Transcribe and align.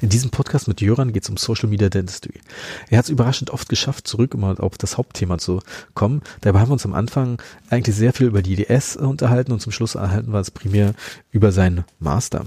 In 0.00 0.08
diesem 0.08 0.30
Podcast 0.30 0.66
mit 0.66 0.80
Jöran 0.80 1.12
geht 1.12 1.24
es 1.24 1.30
um 1.30 1.36
Social 1.36 1.68
Media 1.68 1.90
Dentistry. 1.90 2.40
Er 2.88 2.98
hat 2.98 3.04
es 3.04 3.10
überraschend 3.10 3.50
oft 3.50 3.68
geschafft, 3.68 4.08
zurück 4.08 4.32
immer 4.34 4.58
auf 4.58 4.78
das 4.78 4.96
Hauptthema 4.96 5.36
zu 5.36 5.60
kommen. 5.94 6.22
Dabei 6.40 6.60
haben 6.60 6.70
wir 6.70 6.74
uns 6.74 6.86
am 6.86 6.94
Anfang 6.94 7.40
eigentlich 7.68 7.96
sehr 7.96 8.14
viel 8.14 8.26
über 8.26 8.40
die 8.40 8.54
IDS 8.54 8.96
unterhalten 8.96 9.52
und 9.52 9.60
zum 9.60 9.72
Schluss 9.72 9.96
erhalten 9.96 10.32
wir 10.32 10.40
es 10.40 10.50
primär 10.50 10.94
über 11.32 11.52
seinen 11.52 11.84
Master. 11.98 12.46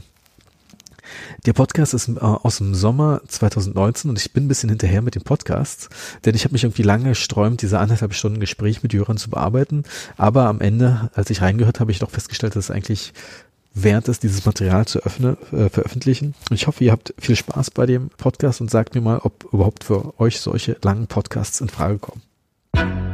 Der 1.45 1.53
Podcast 1.53 1.93
ist 1.93 2.07
äh, 2.07 2.19
aus 2.19 2.57
dem 2.57 2.73
Sommer 2.73 3.21
2019 3.27 4.09
und 4.09 4.20
ich 4.20 4.31
bin 4.33 4.45
ein 4.45 4.47
bisschen 4.47 4.70
hinterher 4.70 5.01
mit 5.01 5.15
den 5.15 5.23
Podcasts, 5.23 5.89
denn 6.25 6.33
ich 6.33 6.45
habe 6.45 6.54
mich 6.54 6.63
irgendwie 6.63 6.83
lange 6.83 7.09
gesträumt, 7.09 7.61
diese 7.61 7.79
anderthalb 7.79 8.13
Stunden 8.13 8.39
Gespräch 8.39 8.83
mit 8.83 8.93
Jöran 8.93 9.17
zu 9.17 9.29
bearbeiten. 9.29 9.83
Aber 10.17 10.47
am 10.47 10.61
Ende, 10.61 11.11
als 11.13 11.29
ich 11.29 11.41
reingehört 11.41 11.79
habe, 11.79 11.91
ich 11.91 11.99
doch 11.99 12.11
festgestellt, 12.11 12.55
dass 12.55 12.65
es 12.65 12.71
eigentlich 12.71 13.13
wert 13.73 14.07
ist, 14.07 14.23
dieses 14.23 14.45
Material 14.45 14.85
zu 14.85 14.99
öffnen, 14.99 15.37
äh, 15.51 15.69
veröffentlichen. 15.69 16.35
Und 16.49 16.55
ich 16.55 16.67
hoffe, 16.67 16.83
ihr 16.83 16.91
habt 16.91 17.13
viel 17.17 17.35
Spaß 17.35 17.71
bei 17.71 17.85
dem 17.85 18.09
Podcast 18.09 18.61
und 18.61 18.69
sagt 18.69 18.95
mir 18.95 19.01
mal, 19.01 19.19
ob 19.23 19.51
überhaupt 19.51 19.83
für 19.83 20.19
euch 20.19 20.39
solche 20.39 20.77
langen 20.83 21.07
Podcasts 21.07 21.61
in 21.61 21.69
Frage 21.69 22.00
kommen. 22.00 23.12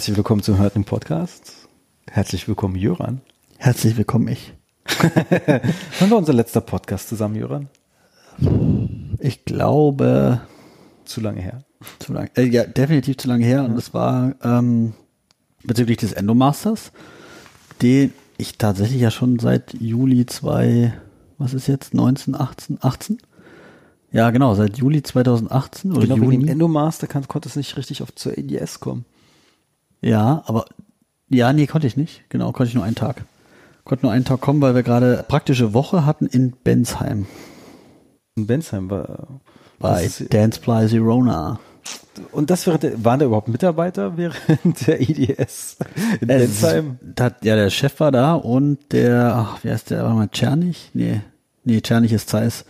Herzlich 0.00 0.16
willkommen 0.16 0.42
zum 0.42 0.56
Hörten 0.56 0.84
Podcast. 0.84 1.68
Herzlich 2.10 2.48
willkommen, 2.48 2.74
Jöran. 2.74 3.20
Herzlich 3.58 3.98
willkommen, 3.98 4.28
ich. 4.28 4.54
Wann 6.00 6.10
war 6.10 6.16
unser 6.16 6.32
letzter 6.32 6.62
Podcast 6.62 7.10
zusammen, 7.10 7.34
Jöran? 7.34 7.68
Ich 9.18 9.44
glaube. 9.44 10.40
Zu 11.04 11.20
lange 11.20 11.42
her. 11.42 11.64
Zu 11.98 12.14
lange, 12.14 12.30
äh, 12.34 12.44
ja, 12.44 12.64
definitiv 12.64 13.18
zu 13.18 13.28
lange 13.28 13.44
her. 13.44 13.62
Und 13.62 13.76
das 13.76 13.92
war 13.92 14.36
ähm, 14.42 14.94
bezüglich 15.64 15.98
des 15.98 16.14
Endomasters, 16.14 16.92
den 17.82 18.14
ich 18.38 18.56
tatsächlich 18.56 19.02
ja 19.02 19.10
schon 19.10 19.38
seit 19.38 19.74
Juli 19.74 20.24
2, 20.24 20.94
was 21.36 21.52
ist 21.52 21.66
jetzt, 21.66 21.92
19, 21.92 22.36
18, 22.36 22.78
18? 22.80 23.18
Ja, 24.12 24.30
genau, 24.30 24.54
seit 24.54 24.78
Juli 24.78 25.02
2018 25.02 25.92
oder 25.92 26.00
genau, 26.00 26.16
Juni. 26.16 26.30
Wegen 26.30 26.40
dem 26.44 26.52
Endomaster 26.52 27.06
kann, 27.06 27.28
konnte 27.28 27.50
es 27.50 27.56
nicht 27.56 27.76
richtig 27.76 28.00
auf 28.00 28.14
zur 28.14 28.32
ADS 28.32 28.80
kommen. 28.80 29.04
Ja, 30.00 30.42
aber 30.46 30.66
ja, 31.28 31.52
nee, 31.52 31.66
konnte 31.66 31.86
ich 31.86 31.96
nicht. 31.96 32.24
Genau, 32.28 32.52
konnte 32.52 32.70
ich 32.70 32.74
nur 32.74 32.84
einen 32.84 32.96
Tag. 32.96 33.24
Konnte 33.84 34.04
nur 34.04 34.12
einen 34.12 34.24
Tag 34.24 34.40
kommen, 34.40 34.60
weil 34.60 34.74
wir 34.74 34.82
gerade 34.82 35.24
praktische 35.26 35.74
Woche 35.74 36.04
hatten 36.04 36.26
in 36.26 36.52
Bensheim. 36.64 37.26
In 38.36 38.46
Bensheim 38.46 38.90
war 38.90 39.40
bei 39.78 40.08
Danceply 40.30 40.88
Zerona. 40.88 41.58
Und 42.32 42.50
das 42.50 42.66
wäre, 42.66 42.78
waren 43.04 43.20
da 43.20 43.26
überhaupt 43.26 43.48
Mitarbeiter 43.48 44.16
während 44.16 44.86
der 44.86 45.00
IDS 45.00 45.76
in 46.20 46.28
Bensheim? 46.28 46.98
Dat, 47.02 47.44
ja, 47.44 47.56
der 47.56 47.70
Chef 47.70 47.98
war 48.00 48.12
da 48.12 48.34
und 48.34 48.92
der, 48.92 49.34
ach, 49.34 49.64
wie 49.64 49.70
heißt 49.70 49.90
der, 49.90 50.04
war 50.04 50.14
mal 50.14 50.28
Czernig? 50.28 50.90
Nee, 50.92 51.20
nee, 51.64 51.80
Czernig 51.80 52.12
ist 52.12 52.28
Zeiss. 52.28 52.64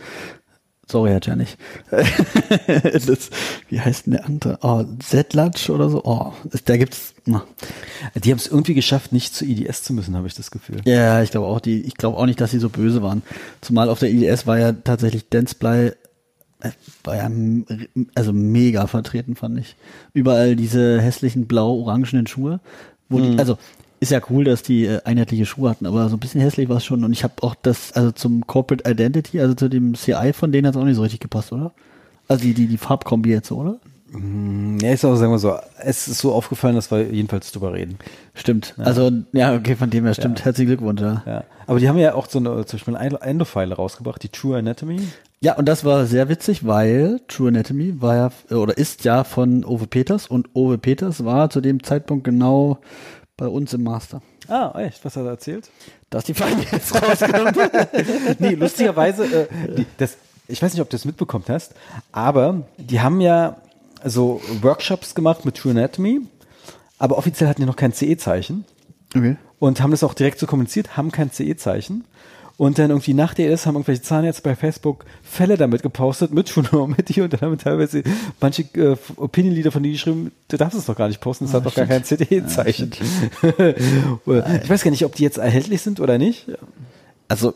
Sorry, 0.90 1.10
Herr 1.10 1.20
Czernig. 1.20 1.56
das, 1.90 3.30
wie 3.68 3.80
heißt 3.80 4.06
denn 4.06 4.14
der 4.14 4.26
andere? 4.26 4.58
Oh, 4.62 4.84
Zetlatsch 4.98 5.70
oder 5.70 5.88
so? 5.88 6.02
Oh, 6.04 6.32
da 6.64 6.76
gibt's. 6.76 7.14
Na. 7.26 7.44
Die 8.16 8.32
haben 8.32 8.38
es 8.38 8.48
irgendwie 8.48 8.74
geschafft, 8.74 9.12
nicht 9.12 9.32
zur 9.32 9.46
IDS 9.46 9.84
zu 9.84 9.92
müssen, 9.92 10.16
habe 10.16 10.26
ich 10.26 10.34
das 10.34 10.50
Gefühl. 10.50 10.80
Ja, 10.86 11.22
ich 11.22 11.30
glaube 11.30 11.46
auch, 11.46 11.60
die, 11.60 11.82
ich 11.82 11.94
glaube 11.94 12.18
auch 12.18 12.26
nicht, 12.26 12.40
dass 12.40 12.50
sie 12.50 12.58
so 12.58 12.70
böse 12.70 13.02
waren. 13.02 13.22
Zumal 13.60 13.88
auf 13.88 14.00
der 14.00 14.10
IDS 14.10 14.48
war 14.48 14.58
ja 14.58 14.72
tatsächlich 14.72 15.28
Densplay 15.28 15.92
äh, 16.58 16.70
war 17.04 17.16
ja 17.16 17.30
also 18.16 18.32
mega 18.32 18.88
vertreten, 18.88 19.36
fand 19.36 19.60
ich. 19.60 19.76
Überall 20.12 20.56
diese 20.56 21.00
hässlichen 21.00 21.46
blau-orangenen 21.46 22.26
Schuhe. 22.26 22.58
Wo 23.08 23.18
mhm. 23.18 23.32
die, 23.32 23.38
also 23.38 23.58
ist 24.00 24.10
ja 24.10 24.20
cool, 24.30 24.44
dass 24.44 24.62
die 24.62 24.86
äh, 24.86 25.00
einheitliche 25.04 25.46
Schuhe 25.46 25.70
hatten, 25.70 25.86
aber 25.86 26.08
so 26.08 26.16
ein 26.16 26.20
bisschen 26.20 26.40
hässlich 26.40 26.68
war 26.68 26.78
es 26.78 26.84
schon. 26.84 27.04
Und 27.04 27.12
ich 27.12 27.22
habe 27.22 27.34
auch 27.42 27.54
das, 27.54 27.92
also 27.92 28.10
zum 28.12 28.46
Corporate 28.46 28.90
Identity, 28.90 29.40
also 29.40 29.54
zu 29.54 29.68
dem 29.68 29.94
CI 29.94 30.32
von 30.32 30.50
denen 30.50 30.66
hat 30.66 30.74
es 30.74 30.80
auch 30.80 30.86
nicht 30.86 30.96
so 30.96 31.02
richtig 31.02 31.20
gepasst, 31.20 31.52
oder? 31.52 31.72
Also 32.26 32.42
die, 32.42 32.54
die, 32.54 32.66
die 32.66 32.78
Farbkombi 32.78 33.30
jetzt, 33.30 33.52
oder? 33.52 33.78
Mm, 34.12 34.78
ja, 34.80 34.90
ist 34.90 35.04
auch, 35.04 35.14
sagen 35.16 35.32
wir 35.32 35.38
so, 35.38 35.54
es 35.78 36.08
ist 36.08 36.18
so 36.18 36.32
aufgefallen, 36.32 36.74
dass 36.74 36.90
wir 36.90 37.12
jedenfalls 37.12 37.52
drüber 37.52 37.74
reden. 37.74 37.98
Stimmt. 38.34 38.74
Ja. 38.78 38.84
Also, 38.84 39.10
ja, 39.32 39.54
okay, 39.54 39.76
von 39.76 39.90
dem 39.90 40.04
her 40.04 40.14
stimmt. 40.14 40.38
Ja. 40.38 40.46
Herzlichen 40.46 40.68
Glückwunsch, 40.68 41.00
ja. 41.02 41.22
ja. 41.26 41.44
Aber 41.66 41.78
die 41.78 41.88
haben 41.88 41.98
ja 41.98 42.14
auch 42.14 42.28
so 42.28 42.38
eine, 42.38 42.64
zum 42.66 42.78
Beispiel 42.78 42.96
eine 42.96 43.20
Endofile 43.20 43.74
rausgebracht, 43.74 44.22
die 44.22 44.30
True 44.30 44.58
Anatomy. 44.58 45.00
Ja, 45.42 45.56
und 45.56 45.66
das 45.66 45.84
war 45.84 46.06
sehr 46.06 46.28
witzig, 46.28 46.66
weil 46.66 47.20
True 47.28 47.48
Anatomy 47.48 48.00
war 48.00 48.16
ja, 48.50 48.56
oder 48.56 48.76
ist 48.76 49.04
ja 49.04 49.24
von 49.24 49.64
Ove 49.64 49.86
Peters 49.86 50.26
und 50.26 50.48
Ove 50.54 50.78
Peters 50.78 51.24
war 51.24 51.50
zu 51.50 51.60
dem 51.60 51.82
Zeitpunkt 51.82 52.24
genau 52.24 52.78
bei 53.40 53.48
uns 53.48 53.72
im 53.72 53.82
Master. 53.82 54.20
Ah, 54.48 54.78
echt? 54.78 55.02
Was 55.02 55.16
hat 55.16 55.24
er 55.24 55.30
erzählt? 55.30 55.70
Dass 56.10 56.24
die 56.24 56.34
Feinde 56.34 56.62
jetzt 56.70 56.94
rauskommt. 56.94 57.56
nee, 58.38 58.54
lustigerweise, 58.54 59.24
äh, 59.24 59.74
die, 59.76 59.86
das, 59.96 60.18
ich 60.46 60.60
weiß 60.60 60.74
nicht, 60.74 60.82
ob 60.82 60.90
du 60.90 60.94
das 60.94 61.06
mitbekommen 61.06 61.46
hast, 61.48 61.74
aber 62.12 62.62
die 62.76 63.00
haben 63.00 63.22
ja 63.22 63.56
so 64.04 64.42
Workshops 64.60 65.14
gemacht 65.14 65.46
mit 65.46 65.56
True 65.56 65.72
Anatomy, 65.72 66.20
aber 66.98 67.16
offiziell 67.16 67.48
hatten 67.48 67.62
die 67.62 67.66
noch 67.66 67.76
kein 67.76 67.94
CE-Zeichen. 67.94 68.66
Okay. 69.16 69.36
Und 69.58 69.80
haben 69.80 69.90
das 69.90 70.04
auch 70.04 70.14
direkt 70.14 70.38
so 70.38 70.46
kommuniziert, 70.46 70.98
haben 70.98 71.10
kein 71.10 71.32
CE-Zeichen. 71.32 72.04
Und 72.60 72.78
dann 72.78 72.90
irgendwie 72.90 73.14
nach 73.14 73.32
der 73.32 73.50
ES 73.50 73.64
haben 73.64 73.76
irgendwelche 73.76 74.02
Zahnärzte 74.02 74.42
bei 74.42 74.54
Facebook 74.54 75.06
Fälle 75.22 75.56
damit 75.56 75.82
gepostet 75.82 76.34
mit 76.34 76.50
Schunormity 76.50 77.22
und 77.22 77.32
dann 77.32 77.40
haben 77.40 77.56
teilweise 77.56 78.02
manche 78.38 78.64
äh, 78.74 78.98
Opinion-Leader 79.16 79.72
von 79.72 79.82
denen 79.82 79.94
geschrieben, 79.94 80.30
du 80.48 80.58
darfst 80.58 80.78
es 80.78 80.84
doch 80.84 80.94
gar 80.94 81.08
nicht 81.08 81.22
posten, 81.22 81.46
das 81.46 81.54
oh, 81.54 81.56
hat 81.56 81.64
doch 81.64 81.74
gar 81.74 81.86
kein 81.86 82.04
CD-Zeichen. 82.04 82.90
Ja, 84.26 84.56
ich 84.62 84.68
weiß 84.68 84.84
gar 84.84 84.90
nicht, 84.90 85.06
ob 85.06 85.14
die 85.14 85.22
jetzt 85.22 85.38
erhältlich 85.38 85.80
sind 85.80 86.00
oder 86.00 86.18
nicht. 86.18 86.48
Also, 87.28 87.54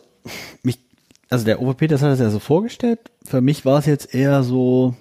mich, 0.63 0.79
also 1.29 1.45
der 1.45 1.61
OVP, 1.61 1.87
das 1.87 2.01
hat 2.01 2.13
es 2.13 2.21
ja 2.21 2.31
so 2.31 2.39
vorgestellt. 2.39 3.01
Für 3.27 3.43
mich 3.43 3.67
war 3.67 3.81
es 3.81 3.85
jetzt 3.85 4.15
eher 4.15 4.43
so 4.43 4.95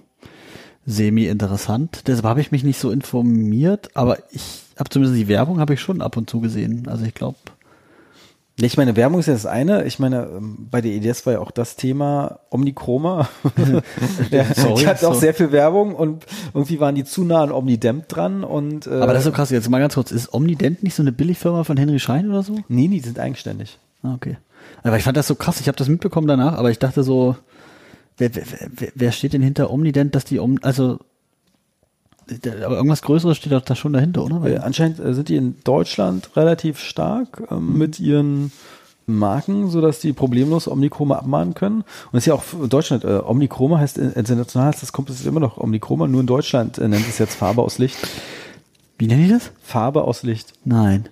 semi-interessant. 0.86 2.02
Deshalb 2.08 2.26
habe 2.26 2.42
ich 2.42 2.52
mich 2.52 2.66
nicht 2.66 2.78
so 2.78 2.92
informiert, 2.92 3.92
aber 3.94 4.18
ich 4.34 4.64
habe 4.78 4.90
zumindest 4.90 5.18
die 5.18 5.30
Werbung 5.30 5.62
habe 5.62 5.76
ich 5.76 5.80
schon 5.80 6.02
ab 6.02 6.18
und 6.18 6.30
zu 6.30 6.42
gesehen. 6.42 6.90
Also 6.90 7.06
ich 7.06 7.14
glaube, 7.14 7.38
ich 8.62 8.78
meine, 8.78 8.96
Werbung 8.96 9.20
ist 9.20 9.26
ja 9.26 9.34
das 9.34 9.48
eine. 9.48 9.86
Ich 9.86 9.98
meine, 9.98 10.26
ähm, 10.26 10.68
bei 10.70 10.80
der 10.82 10.92
EDS 10.92 11.26
war 11.26 11.34
ja 11.34 11.40
auch 11.40 11.50
das 11.50 11.76
Thema 11.76 12.40
Omnichroma. 12.52 13.28
ja, 14.32 14.46
Sorry, 14.54 14.82
ich 14.82 14.88
hatte 14.88 15.08
auch 15.08 15.16
sehr 15.16 15.34
viel 15.34 15.52
Werbung 15.52 15.96
und 15.96 16.26
irgendwie 16.54 16.80
waren 16.80 16.94
die 16.94 17.04
zu 17.04 17.24
nah 17.24 17.42
an 17.42 17.52
Omnident 17.52 18.06
dran 18.10 18.44
und. 18.44 18.86
Äh, 18.86 18.92
Aber 18.92 19.14
das 19.14 19.20
ist 19.20 19.26
so 19.26 19.32
krass. 19.32 19.50
Jetzt 19.50 19.70
mal 19.70 19.80
ganz 19.80 19.96
kurz. 19.96 20.12
Ist 20.12 20.34
Omnident 20.34 20.84
nicht 20.84 20.94
so 20.94 21.02
eine 21.02 21.12
Billigfirma 21.12 21.64
von 21.64 21.78
Henry 21.78 22.00
Schein 22.00 22.30
oder 22.30 22.44
so? 22.44 22.60
Nee, 22.68 22.88
die 22.88 23.00
sind 23.00 23.20
eigenständig. 23.20 23.80
Ah, 24.04 24.14
okay. 24.14 24.38
Aber 24.84 24.98
ich 24.98 25.04
fand 25.04 25.18
das 25.18 25.28
so 25.28 25.36
krass. 25.36 25.60
Ich 25.60 25.68
habe 25.68 25.78
das 25.78 25.90
mitbekommen 25.90 26.28
danach, 26.28 26.54
aber 26.54 26.70
ich 26.70 26.78
dachte 26.78 27.04
so, 27.04 27.36
wer, 28.18 28.36
wer, 28.36 28.46
wer, 28.94 29.12
steht 29.12 29.34
denn 29.34 29.42
hinter 29.42 29.72
Omnident, 29.72 30.14
dass 30.14 30.26
die 30.26 30.40
um, 30.40 30.60
also 30.62 31.00
aber 32.66 32.76
irgendwas 32.76 33.02
Größeres 33.02 33.38
steht 33.38 33.52
doch 33.52 33.62
da 33.62 33.76
schon 33.76 33.94
dahinter, 33.94 34.24
oder? 34.24 34.42
Weil 34.42 34.62
anscheinend 34.62 35.00
äh, 35.00 35.14
sind 35.14 35.30
die 35.30 35.36
in 35.36 35.56
Deutschland 35.64 36.36
relativ 36.36 36.80
stark 36.80 37.44
ähm, 37.52 37.72
mhm. 37.72 37.78
mit 37.78 38.00
ihren 38.00 38.52
Marken, 39.06 39.70
sodass 39.70 40.00
die 40.00 40.14
problemlos 40.14 40.68
Omnichroma 40.68 41.16
abmahnen 41.16 41.54
können. 41.54 41.82
Und 42.12 42.18
es 42.18 42.24
ist 42.24 42.26
ja 42.28 42.34
auch 42.36 42.44
in 42.54 42.70
Deutschland, 42.70 43.04
äh, 43.04 43.20
Omnichroma 43.24 43.80
heißt 43.80 43.98
äh, 43.98 44.12
international, 44.12 44.70
heißt 44.70 44.82
das 44.82 44.94
kommt 44.94 45.10
es 45.10 45.26
immer 45.26 45.40
noch 45.40 45.58
Omnichroma, 45.58 46.08
nur 46.08 46.22
in 46.22 46.28
Deutschland 46.28 46.78
äh, 46.78 46.88
nennt 46.88 47.08
es 47.08 47.18
jetzt 47.18 47.36
Farbe 47.36 47.62
aus 47.62 47.80
Licht. 47.80 47.98
Wie 48.98 49.08
nennen 49.08 49.24
die 49.24 49.30
das? 49.30 49.52
Farbe 49.62 50.04
aus 50.04 50.24
Licht. 50.24 50.54
Nein. 50.64 51.10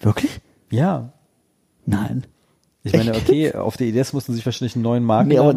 Wirklich? 0.00 0.40
Ja. 0.70 1.12
Nein. 1.86 2.24
Ich 2.84 2.92
meine, 2.94 3.14
okay, 3.14 3.52
auf 3.52 3.76
der 3.76 3.86
IDS 3.86 4.12
mussten 4.12 4.34
sie 4.34 4.44
wahrscheinlich 4.44 4.74
einen 4.74 4.82
neuen 4.82 5.04
Marken 5.04 5.28
nee, 5.28 5.38
aber, 5.38 5.54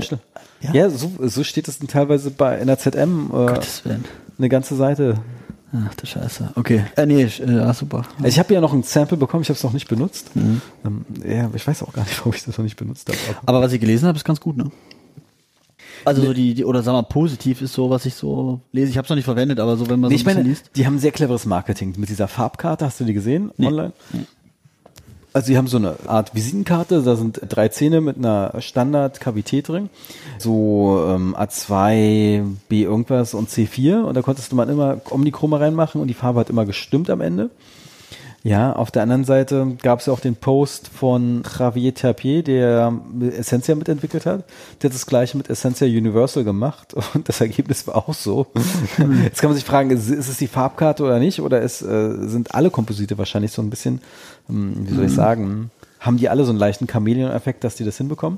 ja, 0.61 0.73
ja 0.73 0.89
so, 0.89 1.11
so 1.19 1.43
steht 1.43 1.67
es 1.67 1.79
teilweise 1.79 2.29
bei 2.29 2.59
in 2.59 2.67
der 2.67 2.77
ZM. 2.77 3.27
Äh, 3.27 3.31
Gottes 3.31 3.83
Willen 3.83 4.05
eine 4.37 4.49
ganze 4.49 4.75
Seite. 4.75 5.15
Ach 5.73 5.93
du 5.95 6.05
Scheiße. 6.05 6.51
Okay. 6.55 6.85
Äh, 6.95 7.05
nee, 7.05 7.23
äh, 7.23 7.59
ah, 7.59 7.73
super. 7.73 8.03
Also 8.17 8.27
ich 8.27 8.39
habe 8.39 8.53
ja 8.53 8.61
noch 8.61 8.71
ein 8.71 8.83
Sample 8.83 9.17
bekommen, 9.17 9.43
ich 9.43 9.49
habe 9.49 9.57
es 9.57 9.63
noch 9.63 9.73
nicht 9.73 9.89
benutzt. 9.89 10.33
Mhm. 10.35 10.61
Ähm, 10.85 11.05
ja, 11.27 11.49
ich 11.53 11.67
weiß 11.67 11.83
auch 11.83 11.91
gar 11.91 12.03
nicht, 12.03 12.17
warum 12.19 12.33
ich 12.33 12.43
das 12.43 12.57
noch 12.57 12.63
nicht 12.63 12.77
benutzt 12.77 13.09
habe. 13.09 13.17
Aber 13.45 13.61
was 13.61 13.73
ich 13.73 13.81
gelesen 13.81 14.07
habe, 14.07 14.17
ist 14.17 14.23
ganz 14.23 14.39
gut, 14.39 14.55
ne? 14.55 14.71
Also 16.05 16.21
so 16.21 16.33
die, 16.33 16.53
die, 16.53 16.65
oder 16.65 16.83
sag 16.83 16.93
mal, 16.93 17.01
positiv 17.01 17.61
ist 17.61 17.73
so, 17.73 17.89
was 17.89 18.05
ich 18.05 18.13
so 18.13 18.61
lese. 18.71 18.91
Ich 18.91 18.97
habe 18.97 19.05
es 19.05 19.09
noch 19.09 19.15
nicht 19.15 19.25
verwendet, 19.25 19.59
aber 19.59 19.75
so, 19.75 19.89
wenn 19.89 19.99
man 19.99 20.11
nee, 20.11 20.17
so 20.17 20.21
ein 20.21 20.25
bisschen 20.25 20.37
meine, 20.37 20.49
liest. 20.49 20.69
Die 20.75 20.85
haben 20.85 20.99
sehr 20.99 21.11
cleveres 21.11 21.45
Marketing. 21.45 21.95
Mit 21.97 22.09
dieser 22.09 22.27
Farbkarte, 22.27 22.85
hast 22.85 22.99
du 22.99 23.05
die 23.05 23.13
gesehen 23.13 23.51
nee. 23.57 23.67
online? 23.67 23.93
Nee. 24.13 24.25
Also 25.35 25.47
sie 25.47 25.57
haben 25.57 25.67
so 25.67 25.75
eine 25.75 25.97
Art 26.07 26.33
Visitenkarte, 26.33 27.01
da 27.01 27.17
sind 27.17 27.41
drei 27.49 27.67
Zähne 27.67 27.99
mit 27.99 28.15
einer 28.15 28.53
Standard-Kavität 28.57 29.67
drin, 29.67 29.89
so 30.37 31.05
ähm, 31.09 31.35
A2, 31.35 32.55
B 32.69 32.83
irgendwas 32.83 33.33
und 33.33 33.49
C4 33.49 34.03
und 34.03 34.13
da 34.15 34.21
konntest 34.21 34.53
du 34.53 34.55
mal 34.55 34.69
immer 34.69 35.01
Omnichroma 35.09 35.57
reinmachen 35.57 35.99
und 35.99 36.07
die 36.07 36.13
Farbe 36.13 36.39
hat 36.39 36.49
immer 36.49 36.65
gestimmt 36.65 37.09
am 37.09 37.19
Ende. 37.19 37.49
Ja, 38.45 38.73
auf 38.73 38.91
der 38.91 39.01
anderen 39.01 39.23
Seite 39.23 39.75
gab 39.81 40.01
es 40.01 40.05
ja 40.05 40.13
auch 40.13 40.19
den 40.19 40.35
Post 40.35 40.87
von 40.89 41.41
Javier 41.57 41.95
Tapier, 41.95 42.43
der 42.43 42.93
Essentia 43.35 43.73
mitentwickelt 43.73 44.27
hat. 44.27 44.43
Der 44.81 44.91
hat 44.91 44.93
das 44.93 45.07
gleiche 45.07 45.35
mit 45.35 45.49
Essentia 45.49 45.87
Universal 45.87 46.43
gemacht 46.43 46.93
und 47.15 47.27
das 47.27 47.41
Ergebnis 47.41 47.87
war 47.87 47.95
auch 47.95 48.13
so. 48.13 48.45
Jetzt 49.23 49.41
kann 49.41 49.49
man 49.49 49.55
sich 49.55 49.65
fragen, 49.65 49.89
ist, 49.89 50.11
ist 50.11 50.29
es 50.29 50.37
die 50.37 50.45
Farbkarte 50.45 51.03
oder 51.03 51.17
nicht? 51.17 51.41
Oder 51.41 51.61
ist, 51.63 51.81
äh, 51.81 52.27
sind 52.27 52.53
alle 52.53 52.69
Komposite 52.69 53.17
wahrscheinlich 53.17 53.51
so 53.51 53.63
ein 53.63 53.71
bisschen, 53.71 53.99
ähm, 54.47 54.75
wie 54.87 54.93
soll 54.93 55.05
ich 55.05 55.13
sagen, 55.13 55.71
haben 55.99 56.17
die 56.17 56.29
alle 56.29 56.43
so 56.45 56.51
einen 56.51 56.59
leichten 56.59 56.85
Chameleon-Effekt, 56.85 57.63
dass 57.63 57.77
die 57.77 57.83
das 57.83 57.97
hinbekommen? 57.97 58.37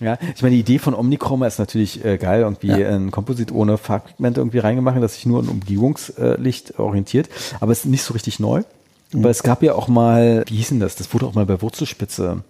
Ja, 0.00 0.18
ich 0.36 0.42
meine, 0.42 0.54
die 0.54 0.60
Idee 0.60 0.78
von 0.78 0.94
Omnichroma 0.94 1.48
ist 1.48 1.58
natürlich 1.58 2.04
äh, 2.04 2.16
geil, 2.16 2.42
irgendwie 2.42 2.68
Ja. 2.68 2.90
ein 2.94 3.10
Komposit 3.10 3.50
ohne 3.50 3.76
Farbpigmente 3.76 4.40
irgendwie 4.40 4.58
reingemacht, 4.58 5.02
das 5.02 5.14
sich 5.14 5.26
nur 5.26 5.40
an 5.40 5.48
Umgebungslicht 5.48 6.78
orientiert, 6.78 7.28
aber 7.58 7.72
es 7.72 7.80
ist 7.80 7.86
nicht 7.86 8.02
so 8.04 8.12
richtig 8.12 8.38
neu. 8.38 8.62
Weil 9.12 9.30
es 9.30 9.42
gab 9.42 9.62
ja 9.62 9.74
auch 9.74 9.88
mal, 9.88 10.44
wie 10.48 10.56
hieß 10.56 10.68
denn 10.70 10.80
das? 10.80 10.96
Das 10.96 11.12
wurde 11.14 11.26
auch 11.26 11.34
mal 11.34 11.46
bei 11.46 11.60
Wurzelspitze 11.62 12.42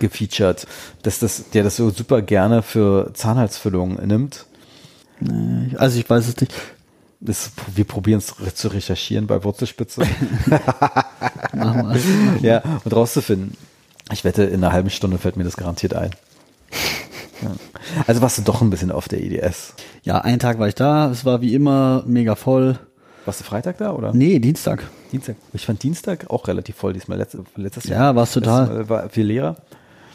gefeatured, 0.00 0.66
dass 1.02 1.18
das, 1.18 1.50
der 1.50 1.64
das 1.64 1.76
so 1.76 1.90
super 1.90 2.22
gerne 2.22 2.62
für 2.62 3.10
Zahnhalsfüllung 3.14 3.94
nimmt. 4.06 4.46
Nee, 5.20 5.74
Also 5.76 5.98
ich 5.98 6.08
weiß 6.08 6.28
es 6.28 6.40
nicht. 6.40 6.54
Das, 7.20 7.50
wir 7.74 7.84
probieren 7.84 8.18
es 8.20 8.54
zu 8.54 8.68
recherchieren 8.68 9.26
bei 9.26 9.42
Wurzelspitze. 9.42 10.02
Machen 11.52 11.98
wir. 12.40 12.48
ja, 12.48 12.62
und 12.84 12.94
rauszufinden. 12.94 13.56
Ich 14.12 14.22
wette, 14.22 14.44
in 14.44 14.62
einer 14.62 14.72
halben 14.72 14.90
Stunde 14.90 15.18
fällt 15.18 15.36
mir 15.36 15.42
das 15.42 15.56
garantiert 15.56 15.94
ein. 15.94 16.12
Ja. 17.42 17.50
Also 18.06 18.20
warst 18.20 18.38
du 18.38 18.42
doch 18.42 18.62
ein 18.62 18.70
bisschen 18.70 18.92
auf 18.92 19.08
der 19.08 19.20
EDS. 19.20 19.74
Ja, 20.04 20.20
einen 20.20 20.38
Tag 20.38 20.60
war 20.60 20.68
ich 20.68 20.76
da. 20.76 21.10
Es 21.10 21.24
war 21.24 21.40
wie 21.40 21.54
immer 21.54 22.04
mega 22.06 22.36
voll. 22.36 22.78
Warst 23.24 23.40
du 23.40 23.44
Freitag 23.44 23.78
da 23.78 23.92
oder? 23.92 24.12
Nee, 24.14 24.38
Dienstag. 24.38 24.88
Dienstag. 25.12 25.36
Ich 25.52 25.66
fand 25.66 25.82
Dienstag 25.82 26.30
auch 26.30 26.48
relativ 26.48 26.76
voll 26.76 26.92
diesmal. 26.92 27.18
Letztes, 27.18 27.40
letztes 27.56 27.84
Ja, 27.84 27.96
Jahr. 27.96 28.16
war's 28.16 28.32
total. 28.32 28.62
Letztes 28.62 28.76
Mal 28.76 28.88
war 28.88 29.08
viel 29.10 29.26
Lehrer. 29.26 29.56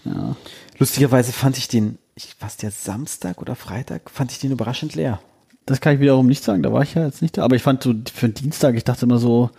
Ja. 0.05 0.35
Lustigerweise 0.79 1.31
fand 1.31 1.57
ich 1.57 1.67
den, 1.67 1.97
ich, 2.15 2.35
was 2.39 2.57
der 2.57 2.71
Samstag 2.71 3.41
oder 3.41 3.55
Freitag, 3.55 4.09
fand 4.09 4.31
ich 4.31 4.39
den 4.39 4.51
überraschend 4.51 4.95
leer. 4.95 5.19
Das 5.65 5.79
kann 5.79 5.95
ich 5.95 5.99
wiederum 6.01 6.27
nicht 6.27 6.43
sagen, 6.43 6.61
da 6.61 6.73
war 6.73 6.81
ich 6.83 6.93
ja 6.95 7.05
jetzt 7.05 7.21
nicht 7.21 7.37
da. 7.37 7.43
Aber 7.43 7.55
ich 7.55 7.63
fand 7.63 7.83
so 7.83 7.93
für 8.13 8.27
den 8.27 8.33
Dienstag, 8.33 8.75
ich 8.75 8.83
dachte 8.83 9.05
immer 9.05 9.17
so, 9.17 9.49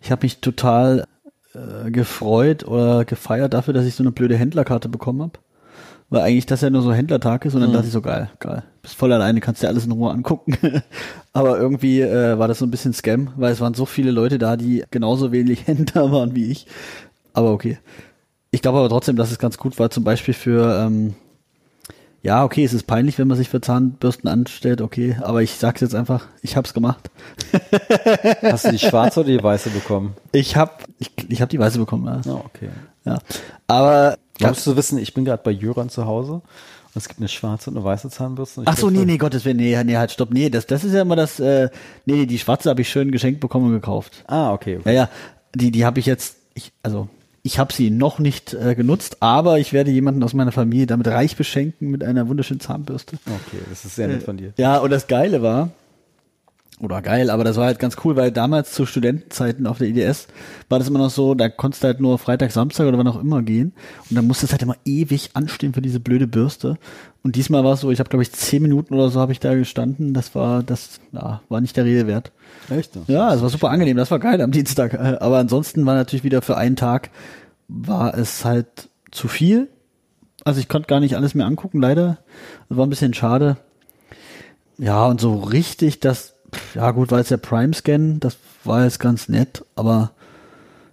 ich 0.00 0.10
habe 0.10 0.24
mich 0.24 0.38
total 0.40 1.04
äh, 1.54 1.90
gefreut 1.90 2.66
oder 2.66 3.04
gefeiert 3.04 3.52
dafür, 3.52 3.74
dass 3.74 3.84
ich 3.84 3.94
so 3.94 4.02
eine 4.02 4.12
blöde 4.12 4.36
Händlerkarte 4.36 4.88
bekommen 4.88 5.20
habe. 5.22 5.38
Weil 6.08 6.22
eigentlich 6.22 6.46
das 6.46 6.60
ja 6.60 6.70
nur 6.70 6.82
so 6.82 6.92
Händlertag 6.92 7.44
ist 7.44 7.54
und 7.54 7.62
dann 7.62 7.72
dachte 7.72 7.86
ich 7.86 7.92
so, 7.92 8.00
geil, 8.00 8.30
geil. 8.38 8.62
Bist 8.80 8.94
voll 8.94 9.12
alleine, 9.12 9.40
kannst 9.40 9.62
dir 9.62 9.68
alles 9.68 9.86
in 9.86 9.92
Ruhe 9.92 10.12
angucken. 10.12 10.56
aber 11.32 11.58
irgendwie 11.58 12.00
äh, 12.00 12.38
war 12.38 12.46
das 12.46 12.60
so 12.60 12.64
ein 12.64 12.70
bisschen 12.70 12.92
Scam, 12.92 13.32
weil 13.36 13.52
es 13.52 13.60
waren 13.60 13.74
so 13.74 13.86
viele 13.86 14.12
Leute 14.12 14.38
da, 14.38 14.56
die 14.56 14.84
genauso 14.92 15.32
wenig 15.32 15.66
Händler 15.66 16.12
waren 16.12 16.36
wie 16.36 16.50
ich. 16.50 16.66
Aber 17.32 17.50
okay. 17.52 17.78
Ich 18.52 18.62
glaube 18.62 18.78
aber 18.78 18.88
trotzdem, 18.88 19.16
dass 19.16 19.32
es 19.32 19.38
ganz 19.40 19.58
gut 19.58 19.78
war, 19.80 19.90
zum 19.90 20.04
Beispiel 20.04 20.32
für, 20.32 20.78
ähm, 20.80 21.14
ja, 22.22 22.44
okay, 22.44 22.64
es 22.64 22.72
ist 22.72 22.86
peinlich, 22.86 23.18
wenn 23.18 23.28
man 23.28 23.36
sich 23.36 23.48
für 23.48 23.60
Zahnbürsten 23.60 24.28
anstellt, 24.28 24.80
okay, 24.80 25.16
aber 25.20 25.42
ich 25.42 25.54
sag's 25.56 25.80
jetzt 25.80 25.94
einfach, 25.94 26.26
ich 26.40 26.56
hab's 26.56 26.72
gemacht. 26.72 27.10
Hast 28.42 28.64
du 28.64 28.70
die 28.70 28.78
schwarze 28.78 29.20
oder 29.20 29.28
die 29.28 29.42
weiße 29.42 29.70
bekommen? 29.70 30.14
Ich 30.32 30.56
hab, 30.56 30.84
ich, 30.98 31.10
ich 31.28 31.42
hab 31.42 31.48
die 31.48 31.58
weiße 31.58 31.78
bekommen, 31.78 32.06
ja. 32.06 32.20
Ja, 32.24 32.40
okay. 32.44 32.70
ja. 33.04 33.18
Aber, 33.66 34.16
Ja. 34.40 34.48
Musst 34.48 34.66
du 34.66 34.76
wissen, 34.76 34.98
ich 34.98 35.14
bin 35.14 35.24
gerade 35.24 35.42
bei 35.42 35.50
Jöran 35.50 35.88
zu 35.88 36.06
Hause 36.06 36.32
und 36.32 36.42
es 36.94 37.08
gibt 37.08 37.20
eine 37.20 37.28
schwarze 37.28 37.70
und 37.70 37.76
eine 37.76 37.84
weiße 37.84 38.10
Zahnbürste. 38.10 38.62
ach 38.64 38.76
so, 38.76 38.90
nee, 38.90 39.04
nee, 39.04 39.18
Gottes 39.18 39.44
Willen, 39.44 39.56
nee, 39.56 39.82
nee, 39.84 39.96
halt, 39.96 40.10
stopp, 40.10 40.32
nee, 40.32 40.50
das, 40.50 40.66
das 40.66 40.84
ist 40.84 40.92
ja 40.92 41.02
immer 41.02 41.16
das, 41.16 41.40
äh, 41.40 41.70
nee, 42.04 42.14
nee, 42.14 42.26
die 42.26 42.38
schwarze 42.38 42.70
habe 42.70 42.80
ich 42.82 42.88
schön 42.88 43.12
geschenkt 43.12 43.40
bekommen 43.40 43.66
und 43.66 43.72
gekauft. 43.72 44.24
Ah, 44.26 44.52
okay. 44.52 44.78
okay. 44.78 44.94
Ja, 44.94 45.02
ja, 45.02 45.10
die, 45.54 45.70
die 45.70 45.84
habe 45.84 46.00
ich 46.00 46.06
jetzt, 46.06 46.36
ich, 46.54 46.72
also, 46.82 47.08
ich 47.42 47.58
habe 47.60 47.72
sie 47.72 47.90
noch 47.90 48.18
nicht 48.18 48.54
äh, 48.54 48.74
genutzt, 48.74 49.18
aber 49.20 49.60
ich 49.60 49.72
werde 49.72 49.92
jemanden 49.92 50.22
aus 50.24 50.34
meiner 50.34 50.52
Familie 50.52 50.86
damit 50.86 51.06
reich 51.06 51.36
beschenken 51.36 51.90
mit 51.90 52.02
einer 52.02 52.28
wunderschönen 52.28 52.60
Zahnbürste. 52.60 53.18
Okay, 53.24 53.62
das 53.70 53.84
ist 53.84 53.94
sehr 53.94 54.08
nett 54.08 54.24
von 54.24 54.36
dir. 54.36 54.52
Ja, 54.56 54.78
und 54.78 54.90
das 54.90 55.06
Geile 55.06 55.42
war, 55.42 55.70
oder 56.78 57.00
geil, 57.00 57.30
aber 57.30 57.42
das 57.42 57.56
war 57.56 57.64
halt 57.64 57.78
ganz 57.78 57.96
cool, 58.04 58.16
weil 58.16 58.30
damals 58.30 58.72
zu 58.72 58.84
Studentenzeiten 58.84 59.66
auf 59.66 59.78
der 59.78 59.88
IDS 59.88 60.26
war 60.68 60.78
das 60.78 60.88
immer 60.88 60.98
noch 60.98 61.10
so, 61.10 61.34
da 61.34 61.48
konntest 61.48 61.82
du 61.82 61.86
halt 61.86 62.00
nur 62.00 62.18
Freitag, 62.18 62.52
Samstag 62.52 62.86
oder 62.86 62.98
wann 62.98 63.08
auch 63.08 63.20
immer 63.20 63.42
gehen. 63.42 63.72
Und 64.10 64.16
dann 64.16 64.26
musstest 64.26 64.52
du 64.52 64.54
halt 64.54 64.62
immer 64.62 64.76
ewig 64.84 65.30
anstehen 65.32 65.72
für 65.72 65.80
diese 65.80 66.00
blöde 66.00 66.26
Bürste. 66.26 66.76
Und 67.22 67.36
diesmal 67.36 67.64
war 67.64 67.72
es 67.72 67.80
so, 67.80 67.90
ich 67.90 67.98
habe 67.98 68.10
glaube 68.10 68.22
ich 68.22 68.32
zehn 68.32 68.62
Minuten 68.62 68.92
oder 68.92 69.08
so 69.08 69.20
habe 69.20 69.32
ich 69.32 69.40
da 69.40 69.54
gestanden, 69.54 70.12
das 70.12 70.34
war, 70.34 70.62
das 70.62 71.00
ja, 71.12 71.40
war 71.48 71.60
nicht 71.62 71.76
der 71.78 71.86
Rede 71.86 72.06
wert. 72.06 72.30
Echt? 72.68 72.92
Ja, 73.06 73.32
es 73.32 73.40
war 73.40 73.48
super 73.48 73.70
angenehm, 73.70 73.96
das 73.96 74.10
war 74.10 74.18
geil 74.18 74.40
am 74.42 74.52
Dienstag, 74.52 75.00
aber 75.22 75.38
ansonsten 75.38 75.86
war 75.86 75.94
natürlich 75.94 76.24
wieder 76.24 76.42
für 76.42 76.58
einen 76.58 76.76
Tag, 76.76 77.10
war 77.68 78.16
es 78.16 78.44
halt 78.44 78.90
zu 79.10 79.28
viel, 79.28 79.68
also 80.44 80.60
ich 80.60 80.68
konnte 80.68 80.88
gar 80.88 81.00
nicht 81.00 81.16
alles 81.16 81.34
mehr 81.34 81.46
angucken, 81.46 81.80
leider, 81.80 82.18
das 82.68 82.76
war 82.76 82.86
ein 82.86 82.90
bisschen 82.90 83.14
schade. 83.14 83.56
Ja, 84.78 85.06
und 85.06 85.20
so 85.20 85.36
richtig, 85.36 86.00
das, 86.00 86.35
ja 86.74 86.90
gut, 86.90 87.10
war 87.10 87.18
jetzt 87.18 87.30
der 87.30 87.36
Prime-Scan, 87.38 88.18
das 88.20 88.36
war 88.64 88.84
jetzt 88.84 88.98
ganz 89.00 89.28
nett, 89.28 89.64
aber 89.74 90.12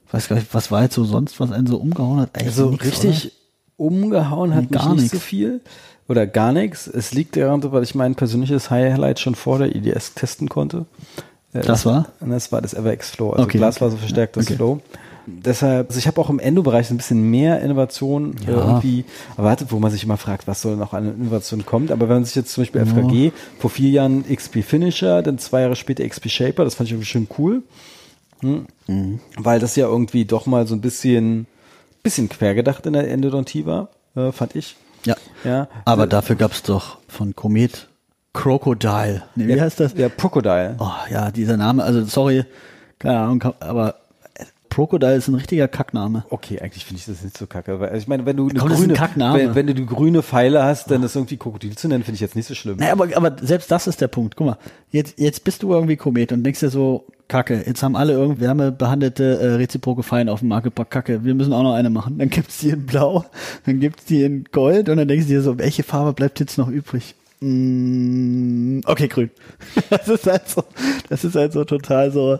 ich 0.08 0.14
weiß 0.14 0.28
gar 0.30 0.36
nicht, 0.36 0.54
was 0.54 0.72
war 0.72 0.84
jetzt 0.84 0.96
so 0.96 1.04
sonst, 1.06 1.40
was 1.40 1.52
einen 1.52 1.68
so 1.68 1.78
umgehauen 1.78 2.20
hat? 2.20 2.30
Eigentlich 2.36 2.48
Also 2.50 2.70
nix, 2.72 2.86
richtig 2.86 3.32
umgehauen 3.78 4.54
hat 4.54 4.64
Nee, 4.66 4.68
mich 4.72 4.80
gar 4.82 4.94
nicht 4.94 5.02
nix. 5.04 5.12
so 5.14 5.20
viel. 5.20 5.62
Oder 6.08 6.28
gar 6.28 6.52
nichts. 6.52 6.86
Es 6.88 7.14
liegt 7.14 7.36
daran, 7.38 7.64
weil 7.72 7.82
ich 7.84 7.96
mein 7.96 8.16
persönliches 8.16 8.70
Highlight 8.70 9.20
schon 9.20 9.36
vor 9.36 9.58
der 9.60 9.74
IDS 9.76 10.14
testen 10.14 10.50
konnte. 10.50 10.86
Äh, 11.54 11.62
Das 11.62 11.86
war? 11.86 12.08
Und 12.20 12.30
das 12.32 12.52
war 12.52 12.62
das 12.62 12.74
EverX 12.74 13.10
Flow, 13.12 13.32
also 13.32 13.44
Okay. 13.46 13.58
glasfaserverstärktes 13.58 14.46
Okay. 14.48 14.56
Flow. 14.56 14.82
Deshalb, 15.26 15.88
also 15.90 15.98
ich 16.00 16.08
habe 16.08 16.20
auch 16.20 16.30
im 16.30 16.40
Endo-Bereich 16.40 16.90
ein 16.92 16.98
bisschen 16.98 17.30
mehr 17.30 17.62
Innovation 17.62 18.36
äh, 18.46 18.52
Ja. 18.52 18.58
irgendwie 18.68 19.06
erwartet, 19.38 19.72
wo 19.72 19.80
man 19.80 19.92
sich 19.92 20.04
immer 20.04 20.18
fragt, 20.18 20.48
was 20.48 20.62
soll 20.62 20.76
noch 20.76 20.94
an 20.94 21.16
Innovation 21.16 21.66
kommt. 21.66 21.92
Aber 21.92 22.10
wenn 22.10 22.18
man 22.18 22.26
sich 22.26 22.36
jetzt 22.36 22.52
zum 22.54 22.64
Beispiel 22.64 22.86
FKG, 22.86 23.32
vor 23.60 23.70
vier 23.70 23.90
Jahren 23.90 24.26
XP 24.28 24.64
Finisher, 24.64 25.22
dann 25.22 25.38
zwei 25.38 25.62
Jahre 25.62 25.76
später 25.76 26.08
XP 26.08 26.30
Shaper, 26.30 26.66
das 26.66 26.76
fand 26.76 26.88
ich 26.88 26.94
irgendwie 26.94 27.08
schön 27.08 27.28
cool. 27.38 27.64
Hm? 28.42 28.66
Mhm. 28.88 29.20
Weil 29.38 29.60
das 29.60 29.76
ja 29.76 29.88
irgendwie 29.88 30.26
doch 30.26 30.46
mal 30.46 30.68
so 30.68 30.76
ein 30.76 30.82
bisschen, 30.82 31.48
bisschen 32.04 32.28
quergedacht 32.28 32.86
in 32.86 32.94
der 32.94 33.10
Endodontie 33.10 33.66
war, 33.66 33.90
äh, 34.16 34.32
fand 34.34 34.56
ich. 34.56 34.76
Ja. 35.06 35.16
Ja. 35.44 35.68
Aber 35.86 36.08
dafür 36.08 36.36
gab's 36.36 36.64
doch 36.64 36.98
von 37.08 37.36
Komet 37.36 37.88
Crocodile. 38.34 39.24
Nee, 39.36 39.48
wie 39.48 39.54
ja, 39.54 39.64
heißt 39.64 39.80
das? 39.80 39.94
Ja, 39.96 40.10
Crocodile. 40.10 40.76
Oh, 40.80 40.90
ja, 41.12 41.32
dieser 41.32 41.56
Name, 41.56 41.84
also 41.84 42.04
sorry, 42.06 42.46
keine 43.00 43.20
Ahnung, 43.20 43.44
aber 43.60 43.90
äh, 43.90 43.94
Crocodile 44.74 45.16
ist 45.16 45.28
ein 45.28 45.36
richtiger 45.36 45.68
Kackname. 45.68 46.26
Okay, 46.32 46.60
eigentlich 46.60 46.84
finde 46.84 47.00
ich 47.00 47.06
das 47.06 47.22
nicht 47.22 47.38
so 47.38 47.46
kacke. 47.46 47.80
Weil, 47.80 47.90
also 47.90 48.02
ich 48.02 48.08
meine, 48.08 48.26
wenn 48.26 48.38
du 48.38 48.50
eine 48.50 48.58
Komm, 48.58 48.70
grüne, 48.70 48.96
wenn, 49.16 49.54
wenn 49.54 49.68
du 49.68 49.76
die 49.76 49.86
grüne 49.86 50.24
Pfeile 50.24 50.64
hast, 50.64 50.90
dann 50.90 51.04
ist 51.04 51.16
irgendwie 51.16 51.38
Krokodil 51.38 51.76
zu 51.76 51.88
nennen, 51.88 52.04
finde 52.04 52.16
ich 52.16 52.22
jetzt 52.22 52.36
nicht 52.36 52.48
so 52.48 52.56
schlimm. 52.56 52.78
Naja, 52.78 52.94
aber, 52.94 53.16
aber 53.16 53.36
selbst 53.40 53.70
das 53.70 53.86
ist 53.86 54.02
der 54.02 54.08
Punkt. 54.08 54.36
Guck 54.36 54.48
mal, 54.48 54.58
jetzt, 54.90 55.20
jetzt 55.20 55.44
bist 55.44 55.62
du 55.62 55.72
irgendwie 55.72 55.96
Komet 55.96 56.32
und 56.32 56.44
denkst 56.44 56.60
dir 56.60 56.70
so, 56.70 57.06
Kacke, 57.28 57.64
jetzt 57.66 57.84
haben 57.84 57.96
alle 57.96 58.14
irgendwie 58.14 58.42
wärmebehandelte 58.42 59.40
äh, 59.40 59.54
reziproke 59.56 60.02
Pfeile 60.02 60.32
auf 60.32 60.40
dem 60.40 60.50
Markt 60.50 60.64
gebracht. 60.64 60.90
Kacke, 60.90 61.24
wir 61.24 61.36
müssen 61.36 61.54
auch 61.54 61.64
noch 61.64 61.76
eine 61.76 61.92
machen. 61.92 62.18
Dann 62.18 62.30
gibt's 62.30 62.58
die 62.58 62.70
in 62.70 62.88
Blau, 62.88 63.26
dann 63.68 63.80
gibt's 63.80 64.06
die 64.06 64.24
in 64.24 64.46
Gold 64.52 64.90
und 64.90 64.98
dann 64.98 65.08
denkst 65.08 65.28
du 65.28 65.34
dir 65.34 65.42
so, 65.44 65.60
welche 65.60 65.84
Farbe 65.84 66.14
bleibt 66.14 66.40
jetzt 66.40 66.58
noch 66.58 66.68
übrig? 66.68 67.14
Mm, 67.42 68.80
okay, 68.86 69.08
grün. 69.08 69.30
Das 69.92 70.08
ist 70.08 70.26
halt 70.26 70.50
so, 70.50 70.64
das 71.10 71.24
ist 71.24 71.36
halt 71.36 71.54
so 71.54 71.64
total 71.64 72.12
so, 72.12 72.40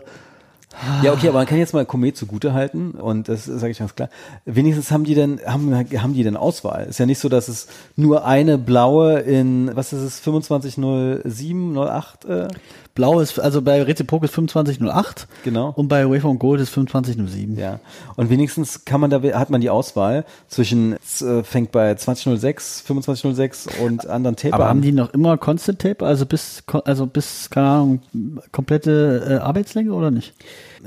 Ja, 1.02 1.12
okay, 1.12 1.28
aber 1.28 1.38
man 1.38 1.46
kann 1.46 1.58
jetzt 1.58 1.74
mal 1.74 1.86
Komet 1.86 2.16
zugute 2.16 2.52
halten 2.52 2.92
und 2.92 3.28
das 3.28 3.44
sage 3.44 3.70
ich 3.70 3.78
ganz 3.78 3.94
klar. 3.94 4.08
Wenigstens 4.44 4.90
haben 4.90 5.04
die 5.04 5.14
denn 5.14 5.40
haben 5.46 5.74
haben 5.74 6.14
die 6.14 6.22
denn 6.22 6.36
Auswahl. 6.36 6.86
Ist 6.86 6.98
ja 6.98 7.06
nicht 7.06 7.18
so, 7.18 7.28
dass 7.28 7.48
es 7.48 7.68
nur 7.96 8.24
eine 8.24 8.58
blaue 8.58 9.20
in 9.20 9.70
was 9.74 9.92
ist 9.92 10.02
es 10.02 10.22
2507 10.22 11.76
08 11.78 12.24
äh, 12.24 12.48
Blau 12.94 13.18
ist, 13.18 13.40
also 13.40 13.60
bei 13.60 13.82
Reziprok 13.82 14.22
ist 14.22 14.34
2508. 14.34 15.26
Genau. 15.42 15.72
Und 15.74 15.88
bei 15.88 16.08
Waveform 16.08 16.38
Gold 16.38 16.60
ist 16.60 16.72
2507. 16.72 17.58
ja. 17.58 17.80
Und 18.16 18.30
wenigstens 18.30 18.84
kann 18.84 19.00
man 19.00 19.10
da 19.10 19.20
hat 19.20 19.50
man 19.50 19.60
die 19.60 19.70
Auswahl 19.70 20.24
zwischen 20.48 20.92
äh, 21.20 21.42
fängt 21.42 21.72
bei 21.72 21.94
2006, 21.94 22.84
2506 22.84 23.68
und 23.82 24.06
anderen 24.06 24.36
Tape 24.36 24.54
Aber 24.54 24.64
an. 24.64 24.70
haben 24.70 24.82
die 24.82 24.92
noch 24.92 25.12
immer 25.12 25.36
Constant 25.38 25.80
Tape, 25.80 26.06
also 26.06 26.24
bis, 26.24 26.62
also 26.84 27.06
bis, 27.06 27.50
keine 27.50 27.66
Ahnung, 27.66 28.02
komplette 28.52 29.26
äh, 29.28 29.34
Arbeitslänge 29.38 29.92
oder 29.92 30.10
nicht? 30.10 30.34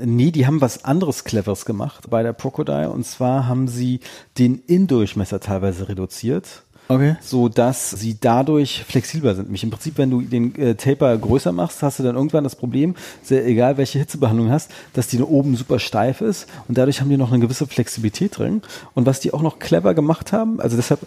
Nee, 0.00 0.30
die 0.30 0.46
haben 0.46 0.60
was 0.60 0.84
anderes 0.84 1.24
Cleveres 1.24 1.64
gemacht 1.64 2.08
bei 2.08 2.22
der 2.22 2.32
Crocodile. 2.32 2.90
Und 2.90 3.04
zwar 3.04 3.48
haben 3.48 3.68
sie 3.68 4.00
den 4.38 4.62
Inndurchmesser 4.66 5.40
teilweise 5.40 5.88
reduziert. 5.88 6.62
Okay. 6.88 7.16
so 7.20 7.48
dass 7.48 7.90
sie 7.90 8.16
dadurch 8.18 8.84
flexibler 8.84 9.34
sind. 9.34 9.50
Mich 9.50 9.62
im 9.62 9.70
Prinzip, 9.70 9.98
wenn 9.98 10.10
du 10.10 10.22
den 10.22 10.54
äh, 10.56 10.74
Taper 10.74 11.16
größer 11.16 11.52
machst, 11.52 11.82
hast 11.82 11.98
du 11.98 12.02
dann 12.02 12.16
irgendwann 12.16 12.44
das 12.44 12.56
Problem, 12.56 12.94
sehr 13.22 13.46
egal 13.46 13.76
welche 13.76 13.98
Hitzebehandlung 13.98 14.50
hast, 14.50 14.70
dass 14.94 15.06
die 15.06 15.20
oben 15.20 15.54
super 15.56 15.78
steif 15.78 16.22
ist 16.22 16.48
und 16.66 16.78
dadurch 16.78 17.00
haben 17.00 17.10
die 17.10 17.18
noch 17.18 17.30
eine 17.30 17.40
gewisse 17.40 17.66
Flexibilität 17.66 18.38
drin. 18.38 18.62
Und 18.94 19.06
was 19.06 19.20
die 19.20 19.34
auch 19.34 19.42
noch 19.42 19.58
clever 19.58 19.92
gemacht 19.94 20.32
haben, 20.32 20.60
also 20.60 20.76
deshalb, 20.76 21.00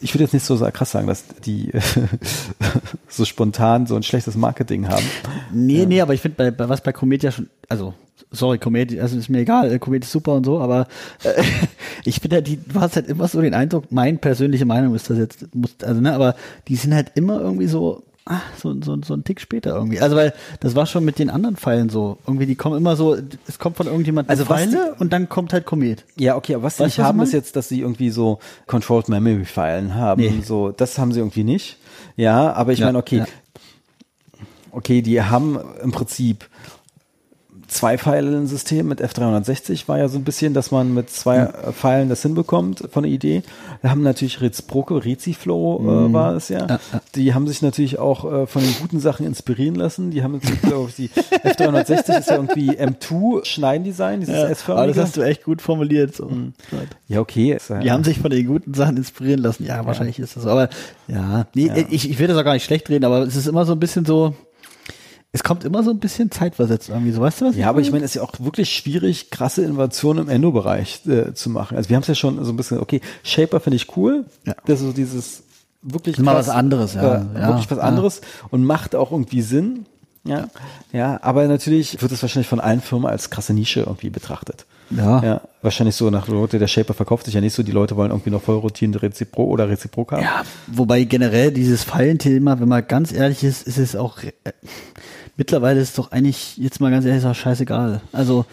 ich 0.00 0.14
würde 0.14 0.24
jetzt 0.24 0.34
nicht 0.34 0.44
so 0.44 0.58
krass 0.72 0.90
sagen, 0.90 1.06
dass 1.06 1.24
die 1.44 1.70
so 3.08 3.24
spontan 3.24 3.86
so 3.86 3.96
ein 3.96 4.02
schlechtes 4.02 4.36
Marketing 4.36 4.88
haben. 4.88 5.04
Nee, 5.52 5.86
nee, 5.86 6.02
aber 6.02 6.12
ich 6.12 6.20
finde, 6.20 6.36
bei, 6.36 6.50
bei 6.50 6.68
was 6.68 6.82
bei 6.82 6.92
Komet 6.92 7.22
ja 7.22 7.32
schon, 7.32 7.48
also, 7.68 7.94
sorry, 8.30 8.58
Komet, 8.58 8.98
also 8.98 9.16
ist 9.16 9.28
mir 9.28 9.40
egal, 9.40 9.72
äh, 9.72 9.78
Komet 9.78 10.04
ist 10.04 10.12
super 10.12 10.34
und 10.34 10.44
so, 10.44 10.58
aber 10.60 10.86
äh, 11.22 11.42
ich 12.04 12.20
finde 12.20 12.36
halt, 12.36 12.46
die, 12.46 12.56
du 12.56 12.80
hast 12.80 12.96
halt 12.96 13.08
immer 13.08 13.28
so 13.28 13.40
den 13.40 13.54
Eindruck, 13.54 13.90
meine 13.90 14.18
persönliche 14.18 14.66
Meinung 14.66 14.94
ist 14.94 15.10
das 15.10 15.18
jetzt, 15.18 15.54
muss, 15.54 15.74
also, 15.82 16.00
ne, 16.00 16.12
aber 16.14 16.34
die 16.68 16.76
sind 16.76 16.94
halt 16.94 17.12
immer 17.14 17.40
irgendwie 17.40 17.66
so, 17.66 18.02
ah, 18.26 18.40
so, 18.60 18.74
so, 18.82 18.96
so 19.04 19.14
ein 19.14 19.24
Tick 19.24 19.40
später 19.40 19.74
irgendwie. 19.74 20.00
Also, 20.00 20.16
weil 20.16 20.32
das 20.60 20.74
war 20.74 20.86
schon 20.86 21.04
mit 21.04 21.18
den 21.18 21.30
anderen 21.30 21.56
Pfeilen 21.56 21.90
so. 21.90 22.18
Irgendwie, 22.26 22.46
die 22.46 22.54
kommen 22.54 22.76
immer 22.76 22.96
so, 22.96 23.16
es 23.46 23.58
kommt 23.58 23.76
von 23.76 23.86
irgendjemandem 23.86 24.30
Also 24.30 24.44
Pfeile 24.44 24.94
und 24.98 25.12
dann 25.12 25.28
kommt 25.28 25.52
halt 25.52 25.66
Komet. 25.66 26.04
Ja, 26.16 26.36
okay, 26.36 26.54
aber 26.54 26.64
was 26.64 26.78
sie 26.78 26.84
nicht 26.84 26.98
was 26.98 27.04
haben, 27.04 27.20
ist 27.20 27.32
jetzt, 27.32 27.56
dass 27.56 27.68
sie 27.68 27.80
irgendwie 27.80 28.10
so 28.10 28.38
Controlled 28.66 29.08
Memory 29.08 29.44
Filen 29.44 29.94
haben. 29.94 30.22
Nee. 30.22 30.42
So, 30.44 30.70
das 30.70 30.98
haben 30.98 31.12
sie 31.12 31.20
irgendwie 31.20 31.44
nicht. 31.44 31.78
Ja, 32.16 32.52
aber 32.52 32.72
ich 32.72 32.78
Ja, 32.78 32.86
meine, 32.86 32.98
okay, 32.98 33.18
ja. 33.18 33.26
okay, 34.70 35.02
die 35.02 35.20
haben 35.20 35.58
im 35.82 35.92
Prinzip 35.92 36.48
zwei 37.74 37.98
Pfeile-System 37.98 38.86
mit 38.88 39.02
F360 39.02 39.88
war 39.88 39.98
ja 39.98 40.08
so 40.08 40.16
ein 40.18 40.24
bisschen, 40.24 40.54
dass 40.54 40.70
man 40.70 40.94
mit 40.94 41.10
zwei 41.10 41.38
äh, 41.38 41.72
Pfeilen 41.72 42.08
das 42.08 42.22
hinbekommt 42.22 42.84
von 42.90 43.02
der 43.02 43.12
Idee. 43.12 43.42
Wir 43.82 43.90
haben 43.90 44.02
natürlich 44.02 44.40
Reziproke, 44.40 45.04
Reziflow 45.04 45.80
äh, 46.08 46.12
war 46.12 46.34
es 46.36 46.48
ja. 46.48 46.60
Ja, 46.60 46.66
ja. 46.92 47.00
Die 47.16 47.34
haben 47.34 47.46
sich 47.48 47.62
natürlich 47.62 47.98
auch 47.98 48.24
äh, 48.24 48.46
von 48.46 48.62
den 48.62 48.74
guten 48.80 49.00
Sachen 49.00 49.26
inspirieren 49.26 49.74
lassen. 49.74 50.10
Die 50.10 50.22
haben 50.22 50.34
jetzt, 50.42 50.62
glaube 50.62 50.88
ich, 50.90 50.94
die 50.96 51.10
F360 51.10 52.18
ist 52.20 52.28
ja 52.30 52.36
irgendwie 52.36 52.70
M2 52.70 53.44
Schneidendesign, 53.44 54.20
dieses 54.20 54.34
aber 54.36 54.50
S-förmige. 54.50 54.94
das 54.94 55.04
hast 55.04 55.16
du 55.16 55.22
echt 55.22 55.42
gut 55.44 55.60
formuliert. 55.60 56.14
So. 56.14 56.30
Ja, 57.08 57.20
okay. 57.20 57.52
Ist, 57.54 57.70
ja- 57.70 57.80
Die 57.80 57.90
haben 57.90 58.04
sich 58.04 58.18
von 58.20 58.30
den 58.30 58.46
guten 58.46 58.72
Sachen 58.74 58.96
inspirieren 58.96 59.40
lassen. 59.40 59.64
Ja, 59.66 59.84
wahrscheinlich 59.84 60.18
ist 60.18 60.36
das 60.36 60.44
so. 60.44 60.48
Aber 60.50 60.68
ja, 61.08 61.46
nee, 61.54 61.66
Ja. 61.66 61.74
ich, 61.90 62.08
ich 62.08 62.18
will 62.18 62.28
das 62.28 62.36
auch 62.38 62.44
gar 62.44 62.54
nicht 62.54 62.64
schlecht 62.64 62.88
reden, 62.88 63.04
aber 63.04 63.20
es 63.22 63.36
ist 63.36 63.46
immer 63.48 63.64
so 63.66 63.72
ein 63.72 63.80
bisschen 63.80 64.04
so, 64.04 64.34
es 65.34 65.42
kommt 65.42 65.64
immer 65.64 65.82
so 65.82 65.90
ein 65.90 65.98
bisschen 65.98 66.30
zeitversetzt 66.30 66.90
irgendwie 66.90 67.10
so, 67.10 67.20
weißt 67.20 67.40
du 67.40 67.46
was? 67.46 67.56
Ja, 67.56 67.68
aber 67.68 67.80
ich 67.80 67.90
meine, 67.90 68.04
es 68.04 68.12
ist 68.12 68.14
ja 68.14 68.22
auch 68.22 68.32
wirklich 68.38 68.70
schwierig, 68.72 69.30
krasse 69.30 69.64
Innovationen 69.64 70.24
im 70.24 70.30
Endo-Bereich 70.30 71.04
äh, 71.08 71.34
zu 71.34 71.50
machen. 71.50 71.76
Also 71.76 71.90
wir 71.90 71.96
haben 71.96 72.02
es 72.02 72.06
ja 72.06 72.14
schon 72.14 72.42
so 72.44 72.52
ein 72.52 72.56
bisschen, 72.56 72.78
okay, 72.78 73.00
Shaper 73.24 73.58
finde 73.58 73.76
ich 73.76 73.96
cool. 73.96 74.26
Ja. 74.46 74.54
Das 74.64 74.78
ist 74.80 74.86
so 74.86 74.92
dieses 74.92 75.42
wirklich 75.82 76.18
ist 76.18 76.22
mal 76.22 76.34
krass, 76.34 76.46
was 76.46 76.54
anderes, 76.54 76.94
ja. 76.94 77.16
Äh, 77.16 77.24
Ja, 77.34 77.48
wirklich 77.48 77.68
was 77.68 77.78
ja. 77.78 77.84
anderes 77.84 78.20
und 78.50 78.64
macht 78.64 78.94
auch 78.94 79.10
irgendwie 79.10 79.42
Sinn. 79.42 79.86
Ja, 80.24 80.46
ja, 80.92 81.18
aber 81.20 81.48
natürlich 81.48 82.00
wird 82.00 82.12
es 82.12 82.22
wahrscheinlich 82.22 82.48
von 82.48 82.60
allen 82.60 82.80
Firmen 82.80 83.10
als 83.10 83.28
krasse 83.28 83.52
Nische 83.54 83.80
irgendwie 83.80 84.10
betrachtet. 84.10 84.66
Ja. 84.90 85.22
Ja, 85.22 85.40
wahrscheinlich 85.62 85.96
so 85.96 86.10
nach 86.10 86.28
Leute, 86.28 86.58
der 86.58 86.68
Shaper 86.68 86.94
verkauft 86.94 87.24
sich 87.24 87.34
ja 87.34 87.40
nicht 87.40 87.54
so, 87.54 87.62
die 87.62 87.72
Leute 87.72 87.96
wollen 87.96 88.10
irgendwie 88.10 88.30
noch 88.30 88.42
vollroutine 88.42 89.02
Rezipro 89.02 89.44
oder 89.44 89.68
Reziprok 89.68 90.12
haben. 90.12 90.22
Ja, 90.22 90.42
wobei 90.68 91.02
generell 91.04 91.50
dieses 91.50 91.82
Fallenthema, 91.84 92.60
wenn 92.60 92.68
man 92.68 92.86
ganz 92.86 93.12
ehrlich 93.12 93.42
ist, 93.42 93.66
ist 93.66 93.78
es 93.78 93.96
auch, 93.96 94.22
äh, 94.22 94.32
mittlerweile 95.36 95.80
ist 95.80 95.90
es 95.90 95.94
doch 95.94 96.12
eigentlich, 96.12 96.56
jetzt 96.56 96.80
mal 96.80 96.90
ganz 96.90 97.04
ehrlich, 97.04 97.24
auch 97.24 97.34
scheißegal. 97.34 98.00
Also, 98.12 98.44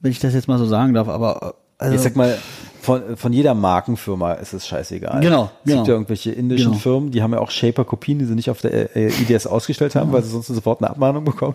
wenn 0.00 0.10
ich 0.10 0.20
das 0.20 0.34
jetzt 0.34 0.48
mal 0.48 0.58
so 0.58 0.66
sagen 0.66 0.94
darf, 0.94 1.08
aber, 1.08 1.54
äh, 1.80 1.84
also, 1.84 1.94
ich 1.94 2.00
sag 2.00 2.16
mal, 2.16 2.36
von, 2.80 3.16
von 3.16 3.32
jeder 3.32 3.54
Markenfirma 3.54 4.34
ist 4.34 4.52
es 4.52 4.66
scheißegal. 4.66 5.20
Genau, 5.20 5.44
Es 5.44 5.64
genau. 5.64 5.76
gibt 5.76 5.88
ja 5.88 5.94
irgendwelche 5.94 6.30
indischen 6.32 6.70
Genau. 6.72 6.78
Firmen, 6.78 7.10
die 7.10 7.22
haben 7.22 7.32
ja 7.32 7.40
auch 7.40 7.50
Shaper-Kopien, 7.50 8.18
die 8.18 8.24
sie 8.24 8.34
nicht 8.34 8.50
auf 8.50 8.60
der 8.60 8.96
äh, 8.96 9.08
IDS 9.08 9.46
ausgestellt 9.46 9.94
haben, 9.94 10.12
weil 10.12 10.22
sie 10.22 10.30
sonst 10.30 10.46
sofort 10.46 10.80
eine 10.80 10.90
Abmahnung 10.90 11.24
bekommen. 11.24 11.54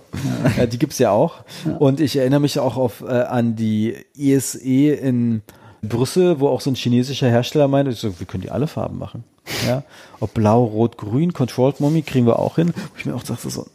Äh, 0.57 0.67
die 0.67 0.77
gibt's 0.77 0.99
ja 0.99 1.11
auch. 1.11 1.37
Und 1.79 1.99
ich 1.99 2.17
erinnere 2.17 2.39
mich 2.41 2.59
auch 2.59 2.77
auf, 2.77 3.01
äh, 3.01 3.07
an 3.07 3.55
die 3.55 3.95
ISE 4.15 4.91
in 4.91 5.41
Brüssel, 5.81 6.39
wo 6.39 6.49
auch 6.49 6.61
so 6.61 6.69
ein 6.69 6.75
chinesischer 6.75 7.29
Hersteller 7.29 7.67
meinte, 7.67 7.91
ich 7.91 7.99
so, 7.99 8.19
wir 8.19 8.27
können 8.27 8.43
die 8.43 8.51
alle 8.51 8.67
Farben 8.67 8.97
machen. 8.99 9.23
Ja, 9.67 9.83
ob 10.21 10.33
blau, 10.33 10.63
rot, 10.63 10.97
grün, 10.97 11.33
Controlled 11.33 11.81
Mommy 11.81 12.01
kriegen 12.01 12.25
wir 12.25 12.39
auch 12.39 12.55
hin. 12.55 12.73
Wo 12.75 12.97
ich 12.97 13.05
mir 13.05 13.13
auch 13.15 13.23
dachte 13.23 13.49
so, 13.49 13.65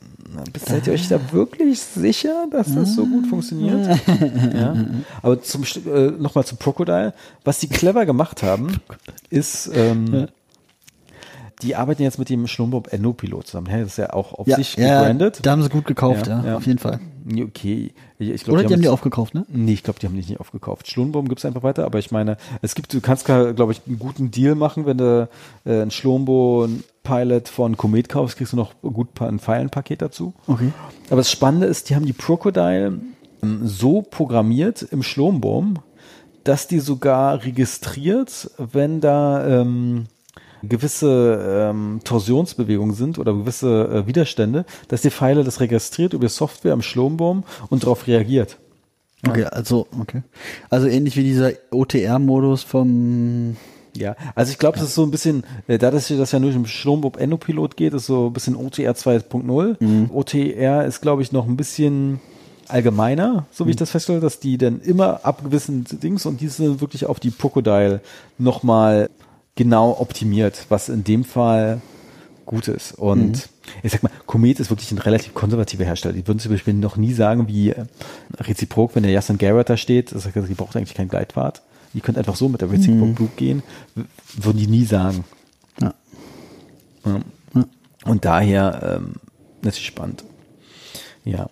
seid 0.67 0.87
ihr 0.87 0.93
euch 0.93 1.09
da 1.09 1.21
wirklich 1.33 1.81
sicher, 1.81 2.47
dass 2.51 2.75
das 2.75 2.95
so 2.95 3.07
gut 3.07 3.27
funktioniert? 3.27 3.87
ja. 4.55 4.77
Aber 5.23 5.41
zum 5.43 5.65
äh, 5.65 6.11
nochmal 6.11 6.45
zu 6.45 6.57
Crocodile. 6.57 7.15
Was 7.45 7.59
die 7.59 7.69
clever 7.69 8.07
gemacht 8.07 8.43
haben, 8.43 8.81
ist, 9.31 9.71
ähm, 9.75 10.29
die 11.63 11.77
arbeiten 11.77 12.03
jetzt 12.03 12.19
mit 12.19 12.29
dem 12.29 12.47
Schlumbob 12.47 12.93
Endo-Pilot 12.93 13.47
zusammen. 13.47 13.69
Ja, 13.71 13.79
das 13.79 13.89
ist 13.89 13.99
ja 13.99 14.13
auch 14.13 14.35
auf 14.35 14.47
ja, 14.47 14.57
sich 14.57 14.77
ja, 14.77 15.01
gebrandet. 15.01 15.41
da 15.43 15.53
haben 15.53 15.63
sie 15.63 15.69
gut 15.69 15.87
gekauft, 15.87 16.27
Ja, 16.27 16.41
ja, 16.41 16.47
ja. 16.47 16.57
auf 16.57 16.67
jeden 16.67 16.79
Fall. 16.79 17.01
Okay. 17.31 17.93
Ich, 18.19 18.45
glaub, 18.45 18.55
Oder 18.55 18.65
die 18.65 18.75
haben 18.75 18.83
die 18.83 18.89
aufgekauft, 18.89 19.35
ne? 19.35 19.45
Nee, 19.49 19.75
ich 19.75 19.83
glaube, 19.83 19.99
die 20.01 20.07
haben 20.07 20.17
dich 20.17 20.29
nicht 20.29 20.41
aufgekauft. 20.41 20.89
Schlumbaum 20.89 21.29
gibt's 21.29 21.45
einfach 21.45 21.63
weiter, 21.63 21.85
aber 21.85 21.99
ich 21.99 22.11
meine, 22.11 22.37
es 22.63 22.75
gibt, 22.75 22.93
du 22.93 23.01
kannst, 23.01 23.25
glaube 23.27 23.73
ich, 23.73 23.83
einen 23.87 23.99
guten 23.99 24.31
Deal 24.31 24.55
machen, 24.55 24.87
wenn 24.87 24.99
du 24.99 25.29
äh, 25.65 25.83
ein 25.83 25.91
Schlumbo, 25.91 26.65
ein 26.65 26.85
Pilot 27.03 27.49
von 27.49 27.77
Komet 27.77 28.09
kaufst, 28.09 28.37
kriegst 28.37 28.53
du 28.53 28.57
noch 28.57 28.73
gut 28.83 29.09
ein 29.21 29.39
Pfeilenpaket 29.39 30.03
dazu. 30.03 30.35
Okay. 30.47 30.73
Aber 31.09 31.19
das 31.19 31.31
Spannende 31.31 31.67
ist, 31.67 31.91
die 31.91 31.97
haben 31.97 32.07
die 32.07 32.13
Crocodile 32.13 33.01
ähm, 33.43 33.61
so 33.65 34.03
programmiert 34.03 34.83
im 34.83 35.03
Schlumbaum, 35.03 35.79
dass 36.45 36.67
die 36.67 36.81
sogar 36.81 37.45
registriert, 37.45 38.51
wenn 38.59 39.01
da 39.01 39.61
ähm, 39.61 40.07
gewisse 40.63 41.71
ähm, 41.71 42.01
Torsionsbewegungen 42.05 42.95
sind 42.95 43.19
oder 43.19 43.33
gewisse 43.33 43.89
äh, 43.89 44.07
Widerstände, 44.07 44.65
dass 44.89 45.03
die 45.03 45.11
Pfeile 45.11 45.45
das 45.45 45.61
registriert 45.61 46.13
über 46.13 46.29
Software 46.29 46.73
im 46.73 46.83
Schlumbaum 46.83 47.45
und 47.71 47.83
darauf 47.85 48.07
reagiert. 48.07 48.59
Okay, 49.27 49.45
also, 49.45 49.89
okay. 49.99 50.23
Also 50.71 50.87
ähnlich 50.87 51.17
wie 51.17 51.25
dieser 51.25 51.53
OTR-Modus 51.71 52.63
vom, 52.63 53.57
Ja, 53.97 54.15
also 54.35 54.53
ich 54.53 54.59
glaube, 54.59 54.79
das 54.79 54.89
ist 54.89 54.95
so 54.95 55.03
ein 55.03 55.11
bisschen, 55.11 55.43
äh, 55.67 55.79
da 55.79 55.91
das, 55.91 56.09
das 56.09 56.33
ja 56.33 56.39
nur 56.39 56.53
im 56.53 56.67
Schlumbob 56.67 57.19
Endopilot 57.19 57.77
geht, 57.77 57.95
ist 57.95 58.07
so 58.07 58.27
ein 58.29 58.33
bisschen 58.33 58.55
OTR 58.55 58.93
2.0. 58.93 60.11
OTR 60.13 60.85
ist, 60.87 61.01
glaube 61.01 61.23
ich, 61.23 61.33
noch 61.33 61.49
ein 61.49 61.57
bisschen 61.57 62.21
allgemeiner, 62.69 63.47
so 63.51 63.67
wie 63.67 63.71
ich 63.71 63.77
das 63.77 63.91
feststelle, 63.91 64.21
dass 64.21 64.41
die 64.41 64.59
dann 64.59 64.81
immer 64.81 65.25
ab 65.25 65.43
gewissen 65.43 65.85
Dings 66.03 66.27
und 66.27 66.41
die 66.41 66.49
sind 66.49 66.81
wirklich 66.81 67.07
auf 67.07 67.19
die 67.19 67.31
Crocodile 67.31 68.01
nochmal 68.37 69.11
genau 69.59 69.97
optimiert, 69.99 70.67
was 70.69 70.89
in 70.89 71.03
dem 71.03 71.25
Fall 71.25 71.81
gut 72.47 72.69
ist. 72.69 72.93
Und 72.93 73.49
ich 73.83 73.91
sag 73.93 74.03
mal, 74.05 74.13
Komet 74.27 74.61
ist 74.61 74.71
wirklich 74.71 74.91
ein 74.93 74.99
relativ 74.99 75.35
konservativer 75.35 75.85
Hersteller. 75.85 76.15
Die 76.15 76.27
würden 76.27 76.39
zum 76.39 76.53
Beispiel 76.53 76.73
noch 76.75 76.97
nie 76.97 77.13
sagen, 77.13 77.49
wie 77.49 77.71
äh, 77.71 77.85
Reziprok, 78.39 78.95
wenn 78.95 79.03
der 79.03 79.13
Justin 79.13 79.37
Garrett 79.37 79.69
da 79.69 79.77
steht, 79.77 80.11
sagt, 80.11 80.35
die 80.37 80.55
braucht 80.55 80.77
eigentlich 80.77 80.95
keinen 80.95 81.09
Gleitpfad. 81.09 81.61
Die 81.93 82.01
könnt 82.01 82.17
einfach 82.19 82.37
so 82.37 82.49
mit 82.49 82.61
der 82.61 82.71
Reziprok 82.71 83.15
Blue 83.17 83.29
gehen, 83.37 83.63
w- 83.97 84.05
würden 84.37 84.59
die 84.59 84.67
nie 84.69 84.85
sagen. 84.85 85.25
ja. 85.81 85.93
Ja. 87.05 87.21
Und 88.05 88.25
daher 88.25 88.99
ähm, 89.01 89.15
natürlich 89.63 89.87
spannend. 89.89 90.23
Ja. 91.25 91.51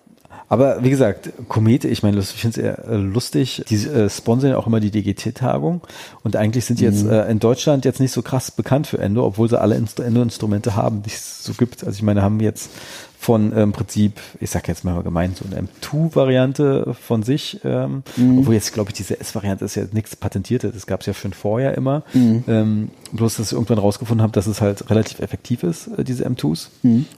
Aber 0.48 0.84
wie 0.84 0.90
gesagt, 0.90 1.30
Komete, 1.48 1.88
ich 1.88 2.02
meine, 2.02 2.18
ich 2.20 2.26
finde 2.28 2.60
es 2.60 2.64
eher 2.64 2.88
äh, 2.88 2.96
lustig, 2.96 3.64
die 3.68 3.76
äh, 3.86 4.08
sponsern 4.08 4.50
ja 4.50 4.58
auch 4.58 4.66
immer 4.66 4.78
die 4.78 4.90
DGT-Tagung 4.90 5.80
und 6.22 6.36
eigentlich 6.36 6.64
sind 6.64 6.78
die 6.78 6.84
jetzt 6.84 7.04
äh, 7.04 7.28
in 7.28 7.40
Deutschland 7.40 7.84
jetzt 7.84 7.98
nicht 7.98 8.12
so 8.12 8.22
krass 8.22 8.52
bekannt 8.52 8.86
für 8.86 8.98
Endo, 8.98 9.26
obwohl 9.26 9.48
sie 9.48 9.60
alle 9.60 9.74
Inst 9.74 9.98
Endo-Instrumente 9.98 10.76
haben, 10.76 11.02
die 11.02 11.10
es 11.10 11.42
so 11.42 11.52
gibt. 11.54 11.84
Also 11.84 11.96
ich 11.96 12.02
meine, 12.02 12.22
haben 12.22 12.38
jetzt 12.40 12.70
von 13.18 13.52
äh, 13.52 13.62
im 13.62 13.72
Prinzip, 13.72 14.20
ich 14.40 14.50
sag 14.50 14.68
jetzt 14.68 14.84
mal 14.84 15.02
gemein, 15.02 15.34
so 15.34 15.44
eine 15.44 15.66
M2-Variante 15.66 16.94
von 17.00 17.22
sich, 17.22 17.60
ähm, 17.64 18.02
obwohl 18.38 18.54
jetzt 18.54 18.72
glaube 18.72 18.90
ich, 18.90 18.96
diese 18.96 19.18
S-Variante 19.18 19.64
ist 19.64 19.74
ja 19.74 19.84
nichts 19.92 20.16
Patentiertes, 20.16 20.72
das 20.72 20.86
gab 20.86 21.00
es 21.00 21.06
ja 21.06 21.14
schon 21.14 21.32
vorher 21.32 21.74
immer. 21.76 22.02
Ähm, 22.48 22.90
bloß, 23.12 23.36
dass 23.36 23.48
ich 23.48 23.52
irgendwann 23.52 23.78
rausgefunden 23.78 24.22
habe, 24.22 24.32
dass 24.32 24.46
es 24.46 24.60
halt 24.60 24.90
relativ 24.90 25.20
effektiv 25.20 25.62
ist, 25.62 25.88
äh, 25.98 26.04
diese 26.04 26.26
M2s. 26.26 26.68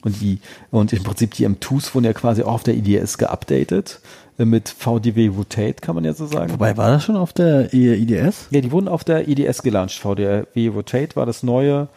Und 0.02 0.20
die, 0.20 0.38
und 0.70 0.92
im 0.92 1.02
Prinzip 1.02 1.34
die 1.34 1.46
M2s 1.46 1.94
wurden 1.94 2.04
ja 2.04 2.12
quasi 2.12 2.42
auch 2.42 2.54
auf 2.54 2.62
der 2.62 2.74
IDS 2.74 3.18
geupdatet, 3.18 4.00
äh, 4.38 4.44
mit 4.44 4.68
VDW 4.68 5.28
Rotate, 5.28 5.76
kann 5.80 5.94
man 5.94 6.04
ja 6.04 6.14
so 6.14 6.26
sagen. 6.26 6.52
Wobei, 6.52 6.76
war 6.76 6.90
das 6.90 7.04
schon 7.04 7.16
auf 7.16 7.32
der 7.32 7.72
IDS? 7.74 8.48
Ja, 8.50 8.60
die 8.60 8.72
wurden 8.72 8.88
auf 8.88 9.04
der 9.04 9.28
IDS 9.28 9.62
gelauncht. 9.62 9.98
VDW 9.98 10.68
Rotate 10.68 11.16
war 11.16 11.26
das 11.26 11.42
neue 11.42 11.88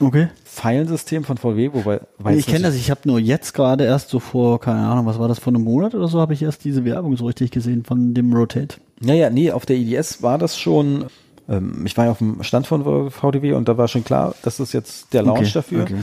Okay. 0.00 0.28
Filensystem 0.44 1.24
von 1.24 1.36
VW, 1.36 1.70
wobei 1.72 2.00
Nee, 2.24 2.36
ich 2.36 2.46
kenne 2.46 2.62
das, 2.64 2.74
ich 2.74 2.90
habe 2.90 3.00
nur 3.04 3.18
jetzt 3.18 3.52
gerade 3.52 3.84
erst 3.84 4.08
so 4.08 4.18
vor, 4.18 4.58
keine 4.60 4.86
Ahnung, 4.86 5.06
was 5.06 5.18
war 5.18 5.28
das, 5.28 5.38
vor 5.38 5.52
einem 5.52 5.62
Monat 5.62 5.94
oder 5.94 6.08
so, 6.08 6.20
habe 6.20 6.32
ich 6.32 6.42
erst 6.42 6.64
diese 6.64 6.84
Werbung 6.84 7.16
so 7.16 7.26
richtig 7.26 7.50
gesehen 7.50 7.84
von 7.84 8.14
dem 8.14 8.32
Rotate. 8.32 8.76
Naja, 9.00 9.30
nee, 9.30 9.50
auf 9.52 9.66
der 9.66 9.76
IDS 9.76 10.22
war 10.22 10.38
das 10.38 10.58
schon, 10.58 11.06
ähm, 11.48 11.82
ich 11.84 11.96
war 11.96 12.06
ja 12.06 12.10
auf 12.12 12.18
dem 12.18 12.42
Stand 12.42 12.66
von 12.66 13.10
VDW 13.10 13.52
und 13.52 13.68
da 13.68 13.76
war 13.78 13.88
schon 13.88 14.04
klar, 14.04 14.34
das 14.42 14.58
ist 14.58 14.72
jetzt 14.72 15.12
der 15.12 15.22
Launch 15.22 15.40
Okay, 15.40 15.50
dafür. 15.54 15.82
okay. 15.82 15.96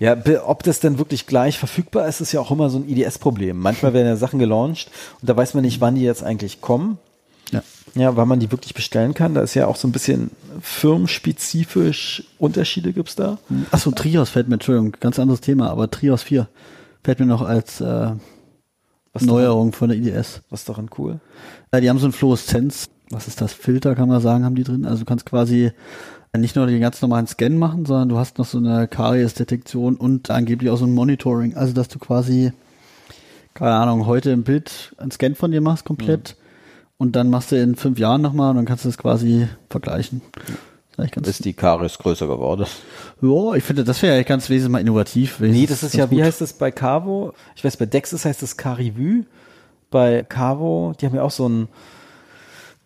Ja, 0.00 0.16
ob 0.44 0.64
das 0.64 0.80
dann 0.80 0.98
wirklich 0.98 1.26
gleich 1.26 1.58
verfügbar 1.58 2.08
ist, 2.08 2.20
ist 2.20 2.32
ja 2.32 2.40
auch 2.40 2.50
immer 2.50 2.68
so 2.68 2.78
ein 2.78 2.88
IDS-Problem. 2.88 3.58
Manchmal 3.58 3.94
werden 3.94 4.08
ja 4.08 4.16
Sachen 4.16 4.40
gelauncht 4.40 4.90
und 5.20 5.30
da 5.30 5.36
weiß 5.36 5.54
man 5.54 5.62
nicht, 5.62 5.80
wann 5.80 5.94
die 5.94 6.02
jetzt 6.02 6.24
eigentlich 6.24 6.60
kommen. 6.60 6.98
Ja. 7.54 7.62
Ja, 7.96 8.16
weil 8.16 8.26
man 8.26 8.40
die 8.40 8.50
wirklich 8.50 8.74
bestellen 8.74 9.14
kann. 9.14 9.34
Da 9.34 9.40
ist 9.42 9.54
ja 9.54 9.66
auch 9.66 9.76
so 9.76 9.86
ein 9.86 9.92
bisschen 9.92 10.30
firmenspezifisch 10.60 12.24
Unterschiede 12.38 12.92
gibt's 12.92 13.14
da. 13.14 13.38
Achso, 13.70 13.92
Trios 13.92 14.30
fällt 14.30 14.48
mir, 14.48 14.54
Entschuldigung, 14.54 14.96
ganz 14.98 15.18
anderes 15.18 15.40
Thema, 15.40 15.70
aber 15.70 15.90
Trios 15.90 16.22
4 16.24 16.48
fällt 17.04 17.20
mir 17.20 17.26
noch 17.26 17.42
als 17.42 17.80
äh, 17.80 18.10
Neuerung 19.20 19.72
von 19.72 19.90
der 19.90 19.98
IDS. 19.98 20.42
Was 20.50 20.60
ist 20.60 20.68
daran 20.68 20.90
cool? 20.98 21.20
Ja, 21.72 21.80
die 21.80 21.88
haben 21.88 22.00
so 22.00 22.06
ein 22.06 22.12
Fluoreszenz, 22.12 22.88
was 23.10 23.28
ist 23.28 23.40
das, 23.40 23.52
Filter 23.52 23.94
kann 23.94 24.08
man 24.08 24.20
sagen, 24.20 24.44
haben 24.44 24.56
die 24.56 24.64
drin. 24.64 24.86
Also 24.86 25.00
du 25.00 25.04
kannst 25.04 25.26
quasi 25.26 25.70
nicht 26.36 26.56
nur 26.56 26.66
den 26.66 26.80
ganz 26.80 27.00
normalen 27.00 27.28
Scan 27.28 27.50
machen, 27.50 27.86
sondern 27.86 28.08
du 28.08 28.18
hast 28.18 28.38
noch 28.38 28.46
so 28.46 28.58
eine 28.58 28.88
Karies-Detektion 28.88 29.94
und 29.94 30.30
angeblich 30.30 30.70
auch 30.70 30.78
so 30.78 30.84
ein 30.84 30.94
Monitoring. 30.94 31.54
Also 31.54 31.72
dass 31.74 31.86
du 31.86 32.00
quasi, 32.00 32.52
keine 33.54 33.74
Ahnung, 33.74 34.06
heute 34.06 34.30
im 34.30 34.42
Bild 34.42 34.94
einen 34.98 35.12
Scan 35.12 35.36
von 35.36 35.52
dir 35.52 35.60
machst 35.60 35.84
komplett 35.84 36.36
und 37.04 37.12
dann 37.16 37.28
machst 37.28 37.52
du 37.52 37.56
in 37.60 37.76
fünf 37.76 37.98
Jahren 37.98 38.22
nochmal 38.22 38.50
und 38.50 38.56
dann 38.56 38.64
kannst 38.64 38.84
du 38.86 38.88
das 38.88 38.96
quasi 38.96 39.46
vergleichen. 39.68 40.22
Ist 40.90 40.98
eigentlich 40.98 41.10
ganz, 41.12 41.28
Ist 41.28 41.44
die 41.44 41.52
Karies 41.52 41.98
größer 41.98 42.26
geworden? 42.26 42.64
ja, 43.20 43.54
ich 43.54 43.62
finde, 43.62 43.84
das 43.84 44.00
wäre 44.00 44.16
ja 44.16 44.22
ganz 44.22 44.48
wesentlich 44.48 44.72
mal 44.72 44.80
innovativ. 44.80 45.38
Nee, 45.38 45.66
das 45.66 45.82
ist 45.82 45.94
ja, 45.94 46.10
wie 46.10 46.16
gut. 46.16 46.24
heißt 46.24 46.40
das 46.40 46.54
bei 46.54 46.70
Cavo? 46.70 47.34
Ich 47.56 47.64
weiß, 47.64 47.76
bei 47.76 47.84
Dexis 47.84 48.24
heißt 48.24 48.40
das 48.40 48.56
Carivue. 48.56 49.26
Bei 49.90 50.22
Cavo, 50.22 50.94
die 50.98 51.04
haben 51.04 51.14
ja 51.14 51.22
auch 51.22 51.30
so 51.30 51.46
ein, 51.46 51.68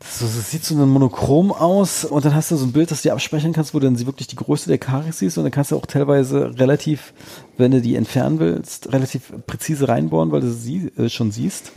so- 0.00 0.26
das 0.26 0.50
sieht 0.50 0.64
so 0.64 0.76
ein 0.76 0.88
Monochrom 0.88 1.50
aus 1.50 2.04
und 2.04 2.24
dann 2.24 2.34
hast 2.34 2.50
du 2.52 2.56
so 2.56 2.64
ein 2.64 2.72
Bild, 2.72 2.90
das 2.90 3.02
du 3.02 3.08
dir 3.08 3.14
abspeichern 3.14 3.52
kannst, 3.52 3.74
wo 3.74 3.80
du 3.80 3.86
dann 3.86 3.96
sie 3.96 4.06
wirklich 4.06 4.28
die 4.28 4.36
Größe 4.36 4.68
der 4.68 4.78
Karies 4.78 5.18
siehst 5.18 5.38
und 5.38 5.44
dann 5.44 5.50
kannst 5.50 5.72
du 5.72 5.76
auch 5.76 5.86
teilweise 5.86 6.56
relativ, 6.58 7.12
wenn 7.56 7.72
du 7.72 7.80
die 7.80 7.96
entfernen 7.96 8.38
willst, 8.38 8.92
relativ 8.92 9.32
präzise 9.46 9.88
reinbohren, 9.88 10.30
weil 10.30 10.40
du 10.40 10.52
sie 10.52 10.92
äh, 10.96 11.08
schon 11.08 11.32
siehst. 11.32 11.72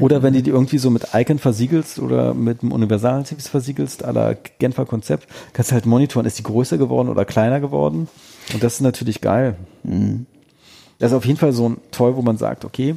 oder 0.00 0.22
wenn 0.22 0.34
du 0.34 0.42
die 0.42 0.50
irgendwie 0.50 0.76
so 0.78 0.90
mit 0.90 1.08
Icon 1.14 1.38
versiegelst 1.38 1.98
oder 2.00 2.34
mit 2.34 2.62
einem 2.62 2.72
Universaltipps 2.72 3.48
versiegelst, 3.48 4.04
à 4.04 4.12
la 4.12 4.34
Genfer 4.58 4.84
Konzept, 4.84 5.26
kannst 5.54 5.70
du 5.70 5.74
halt 5.74 5.86
monitoren, 5.86 6.26
ist 6.26 6.38
die 6.38 6.42
größer 6.42 6.76
geworden 6.76 7.08
oder 7.08 7.24
kleiner 7.24 7.60
geworden. 7.60 8.08
Und 8.52 8.62
das 8.62 8.74
ist 8.74 8.80
natürlich 8.82 9.22
geil. 9.22 9.56
Das 10.98 11.10
ist 11.12 11.16
auf 11.16 11.24
jeden 11.24 11.38
Fall 11.38 11.52
so 11.54 11.70
ein 11.70 11.78
Toy, 11.92 12.14
wo 12.14 12.20
man 12.20 12.36
sagt, 12.36 12.66
okay, 12.66 12.94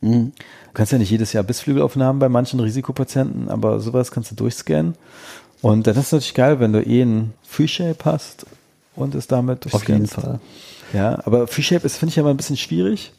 du 0.00 0.32
kannst 0.76 0.92
ja 0.92 0.98
nicht 0.98 1.10
jedes 1.10 1.32
Jahr 1.32 1.42
Bissflügelaufnahmen 1.42 2.20
bei 2.20 2.28
manchen 2.28 2.60
Risikopatienten, 2.60 3.48
aber 3.48 3.80
sowas 3.80 4.10
kannst 4.10 4.30
du 4.30 4.34
durchscannen. 4.34 4.94
Und 5.62 5.86
dann 5.86 5.94
ist 5.94 6.06
es 6.06 6.12
natürlich 6.12 6.34
geil, 6.34 6.60
wenn 6.60 6.74
du 6.74 6.82
eh 6.82 7.02
ein 7.02 7.32
Free-Shape 7.44 8.04
hast 8.04 8.44
und 8.94 9.14
es 9.14 9.26
damit 9.26 9.64
Auf 9.72 9.88
jeden 9.88 10.00
durchscannst. 10.00 10.14
Fall. 10.14 10.40
Ja, 10.92 11.18
aber 11.24 11.46
Free-Shape 11.46 11.86
ist, 11.86 11.96
finde 11.96 12.12
ich, 12.12 12.20
aber 12.20 12.28
ein 12.28 12.36
bisschen 12.36 12.58
schwierig. 12.58 13.12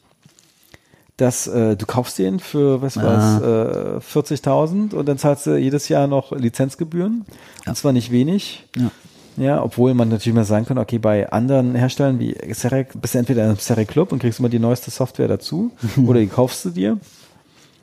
Dass 1.18 1.48
äh, 1.48 1.76
du 1.76 1.88
kaufst 1.88 2.20
den 2.20 2.40
für, 2.40 2.84
was 2.84 2.96
war's, 2.98 3.42
äh, 3.42 3.98
40.000 4.20 4.94
und 4.94 5.08
dann 5.08 5.18
zahlst 5.18 5.48
du 5.48 5.58
jedes 5.58 5.90
Jahr 5.90 6.06
noch 6.06 6.32
Lizenzgebühren. 6.32 7.26
Und 7.66 7.76
zwar 7.76 7.92
nicht 7.92 8.12
wenig. 8.12 8.68
Ja. 8.78 8.92
Ja, 9.36 9.64
obwohl 9.64 9.96
man 9.96 10.10
natürlich 10.10 10.36
mal 10.36 10.46
sagen 10.46 10.66
kann, 10.66 10.78
okay, 10.78 11.00
bei 11.00 11.32
anderen 11.32 11.74
Herstellern 11.74 12.20
wie 12.20 12.36
Serec 12.54 12.90
bist 13.02 13.16
du 13.16 13.20
entweder 13.20 13.44
in 13.44 13.50
einem 13.50 13.60
Serec 13.60 13.88
Club 13.88 14.12
und 14.12 14.20
kriegst 14.20 14.40
immer 14.40 14.50
die 14.50 14.60
neueste 14.60 14.92
Software 14.92 15.28
dazu 15.28 15.72
oder 16.06 16.20
die 16.20 16.28
kaufst 16.28 16.66
du 16.66 16.70
dir. 16.70 17.00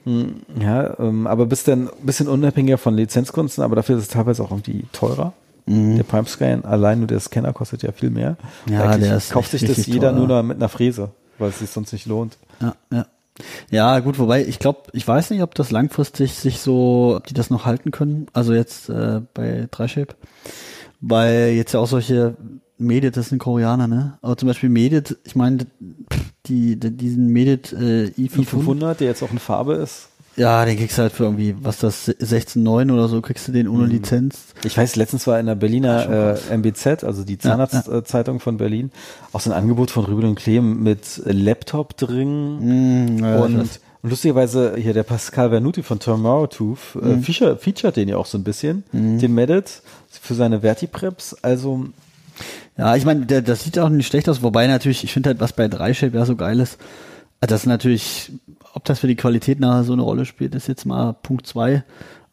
Hm, 0.04 0.36
Ja, 0.60 0.98
ähm, 0.98 1.26
aber 1.26 1.46
bist 1.46 1.66
dann 1.68 1.88
ein 1.88 2.06
bisschen 2.06 2.28
unabhängiger 2.28 2.78
von 2.78 2.94
Lizenzkunden, 2.94 3.62
aber 3.64 3.76
dafür 3.76 3.96
ist 3.96 4.02
es 4.02 4.08
teilweise 4.08 4.42
auch 4.42 4.50
irgendwie 4.50 4.84
teurer. 4.92 5.32
Der 5.66 6.02
Prime 6.02 6.26
Scan, 6.26 6.60
allein 6.64 6.98
nur 6.98 7.06
der 7.08 7.20
Scanner 7.20 7.54
kostet 7.54 7.82
ja 7.82 7.90
viel 7.92 8.10
mehr. 8.10 8.36
Ja, 8.68 8.82
Eigentlich 8.82 9.08
der 9.08 9.16
ist 9.16 9.30
kauft 9.30 9.50
sich 9.50 9.64
das 9.64 9.86
jeder 9.86 10.10
teuer. 10.10 10.18
nur 10.18 10.26
noch 10.28 10.42
mit 10.42 10.58
einer 10.58 10.68
Fräse, 10.68 11.12
weil 11.38 11.48
es 11.48 11.60
sich 11.60 11.70
sonst 11.70 11.92
nicht 11.94 12.04
lohnt. 12.04 12.36
Ja, 12.60 12.74
ja. 12.92 13.06
Ja, 13.70 13.98
gut, 14.00 14.18
wobei 14.18 14.44
ich 14.44 14.58
glaube, 14.58 14.80
ich 14.92 15.08
weiß 15.08 15.30
nicht, 15.30 15.42
ob 15.42 15.54
das 15.54 15.70
langfristig 15.70 16.34
sich 16.34 16.60
so, 16.60 17.14
ob 17.16 17.26
die 17.26 17.34
das 17.34 17.48
noch 17.50 17.64
halten 17.64 17.90
können. 17.92 18.26
Also 18.34 18.52
jetzt 18.52 18.90
äh, 18.90 19.22
bei 19.32 19.66
Dreischip. 19.70 20.14
Weil 21.00 21.48
jetzt 21.56 21.72
ja 21.72 21.80
auch 21.80 21.86
solche 21.88 22.36
Medit, 22.78 23.16
das 23.16 23.28
sind 23.28 23.38
Koreaner, 23.38 23.86
ne? 23.86 24.18
Aber 24.22 24.36
zum 24.36 24.48
Beispiel 24.48 24.68
Medit, 24.68 25.16
ich 25.24 25.36
meine, 25.36 25.58
die, 26.46 26.76
die, 26.76 26.90
diesen 26.90 27.28
Medit 27.28 27.72
äh, 27.72 28.06
i500, 28.18 28.46
i500, 28.48 28.94
der 28.94 29.08
jetzt 29.08 29.22
auch 29.22 29.30
in 29.30 29.38
Farbe 29.38 29.74
ist. 29.74 30.08
ja, 30.36 30.64
den 30.64 30.76
kriegst 30.76 30.98
du 30.98 31.02
halt 31.02 31.12
für 31.12 31.24
irgendwie, 31.24 31.54
was 31.60 31.78
das, 31.78 32.08
16,9 32.08 32.92
oder 32.92 33.06
so, 33.08 33.20
kriegst 33.22 33.46
du 33.46 33.52
den 33.52 33.68
ohne 33.68 33.86
Lizenz. 33.86 34.46
Ich 34.64 34.76
weiß, 34.76 34.96
letztens 34.96 35.26
war 35.28 35.38
in 35.38 35.46
der 35.46 35.54
Berliner 35.54 36.36
äh, 36.50 36.56
MBZ, 36.56 37.04
also 37.04 37.22
die 37.24 37.38
Zahnarztzeitung 37.38 38.40
von 38.40 38.56
Berlin, 38.56 38.90
auch 39.32 39.40
so 39.40 39.50
ein 39.50 39.56
Angebot 39.56 39.90
von 39.92 40.04
Rübel 40.04 40.24
und 40.24 40.34
Klemm 40.34 40.82
mit 40.82 41.22
Laptop 41.24 41.96
drin. 41.96 43.14
Mm, 43.16 43.18
ja, 43.24 43.36
und, 43.38 43.56
und 43.56 43.80
lustigerweise 44.02 44.74
hier 44.76 44.92
der 44.92 45.04
Pascal 45.04 45.50
Vernuti 45.50 45.82
von 45.84 46.00
Tomorrow 46.00 46.48
Tooth 46.48 46.78
Mhm. 46.96 47.10
äh, 47.10 47.18
feature, 47.22 47.56
featured 47.56 47.96
den 47.96 48.08
ja 48.08 48.16
auch 48.16 48.26
so 48.26 48.36
ein 48.36 48.44
bisschen, 48.44 48.82
den 48.92 49.32
Medit 49.32 49.80
für 50.10 50.34
seine 50.34 50.60
Vertipreps. 50.60 51.34
Also 51.42 51.86
Ja, 52.76 52.96
ich 52.96 53.04
meine, 53.04 53.26
der, 53.26 53.42
das 53.42 53.64
sieht 53.64 53.78
auch 53.78 53.88
nicht 53.88 54.06
schlecht 54.06 54.28
aus, 54.28 54.42
wobei 54.42 54.66
natürlich, 54.66 55.04
ich 55.04 55.12
finde 55.12 55.30
halt, 55.30 55.40
was 55.40 55.52
bei 55.52 55.68
Dreishape 55.68 56.16
ja 56.16 56.24
so 56.24 56.36
geil 56.36 56.60
ist, 56.60 56.78
äh, 57.40 57.46
das 57.46 57.62
ist 57.62 57.66
natürlich, 57.66 58.32
ob 58.72 58.84
das 58.84 58.98
für 59.00 59.06
die 59.06 59.16
Qualität 59.16 59.60
nachher 59.60 59.84
so 59.84 59.92
eine 59.92 60.02
Rolle 60.02 60.24
spielt, 60.24 60.54
ist 60.54 60.68
jetzt 60.68 60.84
mal 60.86 61.12
Punkt 61.12 61.46
zwei. 61.46 61.84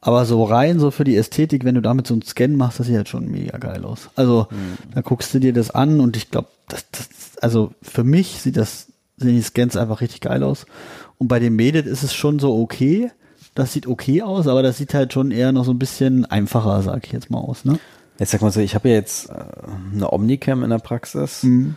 Aber 0.04 0.26
so 0.26 0.44
rein, 0.44 0.80
so 0.80 0.90
für 0.90 1.04
die 1.04 1.16
Ästhetik, 1.16 1.64
wenn 1.64 1.76
du 1.76 1.82
damit 1.82 2.08
so 2.08 2.16
einen 2.16 2.24
Scan 2.24 2.56
machst, 2.56 2.80
das 2.80 2.88
sieht 2.88 2.96
halt 2.96 3.08
schon 3.10 3.30
mega 3.30 3.60
geil 3.60 3.86
aus. 3.86 4.10
Also, 4.16 4.48
da 4.96 5.02
guckst 5.02 5.32
du 5.34 5.40
dir 5.40 5.54
das 5.54 5.70
an 5.70 6.00
und 6.00 6.18
ich 6.18 6.32
glaube, 6.32 6.48
das, 6.68 6.90
das, 6.90 7.10
also 7.40 7.72
für 7.84 8.04
mich 8.04 8.42
sieht 8.42 8.58
das, 8.58 8.88
sehen 9.18 9.36
die 9.36 9.44
Scans 9.44 9.78
einfach 9.78 10.02
richtig 10.02 10.22
geil 10.22 10.42
aus. 10.42 10.66
Und 11.20 11.28
bei 11.28 11.38
dem 11.38 11.56
Medit 11.56 11.86
ist 11.86 12.02
es 12.02 12.16
schon 12.16 12.40
so 12.40 12.60
okay. 12.60 13.12
Das 13.54 13.74
sieht 13.74 13.86
okay 13.86 14.24
aus, 14.24 14.48
aber 14.48 14.64
das 14.64 14.78
sieht 14.78 14.96
halt 14.96 15.14
schon 15.14 15.30
eher 15.30 15.52
noch 15.52 15.66
so 15.66 15.72
ein 15.72 15.78
bisschen 15.78 16.26
einfacher, 16.26 16.82
sag 16.82 17.06
ich 17.06 17.12
jetzt 17.12 17.30
mal 17.30 17.38
aus, 17.38 17.64
ne? 17.64 17.78
Jetzt 18.22 18.30
sag 18.30 18.44
mal 18.44 18.52
so, 18.52 18.60
ich 18.60 18.76
habe 18.76 18.88
ja 18.88 18.94
jetzt 18.94 19.32
äh, 19.32 19.34
eine 19.96 20.14
Omnicam 20.14 20.64
in 20.64 20.70
der 20.70 20.78
Praxis. 20.78 21.44
Äh, 21.44 21.74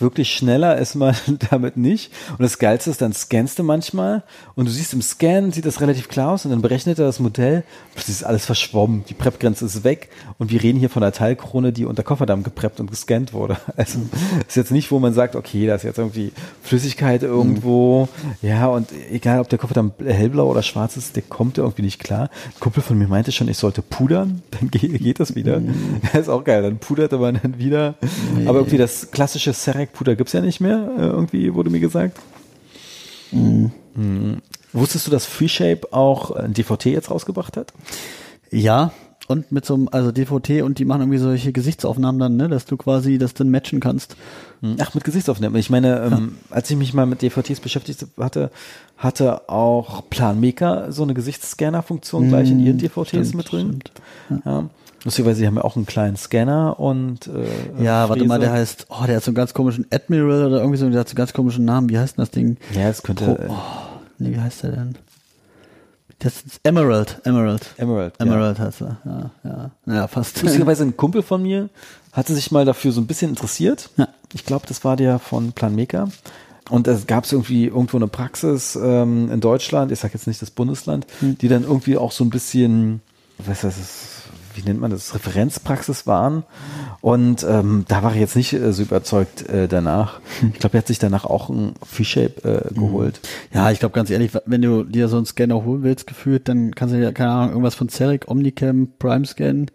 Wirklich 0.00 0.30
schneller 0.34 0.76
ist 0.76 0.96
man 0.96 1.16
damit 1.50 1.78
nicht. 1.78 2.12
Und 2.32 2.42
das 2.42 2.58
Geilste 2.58 2.90
ist, 2.90 3.00
dann 3.00 3.14
scannst 3.14 3.58
du 3.58 3.62
manchmal 3.62 4.22
und 4.54 4.66
du 4.66 4.70
siehst 4.70 4.92
im 4.92 5.00
Scan, 5.00 5.50
sieht 5.50 5.64
das 5.64 5.80
relativ 5.80 6.10
klar 6.10 6.32
aus 6.32 6.44
und 6.44 6.50
dann 6.50 6.60
berechnet 6.60 6.98
er 6.98 7.06
das 7.06 7.20
Modell. 7.20 7.64
Plötzlich 7.94 8.16
ist 8.16 8.24
alles 8.24 8.44
verschwommen. 8.44 9.02
Die 9.08 9.14
Prep-Grenze 9.14 9.64
ist 9.64 9.82
weg 9.82 10.10
und 10.36 10.50
wir 10.50 10.62
reden 10.62 10.78
hier 10.78 10.90
von 10.90 11.02
einer 11.02 11.12
Teilkrone, 11.12 11.72
die 11.72 11.86
unter 11.86 12.02
Kofferdamm 12.02 12.42
gepreppt 12.42 12.80
und 12.80 12.90
gescannt 12.90 13.32
wurde. 13.32 13.56
Also 13.74 14.00
ist 14.46 14.56
jetzt 14.56 14.70
nicht, 14.70 14.90
wo 14.90 14.98
man 14.98 15.14
sagt, 15.14 15.34
okay, 15.34 15.66
da 15.66 15.74
ist 15.74 15.84
jetzt 15.84 15.98
irgendwie 15.98 16.32
Flüssigkeit 16.62 17.22
irgendwo. 17.22 18.06
Ja, 18.42 18.66
und 18.66 18.90
egal, 19.10 19.40
ob 19.40 19.48
der 19.48 19.58
Kofferdamm 19.58 19.92
hellblau 19.98 20.50
oder 20.50 20.62
schwarz 20.62 20.98
ist, 20.98 21.16
der 21.16 21.22
kommt 21.22 21.56
irgendwie 21.56 21.82
nicht 21.82 21.98
klar. 21.98 22.28
Ein 22.44 22.60
Kumpel 22.60 22.82
von 22.82 22.98
mir 22.98 23.08
meinte 23.08 23.32
schon, 23.32 23.48
ich 23.48 23.56
sollte 23.56 23.80
pudern, 23.80 24.42
dann 24.50 24.70
geht, 24.70 25.02
geht 25.02 25.18
das 25.18 25.34
wieder. 25.34 25.62
Das 26.12 26.22
ist 26.22 26.28
auch 26.28 26.44
geil, 26.44 26.62
dann 26.62 26.78
puderte 26.78 27.16
man 27.16 27.40
dann 27.42 27.58
wieder. 27.58 27.94
Aber 28.46 28.58
irgendwie 28.58 28.76
das 28.76 29.10
klassische 29.10 29.54
Serec-Puder 29.64 30.16
gibt's 30.16 30.32
ja 30.32 30.40
nicht 30.40 30.60
mehr, 30.60 30.88
äh, 30.98 31.02
irgendwie 31.02 31.54
wurde 31.54 31.70
mir 31.70 31.80
gesagt. 31.80 32.18
Mhm. 33.30 33.70
Wusstest 34.72 35.06
du, 35.06 35.10
dass 35.10 35.26
FreeShape 35.26 35.92
auch 35.92 36.30
ein 36.30 36.54
DVT 36.54 36.86
jetzt 36.86 37.10
rausgebracht 37.10 37.56
hat? 37.56 37.72
Ja, 38.50 38.92
und 39.28 39.52
mit 39.52 39.64
so 39.64 39.74
einem, 39.74 39.88
also 39.90 40.12
DVT 40.12 40.62
und 40.62 40.78
die 40.78 40.84
machen 40.84 41.02
irgendwie 41.02 41.18
solche 41.18 41.52
Gesichtsaufnahmen 41.52 42.18
dann, 42.18 42.36
ne, 42.36 42.48
dass 42.48 42.66
du 42.66 42.76
quasi 42.76 43.18
das 43.18 43.34
dann 43.34 43.50
matchen 43.50 43.80
kannst. 43.80 44.16
Ach, 44.78 44.94
mit 44.94 45.04
Gesichtsaufnahmen. 45.04 45.58
Ich 45.58 45.70
meine, 45.70 46.00
ähm, 46.02 46.38
als 46.50 46.70
ich 46.70 46.76
mich 46.76 46.94
mal 46.94 47.06
mit 47.06 47.22
DVTs 47.22 47.60
beschäftigt 47.60 48.06
hatte, 48.18 48.50
hatte 48.96 49.48
auch 49.48 50.08
Planmaker 50.08 50.92
so 50.92 51.02
eine 51.02 51.14
Gesichtsscanner-Funktion 51.14 52.28
gleich 52.28 52.50
in 52.50 52.60
ihren 52.60 52.78
DVTs 52.78 53.08
stimmt, 53.08 53.34
mit 53.34 53.52
drin. 53.52 53.80
stimmt. 53.80 53.92
Ja. 54.44 54.68
Lustigerweise, 55.04 55.40
die 55.40 55.46
haben 55.46 55.56
ja 55.56 55.64
auch 55.64 55.76
einen 55.76 55.86
kleinen 55.86 56.16
Scanner 56.16 56.78
und 56.78 57.26
äh, 57.26 57.82
Ja, 57.82 58.08
warte 58.08 58.24
mal, 58.24 58.36
Fräse. 58.38 58.50
der 58.50 58.52
heißt, 58.58 58.86
oh, 58.90 59.04
der 59.06 59.16
hat 59.16 59.24
so 59.24 59.30
einen 59.30 59.34
ganz 59.36 59.52
komischen 59.54 59.86
Admiral 59.90 60.46
oder 60.46 60.58
irgendwie 60.58 60.78
so, 60.78 60.88
der 60.88 61.00
hat 61.00 61.08
so 61.08 61.12
einen 61.12 61.16
ganz 61.16 61.32
komischen 61.32 61.64
Namen. 61.64 61.88
Wie 61.88 61.98
heißt 61.98 62.16
denn 62.16 62.22
das 62.22 62.30
Ding? 62.30 62.56
Ja, 62.72 62.88
es 62.88 63.02
könnte 63.02 63.24
Pro, 63.24 63.52
oh, 63.52 63.56
nee, 64.18 64.30
wie 64.30 64.40
heißt 64.40 64.62
der 64.62 64.70
denn? 64.72 64.94
Das 66.20 66.42
ist 66.42 66.60
Emerald, 66.62 67.20
Emerald. 67.24 67.74
Emerald. 67.78 68.14
ja. 68.20 68.26
Emerald 68.26 68.58
heißt 68.60 68.82
er, 68.82 68.96
ja, 69.04 69.30
ja. 69.42 69.70
Ja, 69.92 70.06
fast. 70.06 70.40
Lustigerweise 70.42 70.84
ein 70.84 70.96
Kumpel 70.96 71.22
von 71.22 71.42
mir 71.42 71.68
hatte 72.12 72.32
sich 72.34 72.52
mal 72.52 72.64
dafür 72.64 72.92
so 72.92 73.00
ein 73.00 73.08
bisschen 73.08 73.30
interessiert. 73.30 73.90
Ja. 73.96 74.06
Ich 74.32 74.44
glaube, 74.46 74.66
das 74.68 74.84
war 74.84 74.94
der 74.96 75.18
von 75.18 75.50
Planmaker. 75.52 76.08
Und 76.70 76.86
es 76.86 77.08
gab 77.08 77.30
irgendwie 77.30 77.66
irgendwo 77.66 77.96
eine 77.96 78.06
Praxis 78.06 78.78
ähm, 78.80 79.32
in 79.32 79.40
Deutschland, 79.40 79.90
ich 79.90 79.98
sage 79.98 80.14
jetzt 80.14 80.28
nicht 80.28 80.40
das 80.40 80.52
Bundesland, 80.52 81.06
Hm. 81.18 81.36
die 81.38 81.48
dann 81.48 81.64
irgendwie 81.64 81.96
auch 81.98 82.12
so 82.12 82.22
ein 82.24 82.30
bisschen, 82.30 83.02
was 83.38 83.62
das 83.62 83.78
ist, 83.78 84.08
wie 84.54 84.62
nennt 84.62 84.80
man 84.80 84.90
das, 84.90 85.14
Referenzpraxis 85.14 86.06
waren. 86.06 86.44
Und 87.00 87.44
ähm, 87.48 87.84
da 87.88 88.02
war 88.02 88.14
er 88.14 88.20
jetzt 88.20 88.36
nicht 88.36 88.52
äh, 88.52 88.72
so 88.72 88.82
überzeugt 88.82 89.48
äh, 89.48 89.68
danach. 89.68 90.20
Ich 90.52 90.60
glaube, 90.60 90.76
er 90.76 90.78
hat 90.78 90.86
sich 90.86 90.98
danach 90.98 91.24
auch 91.24 91.48
ein 91.48 91.74
Free-Shape 91.84 92.68
äh, 92.70 92.74
geholt. 92.74 93.20
Ja, 93.52 93.70
ich 93.70 93.80
glaube 93.80 93.94
ganz 93.94 94.10
ehrlich, 94.10 94.32
wenn 94.46 94.62
du 94.62 94.84
dir 94.84 95.08
so 95.08 95.16
einen 95.16 95.26
Scanner 95.26 95.64
holen 95.64 95.82
willst, 95.82 96.06
gefühlt, 96.06 96.48
dann 96.48 96.74
kannst 96.74 96.94
du 96.94 97.00
dir, 97.00 97.12
keine 97.12 97.30
Ahnung, 97.30 97.50
irgendwas 97.50 97.74
von 97.74 97.88
Ceric, 97.88 98.28
Omnicam, 98.28 98.88
Prime 98.98 99.26
Scan, 99.26 99.66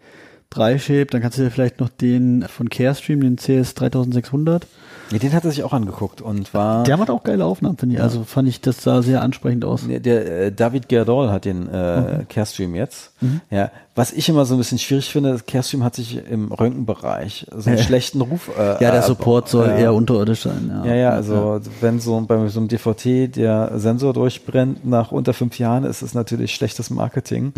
3-Shape, 0.52 1.06
dann 1.06 1.20
kannst 1.20 1.38
du 1.38 1.42
dir 1.42 1.50
vielleicht 1.50 1.80
noch 1.80 1.90
den 1.90 2.42
von 2.48 2.70
Carestream, 2.70 3.20
den 3.20 3.36
CS 3.36 3.74
3600 3.74 4.66
Ja, 5.10 5.18
den 5.18 5.32
hat 5.32 5.44
er 5.44 5.50
sich 5.50 5.62
auch 5.62 5.72
angeguckt 5.72 6.20
und 6.20 6.52
war. 6.54 6.84
Der 6.84 6.96
macht 6.96 7.10
auch 7.10 7.22
geile 7.24 7.44
Aufnahmen, 7.44 7.76
finde 7.78 7.96
ich. 7.96 8.02
Also 8.02 8.24
fand 8.24 8.48
ich, 8.48 8.60
das 8.60 8.82
sah 8.82 9.02
sehr 9.02 9.22
ansprechend 9.22 9.64
aus. 9.64 9.82
Nee, 9.84 10.00
Der 10.00 10.46
äh, 10.46 10.52
David 10.52 10.88
Gerdol 10.88 11.30
hat 11.30 11.44
den 11.44 11.68
äh, 11.68 12.24
Carestream 12.28 12.74
jetzt. 12.74 13.12
Ja, 13.50 13.70
was 13.94 14.12
ich 14.12 14.28
immer 14.28 14.44
so 14.44 14.54
ein 14.54 14.58
bisschen 14.58 14.78
schwierig 14.78 15.10
finde, 15.10 15.38
Carestream 15.44 15.82
hat 15.82 15.94
sich 15.96 16.20
im 16.30 16.52
Röntgenbereich 16.52 17.46
so 17.56 17.68
einen 17.70 17.78
schlechten 17.78 18.20
Ruf. 18.20 18.50
Äh, 18.56 18.72
Ja, 18.84 18.90
der 18.92 19.00
äh, 19.00 19.02
Support 19.02 19.48
soll 19.48 19.68
eher 19.70 19.92
unterirdisch 19.94 20.42
sein. 20.42 20.70
Ja, 20.84 20.90
Ja, 20.90 20.94
ja, 20.94 21.10
also 21.10 21.60
wenn 21.80 21.98
so 22.00 22.20
bei 22.20 22.46
so 22.48 22.60
einem 22.60 22.68
DVT 22.68 23.34
der 23.36 23.72
Sensor 23.78 24.12
durchbrennt 24.12 24.86
nach 24.86 25.10
unter 25.10 25.32
fünf 25.34 25.58
Jahren, 25.58 25.84
ist 25.84 26.02
es 26.02 26.14
natürlich 26.14 26.54
schlechtes 26.54 26.90
Marketing. 26.90 27.52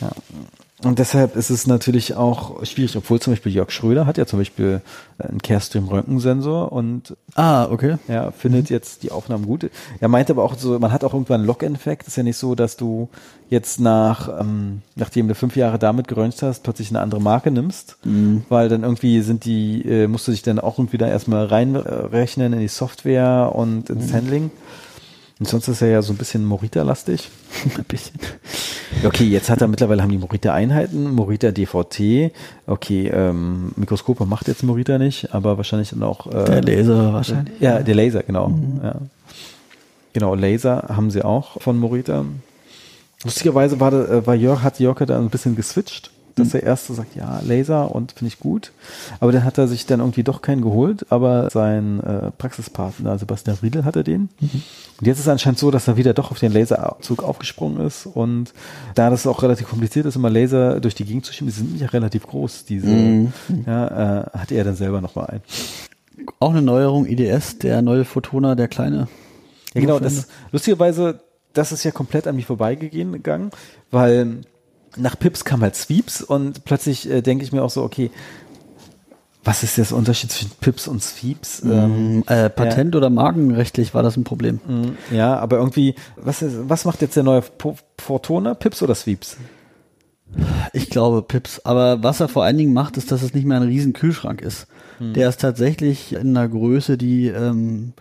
Ja. 0.00 0.08
Und 0.84 0.98
deshalb 0.98 1.36
ist 1.36 1.50
es 1.50 1.66
natürlich 1.66 2.16
auch 2.16 2.64
schwierig, 2.64 2.96
obwohl 2.96 3.20
zum 3.20 3.32
Beispiel 3.34 3.52
Jörg 3.52 3.70
Schröder 3.70 4.04
hat 4.06 4.18
ja 4.18 4.26
zum 4.26 4.40
Beispiel 4.40 4.80
einen 5.18 5.40
Carestream-Röntgensensor 5.40 6.72
und 6.72 7.16
Ah, 7.34 7.66
okay. 7.70 7.96
ja, 8.08 8.32
findet 8.32 8.68
jetzt 8.68 9.02
die 9.04 9.12
Aufnahmen 9.12 9.46
gut. 9.46 9.70
Er 10.00 10.08
meinte 10.08 10.32
aber 10.32 10.42
auch 10.42 10.54
so, 10.56 10.78
man 10.78 10.90
hat 10.92 11.04
auch 11.04 11.12
irgendwann 11.14 11.40
einen 11.42 11.46
Lock-Infekt. 11.46 12.08
Ist 12.08 12.16
ja 12.16 12.22
nicht 12.24 12.36
so, 12.36 12.54
dass 12.54 12.76
du 12.76 13.08
jetzt 13.48 13.78
nach, 13.80 14.40
ähm, 14.40 14.82
nachdem 14.96 15.28
du 15.28 15.34
fünf 15.34 15.56
Jahre 15.56 15.78
damit 15.78 16.08
geröntgt 16.08 16.42
hast, 16.42 16.62
plötzlich 16.64 16.90
eine 16.90 17.00
andere 17.00 17.20
Marke 17.20 17.50
nimmst, 17.50 17.98
weil 18.48 18.68
dann 18.68 18.82
irgendwie 18.82 19.20
sind 19.20 19.44
die, 19.44 19.82
äh, 19.82 20.08
musst 20.08 20.26
du 20.26 20.32
dich 20.32 20.42
dann 20.42 20.58
auch 20.58 20.78
irgendwie 20.78 20.98
da 20.98 21.06
erstmal 21.06 21.46
reinrechnen 21.46 22.52
in 22.54 22.58
die 22.60 22.68
Software 22.68 23.52
und 23.54 23.88
ins 23.90 24.12
Handling. 24.12 24.50
Und 25.42 25.48
sonst 25.48 25.66
ist 25.66 25.82
er 25.82 25.88
ja 25.88 26.02
so 26.02 26.12
ein 26.12 26.16
bisschen 26.16 26.44
Morita-lastig. 26.44 27.28
Ein 27.76 27.82
bisschen. 27.88 28.14
Okay, 29.04 29.24
jetzt 29.24 29.50
hat 29.50 29.60
er 29.60 29.66
mittlerweile 29.66 30.00
haben 30.00 30.12
die 30.12 30.18
Morita-Einheiten, 30.18 31.12
Morita 31.16 31.50
DVT. 31.50 32.30
Okay, 32.68 33.08
ähm, 33.08 33.72
Mikroskope 33.74 34.24
macht 34.24 34.46
jetzt 34.46 34.62
Morita 34.62 34.98
nicht, 34.98 35.34
aber 35.34 35.56
wahrscheinlich 35.56 35.90
dann 35.90 36.04
auch 36.04 36.28
äh, 36.28 36.44
Der 36.44 36.62
Laser 36.62 37.12
wahrscheinlich. 37.12 37.54
ja, 37.58 37.80
der 37.80 37.94
Laser, 37.96 38.22
genau. 38.22 38.56
Ja. 38.84 38.94
Genau, 40.12 40.36
Laser 40.36 40.84
haben 40.90 41.10
sie 41.10 41.24
auch 41.24 41.60
von 41.60 41.76
Morita. 41.76 42.24
Lustigerweise 43.24 43.80
war, 43.80 43.92
äh, 43.92 44.24
war 44.24 44.36
Jörg, 44.36 44.62
hat 44.62 44.78
Jörg 44.78 45.04
da 45.04 45.18
ein 45.18 45.28
bisschen 45.28 45.56
geswitcht, 45.56 46.12
dass 46.34 46.54
er 46.54 46.62
erst 46.62 46.86
so 46.86 46.94
sagt, 46.94 47.14
ja, 47.14 47.40
Laser 47.44 47.94
und 47.94 48.12
finde 48.12 48.28
ich 48.28 48.40
gut. 48.40 48.72
Aber 49.20 49.32
dann 49.32 49.44
hat 49.44 49.58
er 49.58 49.68
sich 49.68 49.86
dann 49.86 50.00
irgendwie 50.00 50.22
doch 50.22 50.42
keinen 50.42 50.62
geholt, 50.62 51.06
aber 51.10 51.50
sein 51.50 52.00
äh, 52.00 52.30
Praxispartner 52.30 53.18
Sebastian 53.18 53.58
Riedel 53.62 53.84
hatte 53.84 54.04
den. 54.04 54.28
Und 54.40 55.06
jetzt 55.06 55.18
ist 55.18 55.24
es 55.24 55.28
anscheinend 55.28 55.58
so, 55.58 55.70
dass 55.70 55.88
er 55.88 55.96
wieder 55.96 56.14
doch 56.14 56.30
auf 56.30 56.38
den 56.38 56.52
Laserzug 56.52 57.22
aufgesprungen 57.22 57.86
ist 57.86 58.06
und 58.06 58.52
da 58.94 59.10
das 59.10 59.26
auch 59.26 59.42
relativ 59.42 59.68
kompliziert 59.68 60.06
ist, 60.06 60.16
immer 60.16 60.30
Laser 60.30 60.80
durch 60.80 60.94
die 60.94 61.04
Gegend 61.04 61.24
zu 61.24 61.32
schieben, 61.32 61.48
die 61.48 61.52
sind 61.52 61.80
ja 61.80 61.88
relativ 61.88 62.26
groß, 62.26 62.64
diese, 62.64 63.30
ja, 63.66 64.22
äh, 64.22 64.38
hat 64.38 64.52
er 64.52 64.64
dann 64.64 64.76
selber 64.76 65.00
nochmal 65.00 65.26
ein. 65.26 65.40
Auch 66.38 66.50
eine 66.50 66.62
Neuerung, 66.62 67.06
IDS, 67.06 67.58
der 67.58 67.82
neue 67.82 68.04
Photoner, 68.04 68.54
der 68.56 68.68
kleine. 68.68 69.08
Ja, 69.74 69.80
genau, 69.80 69.98
das, 69.98 70.28
lustigerweise, 70.50 71.20
das 71.52 71.72
ist 71.72 71.84
ja 71.84 71.90
komplett 71.90 72.26
an 72.26 72.36
mich 72.36 72.46
vorbeigegangen, 72.46 73.50
weil 73.90 74.42
nach 74.96 75.18
Pips 75.18 75.44
kam 75.44 75.62
halt 75.62 75.76
Sweeps 75.76 76.22
und 76.22 76.64
plötzlich 76.64 77.08
äh, 77.10 77.22
denke 77.22 77.44
ich 77.44 77.52
mir 77.52 77.62
auch 77.62 77.70
so, 77.70 77.82
okay, 77.82 78.10
was 79.44 79.62
ist 79.64 79.76
das 79.78 79.90
Unterschied 79.90 80.30
zwischen 80.30 80.52
Pips 80.60 80.86
und 80.86 81.02
Sweeps? 81.02 81.62
Ähm, 81.64 82.22
Äh, 82.28 82.48
Patent- 82.48 82.94
oder 82.94 83.10
markenrechtlich 83.10 83.92
war 83.92 84.02
das 84.04 84.16
ein 84.16 84.22
Problem. 84.24 84.60
mh, 84.66 84.92
ja, 85.16 85.36
aber 85.36 85.56
irgendwie, 85.58 85.96
was, 86.16 86.42
ist, 86.42 86.54
was 86.68 86.84
macht 86.84 87.02
jetzt 87.02 87.16
der 87.16 87.24
neue 87.24 87.42
Fortuna? 87.98 88.54
Pips 88.54 88.82
oder 88.82 88.94
Sweeps? 88.94 89.36
Ich 90.72 90.88
glaube 90.90 91.22
Pips. 91.22 91.60
Aber 91.64 92.02
was 92.02 92.20
er 92.20 92.28
vor 92.28 92.44
allen 92.44 92.56
Dingen 92.56 92.72
macht, 92.72 92.96
ist, 92.96 93.10
dass 93.12 93.22
es 93.22 93.34
nicht 93.34 93.44
mehr 93.46 93.58
ein 93.58 93.64
riesen 93.66 93.92
Kühlschrank 93.92 94.40
ist. 94.40 94.66
Der 95.00 95.28
ist 95.28 95.40
tatsächlich 95.40 96.12
in 96.12 96.36
einer 96.36 96.48
Größe, 96.48 96.96
die 96.96 97.26
ähm, 97.26 97.92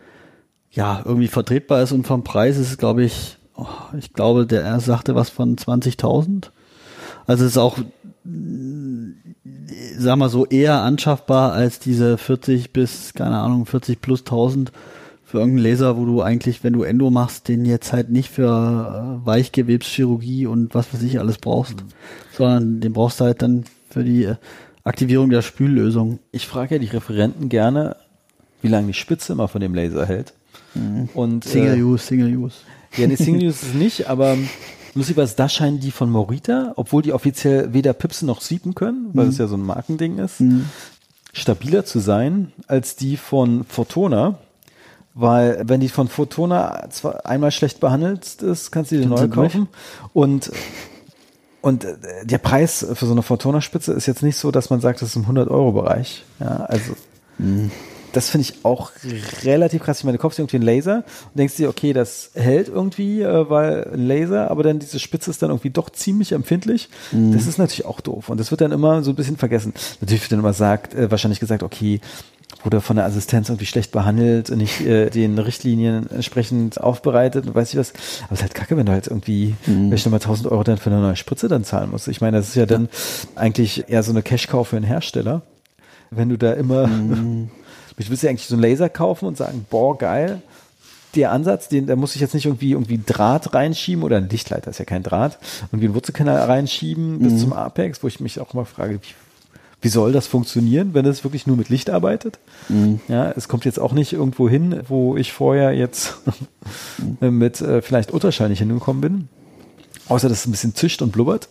ja 0.70 1.02
irgendwie 1.04 1.28
vertretbar 1.28 1.82
ist 1.82 1.92
und 1.92 2.06
vom 2.06 2.24
Preis 2.24 2.58
ist 2.58 2.70
es, 2.70 2.78
glaube 2.78 3.04
ich, 3.04 3.38
oh, 3.56 3.66
ich 3.98 4.14
glaube, 4.14 4.46
der 4.46 4.62
er 4.62 4.80
sagte 4.80 5.16
was 5.16 5.32
von 5.32 5.56
20.000. 5.56 6.52
Also 7.28 7.46
es 7.46 7.52
ist 7.52 7.58
auch, 7.58 7.78
mm, 8.24 9.12
sag 9.98 10.18
mal 10.18 10.30
so, 10.30 10.46
eher 10.46 10.82
anschaffbar 10.82 11.54
als 11.54 11.80
diese 11.80 12.18
40 12.18 12.74
bis, 12.74 13.14
keine 13.14 13.40
Ahnung, 13.40 13.66
40 13.66 14.02
plus 14.02 14.22
1000 14.22 14.72
für 15.24 15.40
irgendeinen 15.40 15.64
Laser, 15.64 15.98
wo 15.98 16.06
du 16.06 16.22
eigentlich, 16.22 16.64
wenn 16.64 16.74
du 16.74 16.84
Endo 16.84 17.10
machst, 17.10 17.48
den 17.48 17.64
jetzt 17.64 17.94
halt 17.94 18.10
nicht 18.10 18.30
für 18.30 19.22
äh, 19.24 19.26
Weichgewebschirurgie 19.26 20.46
und 20.46 20.76
was 20.76 20.94
weiß 20.94 21.02
ich 21.04 21.20
alles 21.20 21.38
brauchst, 21.38 21.86
sondern 22.34 22.82
den 22.82 22.92
brauchst 22.92 23.22
du 23.22 23.26
halt 23.26 23.42
dann 23.42 23.64
für 23.90 24.04
die 24.04 24.26
äh, 24.26 24.36
Aktivierung 24.84 25.30
der 25.30 25.42
Spüllösung. 25.42 26.20
Ich 26.32 26.48
frage 26.48 26.76
ja 26.76 26.80
die 26.80 26.88
Referenten 26.88 27.48
gerne, 27.48 27.96
wie 28.62 28.68
lange 28.68 28.88
die 28.88 28.94
Spitze 28.94 29.32
immer 29.32 29.48
von 29.48 29.62
dem 29.62 29.74
Laser 29.74 30.06
hält. 30.06 30.34
Und, 31.14 31.44
Single 31.44 31.78
äh, 31.78 31.82
Use, 31.84 32.06
Single 32.06 32.38
Use. 32.38 32.58
Ja, 32.98 33.08
die 33.08 33.16
Single 33.16 33.48
Use 33.48 33.56
ist 33.56 33.64
es 33.70 33.74
nicht, 33.74 34.10
aber 34.10 34.38
da 35.36 35.50
scheinen 35.50 35.80
die 35.80 35.92
von 35.92 36.10
Morita, 36.10 36.74
obwohl 36.76 37.02
die 37.02 37.14
offiziell 37.14 37.74
weder 37.74 37.94
pipsen 37.94 38.28
noch 38.28 38.42
sweepen 38.42 38.76
können, 38.76 39.10
weil 39.14 39.28
es 39.28 39.38
ja 39.38 39.48
so 39.48 39.56
ein 39.56 39.66
Markending 39.66 40.18
ist, 40.18 40.42
stabiler 41.34 41.86
zu 41.86 42.00
sein 42.00 42.52
als 42.68 42.96
die 42.96 43.18
von 43.18 43.64
Photona. 43.64 44.40
Weil 45.14 45.64
wenn 45.66 45.82
die 45.82 45.90
von 45.90 46.08
Photona 46.08 46.90
zwar 46.90 47.26
einmal 47.26 47.52
schlecht 47.52 47.82
behandelt 47.82 48.42
ist, 48.42 48.72
kannst 48.72 48.92
du 48.92 48.98
die 48.98 49.06
neu 49.06 49.28
durch. 49.28 49.32
kaufen. 49.32 49.68
Und 50.14 50.52
und 51.62 51.84
äh, 51.84 51.96
der 52.24 52.38
Preis 52.40 52.86
für 52.94 53.06
so 53.06 53.12
eine 53.12 53.22
Photona-Spitze 53.22 53.94
ist 53.94 54.08
jetzt 54.08 54.24
nicht 54.24 54.38
so, 54.38 54.52
dass 54.52 54.70
man 54.70 54.82
sagt, 54.82 55.02
das 55.02 55.10
ist 55.10 55.16
im 55.16 55.26
100-Euro-Bereich. 55.26 56.24
Ja, 56.40 56.66
also 56.68 56.94
das 58.14 58.30
finde 58.30 58.48
ich 58.50 58.66
auch 58.66 58.92
relativ 59.44 59.84
krass. 59.84 60.00
Ich 60.00 60.04
meine, 60.04 60.18
du 60.18 60.22
kaufst 60.22 60.40
irgendwie 60.40 60.58
einen 60.58 60.66
Laser 60.66 60.98
und 60.98 61.38
denkst 61.38 61.56
dir, 61.56 61.70
okay, 61.70 61.94
das 61.94 62.32
hält 62.34 62.68
irgendwie, 62.68 63.22
äh, 63.22 63.50
weil 63.50 63.90
ein 63.94 64.08
Laser, 64.08 64.52
aber 64.52 64.64
dann 64.64 64.80
diese 64.80 65.00
Spitze 65.00 65.30
ist 65.32 65.42
dann 65.42 65.50
irgendwie 65.50 65.70
doch 65.70 65.90
ziemlich 65.90 66.32
empfindlich. 66.32 66.90
Das 67.34 67.48
ist 67.48 67.58
natürlich 67.58 67.86
auch 67.86 68.02
doof. 68.02 68.30
Und 68.30 68.40
das 68.40 68.52
wird 68.52 68.62
dann 68.62 68.72
immer 68.72 69.04
so 69.04 69.12
ein 69.12 69.16
bisschen 69.16 69.38
vergessen. 69.38 69.74
Natürlich 70.00 70.24
wird 70.24 70.32
dann 70.34 70.40
immer 70.40 70.54
sagt, 70.54 70.94
äh, 70.94 71.10
wahrscheinlich 71.12 71.40
gesagt, 71.40 71.64
okay, 71.64 72.02
wurde 72.64 72.82
von 72.82 72.96
der 72.96 73.06
Assistenz 73.06 73.50
irgendwie 73.50 73.66
schlecht 73.66 73.92
behandelt 73.92 74.50
und 74.50 74.58
nicht 74.58 74.82
äh, 74.82 75.10
den 75.10 75.38
Richtlinien 75.38 76.10
entsprechend 76.12 76.80
aufbereitet 76.80 77.48
und 77.48 77.56
weiß 77.56 77.74
ich 77.74 77.80
was. 77.80 77.94
Aber 78.24 78.34
es 78.34 78.40
ist 78.40 78.44
halt 78.44 78.54
kacke, 78.54 78.78
wenn 78.78 78.86
du 78.86 78.92
halt 78.92 79.08
irgendwie 79.08 79.56
vielleicht 79.64 80.06
nochmal 80.06 80.20
1000 80.20 80.52
Euro 80.52 80.64
dann 80.64 80.78
für 80.78 80.90
eine 80.90 81.02
neue 81.02 81.16
Spritze 81.16 81.48
dann 81.48 81.64
zahlen 81.64 81.92
musst. 81.92 82.08
Ich 82.08 82.22
meine, 82.22 82.38
das 82.38 82.50
ist 82.50 82.56
ja 82.56 82.66
dann 82.66 82.90
eigentlich 83.36 83.90
eher 83.90 84.04
so 84.04 84.12
eine 84.12 84.22
Cash-Cow 84.22 84.68
für 84.68 84.76
einen 84.76 84.86
Hersteller. 84.86 85.42
Wenn 86.12 86.30
du 86.30 86.38
da 86.38 86.54
immer, 86.54 86.90
ich 87.98 88.10
willst 88.10 88.24
ja 88.24 88.30
eigentlich 88.30 88.48
so 88.48 88.56
einen 88.56 88.64
Laser 88.64 88.90
kaufen 88.90 89.26
und 89.26 89.38
sagen, 89.38 89.66
boah, 89.70 89.98
geil. 89.98 90.42
Der 91.16 91.32
Ansatz, 91.32 91.68
den, 91.68 91.88
da 91.88 91.96
muss 91.98 92.16
ich 92.16 92.22
jetzt 92.22 92.34
nicht 92.34 92.46
irgendwie, 92.46 92.72
irgendwie 92.72 93.00
Draht 93.06 93.54
reinschieben 93.54 94.04
oder 94.04 94.18
ein 94.18 94.30
Lichtleiter 94.30 94.72
ist 94.72 94.78
ja 94.78 94.86
kein 94.86 95.04
Draht, 95.04 95.40
irgendwie 95.70 95.88
einen 95.88 95.96
Wurzelkanal 95.96 96.38
reinschieben 96.38 97.20
bis 97.20 97.42
zum 97.42 97.52
Apex, 97.52 98.02
wo 98.02 98.08
ich 98.08 98.22
mich 98.22 98.40
auch 98.40 98.54
mal 98.54 98.64
frage, 98.64 98.96
wie, 98.96 99.14
wie 99.82 99.90
soll 99.90 100.14
das 100.14 100.28
funktionieren, 100.28 100.94
wenn 100.94 101.06
es 101.06 101.26
wirklich 101.26 101.48
nur 101.48 101.58
mit 101.58 101.68
Licht 101.68 101.90
arbeitet? 101.90 102.40
Ja, 103.10 103.32
es 103.32 103.50
kommt 103.50 103.66
jetzt 103.66 103.80
auch 103.80 103.92
nicht 103.92 104.14
irgendwo 104.14 104.48
hin, 104.48 104.84
wo 104.88 105.18
ich 105.18 105.34
vorher 105.34 105.74
jetzt 105.74 106.18
mit 107.20 107.60
äh, 107.60 107.82
vielleicht 107.82 108.14
Ultraschall 108.14 108.48
nicht 108.48 108.60
hingekommen 108.60 109.02
bin. 109.02 109.28
Außer, 110.08 110.30
dass 110.30 110.40
es 110.40 110.48
ein 110.48 110.52
bisschen 110.52 110.76
zischt 110.76 111.02
und 111.02 111.12
blubbert. 111.12 111.50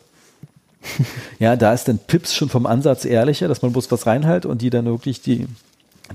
ja, 1.38 1.56
da 1.56 1.72
ist 1.72 1.88
dann 1.88 1.98
Pips 1.98 2.34
schon 2.34 2.48
vom 2.48 2.66
Ansatz 2.66 3.04
ehrlicher, 3.04 3.48
dass 3.48 3.62
man 3.62 3.72
bloß 3.72 3.90
was 3.90 4.06
reinhält 4.06 4.46
und 4.46 4.62
die 4.62 4.70
dann 4.70 4.86
wirklich 4.86 5.20
die, 5.20 5.46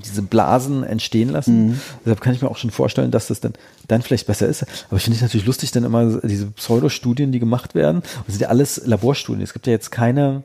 diese 0.03 0.21
Blasen 0.21 0.83
entstehen 0.83 1.29
lassen. 1.29 1.79
Deshalb 2.05 2.21
kann 2.21 2.33
ich 2.33 2.41
mir 2.41 2.49
auch 2.49 2.57
schon 2.57 2.71
vorstellen, 2.71 3.11
dass 3.11 3.27
das 3.27 3.39
dann, 3.39 3.53
dann 3.87 4.01
vielleicht 4.01 4.27
besser 4.27 4.47
ist. 4.47 4.63
Aber 4.89 4.97
ich 4.97 5.03
finde 5.03 5.15
es 5.17 5.21
natürlich 5.21 5.45
lustig, 5.45 5.71
dann 5.71 5.83
immer 5.83 6.19
diese 6.21 6.47
Pseudostudien, 6.47 7.31
die 7.31 7.39
gemacht 7.39 7.75
werden. 7.75 8.01
Das 8.25 8.35
sind 8.35 8.41
ja 8.41 8.49
alles 8.49 8.81
Laborstudien. 8.85 9.43
Es 9.43 9.53
gibt 9.53 9.67
ja 9.67 9.73
jetzt 9.73 9.91
keine 9.91 10.43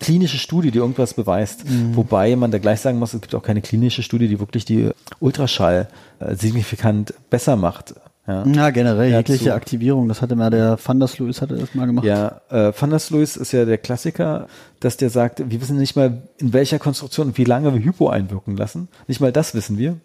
klinische 0.00 0.38
Studie, 0.38 0.70
die 0.70 0.78
irgendwas 0.78 1.14
beweist. 1.14 1.62
Wobei 1.94 2.34
man 2.34 2.50
da 2.50 2.58
gleich 2.58 2.80
sagen 2.80 2.98
muss, 2.98 3.14
es 3.14 3.20
gibt 3.20 3.34
auch 3.34 3.42
keine 3.42 3.60
klinische 3.60 4.02
Studie, 4.02 4.28
die 4.28 4.40
wirklich 4.40 4.64
die 4.64 4.90
Ultraschall 5.20 5.88
äh, 6.18 6.34
signifikant 6.34 7.14
besser 7.28 7.56
macht. 7.56 7.94
Ja. 8.30 8.46
Ja, 8.46 8.70
generell 8.70 9.10
jegliche 9.10 9.54
Aktivierung. 9.54 10.08
Das 10.08 10.22
hatte 10.22 10.36
mal 10.36 10.50
der 10.50 10.78
Van 10.82 11.00
der 11.00 11.08
Sluis 11.08 11.42
hatte 11.42 11.56
das 11.56 11.74
mal 11.74 11.86
gemacht. 11.86 12.04
Ja, 12.04 12.40
äh, 12.48 12.72
Van 12.78 12.90
der 12.90 13.00
Sluis 13.00 13.36
ist 13.36 13.52
ja 13.52 13.64
der 13.64 13.78
Klassiker, 13.78 14.46
dass 14.78 14.96
der 14.96 15.10
sagt, 15.10 15.50
wir 15.50 15.60
wissen 15.60 15.76
nicht 15.76 15.96
mal, 15.96 16.22
in 16.38 16.52
welcher 16.52 16.78
Konstruktion 16.78 17.28
und 17.28 17.38
wie 17.38 17.44
lange 17.44 17.72
wir 17.74 17.82
Hypo 17.82 18.08
einwirken 18.08 18.56
lassen. 18.56 18.88
Nicht 19.08 19.20
mal 19.20 19.32
das 19.32 19.54
wissen 19.54 19.78
wir. 19.78 19.96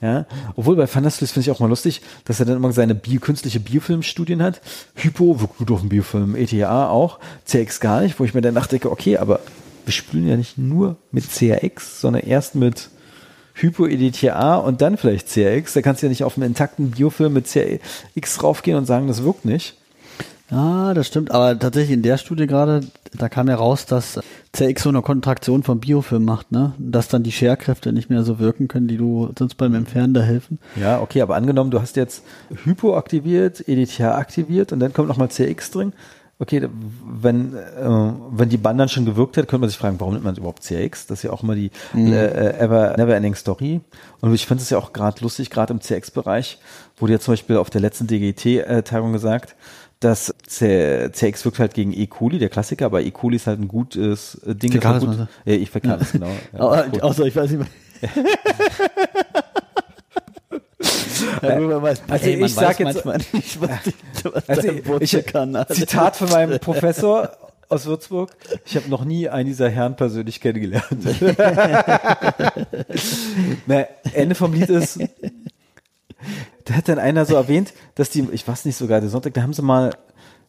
Ja, 0.00 0.24
obwohl 0.56 0.76
bei 0.76 0.92
Van 0.92 1.02
der 1.02 1.10
Sluis 1.10 1.32
finde 1.32 1.50
ich 1.50 1.54
auch 1.54 1.60
mal 1.60 1.68
lustig, 1.68 2.00
dass 2.24 2.40
er 2.40 2.46
dann 2.46 2.56
immer 2.56 2.72
seine 2.72 2.94
bio, 2.94 3.20
künstliche 3.20 3.60
Biofilmstudien 3.60 4.42
hat. 4.42 4.62
Hypo 4.94 5.40
wirkt 5.40 5.58
gut 5.58 5.70
auf 5.70 5.80
den 5.80 5.90
Biofilm, 5.90 6.36
ETA 6.36 6.88
auch, 6.88 7.18
CX 7.44 7.80
gar 7.80 8.00
nicht, 8.00 8.18
wo 8.18 8.24
ich 8.24 8.32
mir 8.32 8.40
dann 8.40 8.54
nachdenke, 8.54 8.90
okay, 8.90 9.18
aber 9.18 9.40
wir 9.84 9.92
spülen 9.92 10.26
ja 10.26 10.36
nicht 10.36 10.56
nur 10.56 10.96
mit 11.10 11.28
CRX, 11.30 12.00
sondern 12.00 12.22
erst 12.22 12.54
mit 12.54 12.88
Hypo-EDTA 13.54 14.56
und 14.56 14.80
dann 14.80 14.96
vielleicht 14.96 15.28
CRX. 15.28 15.74
Da 15.74 15.82
kannst 15.82 16.02
du 16.02 16.06
ja 16.06 16.10
nicht 16.10 16.24
auf 16.24 16.36
einen 16.36 16.46
intakten 16.46 16.92
Biofilm 16.92 17.32
mit 17.32 17.46
CRX 17.46 18.42
raufgehen 18.42 18.76
und 18.76 18.86
sagen, 18.86 19.08
das 19.08 19.22
wirkt 19.22 19.44
nicht. 19.44 19.76
Ja, 20.50 20.92
das 20.92 21.06
stimmt. 21.06 21.30
Aber 21.30 21.58
tatsächlich 21.58 21.94
in 21.94 22.02
der 22.02 22.18
Studie 22.18 22.46
gerade, 22.46 22.80
da 23.16 23.30
kam 23.30 23.48
ja 23.48 23.54
raus, 23.54 23.86
dass 23.86 24.20
CX 24.52 24.82
so 24.82 24.88
eine 24.90 25.00
Kontraktion 25.00 25.62
vom 25.62 25.80
Biofilm 25.80 26.26
macht, 26.26 26.52
ne? 26.52 26.74
Dass 26.78 27.08
dann 27.08 27.22
die 27.22 27.32
Scherkräfte 27.32 27.94
nicht 27.94 28.10
mehr 28.10 28.22
so 28.22 28.38
wirken 28.38 28.68
können, 28.68 28.86
die 28.86 28.98
du 28.98 29.30
sonst 29.38 29.54
beim 29.54 29.74
Entfernen 29.74 30.12
da 30.12 30.20
helfen. 30.20 30.58
Ja, 30.76 31.00
okay, 31.00 31.22
aber 31.22 31.36
angenommen, 31.36 31.70
du 31.70 31.80
hast 31.80 31.96
jetzt 31.96 32.22
Hypo 32.64 32.98
aktiviert, 32.98 33.66
EDTA 33.66 34.16
aktiviert 34.16 34.72
und 34.72 34.80
dann 34.80 34.92
kommt 34.92 35.08
nochmal 35.08 35.30
CX 35.30 35.70
drin. 35.70 35.94
Okay, 36.42 36.68
wenn, 37.08 37.54
äh, 37.54 37.60
wenn 38.32 38.48
die 38.48 38.56
Band 38.56 38.80
dann 38.80 38.88
schon 38.88 39.04
gewirkt 39.04 39.36
hat, 39.36 39.46
könnte 39.46 39.60
man 39.60 39.68
sich 39.70 39.78
fragen, 39.78 40.00
warum 40.00 40.14
nimmt 40.14 40.24
man 40.24 40.34
überhaupt 40.34 40.64
CX? 40.64 41.06
Das 41.06 41.20
ist 41.20 41.22
ja 41.22 41.30
auch 41.30 41.44
immer 41.44 41.54
die 41.54 41.70
Mhm. 41.92 42.12
äh, 42.12 42.58
ever, 42.58 42.96
never 42.96 43.14
ending 43.14 43.36
Story. 43.36 43.80
Und 44.20 44.34
ich 44.34 44.44
finde 44.44 44.60
es 44.64 44.70
ja 44.70 44.76
auch 44.78 44.92
gerade 44.92 45.20
lustig, 45.22 45.50
gerade 45.50 45.72
im 45.72 45.80
CX-Bereich, 45.80 46.58
wurde 46.96 47.12
ja 47.12 47.20
zum 47.20 47.32
Beispiel 47.34 47.58
auf 47.58 47.70
der 47.70 47.80
letzten 47.80 48.08
DGT-Tagung 48.08 49.12
gesagt, 49.12 49.54
dass 50.00 50.34
C 50.44 51.10
CX 51.12 51.44
wirkt 51.44 51.60
halt 51.60 51.74
gegen 51.74 51.92
E. 51.92 52.08
coli, 52.08 52.40
der 52.40 52.48
Klassiker, 52.48 52.86
aber 52.86 53.02
E. 53.02 53.12
coli 53.12 53.36
ist 53.36 53.46
halt 53.46 53.60
ein 53.60 53.68
gutes 53.68 54.34
äh, 54.44 54.56
Ding. 54.56 54.72
das 54.72 54.82
man 54.82 55.00
Fäkales 55.00 55.18
gut, 55.18 55.28
ja, 55.44 55.54
ich 55.54 55.70
Fäkales, 55.70 56.10
genau. 56.10 56.26
Ja, 56.52 56.58
Aber, 56.58 56.82
gut. 56.88 57.02
außer 57.02 57.24
ich 57.24 57.36
weiß 57.36 57.52
nicht 57.52 57.60
mehr. 57.60 58.10
Weiß, 60.82 62.02
Also 62.08 62.26
ey, 62.26 62.36
man 62.36 62.46
ich 62.46 62.54
sag 62.54 62.80
weiß 62.80 62.94
jetzt- 63.04 63.04
nicht, 63.34 63.60
was, 63.60 63.70
die, 63.84 63.94
was 64.24 64.48
Also 64.48 64.68
ich, 64.68 64.86
Wurzel 64.86 65.22
kann. 65.22 65.54
Also, 65.56 65.74
Zitat 65.74 66.16
von 66.16 66.28
meinem 66.30 66.58
Professor 66.60 67.30
aus 67.68 67.86
Würzburg. 67.86 68.30
Ich 68.64 68.76
habe 68.76 68.88
noch 68.90 69.04
nie 69.04 69.28
einen 69.28 69.46
dieser 69.48 69.70
Herren 69.70 69.96
persönlich 69.96 70.40
kennengelernt. 70.40 70.86
Na, 73.66 73.86
Ende 74.12 74.34
vom 74.34 74.52
Lied 74.52 74.68
ist, 74.68 74.98
da 76.64 76.74
hat 76.74 76.88
dann 76.88 76.98
einer 76.98 77.24
so 77.24 77.34
erwähnt, 77.34 77.72
dass 77.94 78.10
die, 78.10 78.28
ich 78.32 78.46
weiß 78.46 78.64
nicht 78.64 78.76
sogar, 78.76 79.00
der 79.00 79.10
Sonntag, 79.10 79.34
da 79.34 79.42
haben 79.42 79.52
sie 79.54 79.62
mal 79.62 79.90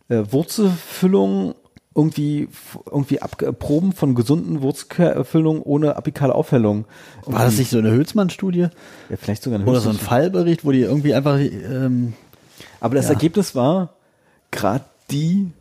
äh, 0.09 0.23
Wurzelfüllung 0.29 1.55
irgendwie 1.95 2.47
irgendwie 2.85 3.21
abproben 3.21 3.93
von 3.93 4.15
gesunden 4.15 4.61
Wurzelfüllungen 4.61 5.61
ohne 5.61 5.95
apikale 5.95 6.33
Aufhellung. 6.33 6.85
war 7.25 7.45
das 7.45 7.57
nicht 7.57 7.69
so 7.69 7.77
eine 7.77 7.91
Hülsmann-Studie? 7.91 8.67
Ja, 9.09 9.17
vielleicht 9.17 9.43
sogar 9.43 9.59
eine 9.59 9.69
Oder 9.69 9.79
so 9.79 9.89
ein 9.89 9.97
Fallbericht, 9.97 10.65
wo 10.65 10.71
die 10.71 10.81
irgendwie 10.81 11.13
einfach, 11.13 11.37
ähm, 11.39 12.13
Aber 12.79 12.95
das 12.95 13.05
Ja. 13.05 13.11
Ergebnis 13.11 13.53
war, 13.53 13.93
gerade 14.51 14.85
die, 15.11 15.51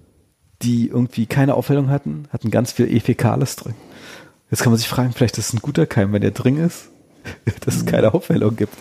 die 0.62 0.88
irgendwie 0.88 1.26
keine 1.26 1.54
Aufhellung 1.54 1.90
hatten, 1.90 2.26
hatten 2.32 2.50
ganz 2.50 2.72
viel 2.72 2.90
E-Fäkales 2.94 3.56
drin. 3.56 3.74
Jetzt 4.50 4.62
kann 4.62 4.72
man 4.72 4.78
sich 4.78 4.88
fragen, 4.88 5.12
vielleicht 5.12 5.36
ist 5.38 5.48
es 5.48 5.54
ein 5.54 5.60
guter 5.60 5.86
Keim, 5.86 6.12
wenn 6.12 6.22
der 6.22 6.30
drin 6.30 6.56
ist, 6.56 6.88
dass 7.64 7.76
es 7.76 7.86
keine 7.86 8.14
Aufhellung 8.14 8.56
gibt. 8.56 8.74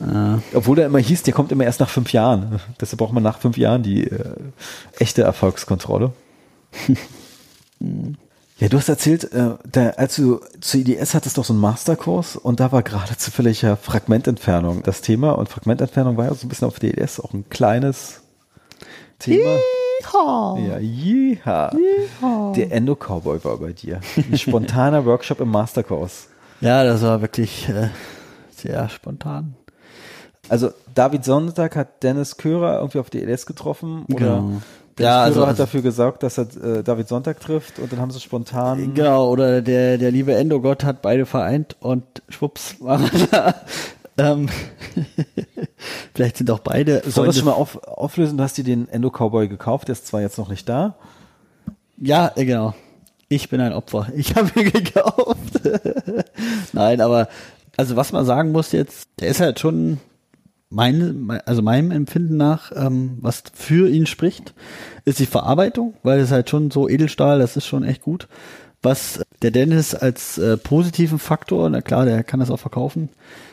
äh, 0.00 0.38
Obwohl 0.54 0.76
der 0.76 0.86
immer 0.86 0.98
hieß, 0.98 1.22
der 1.22 1.32
kommt 1.34 1.52
immer 1.52 1.64
erst 1.64 1.80
nach 1.80 1.88
fünf 1.88 2.12
Jahren. 2.12 2.60
Deshalb 2.80 2.98
braucht 2.98 3.12
man 3.14 3.22
nach 3.22 3.38
fünf 3.38 3.56
Jahren 3.56 3.82
die 3.82 4.04
äh, 4.04 4.34
echte 4.98 5.22
Erfolgskontrolle. 5.22 6.12
Ja, 8.58 8.68
du 8.68 8.78
hast 8.78 8.88
erzählt, 8.88 9.30
äh, 9.34 9.50
da, 9.70 9.90
als 9.90 10.16
du 10.16 10.40
zur 10.62 10.80
IDS 10.80 11.12
hattest 11.12 11.36
doch 11.36 11.44
so 11.44 11.52
einen 11.52 11.60
Masterkurs 11.60 12.36
und 12.36 12.58
da 12.58 12.72
war 12.72 12.82
gerade 12.82 13.14
zufällig 13.18 13.60
ja 13.60 13.76
Fragmententfernung 13.76 14.82
das 14.82 15.02
Thema 15.02 15.32
und 15.32 15.50
Fragmententfernung 15.50 16.16
war 16.16 16.24
ja 16.24 16.34
so 16.34 16.46
ein 16.46 16.48
bisschen 16.48 16.66
auf 16.66 16.78
der 16.78 16.96
IDS 16.96 17.20
auch 17.20 17.34
ein 17.34 17.44
kleines 17.50 18.22
Thema. 19.18 19.58
Ja, 20.58 20.78
jeha. 20.78 21.70
Der 22.54 22.72
Endo-Cowboy 22.72 23.44
war 23.44 23.58
bei 23.58 23.72
dir. 23.74 24.00
Ein 24.16 24.38
spontaner 24.38 25.04
Workshop 25.04 25.40
im 25.40 25.50
Masterkurs. 25.50 26.28
ja, 26.62 26.82
das 26.82 27.02
war 27.02 27.20
wirklich 27.20 27.68
äh, 27.68 27.88
sehr 28.54 28.88
spontan. 28.88 29.54
Also 30.48 30.70
David 30.94 31.24
Sonntag 31.26 31.76
hat 31.76 32.02
Dennis 32.02 32.38
Körer 32.38 32.78
irgendwie 32.78 33.00
auf 33.00 33.10
der 33.10 33.28
IDS 33.28 33.44
getroffen 33.44 34.06
oder 34.10 34.36
Genau. 34.36 34.62
Dennis 34.98 35.08
Ja, 35.10 35.22
also- 35.22 35.46
hat 35.46 35.58
dafür 35.58 35.82
gesorgt, 35.82 36.22
dass 36.22 36.38
er 36.38 36.46
äh, 36.62 36.82
David 36.82 37.08
Sonntag 37.08 37.40
trifft 37.40 37.78
und 37.78 37.92
dann 37.92 38.00
haben 38.00 38.10
sie 38.10 38.20
spontan 38.20 38.94
Genau, 38.94 39.28
oder 39.30 39.60
der, 39.62 39.98
der 39.98 40.10
liebe 40.10 40.34
Endogott 40.34 40.84
hat 40.84 41.02
beide 41.02 41.26
vereint 41.26 41.76
und 41.80 42.04
schwupps 42.28 42.76
waren 42.80 43.02
wir 43.12 43.26
da. 43.30 43.54
Ähm, 44.18 44.48
vielleicht 46.14 46.38
sind 46.38 46.50
auch 46.50 46.60
beide 46.60 47.02
Soll 47.06 47.26
das 47.26 47.36
schon 47.36 47.44
mal 47.44 47.52
auf, 47.52 47.76
auflösen? 47.84 48.38
Du 48.38 48.44
hast 48.44 48.56
dir 48.56 48.64
den 48.64 48.88
Endo 48.88 49.10
Cowboy 49.10 49.48
gekauft, 49.48 49.88
der 49.88 49.92
ist 49.92 50.06
zwar 50.06 50.22
jetzt 50.22 50.38
noch 50.38 50.48
nicht 50.48 50.68
da. 50.68 50.96
Ja, 51.98 52.32
äh, 52.34 52.44
genau. 52.46 52.74
Ich 53.28 53.48
bin 53.50 53.60
ein 53.60 53.72
Opfer. 53.72 54.08
Ich 54.14 54.34
habe 54.36 54.50
ihn 54.58 54.70
gekauft. 54.72 55.60
Nein, 56.72 57.00
aber 57.00 57.28
also 57.76 57.96
was 57.96 58.12
man 58.12 58.24
sagen 58.24 58.52
muss 58.52 58.72
jetzt, 58.72 59.08
der 59.20 59.28
ist 59.28 59.40
halt 59.40 59.60
schon 59.60 59.98
meine, 60.70 61.42
also 61.46 61.62
meinem 61.62 61.90
Empfinden 61.90 62.36
nach, 62.36 62.72
ähm, 62.74 63.18
was 63.20 63.44
für 63.54 63.88
ihn 63.88 64.06
spricht, 64.06 64.54
ist 65.04 65.18
die 65.18 65.26
Verarbeitung, 65.26 65.94
weil 66.02 66.20
es 66.20 66.30
halt 66.30 66.50
schon 66.50 66.70
so 66.70 66.88
Edelstahl, 66.88 67.38
das 67.38 67.56
ist 67.56 67.66
schon 67.66 67.84
echt 67.84 68.02
gut. 68.02 68.28
Was 68.82 69.22
der 69.42 69.50
Dennis 69.50 69.94
als 69.94 70.38
äh, 70.38 70.56
positiven 70.56 71.18
Faktor, 71.18 71.68
na 71.70 71.80
klar, 71.80 72.04
der 72.04 72.24
kann 72.24 72.40
das 72.40 72.50
auch 72.50 72.58
verkaufen, 72.58 73.08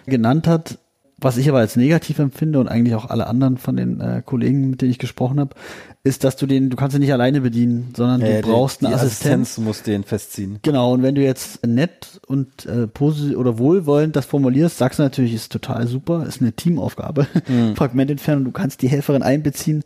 genannt 0.06 0.48
hat, 0.48 0.80
was 1.24 1.38
ich 1.38 1.50
aber 1.50 1.60
als 1.60 1.76
negativ 1.76 2.20
empfinde 2.20 2.60
und 2.60 2.68
eigentlich 2.68 2.96
auch 2.96 3.10
alle 3.10 3.28
anderen 3.28 3.58
von 3.58 3.76
den 3.76 4.02
äh, 4.02 4.22
Kollegen, 4.26 4.70
mit 4.70 4.82
denen 4.82 4.92
ich 4.92 5.00
gesprochen 5.00 5.40
habe, 5.40 5.56
ist, 6.04 6.24
dass 6.24 6.36
du 6.36 6.46
den, 6.46 6.70
du 6.70 6.76
kannst 6.76 6.96
ihn 6.96 7.00
nicht 7.00 7.14
alleine 7.14 7.42
bedienen, 7.42 7.94
sondern 7.96 8.22
Ja, 8.22 8.42
du 8.42 8.50
brauchst 8.50 8.82
die, 8.82 8.88
eine 8.88 8.96
die 8.96 9.02
Assistenz. 9.02 9.50
Assistenz 9.50 9.66
muss 9.66 9.84
den 9.84 10.04
festziehen. 10.04 10.60
Genau, 10.62 10.94
und 10.94 11.02
wenn 11.02 11.16
du 11.16 11.22
jetzt 11.22 11.66
nett 11.66 12.20
und 12.28 12.66
äh, 12.66 12.88
positiv 12.88 13.38
oder 13.38 13.58
wohlwollend 13.58 14.16
das 14.16 14.26
formulierst, 14.26 14.78
sagst 14.78 15.00
du 15.00 15.04
natürlich, 15.04 15.34
ist 15.34 15.52
total 15.52 15.88
super, 15.88 16.26
ist 16.28 16.42
eine 16.42 16.54
Teamaufgabe. 16.54 17.28
Fragmententfernung, 17.76 18.44
du 18.44 18.52
kannst 18.52 18.82
die 18.82 18.90
Helferin 18.90 19.24
einbeziehen. 19.24 19.84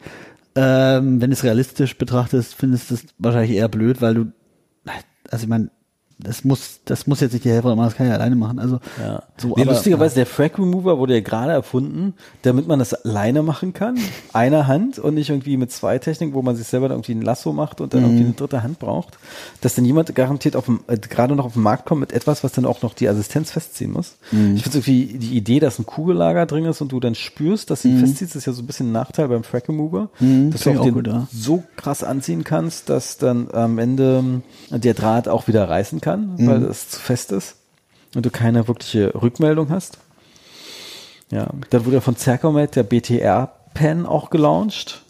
Ähm, 0.55 1.21
wenn 1.21 1.29
du 1.29 1.35
es 1.35 1.43
realistisch 1.43 1.97
betrachtest, 1.97 2.55
findest 2.55 2.89
du 2.89 2.95
es 2.95 3.05
wahrscheinlich 3.19 3.55
eher 3.55 3.69
blöd, 3.69 4.01
weil 4.01 4.15
du, 4.15 4.31
also 5.29 5.43
ich 5.43 5.49
meine, 5.49 5.69
das 6.19 6.43
muss, 6.43 6.79
das 6.85 7.05
muss 7.05 7.19
jetzt 7.19 7.33
nicht 7.33 7.45
die 7.45 7.49
Helferin 7.51 7.77
machen, 7.77 7.89
das 7.89 7.95
kann 7.95 8.07
ich 8.07 8.13
alleine 8.13 8.35
machen. 8.35 8.57
Also 8.57 8.79
Ja. 8.99 9.23
so, 9.37 9.49
nee, 9.49 9.61
aber, 9.61 9.73
lustigerweise, 9.73 10.15
der 10.15 10.25
Frag 10.25 10.57
Remover 10.57 10.97
wurde 10.97 11.13
ja 11.13 11.19
gerade 11.19 11.51
erfunden, 11.51 12.15
damit 12.41 12.67
man 12.67 12.79
das 12.79 12.93
alleine 12.93 13.43
machen 13.43 13.73
kann. 13.73 13.97
Einer 14.33 14.65
Hand 14.65 14.97
und 14.97 15.13
nicht 15.13 15.29
irgendwie 15.29 15.57
mit 15.57 15.71
zwei 15.71 15.99
Techniken, 15.99 16.33
wo 16.33 16.41
man 16.41 16.55
sich 16.55 16.67
selber 16.67 16.89
dann 16.89 16.97
irgendwie 16.97 17.13
ein 17.13 17.21
Lasso 17.21 17.53
macht 17.53 17.81
und 17.81 17.93
dann 17.93 18.01
irgendwie 18.03 18.23
eine 18.23 18.33
dritte 18.33 18.63
Hand 18.63 18.79
braucht. 18.79 19.19
Dass 19.61 19.75
dann 19.75 19.85
jemand 19.85 20.13
garantiert 20.15 20.55
auf 20.55 20.65
dem, 20.65 20.79
äh, 20.87 20.97
gerade 20.97 21.35
noch 21.35 21.45
auf 21.45 21.53
den 21.53 21.61
Markt 21.61 21.85
kommt 21.85 22.01
mit 22.01 22.11
etwas, 22.11 22.43
was 22.43 22.51
dann 22.51 22.65
auch 22.65 22.81
noch 22.81 22.95
die 22.95 23.07
Assistenz 23.07 23.51
festziehen 23.51 23.91
muss. 23.91 24.15
Ich 24.55 24.63
finde 24.63 24.79
irgendwie 24.79 25.17
die 25.19 25.37
Idee, 25.37 25.59
dass 25.59 25.77
ein 25.77 25.85
Kugellager 25.85 26.45
drin 26.47 26.65
ist 26.65 26.81
und 26.81 26.91
du 26.91 26.99
dann 26.99 27.13
spürst, 27.15 27.69
dass 27.69 27.83
sie 27.83 27.91
ihn 27.91 27.99
festzieht, 27.99 28.33
ist 28.33 28.45
ja 28.45 28.53
so 28.53 28.63
ein 28.63 28.67
bisschen 28.67 28.89
ein 28.89 28.91
Nachteil 28.91 29.27
beim 29.27 29.43
Frag 29.43 29.69
Remover. 29.69 30.09
dass 30.19 30.61
du 30.61 30.71
auch 30.71 30.83
den 30.83 30.93
gut, 30.93 31.07
ja. 31.07 31.27
so 31.31 31.63
krass 31.75 32.03
anziehen 32.03 32.43
kannst, 32.43 32.89
dass 32.89 33.17
dann 33.17 33.51
am 33.51 33.77
Ende 33.77 34.41
der 34.71 34.93
Draht 34.93 35.27
auch 35.27 35.47
wieder 35.47 35.69
reißen 35.69 36.01
kann, 36.01 36.06
weil 36.07 36.63
es 36.63 36.89
zu 36.89 36.99
fest 36.99 37.31
ist 37.31 37.57
und 38.15 38.25
du 38.25 38.29
keine 38.29 38.67
wirkliche 38.67 39.13
Rückmeldung 39.13 39.69
hast. 39.69 39.99
Ja, 41.29 41.47
dann 41.69 41.85
wurde 41.85 41.97
ja 41.97 42.01
von 42.01 42.15
Cercomet 42.15 42.75
der 42.75 42.83
BTR-Pen 42.83 44.05
auch 44.05 44.29
gelauncht. 44.29 45.03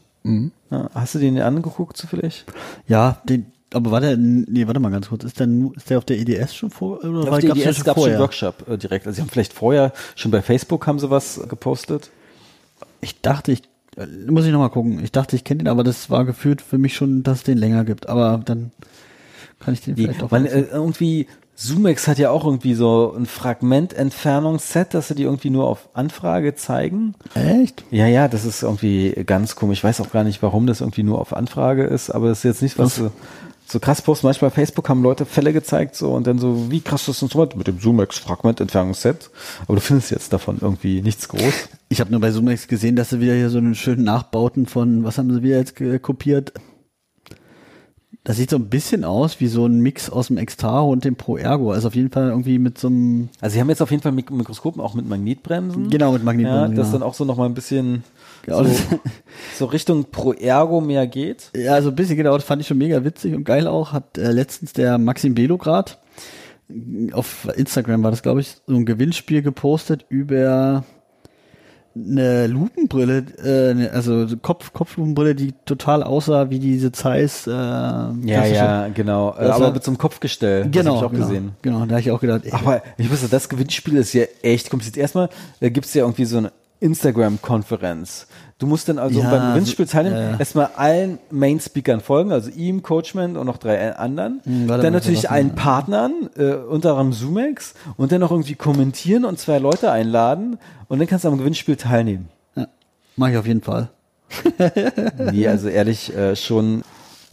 Ja, 0.72 0.90
hast 0.94 1.16
du 1.16 1.20
den 1.20 1.40
angeguckt 1.40 1.96
zufällig? 1.96 2.46
ja, 2.88 3.22
den, 3.30 3.46
aber 3.74 3.92
war 3.92 4.02
der, 4.02 4.18
nee, 4.18 4.66
warte 4.68 4.80
mal 4.80 4.92
ganz 4.92 5.10
kurz, 5.10 5.24
ist 5.24 5.40
der, 5.40 5.48
ist 5.76 5.90
der 5.90 5.98
auf 5.98 6.06
der 6.06 6.18
EDS 6.18 6.56
schon 6.56 6.70
vor, 6.70 7.04
oder 7.04 7.20
Auf 7.22 7.32
war, 7.32 7.40
der 7.40 7.52
EDS 7.52 7.84
gab 7.84 7.98
es 7.98 8.04
schon 8.04 8.12
vorher? 8.12 8.20
Workshop 8.20 8.68
äh, 8.68 8.78
direkt. 8.78 9.08
Also 9.08 9.18
sie 9.18 9.22
haben 9.22 9.30
vielleicht 9.30 9.54
vorher 9.54 9.94
schon 10.16 10.32
bei 10.32 10.42
Facebook 10.42 10.88
haben 10.88 11.00
sie 11.00 11.10
was 11.10 11.42
gepostet. 11.48 12.12
Ich 13.02 13.22
dachte, 13.22 13.52
ich 13.52 13.64
äh, 13.98 14.06
muss 14.30 14.46
ich 14.46 14.52
noch 14.52 14.60
mal 14.60 14.70
gucken. 14.70 15.04
Ich 15.04 15.12
dachte, 15.12 15.36
ich 15.36 15.44
kenne 15.44 15.64
den, 15.64 15.68
aber 15.68 15.84
das 15.84 16.10
war 16.10 16.26
gefühlt 16.26 16.62
für 16.62 16.78
mich 16.78 16.96
schon, 16.96 17.24
dass 17.24 17.40
es 17.40 17.44
den 17.44 17.58
länger 17.58 17.84
gibt. 17.84 18.08
Aber 18.08 18.42
dann 18.44 18.72
kann 19.60 19.74
ich 19.74 19.82
den 19.82 19.96
vielleicht 19.96 20.24
auch. 20.24 20.32
weil 20.32 20.46
äh, 20.46 20.62
irgendwie 20.72 21.28
Zoomex 21.56 22.08
hat 22.08 22.20
ja 22.20 22.30
auch 22.30 22.46
irgendwie 22.46 22.76
so 22.76 23.16
ein 23.18 23.26
Fragmententfernungsset, 23.26 24.94
dass 24.94 25.08
sie 25.08 25.16
die 25.16 25.24
irgendwie 25.24 25.50
nur 25.50 25.68
auf 25.68 25.90
Anfrage 25.94 26.56
zeigen. 26.56 27.16
Echt? 27.34 27.84
Ja, 27.92 28.06
ja, 28.08 28.28
das 28.28 28.46
ist 28.46 28.64
irgendwie 28.64 29.12
ganz 29.26 29.56
komisch. 29.56 29.80
Ich 29.80 29.84
weiß 29.84 30.02
auch 30.02 30.12
gar 30.12 30.24
nicht, 30.24 30.42
warum 30.44 30.68
das 30.68 30.82
irgendwie 30.82 31.04
nur 31.04 31.20
auf 31.20 31.34
Anfrage 31.34 31.84
ist, 31.84 32.10
aber 32.12 32.30
das 32.30 32.40
ist 32.40 32.44
jetzt 32.44 32.62
nicht 32.62 32.78
was 32.78 32.96
so, 32.96 33.12
so 33.66 33.80
krass 33.80 34.02
posten. 34.04 34.28
Manchmal 34.28 34.52
bei 34.52 34.56
Facebook 34.56 34.88
haben 34.88 35.02
Leute 35.02 35.26
Fälle 35.26 35.52
gezeigt 35.52 35.96
so 35.96 36.14
und 36.14 36.28
dann 36.28 36.38
so, 36.38 36.70
wie 36.70 36.82
krass 36.82 37.06
das 37.06 37.22
Instrument 37.24 37.56
mit 37.56 37.66
dem 37.68 37.82
Zoomex 37.82 38.20
Fragmententfernungsset. 38.20 39.30
Aber 39.64 39.76
du 39.76 39.82
findest 39.82 40.12
jetzt 40.12 40.32
davon 40.34 40.58
irgendwie 40.62 41.02
nichts 41.02 41.28
groß. 41.28 41.70
Ich 41.90 42.00
habe 42.00 42.12
nur 42.12 42.22
bei 42.22 42.32
Zoomex 42.32 42.68
gesehen, 42.68 42.96
dass 42.96 43.10
sie 43.10 43.20
wieder 43.20 43.34
hier 43.34 43.50
so 43.50 43.58
einen 43.58 43.74
schönen 43.76 44.04
Nachbauten 44.04 44.68
von, 44.68 45.04
was 45.04 45.18
haben 45.18 45.34
sie 45.34 45.42
wieder 45.42 45.58
jetzt 45.58 45.76
ge- 45.76 45.98
kopiert? 46.00 46.54
Das 48.28 48.36
sieht 48.36 48.50
so 48.50 48.58
ein 48.58 48.68
bisschen 48.68 49.06
aus 49.06 49.40
wie 49.40 49.48
so 49.48 49.66
ein 49.68 49.80
Mix 49.80 50.10
aus 50.10 50.28
dem 50.28 50.36
Extaro 50.38 50.92
und 50.92 51.06
dem 51.06 51.16
Pro 51.16 51.38
Ergo. 51.38 51.72
Also 51.72 51.88
auf 51.88 51.96
jeden 51.96 52.12
Fall 52.12 52.28
irgendwie 52.28 52.60
mit 52.60 52.78
so 52.78 52.90
einem, 52.90 53.30
Also 53.40 53.54
sie 53.54 53.62
haben 53.62 53.70
jetzt 53.70 53.82
auf 53.82 53.90
jeden 53.90 54.04
Fall 54.04 54.12
Mik 54.12 54.32
Mikroskopen 54.32 54.82
auch 54.82 54.96
mit 54.96 55.08
Magnetbremsen. 55.08 55.90
genau, 55.90 56.12
mit 56.12 56.20
Ja, 56.24 56.26
Magnetbremsen. 56.26 56.76
das 56.76 56.88
genau. 56.88 57.00
dann 57.00 57.08
auch 57.08 57.14
so 57.14 57.24
noch 57.24 57.38
mal 57.38 57.46
ein 57.46 57.54
bisschen 57.54 58.04
Ja, 58.46 58.62
so, 58.62 58.70
so 59.58 59.66
Richtung 59.68 60.08
Pro 60.12 60.34
Ergo 60.34 60.82
mehr 60.82 61.08
geht. 61.08 61.52
Ja, 61.56 61.82
so 61.82 61.88
ein 61.88 61.96
bisschen 61.96 62.18
genau, 62.18 62.34
das 62.34 62.44
fand 62.44 62.62
ich 62.62 62.68
schon 62.68 62.78
mega 62.80 63.02
witzig 63.06 63.34
und 63.34 63.46
geil 63.46 63.66
auch. 63.66 63.94
Hat 63.94 64.18
äh, 64.18 64.30
letztens 64.34 64.74
der 64.74 64.98
Maxim 64.98 65.34
Belograd 65.34 65.98
auf 67.14 67.48
Instagram 67.56 68.04
war 68.04 68.12
das, 68.12 68.24
glaube 68.24 68.42
ich, 68.42 68.58
so 68.68 68.76
ein 68.76 68.86
Gewinnspiel 68.86 69.42
gepostet 69.42 70.06
über 70.10 70.84
eine 72.10 72.48
Lupenbrille, 72.48 73.26
äh, 73.44 73.88
also 73.90 74.26
Kopf, 74.42 74.74
Kopflupenbrille, 74.74 75.36
die 75.36 75.54
total 75.66 76.04
aussah 76.04 76.50
wie 76.50 76.60
diese 76.60 76.92
Zeiss. 76.92 77.48
Äh, 77.48 77.52
Ja, 77.52 78.12
ja, 78.46 78.88
genau. 78.94 79.36
Das 79.38 79.56
aber 79.56 79.72
mit 79.72 79.84
so 79.84 79.92
einem 79.92 79.98
Kopfgestell. 79.98 80.70
Genau, 80.70 80.74
Das 80.74 80.86
hab 80.86 80.96
ich 80.96 81.04
auch 81.04 81.12
genau, 81.12 81.28
gesehen. 81.28 81.52
Genau, 81.62 81.86
da 81.86 81.92
habe 81.92 82.02
ich 82.02 82.12
auch 82.12 82.22
gedacht, 82.22 82.42
ey, 82.46 82.52
Aber 82.52 82.82
ich 82.98 83.12
wusste, 83.12 83.28
das 83.28 83.50
Gewinnspiel 83.50 83.98
ist 83.98 84.14
ja 84.14 84.26
echt 84.42 84.70
kompliziert. 84.70 84.98
Erstmal 84.98 85.30
äh, 85.60 85.70
gibt 85.70 85.86
es 85.86 85.94
ja 85.94 86.04
irgendwie 86.04 86.26
so 86.26 86.38
eine 86.38 86.52
Instagram-Konferenz. 86.80 88.28
Du 88.60 88.66
musst 88.66 88.90
dann 88.90 88.98
also 88.98 89.20
Ja, 89.20 89.30
beim 89.30 89.54
Gewinnspiel 89.54 89.86
so- 89.86 89.92
teilnehmen, 89.92 90.16
ja, 90.18 90.32
ja. 90.32 90.40
erstmal 90.40 90.70
allen 90.76 91.20
Main-Speakern 91.30 92.02
folgen, 92.02 92.32
also 92.32 92.50
ihm, 92.50 92.82
Coachman 92.82 93.38
und 93.38 93.46
noch 93.46 93.58
drei 93.58 93.96
anderen. 93.96 94.42
Hm, 94.46 94.68
warte 94.68 94.82
dann 94.84 94.94
natürlich 94.94 95.30
allen 95.30 95.54
Partnern, 95.54 96.30
äh, 96.38 96.54
unter 96.56 96.92
anderem 96.98 97.14
Zoomex 97.14 97.76
und 97.98 98.12
dann 98.12 98.22
noch 98.22 98.32
irgendwie 98.32 98.56
kommentieren 98.56 99.26
und 99.26 99.38
zwei 99.38 99.60
Leute 99.60 99.92
einladen 99.92 100.58
und 100.88 100.98
dann 101.00 101.08
kannst 101.08 101.26
du 101.26 101.30
am 101.30 101.38
Gewinnspiel 101.38 101.76
teilnehmen. 101.76 102.30
ja, 102.56 102.66
mache 103.16 103.32
ich 103.32 103.38
auf 103.38 103.46
jeden 103.46 103.62
Fall. 103.62 103.90
Nee, 105.32 105.48
also 105.48 105.68
ehrlich 105.70 106.16
äh, 106.16 106.36
schon, 106.36 106.82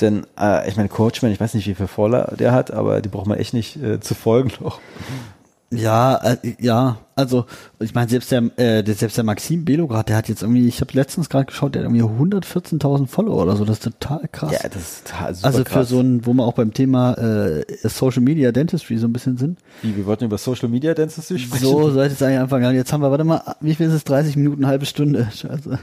denn 0.01 0.27
äh, 0.39 0.69
ich 0.69 0.77
meine, 0.77 0.89
Coachman, 0.89 1.33
ich 1.33 1.41
weiß 1.41 1.55
nicht, 1.55 1.67
wie 1.67 1.75
viel 1.75 1.87
Follower 1.87 2.35
der 2.39 2.53
hat, 2.53 2.71
aber 2.71 3.01
die 3.01 3.09
braucht 3.09 3.27
man 3.27 3.39
echt 3.39 3.55
nicht 3.55 3.83
äh, 3.83 3.99
zu 4.01 4.15
folgen 4.15 4.53
noch. 4.61 4.79
Ja, 5.77 6.17
äh, 6.17 6.37
ja, 6.59 6.99
also 7.17 7.47
ich 7.79 7.95
meine, 7.95 8.09
selbst 8.09 8.31
der, 8.31 8.43
äh, 8.57 8.83
der, 8.83 8.95
selbst 8.95 9.17
der 9.17 9.25
Maxim 9.25 9.65
Belograd, 9.65 10.09
der 10.09 10.17
hat 10.17 10.29
jetzt 10.29 10.43
irgendwie, 10.43 10.67
ich 10.67 10.81
habe 10.81 10.93
letztens 10.95 11.29
gerade 11.29 11.47
geschaut, 11.47 11.75
der 11.75 11.85
hat 11.85 11.93
irgendwie 11.93 12.03
114.000 12.03 13.07
Follower 13.07 13.43
oder 13.43 13.57
so, 13.57 13.65
das 13.65 13.79
ist 13.79 13.85
total 13.85 14.29
krass. 14.31 14.53
Ja, 14.53 14.69
das 14.69 14.83
ist 14.83 15.07
total 15.07 15.35
super 15.35 15.47
also 15.47 15.59
für 15.59 15.65
krass. 15.65 15.89
so 15.89 16.01
ein, 16.01 16.27
wo 16.27 16.33
wir 16.33 16.45
auch 16.45 16.55
beim 16.55 16.73
Thema 16.73 17.15
äh, 17.15 17.65
Social 17.83 18.23
Media 18.23 18.53
Dentistry 18.53 18.99
so 18.99 19.07
ein 19.07 19.13
bisschen 19.13 19.37
sind. 19.37 19.59
Wie, 19.83 19.97
wir 19.97 20.07
wollten 20.07 20.25
über 20.25 20.39
Social 20.39 20.69
Media 20.69 20.95
Dentistry 20.95 21.39
sprechen. 21.39 21.65
So 21.65 21.91
sollte 21.91 22.15
es 22.15 22.23
eigentlich 22.23 22.41
anfangen. 22.41 22.75
Jetzt 22.75 22.93
haben 22.93 23.01
wir, 23.03 23.11
warte 23.11 23.25
mal, 23.25 23.57
wie 23.61 23.75
viel 23.75 23.87
ist 23.87 23.93
es? 23.93 24.05
30 24.05 24.37
Minuten, 24.37 24.65
eine 24.65 24.69
halbe 24.69 24.87
Stunde. 24.87 25.29
Scheiße. 25.35 25.79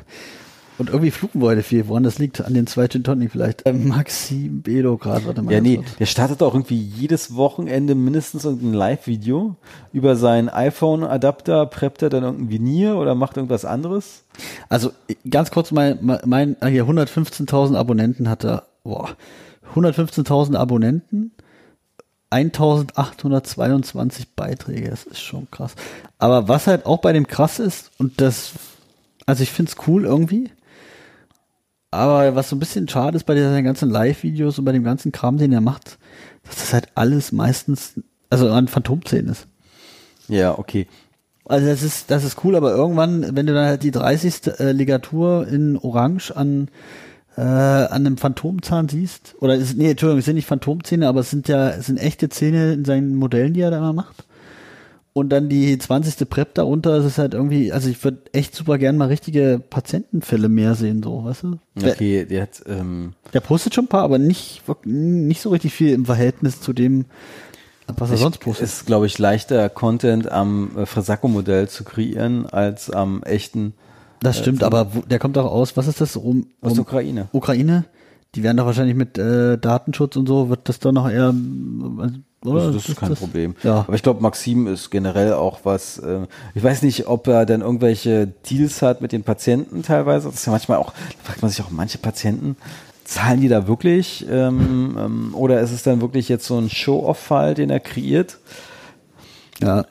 Und 0.82 0.90
irgendwie 0.90 1.12
fluchen 1.12 1.42
wir 1.44 1.50
heute 1.50 1.62
viel. 1.62 1.88
Woran 1.88 2.02
das 2.02 2.18
liegt? 2.18 2.42
An 2.42 2.56
den 2.56 2.66
zwei 2.66 2.88
Gin 2.88 3.04
Tonic 3.04 3.32
vielleicht. 3.32 3.68
Äh, 3.68 3.74
Maxim 3.74 4.64
Belograd, 4.64 5.28
warte 5.28 5.44
mal. 5.44 5.54
Ja, 5.54 5.62
nee, 5.62 5.80
der 6.00 6.08
startet 6.08 6.42
auch 6.42 6.56
irgendwie 6.56 6.80
jedes 6.80 7.36
Wochenende 7.36 7.94
mindestens 7.94 8.46
irgendein 8.46 8.74
Live-Video 8.74 9.58
über 9.94 10.16
seinen 10.16 10.50
iPhone-Adapter, 10.50 11.68
preppt 11.68 12.02
er 12.02 12.10
dann 12.10 12.24
irgendein 12.24 12.50
Veneer 12.50 12.98
oder 12.98 13.14
macht 13.14 13.38
irgendwas 13.38 13.64
anderes. 13.64 14.24
Also 14.70 14.90
ganz 15.30 15.52
kurz, 15.52 15.70
mein, 15.72 16.00
mein 16.26 16.56
ah, 16.62 16.66
hier 16.66 16.86
115.000 16.86 17.76
Abonnenten 17.76 18.28
hat 18.28 18.44
er. 18.44 18.64
Boah, 18.84 19.10
115.000 19.76 20.56
Abonnenten, 20.56 21.32
1.822 22.32 24.26
Beiträge. 24.36 24.90
Das 24.90 25.04
ist 25.04 25.22
schon 25.22 25.48
krass. 25.52 25.76
Aber 26.18 26.48
was 26.48 26.66
halt 26.66 26.88
auch 26.88 27.02
bei 27.02 27.14
dem 27.14 27.28
krass 27.28 27.60
ist 27.60 27.92
und 28.00 28.20
das, 28.20 28.54
also 29.28 29.44
ich 29.44 29.52
find's 29.52 29.76
cool 29.86 30.06
irgendwie. 30.06 30.50
Aber 31.92 32.36
was 32.36 32.50
so 32.50 32.56
ein 32.56 32.60
bisschen 32.60 32.88
schade 32.88 33.18
ist 33.18 33.26
bei 33.26 33.36
diesen 33.36 33.64
ganzen 33.66 33.90
Live-Videos 33.90 34.58
und 34.58 34.66
bei 34.66 34.72
dem 34.72 34.84
ganzen 34.84 35.12
Kram, 35.12 35.38
den 35.38 35.52
er 35.52 35.60
macht, 35.60 36.00
dass 36.46 36.56
das 36.56 36.74
halt 36.74 36.88
alles 36.96 37.34
meistens, 37.34 38.00
also 38.30 38.50
an 38.50 38.70
Phantomzähnen 38.70 39.30
ist. 39.32 39.48
Ja, 40.30 40.58
okay. 40.58 40.88
Also 41.46 41.68
das 41.68 41.84
ist, 41.84 42.10
das 42.10 42.24
ist 42.24 42.44
cool, 42.46 42.56
aber 42.56 42.72
irgendwann, 42.72 43.36
wenn 43.36 43.46
du 43.46 43.54
dann 43.54 43.66
halt 43.66 43.84
die 43.84 43.92
30. 43.92 44.60
Äh, 44.60 44.72
Ligatur 44.72 45.46
in 45.48 45.78
Orange 45.78 46.32
an, 46.32 46.70
äh, 47.36 47.42
an 47.42 48.06
einem 48.06 48.18
Phantomzahn 48.18 48.88
siehst, 48.88 49.36
oder 49.42 49.56
ist, 49.56 49.76
nee, 49.76 49.92
Entschuldigung, 49.92 50.20
es 50.20 50.26
sind 50.26 50.36
nicht 50.36 50.48
Phantomzähne, 50.48 51.10
aber 51.10 51.20
es 51.20 51.30
sind 51.30 51.50
ja, 51.50 51.72
es 51.72 51.88
sind 51.88 51.98
echte 51.98 52.30
Zähne 52.30 52.72
in 52.72 52.86
seinen 52.86 53.16
Modellen, 53.16 53.54
die 53.54 53.62
er 53.62 53.72
da 53.72 53.80
immer 53.80 53.92
macht. 53.92 54.26
Und 55.14 55.30
dann 55.30 55.50
die 55.50 55.78
20. 55.78 56.30
Prep 56.30 56.54
darunter, 56.54 56.98
das 56.98 57.06
ist 57.06 57.18
halt 57.18 57.34
irgendwie, 57.34 57.74
also 57.74 57.90
ich 57.90 58.02
würde 58.02 58.22
echt 58.32 58.56
super 58.56 58.78
gern 58.78 58.96
mal 58.96 59.10
richtige 59.10 59.62
Patientenfälle 59.70 60.48
mehr 60.48 60.76
sehen, 60.76 61.04
so, 61.04 61.26
weißt 61.26 61.44
du? 61.44 61.60
Okay, 61.84 62.26
der 62.26 62.44
hat, 62.44 62.64
ähm, 62.66 63.14
der 63.34 63.42
postet 63.42 63.76
schon 63.76 63.86
ein 63.86 63.90
paar, 63.90 64.04
aber 64.04 64.20
nicht, 64.20 64.64
nicht 64.86 65.42
so 65.42 65.50
richtig 65.50 65.74
viel 65.74 65.92
im 65.94 66.06
Verhältnis 66.06 66.62
zu 66.62 66.72
dem, 66.72 67.06
was 67.88 68.12
er 68.12 68.18
sonst 68.18 68.40
postet. 68.40 68.64
ist, 68.64 68.86
glaube 68.86 69.06
ich, 69.06 69.20
leichter 69.20 69.68
Content 69.68 70.32
am 70.32 70.78
äh, 70.78 70.86
Fresacco-Modell 70.86 71.68
zu 71.68 71.84
kreieren 71.84 72.46
als 72.46 72.90
am 72.90 73.22
echten 73.24 73.74
Das 74.22 74.38
stimmt, 74.38 74.64
aber 74.64 74.96
wo, 74.96 75.02
der 75.02 75.20
kommt 75.20 75.38
auch 75.38 75.52
aus, 75.52 75.76
was 75.76 75.88
ist 75.88 76.00
das? 76.00 76.16
Um, 76.16 76.48
aus 76.62 76.72
um, 76.72 76.76
der 76.76 76.82
Ukraine. 76.84 77.28
Ukraine? 77.34 77.84
Die 78.36 78.44
werden 78.44 78.56
doch 78.56 78.66
wahrscheinlich 78.66 78.96
mit 78.96 79.18
äh, 79.18 79.58
Datenschutz 79.58 80.16
und 80.16 80.26
so, 80.26 80.48
wird 80.48 80.70
das 80.70 80.80
doch 80.80 80.94
noch 80.94 81.10
eher, 81.10 81.30
ähm, 81.30 82.24
oder? 82.46 82.62
Also 82.62 82.74
das 82.74 82.90
ist 82.90 82.98
kein 82.98 83.14
Problem. 83.14 83.56
Ja. 83.64 83.80
Aber 83.88 83.94
ich 83.94 84.04
glaube, 84.04 84.22
Maxim 84.22 84.68
ist 84.68 84.90
generell 84.90 85.34
auch 85.34 85.60
was, 85.64 86.00
äh, 86.00 86.26
ich 86.56 86.64
weiß 86.64 86.82
nicht, 86.82 87.08
ob 87.08 87.28
er 87.28 87.46
dann 87.46 87.62
irgendwelche 87.62 88.28
Deals 88.28 88.82
hat 88.82 89.02
mit 89.02 89.12
den 89.12 89.24
Patienten 89.24 89.84
teilweise. 89.84 90.28
Das 90.28 90.36
ist 90.36 90.46
ja 90.46 90.52
manchmal 90.52 90.78
auch, 90.80 90.92
da 90.94 91.24
fragt 91.24 91.42
man 91.42 91.52
sich 91.52 91.62
auch, 91.62 91.70
manche 91.70 91.98
Patienten, 91.98 92.58
zahlen 93.04 93.42
die 93.42 93.48
da 93.50 93.68
wirklich? 93.68 94.26
Ähm, 94.30 94.98
ähm, 95.00 95.36
oder 95.36 95.60
ist 95.62 95.72
es 95.72 95.84
dann 95.84 96.02
wirklich 96.02 96.30
jetzt 96.30 96.46
so 96.46 96.58
ein 96.58 96.70
Show-Off-Fall, 96.70 97.54
den 97.54 97.70
er 97.70 97.80
kreiert? 97.80 98.38
Ja, 99.62 99.86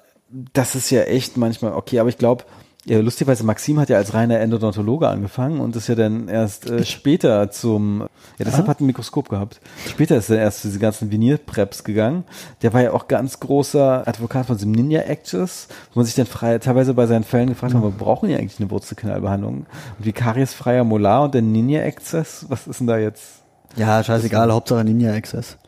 Das 0.53 0.75
ist 0.75 0.91
ja 0.91 1.03
echt 1.03 1.37
manchmal 1.37 1.73
okay, 1.75 2.01
aber 2.01 2.09
ich 2.09 2.19
glaube, 2.19 2.45
ja, 2.87 2.99
lustigerweise, 3.01 3.45
Maxim 3.45 3.79
hat 3.79 3.91
ja 3.91 3.99
als 3.99 4.15
reiner 4.15 4.41
Endodontologe 4.41 5.07
angefangen 5.07 5.61
und 5.61 5.77
ist 5.77 5.89
ja 5.89 5.95
dann 5.95 6.29
erst 6.29 6.69
äh, 6.71 6.85
später 6.87 7.51
zum, 7.51 8.09
ja, 8.39 8.45
deshalb 8.47 8.69
hat 8.69 8.79
er 8.79 8.85
ein 8.85 8.87
Mikroskop 8.87 9.29
gehabt. 9.29 9.61
Später 9.87 10.17
ist 10.17 10.31
er 10.31 10.39
erst 10.39 10.63
zu 10.63 10.69
diese 10.69 10.79
ganzen 10.79 11.11
Veneer-Preps 11.13 11.85
gegangen. 11.85 12.25
Der 12.63 12.73
war 12.73 12.81
ja 12.81 12.93
auch 12.93 13.07
ganz 13.07 13.39
großer 13.39 14.09
Advokat 14.09 14.47
von 14.47 14.57
diesem 14.57 14.73
Ninja 14.73 15.03
Actors, 15.03 15.69
wo 15.93 16.01
man 16.01 16.07
sich 16.07 16.15
dann 16.15 16.27
frei, 16.27 16.59
teilweise 16.59 16.95
bei 16.95 17.07
seinen 17.07 17.25
Fällen 17.25 17.51
gefragt 17.51 17.75
hat, 17.75 17.83
wir 17.83 17.91
brauchen 17.91 18.31
ja 18.31 18.39
eigentlich 18.39 18.59
eine 18.61 18.71
Wurzelkanalbehandlung. 18.71 19.55
Und 19.57 19.67
wie 19.99 20.13
kariesfreier 20.13 20.85
Molar 20.85 21.25
und 21.25 21.35
der 21.35 21.43
Ninja 21.43 21.83
Access, 21.83 22.47
was 22.49 22.67
ist 22.67 22.81
denn 22.81 22.87
da 22.87 22.97
jetzt? 22.97 23.41
ja, 23.77 24.03
scheißegal, 24.03 24.53
Hauptsache 24.53 24.85
Ninja 24.85 25.13
Access. 25.13 25.59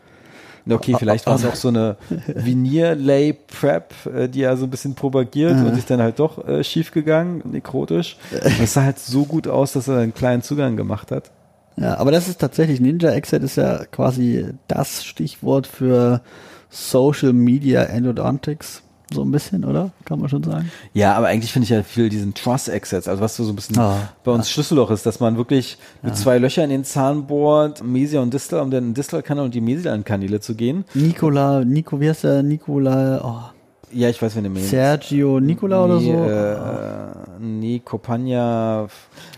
Okay, 0.68 0.94
vielleicht 0.98 1.26
war 1.26 1.34
es 1.34 1.44
auch 1.44 1.54
so 1.54 1.68
eine 1.68 1.96
Veneer-Lay-Prep, 2.26 3.94
äh, 4.06 4.28
die 4.28 4.42
er 4.42 4.56
so 4.56 4.64
ein 4.64 4.70
bisschen 4.70 4.94
propagiert 4.94 5.56
und 5.56 5.74
sich 5.74 5.86
dann 5.86 6.00
halt 6.00 6.18
doch 6.18 6.46
äh, 6.46 6.62
schief 6.62 6.92
gegangen, 6.92 7.42
nekrotisch. 7.44 8.16
Es 8.62 8.74
sah 8.74 8.82
halt 8.82 8.98
so 8.98 9.24
gut 9.24 9.48
aus, 9.48 9.72
dass 9.72 9.88
er 9.88 9.98
einen 9.98 10.14
kleinen 10.14 10.42
Zugang 10.42 10.76
gemacht 10.76 11.10
hat. 11.10 11.30
Ja, 11.76 11.96
aber 11.98 12.10
das 12.10 12.28
ist 12.28 12.40
tatsächlich, 12.40 12.80
Ninja 12.80 13.10
Access 13.10 13.42
ist 13.42 13.56
ja 13.56 13.84
quasi 13.86 14.46
das 14.68 15.04
Stichwort 15.04 15.66
für 15.66 16.20
Social 16.68 17.32
Media 17.32 17.82
Endodontics. 17.82 18.82
So 19.14 19.22
ein 19.22 19.30
bisschen, 19.30 19.64
oder? 19.64 19.90
Kann 20.04 20.18
man 20.20 20.28
schon 20.28 20.42
sagen. 20.42 20.70
Ja, 20.94 21.14
aber 21.14 21.26
eigentlich 21.28 21.52
finde 21.52 21.64
ich 21.64 21.70
ja 21.70 21.82
viel 21.82 22.08
diesen 22.08 22.34
Truss 22.34 22.68
Access, 22.68 23.08
also 23.08 23.20
was 23.22 23.36
so 23.36 23.48
ein 23.48 23.54
bisschen 23.56 23.78
Ah, 23.78 24.08
bei 24.24 24.32
uns 24.32 24.50
Schlüsselloch 24.50 24.90
ist, 24.90 25.04
dass 25.06 25.20
man 25.20 25.36
wirklich 25.36 25.78
mit 26.02 26.16
zwei 26.16 26.38
Löchern 26.38 26.64
in 26.64 26.70
den 26.70 26.84
Zahn 26.84 27.26
bohrt, 27.26 27.82
Mesia 27.84 28.20
und 28.20 28.32
Distal, 28.34 28.60
um 28.60 28.70
dann 28.70 28.84
in 28.88 28.94
Distal-Kanal 28.94 29.44
und 29.46 29.54
die 29.54 29.60
mesialen 29.60 30.04
Kanäle 30.04 30.40
zu 30.40 30.54
gehen. 30.54 30.84
Nikola, 30.94 31.64
Nico, 31.64 32.00
wie 32.00 32.08
heißt 32.08 32.24
der? 32.24 32.42
Nikola, 32.42 33.20
oh, 33.24 33.50
Ja, 33.94 34.08
ich 34.08 34.20
weiß, 34.22 34.34
wenn 34.36 34.44
du 34.44 34.50
mir 34.50 34.60
Sergio 34.60 35.38
Nikola 35.40 35.84
oder 35.84 36.00
so? 36.00 36.12
Äh, 36.12 37.42
nee, 37.44 37.80
Copagna. 37.84 38.86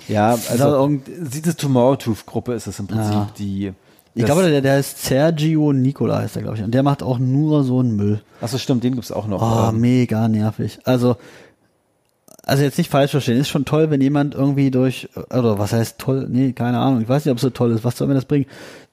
Ja, 0.09 0.31
also 0.51 1.01
diese 1.07 1.57
Tomorrow 1.57 1.97
Tooth 1.97 2.25
Gruppe 2.27 2.53
ist 2.55 2.67
es 2.67 2.79
im 2.79 2.87
Prinzip, 2.87 3.13
Ja. 3.13 3.29
die. 3.39 3.73
Ich 4.15 4.25
glaube, 4.25 4.49
der, 4.49 4.61
der 4.61 4.79
ist 4.79 5.03
Sergio 5.03 5.73
Nikola, 5.73 6.19
heißt 6.19 6.37
der, 6.37 6.43
glaube 6.43 6.57
ich. 6.59 6.63
Und 6.65 6.73
der 6.73 6.83
macht 6.83 7.03
auch 7.03 7.19
nur 7.19 7.65
so 7.65 7.81
einen 7.81 7.97
Müll. 7.97 8.21
Achso, 8.41 8.59
stimmt, 8.59 8.85
den 8.85 8.95
gibt's 8.95 9.11
auch 9.11 9.27
noch. 9.27 9.43
Oh, 9.43 9.71
Ähm, 9.71 9.81
mega 9.81 10.29
nervig. 10.29 10.79
Also, 10.85 11.17
also 12.45 12.63
jetzt 12.63 12.79
nicht 12.79 12.91
falsch 12.91 13.11
verstehen. 13.11 13.39
Ist 13.39 13.49
schon 13.49 13.65
toll, 13.65 13.91
wenn 13.91 14.01
jemand 14.01 14.35
irgendwie 14.35 14.71
durch, 14.71 15.09
oder 15.17 15.59
was 15.59 15.73
heißt 15.73 15.99
toll? 15.99 16.27
Nee, 16.31 16.53
keine 16.53 16.79
Ahnung. 16.79 17.01
Ich 17.03 17.09
weiß 17.09 17.25
nicht, 17.25 17.33
ob 17.33 17.39
es 17.39 17.43
so 17.43 17.51
toll 17.51 17.73
ist. 17.73 17.85
Was 17.85 17.97
soll 17.97 18.07
mir 18.07 18.15
das 18.15 18.27
bringen? 18.27 18.47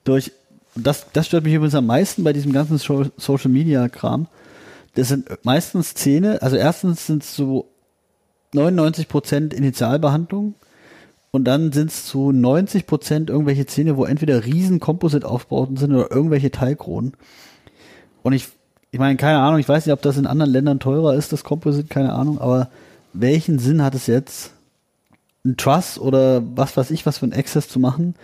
Durch, 0.04 0.32
das, 0.76 1.06
das 1.14 1.28
stört 1.28 1.44
mich 1.44 1.54
übrigens 1.54 1.76
am 1.76 1.86
meisten 1.86 2.24
bei 2.24 2.34
diesem 2.34 2.54
ganzen 2.54 2.78
Social 2.78 3.52
Media 3.52 3.90
Kram. 3.90 4.28
Das 4.96 5.10
sind 5.10 5.28
meistens 5.44 5.94
Zähne, 5.94 6.42
also 6.42 6.56
erstens 6.58 7.08
sind 7.08 7.24
es 7.24 7.36
so 7.36 7.68
99% 8.54 9.54
Initialbehandlung 9.54 10.56
und 11.32 11.46
dann 11.46 11.72
sind 11.72 11.90
es 11.90 12.06
zu 12.06 12.30
90% 12.30 13.30
irgendwelche 13.30 13.66
Zähne, 13.66 13.98
wo 13.98 14.06
entweder 14.06 14.46
riesen 14.46 14.80
Composite-Aufbauten 14.80 15.78
sind 15.78 15.94
oder 15.94 16.12
irgendwelche 16.12 16.52
Teilkronen. 16.52 17.14
Und 18.22 18.34
ich, 18.34 18.50
ich 18.92 19.00
meine, 19.00 19.16
keine 19.16 19.40
Ahnung, 19.40 19.60
ich 19.60 19.70
weiß 19.70 19.86
nicht, 19.86 19.94
ob 19.94 20.02
das 20.02 20.18
in 20.18 20.28
anderen 20.28 20.52
Ländern 20.52 20.80
teurer 20.80 21.16
ist, 21.16 21.32
das 21.32 21.44
Composite, 21.44 21.88
keine 21.88 22.14
Ahnung, 22.14 22.40
aber 22.40 22.70
welchen 23.14 23.60
Sinn 23.60 23.82
hat 23.82 23.96
es 23.96 24.08
jetzt, 24.08 24.54
ein 25.44 25.58
Truss 25.58 25.98
oder 25.98 26.44
was 26.56 26.78
weiß 26.78 26.92
ich, 26.92 27.06
was 27.06 27.18
für 27.18 27.26
ein 27.26 27.34
Access 27.34 27.68
zu 27.68 27.80
machen 27.80 28.16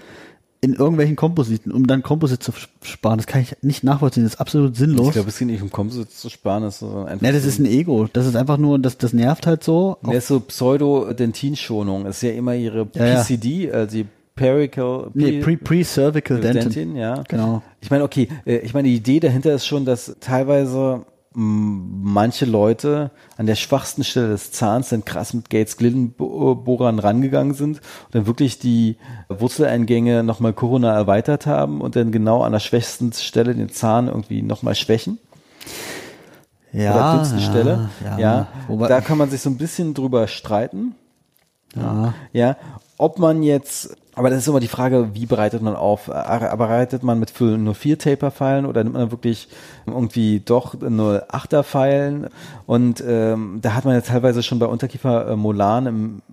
in 0.62 0.74
irgendwelchen 0.74 1.16
Kompositen, 1.16 1.72
um 1.72 1.86
dann 1.88 2.02
Composite 2.04 2.40
zu 2.40 2.52
sparen? 2.82 3.18
Das 3.18 3.28
kann 3.28 3.42
ich 3.42 3.56
nicht 3.62 3.84
nachvollziehen, 3.84 4.24
das 4.24 4.34
ist 4.34 4.40
absolut 4.40 4.76
sinnlos. 4.76 5.08
Ich 5.08 5.14
glaube, 5.14 5.30
es 5.30 5.38
geht 5.38 5.48
nicht 5.48 5.62
um 5.62 5.70
Composite 5.72 6.10
zu 6.10 6.30
sparen, 6.30 6.64
das 6.64 6.82
ist 6.82 6.84
einfach. 6.84 7.22
ja, 7.26 7.32
das 7.32 7.46
ist 7.46 7.60
ein 7.60 7.66
Ego. 7.66 8.08
Das 8.12 8.26
ist 8.26 8.36
einfach 8.36 8.58
nur, 8.58 8.80
das, 8.80 8.98
das 8.98 9.14
nervt 9.14 9.46
halt 9.48 9.64
so. 9.64 9.98
Der 10.06 10.16
ist 10.16 10.28
so 10.28 10.40
Pseudo-Dentinschonung. 10.40 12.06
Das 12.06 12.18
ist 12.18 12.22
ja 12.24 12.32
immer 12.32 12.56
ihre 12.56 12.88
Ja, 12.94 13.06
ja. 13.06 13.22
PCD, 13.24 13.72
also 13.72 13.98
die 13.98 14.06
Perical. 14.36 15.10
Nee, 15.14 15.40
pre- 15.42 15.58
Pre-Cervical 15.58 16.40
Dentin. 16.40 16.62
Dentin, 16.64 16.96
ja. 16.96 17.24
Genau. 17.28 17.64
Ich 17.82 17.90
meine, 17.90 18.04
okay, 18.04 18.28
äh, 18.46 18.58
ich 18.58 18.74
meine, 18.74 18.88
die 18.88 18.96
Idee 18.96 19.20
dahinter 19.20 19.54
ist 19.54 19.66
schon, 19.66 19.84
dass 19.86 20.16
teilweise 20.20 21.06
manche 21.40 22.46
Leute 22.46 23.12
an 23.38 23.46
der 23.46 23.54
schwachsten 23.54 24.04
Stelle 24.04 24.30
des 24.30 24.52
Zahns 24.52 24.90
dann 24.90 25.06
krass 25.06 25.36
mit 25.36 25.52
Gates 25.52 25.78
Glidenbohrern 25.78 26.98
rangegangen 26.98 27.54
sind 27.54 27.78
und 27.78 28.16
dann 28.16 28.26
wirklich 28.26 28.58
die 28.58 28.98
Wurzeleingänge 29.30 30.24
nochmal 30.24 30.54
Corona 30.54 30.92
erweitert 30.96 31.46
haben 31.46 31.82
und 31.82 31.96
dann 31.96 32.12
genau 32.12 32.42
an 32.42 32.54
der 32.54 32.60
schwächsten 32.60 33.14
Stelle 33.14 33.54
den 33.54 33.70
Zahn 33.70 34.08
irgendwie 34.08 34.42
nochmal 34.42 34.74
schwächen. 34.74 35.20
Ja, 36.74 36.96
oder 36.96 37.14
dünnsten 37.18 37.40
ja, 37.40 37.46
Stelle. 37.46 37.90
ja. 38.04 38.18
Ja, 38.18 38.48
da 38.88 39.02
kann 39.02 39.20
man 39.20 39.30
sich 39.30 39.42
so 39.42 39.52
ein 39.52 39.58
bisschen 39.58 39.94
drüber 39.94 40.28
streiten. 40.28 40.96
Ja. 41.76 42.16
Ja, 42.34 42.58
ob 42.98 43.20
man 43.20 43.44
jetzt, 43.44 43.96
aber 44.18 44.32
das 44.32 44.40
ist 44.40 44.48
immer 44.48 44.60
die 44.60 44.68
Frage, 44.68 45.10
wie 45.14 45.28
bereitet 45.28 45.62
man 45.62 45.76
auf? 45.76 46.08
Äh, 46.08 46.58
Bereitet 46.58 47.04
man 47.04 47.20
mit 47.20 47.40
nur 47.40 47.76
vier 47.76 48.00
Taper-Pfeilen 48.00 48.66
oder 48.66 48.84
nimmt 48.84 48.96
man 48.96 49.12
wirklich 49.12 49.48
irgendwie 49.86 50.40
doch 50.40 50.74
nur 50.74 51.26
Achter-Pfeilen? 51.30 52.28
Und 52.66 53.04
ähm, 53.08 53.60
da 53.62 53.76
hat 53.76 53.86
man 53.86 53.94
ja 53.94 54.02
teilweise 54.02 54.42
schon 54.42 54.58
bei 54.58 54.66
Unterkiefer 54.66 55.30
äh, 55.30 55.36
im 55.88 56.24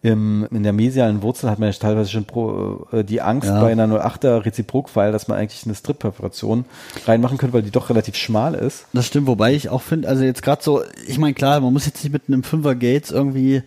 im, 0.00 0.46
in 0.52 0.62
der 0.62 0.72
mesialen 0.72 1.22
Wurzel 1.22 1.50
hat 1.50 1.58
man 1.58 1.70
ja 1.70 1.76
teilweise 1.76 2.10
schon 2.10 2.24
pro, 2.24 2.86
äh, 2.92 3.02
die 3.02 3.20
Angst 3.20 3.48
Ja. 3.48 3.60
bei 3.60 3.72
einer 3.72 3.86
08er 3.88 4.44
Reziprokpfeil, 4.44 5.10
dass 5.10 5.26
man 5.26 5.38
eigentlich 5.38 5.64
eine 5.66 5.74
Strip-Perforation 5.74 6.66
reinmachen 7.06 7.36
könnte, 7.36 7.52
weil 7.54 7.62
die 7.62 7.72
doch 7.72 7.90
relativ 7.90 8.14
schmal 8.14 8.54
ist. 8.54 8.86
Das 8.92 9.06
stimmt, 9.06 9.26
wobei 9.26 9.54
ich 9.54 9.70
auch 9.70 9.82
finde, 9.82 10.06
also 10.08 10.22
jetzt 10.22 10.42
gerade 10.42 10.62
so, 10.62 10.82
ich 11.08 11.18
meine 11.18 11.34
klar, 11.34 11.60
man 11.60 11.72
muss 11.72 11.86
jetzt 11.86 12.04
nicht 12.04 12.12
mit 12.12 12.22
einem 12.28 12.44
Fünfer 12.44 12.76
Gates 12.76 13.10
irgendwie 13.10 13.62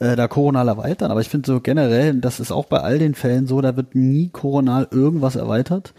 äh, 0.00 0.16
da 0.16 0.26
koronal 0.28 0.66
erweitern, 0.68 1.10
aber 1.12 1.20
ich 1.20 1.28
finde 1.28 1.46
so 1.46 1.60
generell, 1.60 2.14
das 2.14 2.40
ist 2.40 2.50
auch 2.50 2.66
bei 2.66 2.80
all 2.80 2.98
den 2.98 3.14
Fällen 3.14 3.46
so, 3.46 3.60
da 3.60 3.76
wird 3.76 3.94
nie 3.94 4.28
koronal 4.28 4.88
irgendwas 4.90 5.36
erweitert. 5.36 5.94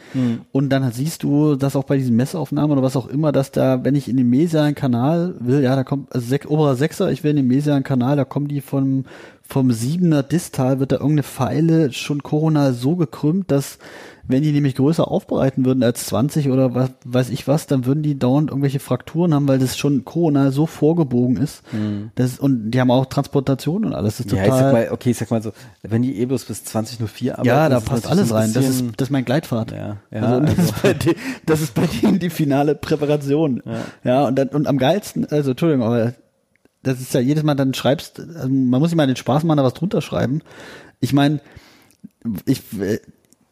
Und 0.52 0.70
dann 0.70 0.92
siehst 0.92 1.24
du, 1.24 1.56
dass 1.56 1.76
auch 1.76 1.86
bei 1.86 1.98
diesen 1.98 2.16
Messaufnahmen 2.16 2.72
oder 2.74 2.84
was 2.84 2.96
auch 2.98 3.08
immer, 3.08 3.32
dass 3.32 3.52
da, 3.52 3.84
wenn 3.86 3.96
ich 3.96 4.08
in 4.10 4.18
den 4.18 4.30
mesialen 4.30 4.76
Kanal 4.76 5.34
will, 5.40 5.64
ja, 5.64 5.76
da 5.76 5.84
kommt, 5.84 6.14
also 6.14 6.28
sech, 6.28 6.48
oberer 6.48 6.76
Sechser, 6.76 7.10
ich 7.12 7.24
will 7.24 7.32
in 7.32 7.38
den 7.38 7.48
mesialen 7.48 7.84
Kanal, 7.84 8.18
da 8.18 8.26
kommen 8.26 8.48
die 8.50 8.62
vom, 8.62 9.06
vom 9.48 9.72
Siebener 9.72 10.24
Distal, 10.24 10.80
wird 10.80 10.92
da 10.92 10.96
irgendeine 10.98 11.24
Pfeile 11.24 11.92
schon 11.94 12.24
koronal 12.24 12.74
so 12.74 12.96
gekrümmt, 12.96 13.52
dass 13.52 13.78
wenn 14.30 14.44
die 14.44 14.52
nämlich 14.52 14.76
größer 14.76 15.10
aufbereiten 15.10 15.64
würden 15.66 15.84
als 15.84 16.06
20 16.08 16.50
oder 16.50 16.76
was, 16.76 16.90
weiß 17.06 17.30
ich 17.30 17.48
was, 17.48 17.66
dann 17.66 17.86
würden 17.86 18.04
die 18.04 18.20
dauernd 18.20 18.50
irgendwelche 18.50 18.80
Frakturen 18.80 19.34
haben, 19.34 19.48
weil 19.48 19.58
das 19.58 19.78
schon 19.78 20.04
koronal 20.04 20.52
so 20.52 20.66
vorgebogen 20.66 21.38
ist. 21.38 21.64
Das, 22.16 22.38
und 22.38 22.72
die 22.72 22.82
haben 22.82 22.92
auch 22.92 23.06
Transportation 23.06 23.86
und 23.86 23.94
alles. 23.94 24.18
Das 24.18 24.26
ist 24.26 24.32
Ja, 24.34 24.44
ich 24.44 24.50
sag 24.50 24.74
mal, 24.74 24.90
okay, 24.92 25.12
ich 25.12 25.18
sag 25.18 25.32
mal 25.32 25.42
so, 25.42 25.54
wenn 25.82 26.02
die 26.02 26.20
eh 26.20 26.26
bloß 26.26 26.44
bis 26.44 26.64
20.04 26.64 27.32
arbeiten, 27.32 27.48
ja, 27.48 27.70
da 27.70 27.80
passt 27.80 28.06
alles 28.08 28.34
rein. 28.34 28.52
Das 28.54 28.68
ist, 28.68 28.84
das 28.98 29.08
ist 29.08 29.12
mein 29.12 29.24
Gleitfahrt. 29.24 29.72
Ja, 29.72 29.98
ja, 30.12 30.22
also, 30.22 30.36
und 30.38 30.50
das, 30.50 30.58
also- 30.58 30.72
ist 30.72 30.82
bei 30.82 30.94
de, 30.94 31.16
das 31.46 31.62
ist 31.62 31.74
bei 31.74 31.88
denen 31.88 32.20
die 32.20 32.30
finale 32.30 32.76
Präparation. 32.76 33.64
Ja, 34.04 34.28
und, 34.28 34.36
dann, 34.38 34.50
und 34.50 34.68
am 34.68 34.78
geilsten, 34.78 35.26
also 35.26 35.52
Entschuldigung, 35.52 35.86
aber 35.86 36.14
das 36.88 37.02
ist 37.02 37.14
ja 37.14 37.20
jedes 37.20 37.44
Mal, 37.44 37.56
dann 37.56 37.74
schreibst, 37.74 38.20
also 38.20 38.50
man 38.50 38.80
muss 38.80 38.90
sich 38.90 38.98
mal 38.98 39.08
den 39.08 39.16
Spaß 39.16 39.44
machen, 39.44 39.58
da 39.58 39.64
was 39.64 39.74
drunter 39.74 40.02
schreiben. 40.02 40.42
Ich 41.00 41.14
meine, 41.14 41.40
ich, 42.46 42.62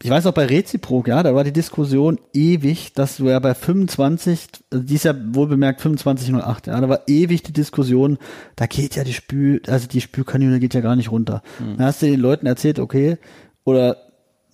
ich 0.02 0.10
weiß 0.10 0.26
auch 0.26 0.32
bei 0.32 0.46
Reziprok, 0.46 1.08
ja, 1.08 1.22
da 1.22 1.34
war 1.34 1.44
die 1.44 1.52
Diskussion 1.52 2.18
ewig, 2.32 2.92
dass 2.92 3.16
du 3.16 3.28
ja 3.28 3.38
bei 3.38 3.54
25, 3.54 4.48
also 4.70 4.84
die 4.84 4.94
ist 4.94 5.04
ja 5.04 5.14
wohlbemerkt 5.32 5.80
2508, 5.80 6.66
ja, 6.66 6.80
da 6.80 6.88
war 6.88 7.00
ewig 7.06 7.42
die 7.42 7.52
Diskussion, 7.52 8.18
da 8.56 8.66
geht 8.66 8.96
ja 8.96 9.04
die 9.04 9.14
Spül, 9.14 9.62
also 9.66 9.88
die 9.88 10.00
Spülkanüle 10.00 10.60
geht 10.60 10.74
ja 10.74 10.80
gar 10.80 10.96
nicht 10.96 11.10
runter. 11.10 11.42
Hm. 11.58 11.76
Dann 11.76 11.86
hast 11.86 12.02
du 12.02 12.06
den 12.06 12.20
Leuten 12.20 12.46
erzählt, 12.46 12.78
okay, 12.78 13.18
oder 13.64 13.96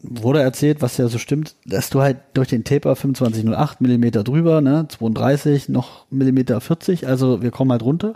wurde 0.03 0.43
erzählt, 0.43 0.83
was 0.83 0.97
ja 0.97 1.09
so 1.09 1.19
stimmt, 1.19 1.55
dass 1.65 1.91
du 1.91 2.01
halt 2.01 2.19
durch 2.35 2.49
den 2.49 2.65
Taper 2.65 2.97
2508 2.97 3.81
Millimeter 3.81 4.25
drüber, 4.25 4.61
ne, 4.61 4.87
32, 4.89 5.69
noch 5.69 6.07
Millimeter 6.11 6.61
40, 6.61 7.07
also 7.07 7.43
wir 7.43 7.51
kommen 7.51 7.71
halt 7.71 7.83
runter. 7.83 8.15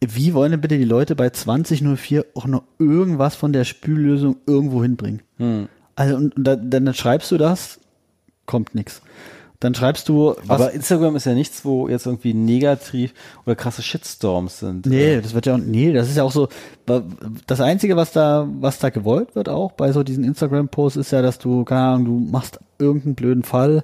Wie 0.00 0.34
wollen 0.34 0.50
denn 0.50 0.60
bitte 0.60 0.78
die 0.78 0.84
Leute 0.84 1.16
bei 1.16 1.30
2004 1.30 2.26
auch 2.34 2.46
noch 2.46 2.64
irgendwas 2.78 3.34
von 3.34 3.52
der 3.52 3.64
Spüllösung 3.64 4.36
irgendwo 4.46 4.82
hinbringen? 4.82 5.22
Hm. 5.38 5.68
Also 5.94 6.16
und, 6.16 6.36
und 6.36 6.44
da, 6.44 6.56
dann 6.56 6.92
schreibst 6.94 7.30
du 7.30 7.38
das, 7.38 7.80
kommt 8.44 8.74
nix. 8.74 9.00
Dann 9.60 9.74
schreibst 9.74 10.08
du, 10.10 10.34
was, 10.44 10.60
Aber 10.60 10.72
Instagram 10.72 11.16
ist 11.16 11.24
ja 11.24 11.32
nichts, 11.32 11.64
wo 11.64 11.88
jetzt 11.88 12.04
irgendwie 12.04 12.34
negativ 12.34 13.14
oder 13.46 13.56
krasse 13.56 13.82
Shitstorms 13.82 14.58
sind. 14.58 14.84
Nee, 14.84 15.20
das 15.20 15.32
wird 15.32 15.46
ja, 15.46 15.56
nee, 15.56 15.94
das 15.94 16.10
ist 16.10 16.18
ja 16.18 16.24
auch 16.24 16.32
so, 16.32 16.48
das 17.46 17.60
Einzige, 17.62 17.96
was 17.96 18.12
da, 18.12 18.46
was 18.60 18.78
da 18.78 18.90
gewollt 18.90 19.34
wird 19.34 19.48
auch 19.48 19.72
bei 19.72 19.92
so 19.92 20.02
diesen 20.02 20.24
Instagram-Posts 20.24 20.98
ist 20.98 21.10
ja, 21.12 21.22
dass 21.22 21.38
du, 21.38 21.64
keine 21.64 21.80
Ahnung, 21.80 22.04
du 22.04 22.30
machst 22.30 22.60
irgendeinen 22.78 23.14
blöden 23.14 23.42
Fall 23.44 23.82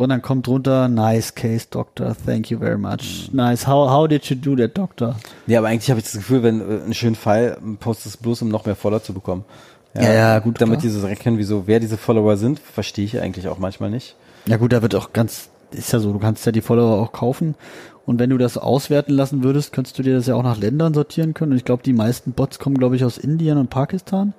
und 0.00 0.08
dann 0.08 0.22
kommt 0.22 0.46
drunter, 0.46 0.88
nice 0.88 1.34
case, 1.34 1.66
Doctor, 1.70 2.16
thank 2.24 2.50
you 2.50 2.58
very 2.58 2.78
much. 2.78 3.28
Nice, 3.32 3.66
how, 3.66 3.90
how 3.90 4.08
did 4.08 4.24
you 4.24 4.34
do 4.36 4.56
that, 4.56 4.76
Doctor? 4.76 5.16
Nee, 5.46 5.58
aber 5.58 5.68
eigentlich 5.68 5.90
habe 5.90 6.00
ich 6.00 6.04
das 6.04 6.14
Gefühl, 6.14 6.42
wenn 6.42 6.60
äh, 6.60 6.82
einen 6.82 6.94
schönen 6.94 7.16
Fall 7.16 7.58
postest, 7.80 8.22
bloß 8.22 8.40
um 8.40 8.48
noch 8.48 8.64
mehr 8.64 8.76
Follower 8.76 9.02
zu 9.02 9.12
bekommen. 9.12 9.44
Ja, 9.92 10.10
ja, 10.10 10.38
gut, 10.38 10.58
Damit 10.58 10.80
klar. 10.80 10.90
die 10.90 10.98
so 10.98 11.06
erkennen, 11.06 11.36
wieso, 11.36 11.66
wer 11.66 11.80
diese 11.80 11.98
Follower 11.98 12.38
sind, 12.38 12.60
verstehe 12.60 13.04
ich 13.04 13.20
eigentlich 13.20 13.48
auch 13.48 13.58
manchmal 13.58 13.90
nicht. 13.90 14.16
Ja 14.46 14.56
gut, 14.56 14.72
da 14.72 14.80
wird 14.80 14.94
auch 14.94 15.12
ganz, 15.12 15.50
ist 15.70 15.92
ja 15.92 15.98
so, 15.98 16.14
du 16.14 16.18
kannst 16.18 16.46
ja 16.46 16.52
die 16.52 16.62
Follower 16.62 16.98
auch 16.98 17.12
kaufen 17.12 17.54
und 18.06 18.18
wenn 18.18 18.30
du 18.30 18.38
das 18.38 18.56
auswerten 18.56 19.12
lassen 19.12 19.42
würdest, 19.42 19.74
könntest 19.74 19.98
du 19.98 20.02
dir 20.02 20.14
das 20.14 20.26
ja 20.26 20.34
auch 20.34 20.42
nach 20.42 20.56
Ländern 20.56 20.94
sortieren 20.94 21.34
können 21.34 21.52
und 21.52 21.58
ich 21.58 21.66
glaube, 21.66 21.82
die 21.82 21.92
meisten 21.92 22.32
Bots 22.32 22.58
kommen, 22.58 22.78
glaube 22.78 22.96
ich, 22.96 23.04
aus 23.04 23.18
Indien 23.18 23.58
und 23.58 23.68
Pakistan. 23.68 24.32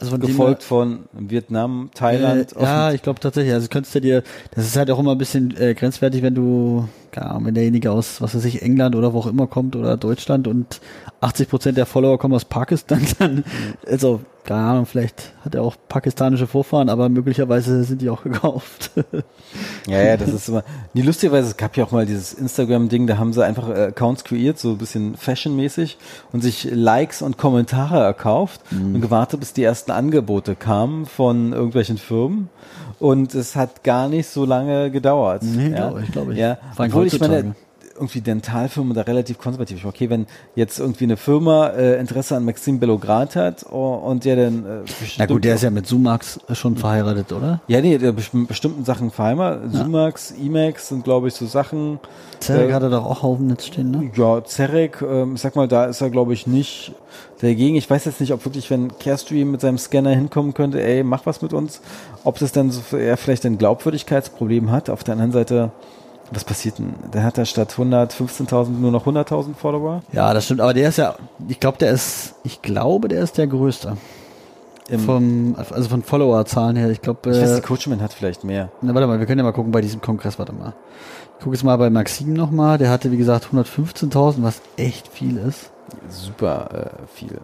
Also 0.00 0.12
von 0.12 0.20
Gefolgt 0.20 0.62
von 0.62 1.00
Vietnam, 1.12 1.90
Thailand. 1.94 2.56
Äh, 2.56 2.62
ja, 2.62 2.92
ich 2.92 3.02
glaube 3.02 3.20
tatsächlich. 3.20 3.52
Also 3.52 3.68
könntest 3.68 3.94
du 3.94 4.00
dir, 4.00 4.22
das 4.54 4.64
ist 4.64 4.76
halt 4.76 4.90
auch 4.90 4.98
immer 4.98 5.12
ein 5.12 5.18
bisschen 5.18 5.54
äh, 5.58 5.74
grenzwertig, 5.74 6.22
wenn 6.22 6.34
du, 6.34 6.88
keine 7.10 7.30
Ahnung, 7.30 7.46
wenn 7.46 7.54
derjenige 7.54 7.92
aus, 7.92 8.22
was 8.22 8.34
weiß 8.34 8.46
ich, 8.46 8.62
England 8.62 8.96
oder 8.96 9.12
wo 9.12 9.18
auch 9.18 9.26
immer 9.26 9.46
kommt 9.46 9.76
oder 9.76 9.98
Deutschland 9.98 10.48
und 10.48 10.80
80 11.20 11.48
Prozent 11.48 11.76
der 11.78 11.86
Follower 11.86 12.18
kommen 12.18 12.34
aus 12.34 12.44
Pakistan, 12.44 13.00
dann, 13.18 13.44
also, 13.86 14.20
keine 14.44 14.60
Ahnung, 14.62 14.86
vielleicht 14.86 15.32
hat 15.44 15.54
er 15.54 15.62
auch 15.62 15.76
pakistanische 15.88 16.46
Vorfahren, 16.46 16.88
aber 16.88 17.08
möglicherweise 17.10 17.84
sind 17.84 18.00
die 18.00 18.08
auch 18.10 18.22
gekauft. 18.22 18.90
Ja, 19.88 20.00
ja, 20.00 20.16
das 20.16 20.28
ist 20.32 20.48
immer. 20.48 20.62
Nee, 20.94 21.02
lustigerweise, 21.02 21.48
es 21.48 21.56
gab 21.56 21.76
ja 21.76 21.82
auch 21.84 21.90
mal 21.90 22.06
dieses 22.06 22.32
Instagram-Ding, 22.34 23.08
da 23.08 23.18
haben 23.18 23.32
sie 23.32 23.44
einfach 23.44 23.68
äh, 23.68 23.86
Accounts 23.86 24.22
kreiert, 24.22 24.58
so 24.60 24.70
ein 24.70 24.78
bisschen 24.78 25.16
fashionmäßig 25.16 25.98
und 26.32 26.42
sich 26.42 26.68
Likes 26.70 27.20
und 27.22 27.36
Kommentare 27.36 27.98
erkauft 28.00 28.60
Mhm. 28.70 28.94
und 28.94 29.00
gewartet, 29.00 29.40
bis 29.40 29.52
die 29.52 29.64
ersten 29.64 29.90
Angebote 29.90 30.54
kamen 30.54 31.06
von 31.06 31.52
irgendwelchen 31.52 31.98
Firmen. 31.98 32.48
Und 33.00 33.34
es 33.34 33.56
hat 33.56 33.82
gar 33.82 34.08
nicht 34.08 34.28
so 34.28 34.44
lange 34.44 34.90
gedauert. 34.92 35.42
Nee, 35.42 35.70
ja? 35.70 35.76
glaube 35.88 36.02
ich, 36.04 36.12
glaube 36.12 36.32
ich. 36.34 36.38
Ja, 36.38 36.58
obwohl 36.76 37.06
ich 37.08 37.18
meine. 37.18 37.54
Irgendwie 38.00 38.20
Dentalfirmen 38.20 38.94
da 38.94 39.02
relativ 39.02 39.38
konservativ. 39.38 39.84
Okay, 39.84 40.10
wenn 40.10 40.26
jetzt 40.54 40.80
irgendwie 40.80 41.04
eine 41.04 41.16
Firma 41.16 41.68
äh, 41.68 42.00
Interesse 42.00 42.36
an 42.36 42.44
Maxim 42.44 42.80
Bellograd 42.80 43.36
hat 43.36 43.66
oh, 43.70 43.94
und 43.94 44.24
der 44.24 44.36
dann 44.36 44.64
äh, 44.64 45.06
Na 45.18 45.26
gut, 45.26 45.44
der 45.44 45.54
ist 45.54 45.62
ja 45.62 45.70
mit 45.70 45.86
Sumax 45.86 46.40
schon 46.52 46.76
verheiratet, 46.76 47.32
oder? 47.32 47.60
ja, 47.68 47.80
nee, 47.80 47.98
der 47.98 48.12
best 48.12 48.30
bestimmten 48.48 48.84
Sachen 48.84 49.10
verheiratet. 49.10 49.72
Sumax, 49.72 50.32
Emacs 50.32 50.88
sind, 50.88 51.04
glaube 51.04 51.28
ich, 51.28 51.34
so 51.34 51.46
Sachen. 51.46 52.00
Zerek 52.40 52.70
Äh, 52.70 52.72
hat 52.72 52.82
er 52.82 52.90
doch 52.90 53.04
auch 53.04 53.22
Haufen 53.22 53.50
jetzt 53.50 53.66
stehen, 53.66 53.90
ne? 53.90 54.10
Ja, 54.16 54.42
Zerek, 54.44 55.02
ähm, 55.02 55.34
ich 55.34 55.40
sag 55.40 55.56
mal, 55.56 55.68
da 55.68 55.84
ist 55.84 56.00
er, 56.00 56.10
glaube 56.10 56.32
ich, 56.32 56.46
nicht 56.46 56.92
dagegen. 57.40 57.76
Ich 57.76 57.88
weiß 57.88 58.04
jetzt 58.06 58.20
nicht, 58.20 58.32
ob 58.32 58.44
wirklich, 58.44 58.70
wenn 58.70 58.96
Carestream 58.98 59.50
mit 59.50 59.60
seinem 59.60 59.78
Scanner 59.78 60.10
hinkommen 60.10 60.54
könnte, 60.54 60.82
ey, 60.82 61.02
mach 61.02 61.26
was 61.26 61.42
mit 61.42 61.52
uns, 61.52 61.80
ob 62.24 62.38
das 62.38 62.52
dann 62.52 62.70
so 62.70 62.96
er 62.96 63.16
vielleicht 63.16 63.44
ein 63.46 63.58
Glaubwürdigkeitsproblem 63.58 64.70
hat. 64.70 64.90
Auf 64.90 65.04
der 65.04 65.12
anderen 65.12 65.32
Seite, 65.32 65.70
was 66.30 66.44
passiert 66.44 66.78
denn? 66.78 66.94
Der 67.12 67.22
hat 67.24 67.38
da 67.38 67.44
statt 67.44 67.74
115.000 67.76 68.68
nur 68.70 68.90
noch 68.90 69.06
100.000 69.06 69.54
Follower. 69.54 70.02
Ja, 70.12 70.32
das 70.34 70.44
stimmt, 70.44 70.60
aber 70.60 70.74
der 70.74 70.88
ist 70.88 70.98
ja, 70.98 71.14
ich 71.48 71.58
glaube, 71.60 71.78
der 71.78 71.90
ist, 71.90 72.34
ich 72.44 72.62
glaube, 72.62 73.08
der 73.08 73.22
ist 73.22 73.38
der 73.38 73.46
größte. 73.46 73.96
Im- 74.88 75.00
Vom, 75.00 75.56
also 75.56 75.88
von 75.88 76.02
Follower-Zahlen 76.02 76.74
her, 76.76 76.90
ich 76.90 77.00
glaube, 77.00 77.30
Ich 77.30 77.36
weiß, 77.40 77.50
äh, 77.50 77.54
der 77.54 77.62
Coachman 77.62 78.00
hat 78.02 78.12
vielleicht 78.12 78.42
mehr. 78.44 78.70
na, 78.82 78.92
warte 78.94 79.06
mal, 79.06 79.18
wir 79.20 79.26
können 79.26 79.38
ja 79.38 79.44
mal 79.44 79.52
gucken 79.52 79.70
bei 79.72 79.80
diesem 79.80 80.00
Kongress, 80.00 80.38
warte 80.38 80.52
mal. 80.52 80.72
Ich 81.38 81.44
gucke 81.44 81.54
jetzt 81.56 81.62
mal 81.64 81.76
bei 81.76 81.90
Maxim 81.90 82.32
nochmal, 82.32 82.76
der 82.76 82.90
hatte, 82.90 83.12
wie 83.12 83.16
gesagt, 83.16 83.46
115.000, 83.52 84.42
was 84.42 84.60
echt 84.76 85.06
viel 85.08 85.36
ist. 85.36 85.70
Super 86.08 86.92
äh, 87.02 87.06
viel. 87.14 87.38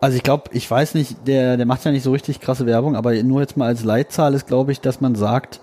Also 0.00 0.16
ich 0.16 0.22
glaube, 0.22 0.44
ich 0.52 0.68
weiß 0.70 0.94
nicht, 0.94 1.26
der, 1.28 1.56
der 1.56 1.66
macht 1.66 1.84
ja 1.84 1.90
nicht 1.92 2.02
so 2.02 2.12
richtig 2.12 2.40
krasse 2.40 2.66
Werbung, 2.66 2.96
aber 2.96 3.12
nur 3.22 3.40
jetzt 3.40 3.56
mal 3.56 3.66
als 3.66 3.84
Leitzahl 3.84 4.34
ist, 4.34 4.46
glaube 4.46 4.72
ich, 4.72 4.80
dass 4.80 5.00
man 5.00 5.14
sagt, 5.14 5.60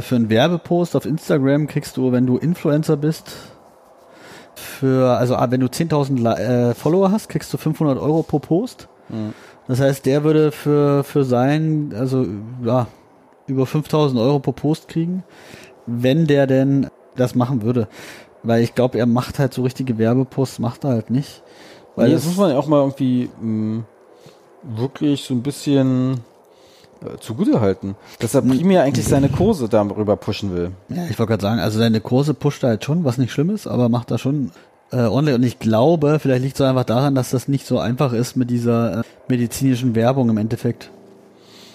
für 0.00 0.16
einen 0.16 0.30
Werbepost 0.30 0.94
auf 0.96 1.06
Instagram 1.06 1.66
kriegst 1.66 1.96
du, 1.96 2.12
wenn 2.12 2.26
du 2.26 2.36
Influencer 2.36 2.96
bist, 2.96 3.32
für, 4.54 5.16
also 5.16 5.36
ah, 5.36 5.50
wenn 5.50 5.60
du 5.60 5.66
10.000 5.66 6.16
Li- 6.16 6.42
äh, 6.70 6.74
Follower 6.74 7.10
hast, 7.12 7.28
kriegst 7.28 7.52
du 7.52 7.58
500 7.58 7.98
Euro 7.98 8.22
pro 8.22 8.38
Post. 8.38 8.88
Das 9.68 9.80
heißt, 9.80 10.04
der 10.06 10.24
würde 10.24 10.50
für, 10.52 11.04
für 11.04 11.24
sein, 11.24 11.92
also 11.96 12.26
ja, 12.64 12.86
über 13.46 13.64
5.000 13.64 14.20
Euro 14.20 14.38
pro 14.40 14.52
Post 14.52 14.88
kriegen, 14.88 15.22
wenn 15.86 16.26
der 16.26 16.46
denn 16.46 16.88
das 17.16 17.34
machen 17.34 17.62
würde. 17.62 17.88
Weil 18.42 18.62
ich 18.62 18.74
glaube, 18.74 18.98
er 18.98 19.06
macht 19.06 19.38
halt 19.38 19.54
so 19.54 19.62
richtige 19.62 19.98
Werbeposts, 19.98 20.58
macht 20.58 20.84
er 20.84 20.90
halt 20.90 21.10
nicht. 21.10 21.42
Weil 21.96 22.08
nee, 22.08 22.14
das 22.14 22.22
das 22.22 22.30
muss 22.30 22.38
man 22.38 22.50
ja 22.50 22.58
auch 22.58 22.66
mal 22.66 22.80
irgendwie 22.80 23.30
mh, 23.40 23.84
wirklich 24.62 25.24
so 25.24 25.34
ein 25.34 25.42
bisschen 25.42 26.20
äh, 27.04 27.18
zugute 27.20 27.60
halten, 27.60 27.96
dass 28.18 28.34
er 28.34 28.42
primär 28.42 28.82
eigentlich 28.82 29.06
seine 29.06 29.28
Kurse 29.28 29.68
darüber 29.68 30.16
pushen 30.16 30.54
will. 30.54 30.72
Ja, 30.88 31.04
ich 31.08 31.18
wollte 31.18 31.30
gerade 31.30 31.42
sagen, 31.42 31.60
also 31.60 31.78
seine 31.78 32.00
Kurse 32.00 32.34
pusht 32.34 32.62
er 32.62 32.70
halt 32.70 32.84
schon, 32.84 33.04
was 33.04 33.18
nicht 33.18 33.32
schlimm 33.32 33.50
ist, 33.50 33.66
aber 33.66 33.88
macht 33.88 34.10
da 34.10 34.18
schon 34.18 34.50
äh, 34.92 35.02
ordentlich. 35.02 35.34
Und 35.34 35.42
ich 35.42 35.58
glaube, 35.58 36.18
vielleicht 36.20 36.42
liegt 36.42 36.56
es 36.56 36.60
einfach 36.60 36.84
daran, 36.84 37.14
dass 37.14 37.30
das 37.30 37.48
nicht 37.48 37.66
so 37.66 37.78
einfach 37.78 38.12
ist 38.12 38.36
mit 38.36 38.50
dieser 38.50 39.00
äh, 39.00 39.02
medizinischen 39.28 39.94
Werbung 39.94 40.28
im 40.30 40.38
Endeffekt. 40.38 40.90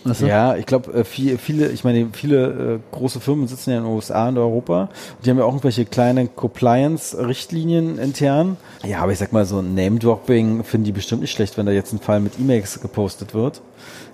Weißt 0.03 0.21
du? 0.21 0.27
Ja, 0.27 0.55
ich 0.55 0.65
glaube, 0.65 0.93
äh, 0.93 1.03
viele, 1.03 1.37
viele, 1.37 1.69
ich 1.69 1.83
meine, 1.83 2.09
viele 2.11 2.45
äh, 2.75 2.79
große 2.91 3.19
Firmen 3.19 3.47
sitzen 3.47 3.71
ja 3.71 3.77
in 3.77 3.83
den 3.83 3.93
USA 3.93 4.27
und 4.27 4.37
Europa. 4.37 4.89
Die 5.23 5.29
haben 5.29 5.37
ja 5.37 5.45
auch 5.45 5.49
irgendwelche 5.49 5.85
kleinen 5.85 6.35
Compliance-Richtlinien 6.35 7.97
intern. 7.99 8.57
Ja, 8.83 8.99
aber 8.99 9.13
ich 9.13 9.19
sag 9.19 9.31
mal, 9.31 9.45
so 9.45 9.59
ein 9.59 9.75
Name-Dropping 9.75 10.63
finden 10.63 10.85
die 10.85 10.91
bestimmt 10.91 11.21
nicht 11.21 11.31
schlecht, 11.31 11.57
wenn 11.57 11.65
da 11.65 11.71
jetzt 11.71 11.93
ein 11.93 11.99
Fall 11.99 12.19
mit 12.19 12.33
E-Mails 12.39 12.81
gepostet 12.81 13.33
wird, 13.33 13.61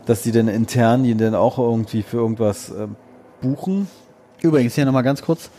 dass 0.09 0.23
die 0.23 0.31
dann 0.31 0.47
intern 0.47 1.03
die 1.03 1.15
dann 1.15 1.35
auch 1.35 1.59
irgendwie 1.59 2.01
für 2.01 2.17
irgendwas 2.17 2.71
äh, 2.71 2.87
buchen. 3.41 3.87
Übrigens, 4.41 4.73
hier 4.73 4.85
nochmal 4.85 5.03
ganz 5.03 5.21
kurz. 5.21 5.51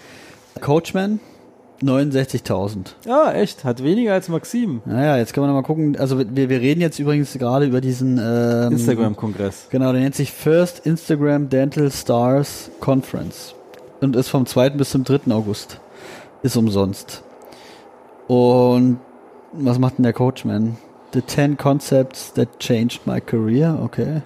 Coachman, 0.60 1.20
69.000. 1.80 2.94
Ja, 3.06 3.32
echt. 3.32 3.62
Hat 3.62 3.84
weniger 3.84 4.12
als 4.12 4.28
Maxim. 4.28 4.82
Naja, 4.86 5.18
jetzt 5.18 5.34
können 5.34 5.44
wir 5.44 5.48
nochmal 5.48 5.62
gucken. 5.62 5.96
Also 5.96 6.18
wir, 6.18 6.48
wir 6.48 6.60
reden 6.60 6.80
jetzt 6.80 6.98
übrigens 6.98 7.32
gerade 7.34 7.66
über 7.66 7.80
diesen 7.80 8.18
ähm, 8.18 8.72
Instagram-Kongress. 8.72 9.68
Genau, 9.70 9.92
der 9.92 10.00
nennt 10.00 10.16
sich 10.16 10.32
First 10.32 10.84
Instagram 10.84 11.48
Dental 11.48 11.88
Stars 11.92 12.72
Conference 12.80 13.54
und 14.00 14.16
ist 14.16 14.30
vom 14.30 14.46
2. 14.46 14.70
bis 14.70 14.90
zum 14.90 15.04
3. 15.04 15.30
August. 15.30 15.78
Ist 16.42 16.56
umsonst. 16.56 17.22
Und 18.26 18.98
was 19.52 19.78
macht 19.78 19.98
denn 19.98 20.02
der 20.02 20.12
Coachman? 20.12 20.76
The 21.12 21.24
10 21.24 21.56
Concepts 21.56 22.32
That 22.32 22.58
Changed 22.58 23.06
My 23.06 23.20
Career, 23.20 23.78
okay. 23.80 24.22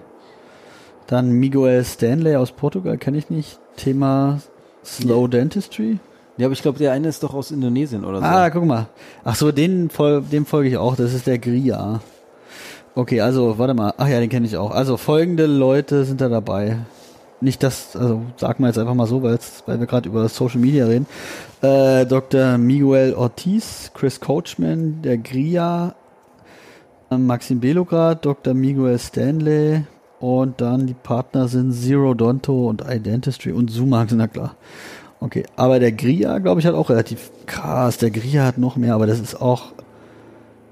Dann 1.07 1.31
Miguel 1.31 1.83
Stanley 1.83 2.35
aus 2.35 2.51
Portugal, 2.51 2.97
kenne 2.97 3.17
ich 3.17 3.29
nicht. 3.29 3.59
Thema 3.77 4.39
Slow 4.83 5.27
Dentistry. 5.27 5.99
Ja, 6.37 6.47
aber 6.47 6.53
ich 6.53 6.61
glaube, 6.61 6.79
der 6.79 6.91
eine 6.91 7.07
ist 7.07 7.23
doch 7.23 7.33
aus 7.33 7.51
Indonesien 7.51 8.03
oder 8.03 8.19
so. 8.19 8.25
Ah, 8.25 8.49
guck 8.49 8.65
mal. 8.65 8.87
Ach 9.23 9.35
so, 9.35 9.51
den 9.51 9.89
dem 10.31 10.45
folge 10.45 10.69
ich 10.69 10.77
auch. 10.77 10.95
Das 10.95 11.13
ist 11.13 11.27
der 11.27 11.37
Gria. 11.37 12.01
Okay, 12.93 13.21
also 13.21 13.57
warte 13.57 13.73
mal. 13.73 13.93
Ach 13.97 14.07
ja, 14.07 14.19
den 14.19 14.29
kenne 14.29 14.45
ich 14.45 14.57
auch. 14.57 14.71
Also 14.71 14.97
folgende 14.97 15.45
Leute 15.45 16.03
sind 16.03 16.21
da 16.21 16.29
dabei. 16.29 16.77
Nicht 17.41 17.63
das, 17.63 17.95
also 17.95 18.21
sag 18.37 18.59
mal 18.59 18.67
jetzt 18.67 18.77
einfach 18.77 18.93
mal 18.95 19.07
so, 19.07 19.21
weil 19.21 19.39
wir 19.79 19.85
gerade 19.85 20.09
über 20.09 20.27
Social 20.29 20.59
Media 20.59 20.85
reden. 20.85 21.05
Äh, 21.61 22.05
Dr. 22.05 22.57
Miguel 22.57 23.13
Ortiz, 23.13 23.91
Chris 23.93 24.19
Coachman, 24.19 25.01
der 25.03 25.17
Gria, 25.17 25.95
äh, 27.11 27.17
Maxim 27.17 27.59
Belograd, 27.59 28.25
Dr. 28.25 28.53
Miguel 28.53 28.97
Stanley 28.97 29.83
und 30.25 30.59
dann 30.59 30.87
die 30.87 30.95
Partner 30.95 31.47
sind 31.47 31.71
Zero 31.71 32.15
Donto 32.15 32.67
und 32.67 32.81
Identistry 32.81 33.51
und 33.51 33.69
Sumax, 33.69 34.11
na 34.15 34.27
klar. 34.27 34.55
Okay, 35.19 35.43
aber 35.55 35.79
der 35.79 35.91
Gria, 35.91 36.39
glaube 36.39 36.59
ich, 36.59 36.65
hat 36.65 36.73
auch 36.73 36.89
relativ 36.89 37.29
krass. 37.45 37.99
Der 37.99 38.09
Gria 38.09 38.43
hat 38.43 38.57
noch 38.57 38.75
mehr, 38.75 38.95
aber 38.95 39.05
das 39.05 39.19
ist 39.19 39.39
auch 39.39 39.73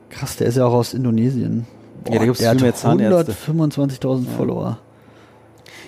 krass. 0.10 0.38
Der 0.38 0.48
ist 0.48 0.58
ja 0.58 0.66
auch 0.66 0.74
aus 0.74 0.96
Indonesien. 0.96 1.68
Boah, 2.04 2.14
ja, 2.14 2.20
da 2.20 2.26
gibt 2.26 2.40
es 2.40 2.82
viel 2.82 2.96
mehr 2.96 3.12
125.000 3.12 4.26
ja. 4.26 4.32
Follower. 4.36 4.80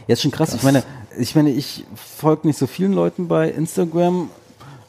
Jetzt 0.07 0.21
schon 0.21 0.31
krass. 0.31 0.49
krass. 0.49 0.59
Ich 0.59 0.63
meine, 0.63 0.83
ich 1.17 1.35
meine, 1.35 1.49
ich 1.49 1.85
folge 1.95 2.45
nicht 2.47 2.59
so 2.59 2.67
vielen 2.67 2.93
Leuten 2.93 3.27
bei 3.27 3.49
Instagram, 3.49 4.29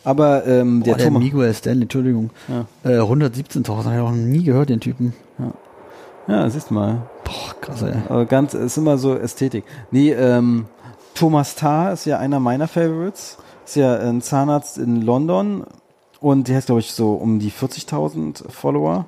aber 0.04 0.46
ähm, 0.46 0.80
Boah, 0.80 0.96
der, 0.96 1.10
der 1.10 1.18
Miguel 1.18 1.54
Stanley, 1.54 1.82
Entschuldigung, 1.82 2.30
ja. 2.48 2.66
äh, 2.84 3.00
117.000 3.00 3.68
habe 3.68 3.94
ich 3.94 4.00
auch 4.00 4.10
noch 4.10 4.16
nie 4.16 4.44
gehört, 4.44 4.68
den 4.68 4.80
Typen. 4.80 5.14
Ja. 5.38 5.52
Ja, 6.28 6.50
siehst 6.50 6.70
mal. 6.70 7.02
Boah, 7.26 7.60
krass, 7.60 7.82
ey. 7.82 7.94
Aber 8.08 8.24
ganz, 8.24 8.54
ist 8.54 8.78
immer 8.78 8.96
so 8.96 9.14
Ästhetik. 9.14 9.64
Nee, 9.90 10.12
ähm, 10.12 10.66
Thomas 11.14 11.54
Tarr 11.54 11.92
ist 11.92 12.06
ja 12.06 12.18
einer 12.18 12.40
meiner 12.40 12.68
Favorites 12.68 13.38
ist 13.66 13.76
ja 13.76 13.98
ein 13.98 14.22
Zahnarzt 14.22 14.78
in 14.78 15.02
London 15.02 15.64
und 16.20 16.48
der 16.48 16.58
hat, 16.58 16.66
glaube 16.66 16.80
ich, 16.80 16.92
so 16.92 17.14
um 17.14 17.38
die 17.38 17.50
40.000 17.50 18.48
Follower. 18.48 19.06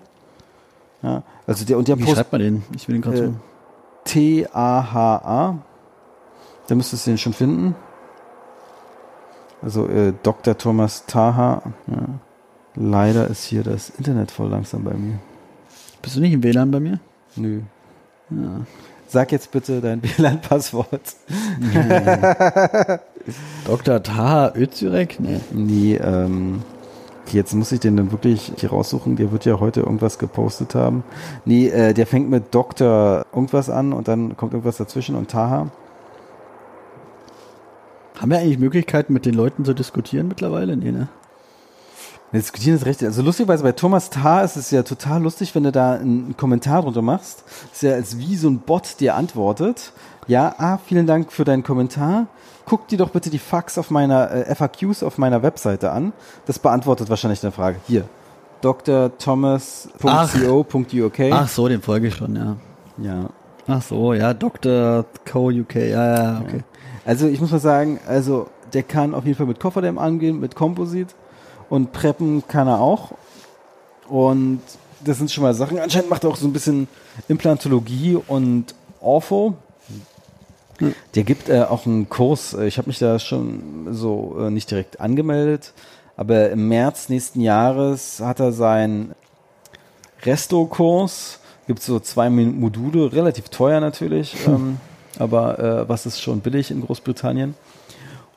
Ja, 1.03 1.23
also 1.47 1.65
der 1.65 1.79
und 1.79 1.87
der 1.87 1.99
Wie 1.99 2.05
Post, 2.05 2.17
schreibt 2.17 2.33
man 2.33 2.41
den? 2.41 2.65
Ich 2.75 2.89
will 2.89 2.97
den 2.97 3.03
gerade 3.03 3.25
äh, 3.25 3.31
T-A-H-A. 4.05 5.59
Da 6.67 6.75
müsstest 6.75 7.07
du 7.07 7.13
den 7.13 7.19
schon 7.19 7.33
finden. 7.33 7.77
Also 9.63 9.87
äh, 9.87 10.13
Dr. 10.23 10.59
Thomas 10.59 11.07
Taha. 11.07 11.63
Ja. 11.87 11.97
Leider 12.75 13.29
ist 13.29 13.45
hier 13.45 13.63
das 13.63 13.91
Internet 13.91 14.31
voll 14.31 14.49
langsam 14.49 14.85
bei 14.85 14.95
mir. 14.95 15.19
Bist 16.03 16.17
du 16.17 16.21
nicht 16.21 16.33
im 16.33 16.43
WLAN 16.43 16.71
bei 16.71 16.81
mir? 16.81 17.01
Nö. 17.37 17.63
Ja. 18.31 18.61
Sag 19.09 19.33
jetzt 19.33 19.53
bitte 19.53 19.81
dein 19.81 20.03
WLAN-Passwort. 20.19 21.01
Dr. 23.65 24.03
Taha 24.03 24.53
Özürek? 24.55 25.19
Nee. 25.19 25.41
Nee, 25.53 25.95
ähm, 25.97 26.63
jetzt 27.33 27.55
muss 27.55 27.73
ich 27.73 27.81
den 27.81 27.97
dann 27.97 28.13
wirklich 28.13 28.53
hier 28.57 28.71
raussuchen. 28.71 29.17
Der 29.17 29.33
wird 29.33 29.47
ja 29.47 29.61
heute 29.61 29.81
irgendwas 29.81 30.19
gepostet 30.19 30.75
haben. 30.75 31.05
Nee, 31.47 31.69
äh, 31.69 31.95
der 31.95 32.07
fängt 32.07 32.29
mit 32.29 32.55
Dr. 32.55 33.25
irgendwas 33.33 33.71
an 33.71 33.95
und 33.95 34.09
dann 34.09 34.37
kommt 34.37 34.53
irgendwas 34.53 34.77
dazwischen 34.77 35.17
und 35.17 35.31
Taha. 35.31 35.71
Haben 38.21 38.31
wir 38.31 38.39
eigentlich 38.39 38.59
Möglichkeiten, 38.59 39.13
mit 39.13 39.27
den 39.27 39.35
Leuten 39.35 39.65
zu 39.65 39.75
diskutieren 39.75 40.29
mittlerweile? 40.29 40.77
Nee, 40.77 40.93
ne? 40.93 41.09
Diskutieren 42.33 42.77
ist 42.77 42.85
recht. 42.85 43.03
Also 43.03 43.23
lustigerweise 43.23 43.63
bei 43.63 43.73
Thomas 43.73 44.11
Tarr 44.11 44.45
ist 44.45 44.57
es 44.57 44.71
ja 44.71 44.83
total 44.83 45.23
lustig, 45.23 45.55
wenn 45.55 45.63
du 45.63 45.73
da 45.73 45.95
einen 45.95 46.37
Kommentar 46.37 46.83
drunter 46.83 47.01
machst. 47.01 47.43
ist 47.73 47.83
ja 47.83 47.95
als 47.95 48.19
wie 48.19 48.37
so 48.37 48.51
ein 48.51 48.59
Bot 48.59 49.01
dir 49.01 49.15
antwortet. 49.15 49.93
Ja, 50.27 50.55
ah, 50.59 50.79
vielen 50.85 51.07
Dank 51.07 51.33
für 51.33 51.45
deinen 51.45 51.63
Kommentar. 51.63 52.27
Guck 52.67 52.87
dir 52.89 52.99
doch 52.99 53.09
bitte 53.09 53.31
die 53.31 53.39
Fax 53.39 53.79
auf 53.79 53.91
meiner 53.91 54.31
äh, 54.31 54.55
FAQs 54.55 55.03
auf 55.03 55.17
meiner 55.17 55.43
Webseite 55.43 55.91
an. 55.91 56.13
Das 56.45 56.59
beantwortet 56.59 57.09
wahrscheinlich 57.09 57.41
deine 57.41 57.53
Frage. 57.53 57.79
Hier. 57.87 58.05
drthomas.co.uk. 58.61 61.33
Ach 61.33 61.49
so, 61.49 61.67
den 61.67 61.81
folge 61.81 62.09
ich 62.09 62.15
schon, 62.15 62.37
ja. 62.37 62.57
Ja. 62.99 63.31
Ach 63.67 63.81
so, 63.81 64.13
ja, 64.13 64.35
Dr.co.uk, 64.35 65.75
ja, 65.75 65.83
ja, 65.83 66.43
okay. 66.45 66.59
Ja. 66.59 66.63
Also 67.07 67.27
ich 67.27 67.41
muss 67.41 67.51
mal 67.51 67.59
sagen, 67.59 67.99
also 68.07 68.49
der 68.75 68.83
kann 68.83 69.15
auf 69.15 69.25
jeden 69.25 69.39
Fall 69.39 69.47
mit 69.47 69.61
Kofferdam 69.61 69.97
angehen, 69.97 70.41
mit 70.41 70.55
Composite 70.55 71.15
und 71.69 71.93
Preppen 71.93 72.47
kann 72.47 72.69
er 72.69 72.81
auch. 72.81 73.13
Und 74.09 74.61
das 75.05 75.19
sind 75.19 75.31
schon 75.31 75.43
mal 75.43 75.55
Sachen. 75.55 75.79
Anscheinend 75.79 76.11
macht 76.11 76.25
er 76.25 76.31
auch 76.31 76.37
so 76.37 76.47
ein 76.47 76.53
bisschen 76.53 76.89
Implantologie 77.29 78.17
und 78.27 78.75
Ortho. 79.01 79.55
Der 81.15 81.25
gibt 81.25 81.49
äh, 81.49 81.63
auch 81.63 81.87
einen 81.87 82.09
Kurs. 82.09 82.55
Ich 82.55 82.79
habe 82.79 82.89
mich 82.89 82.99
da 82.99 83.19
schon 83.19 83.89
so 83.91 84.37
äh, 84.41 84.51
nicht 84.51 84.71
direkt 84.71 85.01
angemeldet, 85.01 85.73
aber 86.17 86.51
im 86.51 86.69
März 86.69 87.09
nächsten 87.09 87.41
Jahres 87.41 88.21
hat 88.21 88.39
er 88.41 88.53
seinen 88.53 89.15
Resto-Kurs. 90.23 91.41
Gibt 91.67 91.83
so 91.83 92.01
zwei 92.01 92.31
Module, 92.31 93.13
relativ 93.13 93.49
teuer 93.51 93.81
natürlich, 93.81 94.35
hm. 94.45 94.55
ähm, 94.55 94.81
aber 95.19 95.59
äh, 95.59 95.89
was 95.89 96.07
ist 96.07 96.21
schon 96.21 96.41
billig 96.41 96.71
in 96.71 96.81
Großbritannien. 96.81 97.55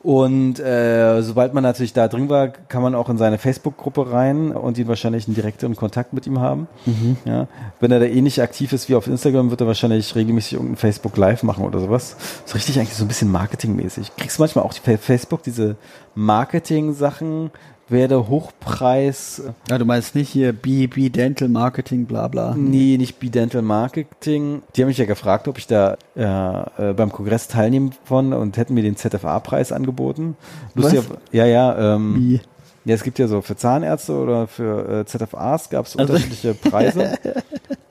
Und 0.04 0.60
äh, 0.60 1.22
sobald 1.22 1.54
man 1.54 1.62
natürlich 1.62 1.94
da 1.94 2.08
drin 2.08 2.28
war, 2.28 2.48
kann 2.48 2.82
man 2.82 2.96
auch 2.96 3.08
in 3.10 3.18
seine 3.18 3.38
Facebook-Gruppe 3.38 4.12
rein 4.12 4.52
und 4.52 4.78
ihn 4.80 4.88
wahrscheinlich 4.88 5.28
einen 5.28 5.36
direkteren 5.36 5.76
Kontakt 5.76 6.14
mit 6.14 6.26
ihm 6.26 6.40
haben. 6.40 6.68
Mhm. 6.88 7.18
Ja. 7.24 7.48
Wenn 7.80 7.92
er 7.92 8.00
da 8.00 8.08
ähnlich 8.08 8.40
eh 8.40 8.42
aktiv 8.42 8.74
ist 8.74 8.90
wie 8.90 8.96
auf 8.96 9.06
Instagram, 9.06 9.52
wird 9.52 9.62
er 9.62 9.68
wahrscheinlich 9.68 10.16
regelmäßig 10.16 10.54
irgendein 10.54 10.78
Facebook 10.78 11.18
Live 11.18 11.44
machen 11.44 11.64
oder 11.66 11.80
sowas. 11.80 12.16
So 12.46 12.56
richtig 12.56 12.80
eigentlich 12.80 12.96
so 12.96 13.06
ein 13.06 13.10
bisschen 13.10 13.32
marketingmäßig. 13.32 14.16
Kriegst 14.18 14.40
du 14.40 14.42
manchmal 14.42 14.66
auch 14.66 14.74
die 14.74 14.98
Facebook 14.98 15.44
diese 15.44 15.76
Marketing-Sachen, 16.16 17.52
werde 17.92 18.28
Hochpreis. 18.28 19.44
Ja, 19.70 19.78
du 19.78 19.86
meinst 19.86 20.16
nicht 20.16 20.30
hier 20.30 20.54
B, 20.54 20.88
Dental 20.88 21.50
Marketing, 21.50 22.06
bla 22.06 22.28
bla. 22.28 22.56
Nee, 22.58 22.98
nicht 22.98 23.20
B 23.20 23.30
Dental 23.30 23.62
Marketing. 23.62 24.64
Die 24.76 24.82
haben 24.82 24.88
mich 24.88 24.98
ja 24.98 25.06
gefragt, 25.06 25.48
ob 25.48 25.58
ich 25.58 25.68
da 25.68 25.98
äh, 26.16 26.94
beim 26.94 27.12
Kongress 27.12 27.48
teilnehmen 27.48 27.92
von 28.04 28.34
und 28.34 28.58
hätten 28.58 28.74
mir 28.74 28.84
den 28.84 28.96
ZFA-Preis 28.96 29.72
angeboten. 29.72 30.36
Lustig, 30.76 31.02
ja, 31.32 31.46
ja, 31.46 31.96
ähm, 31.96 32.16
Wie? 32.18 32.42
Ja, 32.84 32.96
es 32.96 33.04
gibt 33.04 33.20
ja 33.20 33.28
so 33.28 33.42
für 33.42 33.56
Zahnärzte 33.56 34.14
oder 34.14 34.48
für 34.48 35.02
äh, 35.02 35.06
ZFAs 35.06 35.70
gab 35.70 35.86
es 35.86 35.96
also 35.96 36.14
unterschiedliche 36.14 36.56
Preise. 36.56 37.18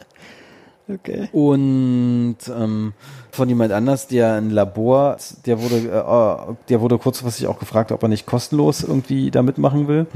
Okay. 0.94 1.28
Und 1.32 2.38
ähm, 2.48 2.92
von 3.30 3.48
jemand 3.48 3.72
anders, 3.72 4.08
der 4.08 4.34
ein 4.34 4.50
Labor, 4.50 5.16
der 5.46 5.60
wurde, 5.60 5.76
äh, 5.76 6.02
oh, 6.06 6.56
der 6.68 6.80
wurde 6.80 6.98
kurzfristig 6.98 7.46
auch 7.46 7.58
gefragt, 7.58 7.92
ob 7.92 8.02
er 8.02 8.08
nicht 8.08 8.26
kostenlos 8.26 8.82
irgendwie 8.82 9.30
da 9.30 9.42
mitmachen 9.42 9.88
will. 9.88 10.06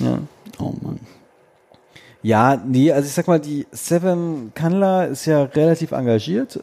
Ja. 0.00 0.18
Oh 0.58 0.74
Mann. 0.82 1.00
Ja, 2.22 2.56
nee, 2.56 2.90
also 2.90 3.06
ich 3.06 3.12
sag 3.12 3.28
mal, 3.28 3.38
die 3.38 3.66
Seven 3.70 4.52
Kanla 4.54 5.04
ist 5.04 5.26
ja 5.26 5.42
relativ 5.42 5.92
engagiert. 5.92 6.62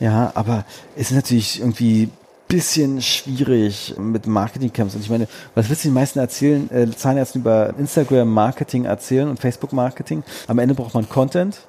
Ja, 0.00 0.30
aber 0.34 0.64
es 0.96 1.10
ist 1.10 1.16
natürlich 1.16 1.60
irgendwie 1.60 2.10
bisschen 2.48 3.00
schwierig 3.02 3.94
mit 3.98 4.26
Marketingcamps. 4.26 4.94
Und 4.94 5.02
ich 5.02 5.10
meine, 5.10 5.28
was 5.54 5.68
willst 5.68 5.84
du 5.84 5.88
den 5.88 5.94
meisten 5.94 6.18
erzählen, 6.18 6.70
äh, 6.70 6.90
Zahnärzten 6.90 7.42
über 7.42 7.74
Instagram 7.78 8.32
Marketing 8.32 8.86
erzählen 8.86 9.28
und 9.28 9.38
Facebook 9.38 9.72
Marketing? 9.72 10.24
Am 10.46 10.58
Ende 10.58 10.74
braucht 10.74 10.94
man 10.94 11.08
Content 11.08 11.60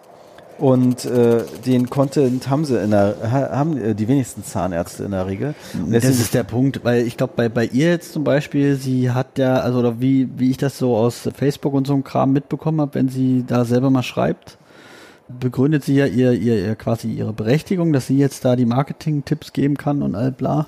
Und 0.60 1.06
äh, 1.06 1.44
den 1.66 1.90
Content 1.90 2.50
haben 2.50 2.66
sie 2.66 2.78
in 2.82 2.92
der, 2.92 3.16
ha- 3.24 3.50
haben 3.52 3.78
äh, 3.78 3.96
die 3.96 4.10
wenigsten 4.10 4.44
Zahnärzte 4.44 5.06
in 5.06 5.12
der 5.12 5.26
Regel. 5.26 5.56
Das 5.88 6.04
ist 6.04 6.34
der 6.34 6.44
Punkt, 6.44 6.84
weil 6.84 7.08
ich 7.08 7.16
glaube, 7.16 7.34
bei, 7.36 7.48
bei 7.48 7.66
ihr 7.66 7.90
jetzt 7.90 8.12
zum 8.12 8.26
Beispiel, 8.26 8.76
sie 8.76 9.12
hat 9.12 9.38
ja, 9.38 9.62
also 9.62 9.80
oder 9.80 10.02
wie, 10.02 10.28
wie 10.38 10.52
ich 10.52 10.58
das 10.58 10.78
so 10.78 10.98
aus 10.98 11.30
Facebook 11.34 11.74
und 11.74 11.88
so 11.88 11.94
einem 11.94 12.04
Kram 12.04 12.34
mitbekommen 12.34 12.82
habe, 12.82 12.96
wenn 12.96 13.08
sie 13.08 13.46
da 13.48 13.64
selber 13.64 13.90
mal 13.90 14.04
schreibt, 14.04 14.58
begründet 15.40 15.86
sie 15.86 15.96
ja 15.96 16.08
ihr, 16.08 16.34
ihr, 16.34 16.66
ihr 16.66 16.76
quasi 16.76 17.08
ihre 17.10 17.32
Berechtigung, 17.32 17.94
dass 17.94 18.08
sie 18.08 18.18
jetzt 18.18 18.44
da 18.44 18.56
die 18.58 18.66
Marketing-Tipps 18.66 19.54
geben 19.54 19.78
kann 19.78 20.02
und 20.02 20.16
all 20.16 20.32
bla. 20.32 20.68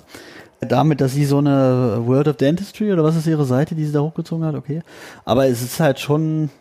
Damit, 0.61 1.01
dass 1.01 1.13
sie 1.13 1.25
so 1.25 1.39
eine 1.39 2.03
World 2.05 2.27
of 2.27 2.37
Dentistry 2.37 2.93
oder 2.93 3.03
was 3.03 3.15
ist 3.15 3.25
ihre 3.25 3.45
Seite, 3.45 3.73
die 3.73 3.83
sie 3.83 3.91
da 3.91 4.01
hochgezogen 4.01 4.45
hat, 4.45 4.53
okay. 4.55 4.83
Aber 5.25 5.47
es 5.47 5.63
ist 5.63 5.79
halt 5.79 5.99
schon, 5.99 6.51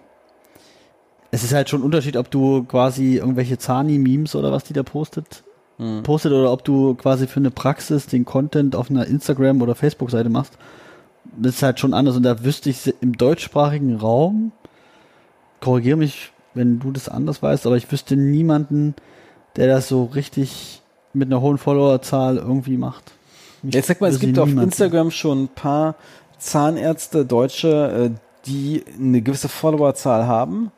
es 1.30 1.44
ist 1.44 1.52
halt 1.54 1.68
schon 1.68 1.80
ein 1.80 1.84
Unterschied, 1.84 2.16
ob 2.16 2.30
du 2.30 2.64
quasi 2.64 3.16
irgendwelche 3.16 3.58
Zani-Memes 3.58 4.34
oder 4.34 4.50
was 4.52 4.64
die 4.64 4.72
da 4.72 4.82
postet, 4.82 5.42
postet 6.02 6.32
oder 6.32 6.52
ob 6.52 6.64
du 6.64 6.94
quasi 6.94 7.26
für 7.26 7.40
eine 7.40 7.50
Praxis 7.50 8.06
den 8.06 8.24
Content 8.24 8.76
auf 8.76 8.90
einer 8.90 9.06
Instagram- 9.06 9.62
oder 9.62 9.74
Facebook-Seite 9.74 10.28
machst. 10.28 10.58
Das 11.36 11.54
ist 11.56 11.62
halt 11.62 11.78
schon 11.80 11.94
anders 11.94 12.16
und 12.16 12.22
da 12.24 12.44
wüsste 12.44 12.70
ich 12.70 12.94
im 13.00 13.16
deutschsprachigen 13.16 13.96
Raum, 13.96 14.52
korrigiere 15.60 15.96
mich, 15.96 16.32
wenn 16.54 16.80
du 16.80 16.90
das 16.90 17.08
anders 17.08 17.42
weißt, 17.42 17.66
aber 17.66 17.76
ich 17.76 17.90
wüsste 17.90 18.16
niemanden, 18.16 18.94
der 19.56 19.68
das 19.68 19.88
so 19.88 20.04
richtig 20.04 20.82
mit 21.12 21.28
einer 21.28 21.40
hohen 21.40 21.58
Followerzahl 21.58 22.36
irgendwie 22.36 22.76
macht. 22.76 23.12
Ich 23.62 23.74
Ich 23.74 23.86
sag 23.86 24.00
mal, 24.00 24.10
es 24.10 24.18
gibt 24.18 24.38
auf 24.38 24.48
niemanden. 24.48 24.70
Instagram 24.70 25.10
schon 25.10 25.44
ein 25.44 25.48
paar 25.48 25.94
Zahnärzte, 26.38 27.24
Deutsche, 27.24 28.10
äh, 28.12 28.18
die 28.46 28.84
eine 28.98 29.22
gewisse 29.22 29.48
Followerzahl 29.48 30.26
haben. 30.26 30.72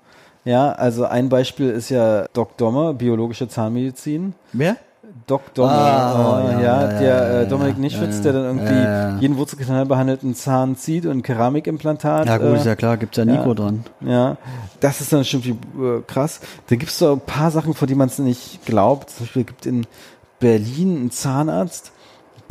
Ja, 0.44 0.72
also 0.72 1.04
ein 1.04 1.28
Beispiel 1.28 1.70
ist 1.70 1.88
ja 1.90 2.26
Doc 2.32 2.56
Dommer, 2.56 2.94
biologische 2.94 3.48
Zahnmedizin. 3.48 4.34
Wer? 4.52 4.76
Doc 5.26 5.54
Dommer, 5.54 5.70
Ah, 5.72 6.40
äh, 6.50 6.52
ja, 6.54 6.60
ja, 6.60 6.90
ja, 6.92 6.98
der 6.98 7.40
äh, 7.42 7.46
Dominik 7.46 7.78
Nischwitz, 7.78 8.22
der 8.22 8.32
dann 8.32 8.44
irgendwie 8.58 9.20
jeden 9.22 9.36
Wurzelkanal 9.36 9.86
behandelten 9.86 10.34
Zahn 10.34 10.74
zieht 10.76 11.06
und 11.06 11.22
Keramikimplantat. 11.22 12.26
Ja 12.26 12.38
gut, 12.38 12.48
äh, 12.48 12.56
ist 12.56 12.66
ja 12.66 12.74
klar, 12.74 12.96
gibt's 12.96 13.16
ja 13.18 13.24
Nico 13.24 13.54
dran. 13.54 13.84
ja, 14.00 14.36
das 14.80 15.00
ist 15.00 15.12
dann 15.12 15.24
schon 15.24 15.42
viel, 15.42 15.56
äh, 15.78 16.00
krass. 16.06 16.40
Da 16.68 16.74
gibt's 16.76 16.98
so 16.98 17.12
ein 17.12 17.20
paar 17.20 17.50
Sachen, 17.52 17.74
von 17.74 17.86
denen 17.86 17.98
man 17.98 18.08
es 18.08 18.18
nicht 18.18 18.64
glaubt. 18.66 19.10
Zum 19.10 19.26
Beispiel 19.26 19.44
gibt 19.44 19.64
in 19.66 19.86
Berlin 20.40 20.96
einen 20.96 21.10
Zahnarzt, 21.12 21.92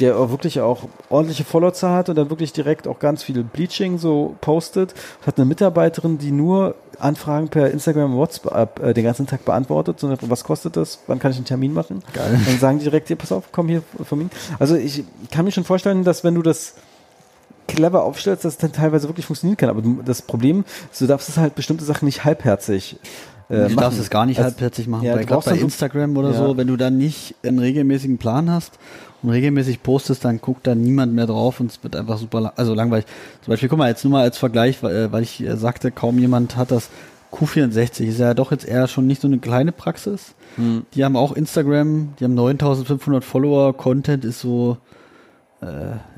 der 0.01 0.17
auch 0.17 0.31
wirklich 0.31 0.59
auch 0.59 0.87
ordentliche 1.09 1.43
Followerzahl 1.43 1.95
hat 1.95 2.09
und 2.09 2.15
dann 2.15 2.29
wirklich 2.29 2.51
direkt 2.53 2.87
auch 2.87 2.99
ganz 2.99 3.23
viel 3.23 3.43
Bleaching 3.43 3.97
so 3.97 4.35
postet. 4.41 4.93
Hat 5.25 5.37
eine 5.37 5.45
Mitarbeiterin, 5.45 6.17
die 6.17 6.31
nur 6.31 6.75
Anfragen 6.99 7.49
per 7.49 7.71
Instagram 7.71 8.13
und 8.13 8.17
WhatsApp 8.17 8.79
äh, 8.83 8.93
den 8.93 9.03
ganzen 9.03 9.27
Tag 9.27 9.45
beantwortet. 9.45 9.99
So, 9.99 10.13
was 10.21 10.43
kostet 10.43 10.75
das? 10.75 10.99
Wann 11.07 11.19
kann 11.19 11.31
ich 11.31 11.37
einen 11.37 11.45
Termin 11.45 11.73
machen? 11.73 12.03
Geil. 12.13 12.39
Dann 12.45 12.59
sagen 12.59 12.79
die 12.79 12.85
direkt, 12.85 13.07
hier, 13.07 13.15
pass 13.15 13.31
auf, 13.31 13.45
komm 13.51 13.69
hier 13.69 13.83
von 14.03 14.19
mir. 14.19 14.29
Also 14.59 14.75
ich 14.75 15.03
kann 15.31 15.45
mir 15.45 15.51
schon 15.51 15.63
vorstellen, 15.63 16.03
dass 16.03 16.23
wenn 16.23 16.35
du 16.35 16.41
das 16.41 16.75
clever 17.67 18.03
aufstellst, 18.03 18.43
dass 18.43 18.53
es 18.53 18.59
dann 18.59 18.73
teilweise 18.73 19.07
wirklich 19.07 19.25
funktionieren 19.25 19.57
kann. 19.57 19.69
Aber 19.69 19.81
das 20.05 20.21
Problem 20.21 20.65
ist, 20.91 21.01
du 21.01 21.07
darfst 21.07 21.29
es 21.29 21.37
halt 21.37 21.55
bestimmte 21.55 21.85
Sachen 21.85 22.05
nicht 22.05 22.25
halbherzig 22.25 22.97
äh, 23.51 23.67
du 23.69 23.75
darfst 23.75 23.99
es 23.99 24.09
gar 24.09 24.25
nicht 24.25 24.37
Also, 24.39 24.51
halbherzig 24.51 24.87
machen. 24.87 25.03
ja, 25.05 25.15
bei, 25.15 25.25
bei 25.25 25.39
so- 25.41 25.51
Instagram 25.55 26.15
oder 26.17 26.31
Ja. 26.31 26.37
so, 26.37 26.57
wenn 26.57 26.67
du 26.67 26.77
dann 26.77 26.97
nicht 26.97 27.35
einen 27.43 27.59
regelmäßigen 27.59 28.17
Plan 28.17 28.49
hast 28.49 28.79
und 29.21 29.29
regelmäßig 29.29 29.83
postest, 29.83 30.25
dann 30.25 30.39
guckt 30.41 30.65
da 30.67 30.73
niemand 30.75 31.13
mehr 31.13 31.27
drauf 31.27 31.59
und 31.59 31.71
es 31.71 31.83
wird 31.83 31.95
einfach 31.95 32.17
super, 32.17 32.41
lang, 32.41 32.53
also 32.55 32.73
langweilig. 32.73 33.05
Zum 33.43 33.51
Beispiel, 33.51 33.69
guck 33.69 33.77
mal, 33.77 33.89
jetzt 33.89 34.03
nur 34.03 34.11
mal 34.13 34.23
als 34.23 34.37
Vergleich, 34.37 34.81
weil, 34.83 34.95
äh, 34.95 35.11
weil 35.11 35.23
ich 35.23 35.41
äh, 35.43 35.55
sagte, 35.57 35.91
kaum 35.91 36.17
jemand 36.19 36.55
hat 36.57 36.71
das. 36.71 36.89
Q64 37.31 38.03
ist 38.07 38.19
ja 38.19 38.33
doch 38.33 38.51
jetzt 38.51 38.67
eher 38.67 38.87
schon 38.89 39.07
nicht 39.07 39.21
so 39.21 39.27
eine 39.29 39.37
kleine 39.39 39.71
Praxis. 39.71 40.33
Hm. 40.57 40.85
Die 40.93 41.05
haben 41.05 41.15
auch 41.15 41.31
Instagram, 41.31 42.13
die 42.19 42.25
haben 42.25 42.33
9500 42.33 43.23
Follower, 43.23 43.71
Content 43.77 44.25
ist 44.25 44.41
so, 44.41 44.75
äh, 45.61 45.65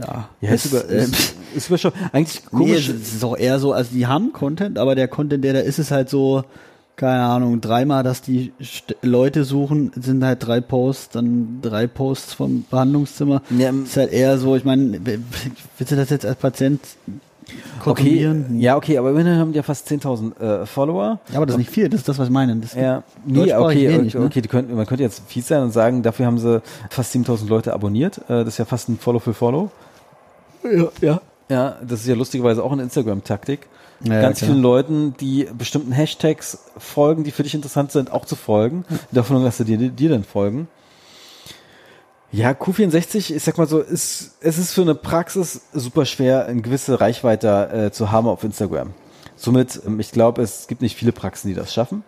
ja. 0.01 0.29
Ja, 0.41 0.49
ist, 0.51 0.65
über, 0.65 0.83
ist, 0.85 1.35
ist 1.55 1.67
über 1.69 1.77
schon. 1.77 1.91
Eigentlich 2.11 2.41
Nee, 2.51 2.57
komisch. 2.57 2.89
es 2.89 3.13
ist 3.13 3.23
auch 3.23 3.37
eher 3.37 3.59
so, 3.59 3.73
also 3.73 3.91
die 3.93 4.07
haben 4.07 4.33
Content, 4.33 4.79
aber 4.79 4.95
der 4.95 5.07
Content, 5.07 5.43
der 5.43 5.53
da 5.53 5.59
ist, 5.59 5.77
ist 5.77 5.91
halt 5.91 6.09
so, 6.09 6.45
keine 6.95 7.23
Ahnung, 7.23 7.59
dreimal, 7.59 8.03
dass 8.03 8.21
die 8.21 8.53
St 8.61 8.95
Leute 9.01 9.43
suchen, 9.43 9.91
sind 9.95 10.23
halt 10.23 10.45
drei 10.45 10.61
Posts, 10.61 11.09
dann 11.09 11.59
drei 11.61 11.87
Posts 11.87 12.33
vom 12.33 12.65
Behandlungszimmer. 12.69 13.41
Ja, 13.49 13.69
ähm, 13.69 13.85
ist 13.85 13.97
halt 13.97 14.11
eher 14.11 14.37
so, 14.37 14.55
ich 14.55 14.63
meine, 14.63 14.99
willst 15.03 15.91
du 15.91 15.95
das 15.95 16.09
jetzt 16.11 16.25
als 16.25 16.35
Patient 16.35 16.81
okay, 17.79 17.81
konsumieren? 17.81 18.59
ja, 18.59 18.77
okay, 18.77 18.97
aber 18.97 19.09
immerhin 19.09 19.37
haben 19.37 19.53
die 19.53 19.57
ja 19.57 19.63
fast 19.63 19.89
10.000 19.89 20.39
äh, 20.39 20.65
Follower. 20.67 21.19
Ja, 21.29 21.37
aber 21.37 21.47
das 21.47 21.55
ist 21.55 21.59
nicht 21.59 21.71
viel, 21.71 21.89
das 21.89 22.01
ist 22.01 22.09
das, 22.09 22.19
was 22.19 22.27
ich 22.27 22.33
meine. 22.33 22.55
Das 22.57 22.75
Ja, 22.75 23.03
nee, 23.25 23.53
okay, 23.53 23.89
wenig, 23.89 24.15
okay, 24.15 24.19
ne? 24.19 24.25
okay 24.25 24.41
könnten, 24.43 24.75
man 24.75 24.85
könnte 24.85 25.03
jetzt 25.03 25.23
fies 25.27 25.47
sein 25.47 25.63
und 25.63 25.71
sagen, 25.71 26.03
dafür 26.03 26.27
haben 26.27 26.37
sie 26.37 26.61
fast 26.91 27.11
7000 27.11 27.49
Leute 27.49 27.73
abonniert. 27.73 28.19
Äh, 28.29 28.43
das 28.43 28.49
ist 28.49 28.57
ja 28.59 28.65
fast 28.65 28.89
ein 28.89 28.99
Follow 28.99 29.19
für 29.19 29.33
Follow. 29.33 29.71
Ja, 30.63 30.89
ja. 31.01 31.21
Ja, 31.49 31.77
das 31.85 32.01
ist 32.01 32.07
ja 32.07 32.15
lustigerweise 32.15 32.63
auch 32.63 32.71
eine 32.71 32.83
Instagram-Taktik. 32.83 33.67
Ja, 34.03 34.21
Ganz 34.21 34.39
klar. 34.39 34.51
vielen 34.51 34.61
Leuten, 34.61 35.15
die 35.19 35.47
bestimmten 35.57 35.91
Hashtags 35.91 36.59
folgen, 36.77 37.23
die 37.23 37.31
für 37.31 37.43
dich 37.43 37.53
interessant 37.53 37.91
sind, 37.91 38.11
auch 38.11 38.25
zu 38.25 38.35
folgen. 38.35 38.85
Davon 39.11 39.43
dass 39.43 39.57
sie 39.57 39.65
dir, 39.65 39.77
dir 39.77 40.09
dann 40.09 40.23
folgen. 40.23 40.67
Ja, 42.31 42.49
Q64, 42.51 43.33
ich 43.33 43.43
sag 43.43 43.57
mal 43.57 43.67
so, 43.67 43.79
ist, 43.79 44.37
es 44.41 44.57
ist 44.57 44.73
für 44.73 44.81
eine 44.81 44.95
Praxis 44.95 45.61
super 45.71 46.05
schwer, 46.05 46.47
eine 46.47 46.61
gewisse 46.61 46.99
Reichweite 46.99 47.69
äh, 47.71 47.91
zu 47.91 48.11
haben 48.11 48.27
auf 48.27 48.43
Instagram. 48.43 48.89
Somit, 49.35 49.81
ähm, 49.85 49.99
ich 49.99 50.11
glaube, 50.11 50.41
es 50.41 50.67
gibt 50.67 50.81
nicht 50.81 50.97
viele 50.97 51.11
Praxen, 51.11 51.47
die 51.47 51.53
das 51.53 51.73
schaffen. 51.73 52.03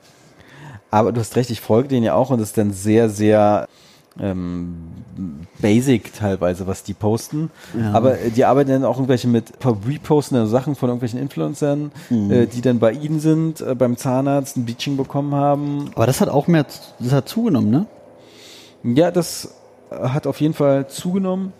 Aber 0.92 1.12
du 1.12 1.22
hast 1.22 1.36
recht, 1.36 1.50
ich 1.52 1.62
folge 1.62 1.90
denen 1.90 2.04
ja 2.04 2.16
auch 2.16 2.30
und 2.30 2.40
es 2.40 2.50
ist 2.50 2.58
dann 2.58 2.74
sehr, 2.74 3.10
sehr 3.10 3.68
ähm, 4.20 4.76
basic 5.60 6.14
teilweise, 6.14 6.68
was 6.68 6.84
die 6.84 6.94
posten. 6.94 7.52
Ja. 7.78 7.92
Aber 7.94 8.20
äh, 8.20 8.30
die 8.32 8.46
arbeiten 8.46 8.70
dann 8.72 8.86
auch 8.86 8.98
irgendwelche 8.98 9.28
mit 9.28 9.54
reposten 9.64 10.38
dann 10.38 10.48
Sachen 10.48 10.76
von 10.76 10.90
irgendwelchen 10.90 11.20
Influencern, 11.20 11.92
Mhm. 12.10 12.32
äh, 12.32 12.46
die 12.48 12.62
dann 12.62 12.80
bei 12.80 12.92
ihnen 12.92 13.20
sind, 13.20 13.62
äh, 13.62 13.76
beim 13.76 13.98
Zahnarzt 13.98 14.58
ein 14.58 14.66
Bleaching 14.66 14.98
bekommen 14.98 15.36
haben. 15.36 15.90
Aber 15.96 16.06
das 16.06 16.22
hat 16.22 16.30
auch 16.30 16.48
mehr, 16.48 16.66
das 17.00 17.12
hat 17.12 17.28
zugenommen, 17.28 17.70
ne? 17.70 17.86
Ja, 18.84 19.12
das 19.12 19.54
hat 19.92 20.28
auf 20.28 20.40
jeden 20.42 20.54
Fall 20.54 20.88
zugenommen. 20.88 21.54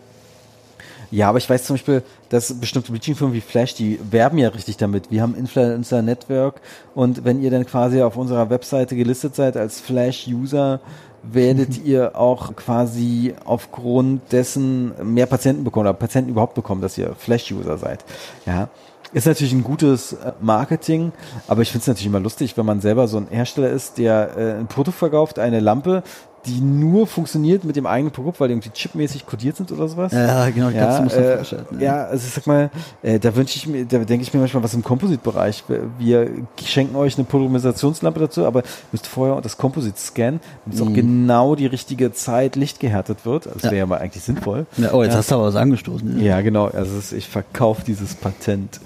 Ja, 1.10 1.28
aber 1.28 1.38
ich 1.38 1.48
weiß 1.48 1.64
zum 1.64 1.74
Beispiel, 1.74 2.02
dass 2.30 2.52
bestimmte 2.58 2.90
Bleaching-Firmen 2.90 3.34
wie 3.34 3.40
Flash, 3.40 3.74
die 3.74 3.98
werben 4.10 4.38
ja 4.38 4.48
richtig 4.48 4.76
damit. 4.76 5.10
Wir 5.10 5.22
haben 5.22 5.36
Influencer 5.36 6.02
Network 6.02 6.60
und 6.94 7.24
wenn 7.24 7.40
ihr 7.40 7.50
dann 7.50 7.64
quasi 7.64 8.02
auf 8.02 8.16
unserer 8.16 8.50
Webseite 8.50 8.96
gelistet 8.96 9.36
seid 9.36 9.56
als 9.56 9.80
Flash-User, 9.80 10.80
werdet 11.32 11.84
ihr 11.84 12.16
auch 12.16 12.54
quasi 12.56 13.34
aufgrund 13.44 14.32
dessen 14.32 14.92
mehr 15.02 15.26
Patienten 15.26 15.64
bekommen 15.64 15.86
oder 15.86 15.94
Patienten 15.94 16.30
überhaupt 16.30 16.54
bekommen, 16.54 16.80
dass 16.80 16.96
ihr 16.98 17.14
Flash-User 17.16 17.78
seid. 17.78 18.04
Ja. 18.44 18.68
Ist 19.12 19.26
natürlich 19.26 19.52
ein 19.52 19.62
gutes 19.62 20.14
äh, 20.14 20.32
Marketing, 20.40 21.12
aber 21.46 21.62
ich 21.62 21.70
finde 21.70 21.82
es 21.82 21.86
natürlich 21.86 22.06
immer 22.06 22.20
lustig, 22.20 22.56
wenn 22.56 22.66
man 22.66 22.80
selber 22.80 23.06
so 23.06 23.18
ein 23.18 23.28
Hersteller 23.30 23.70
ist, 23.70 23.98
der 23.98 24.36
äh, 24.36 24.52
ein 24.58 24.66
Produkt 24.66 24.98
verkauft, 24.98 25.38
eine 25.38 25.60
Lampe, 25.60 26.02
die 26.46 26.60
nur 26.60 27.06
funktioniert 27.06 27.64
mit 27.64 27.76
dem 27.76 27.86
eigenen 27.86 28.12
Produkt, 28.12 28.38
weil 28.40 28.48
die 28.48 28.54
irgendwie 28.54 28.70
chipmäßig 28.70 29.26
kodiert 29.26 29.56
sind 29.56 29.72
oder 29.72 29.88
sowas. 29.88 30.12
Ja, 30.12 30.48
genau, 30.50 30.70
die 30.70 30.76
kannst 30.76 31.14
du 31.14 31.18
äh, 31.18 31.36
vorstellen, 31.36 31.66
ne? 31.72 31.84
ja, 31.84 32.04
also 32.04 32.26
ich 32.26 32.32
sag 32.34 32.46
mal, 32.46 32.70
äh, 33.02 33.18
da 33.18 33.34
wünsche 33.34 33.56
ich 33.56 33.66
mir, 33.66 33.84
da 33.84 33.98
denke 33.98 34.22
ich 34.22 34.32
mir 34.32 34.40
manchmal 34.40 34.62
was 34.62 34.74
im 34.74 34.82
Composite-Bereich. 34.82 35.64
Wir 35.98 36.30
schenken 36.64 36.96
euch 36.96 37.16
eine 37.18 37.24
Polymerisationslampe 37.24 38.20
dazu, 38.20 38.46
aber 38.46 38.60
ihr 38.60 38.64
müsst 38.92 39.06
vorher 39.06 39.40
das 39.40 39.56
Composite 39.56 39.98
scannen, 39.98 40.40
damit 40.64 40.80
es 40.80 40.86
auch 40.86 40.92
genau 40.92 41.54
die 41.56 41.66
richtige 41.66 42.12
Zeit 42.12 42.56
lichtgehärtet 42.56 43.26
wird. 43.26 43.46
Das 43.46 43.62
Ja. 43.62 43.70
wäre 43.70 43.76
ja 43.78 43.86
mal 43.86 43.98
eigentlich 43.98 44.22
sinnvoll. 44.22 44.66
Ja, 44.76 44.92
oh, 44.92 45.02
jetzt 45.02 45.12
Ja. 45.12 45.18
hast 45.18 45.30
du 45.30 45.34
aber 45.36 45.44
was 45.46 45.56
angestoßen. 45.56 46.20
Ja, 46.22 46.40
genau. 46.40 46.66
Also 46.66 47.14
ich 47.16 47.28
verkaufe 47.28 47.82
dieses 47.84 48.14
Patent. 48.14 48.80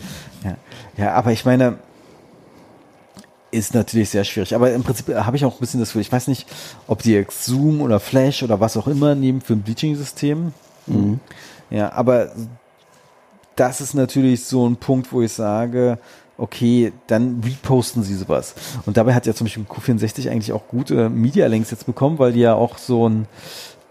Ja. 0.45 0.55
ja, 0.97 1.13
aber 1.13 1.33
ich 1.33 1.45
meine, 1.45 1.75
ist 3.51 3.75
natürlich 3.75 4.11
sehr 4.11 4.25
schwierig. 4.25 4.55
Aber 4.55 4.73
im 4.73 4.83
Prinzip 4.83 5.09
habe 5.15 5.37
ich 5.37 5.45
auch 5.45 5.55
ein 5.55 5.61
bisschen 5.61 5.81
das 5.81 5.91
Gefühl, 5.91 6.03
ich 6.03 6.13
weiß 6.13 6.29
nicht, 6.29 6.47
ob 6.87 7.03
die 7.03 7.13
jetzt 7.13 7.45
Zoom 7.45 7.81
oder 7.81 8.01
Flash 8.01 8.43
oder 8.43 8.61
was 8.61 8.77
auch 8.77 8.87
immer 8.87 9.15
nehmen 9.15 9.41
für 9.41 9.55
ein 9.55 9.63
Bleaching-System. 9.63 10.53
Ja, 11.71 11.93
aber 11.93 12.33
das 13.57 13.81
ist 13.81 13.95
natürlich 13.95 14.45
so 14.45 14.69
ein 14.69 14.77
Punkt, 14.77 15.13
wo 15.13 15.23
ich 15.23 15.33
sage, 15.33 15.99
okay, 16.39 16.93
dann 17.07 17.43
reposten 17.45 18.03
sie 18.03 18.15
sowas. 18.15 18.55
Und 18.87 18.97
dabei 18.97 19.15
hat 19.15 19.27
ja 19.27 19.35
zum 19.35 19.45
Beispiel 19.45 19.65
Q64 19.65 20.31
eigentlich 20.31 20.53
auch 20.53 20.67
gute 20.69 21.11
Media-Links 21.11 21.71
jetzt 21.71 21.87
bekommen, 21.87 22.19
weil 22.19 22.33
die 22.33 22.41
ja 22.41 22.55
auch 22.55 22.79
so 22.79 23.09
ein, 23.09 23.27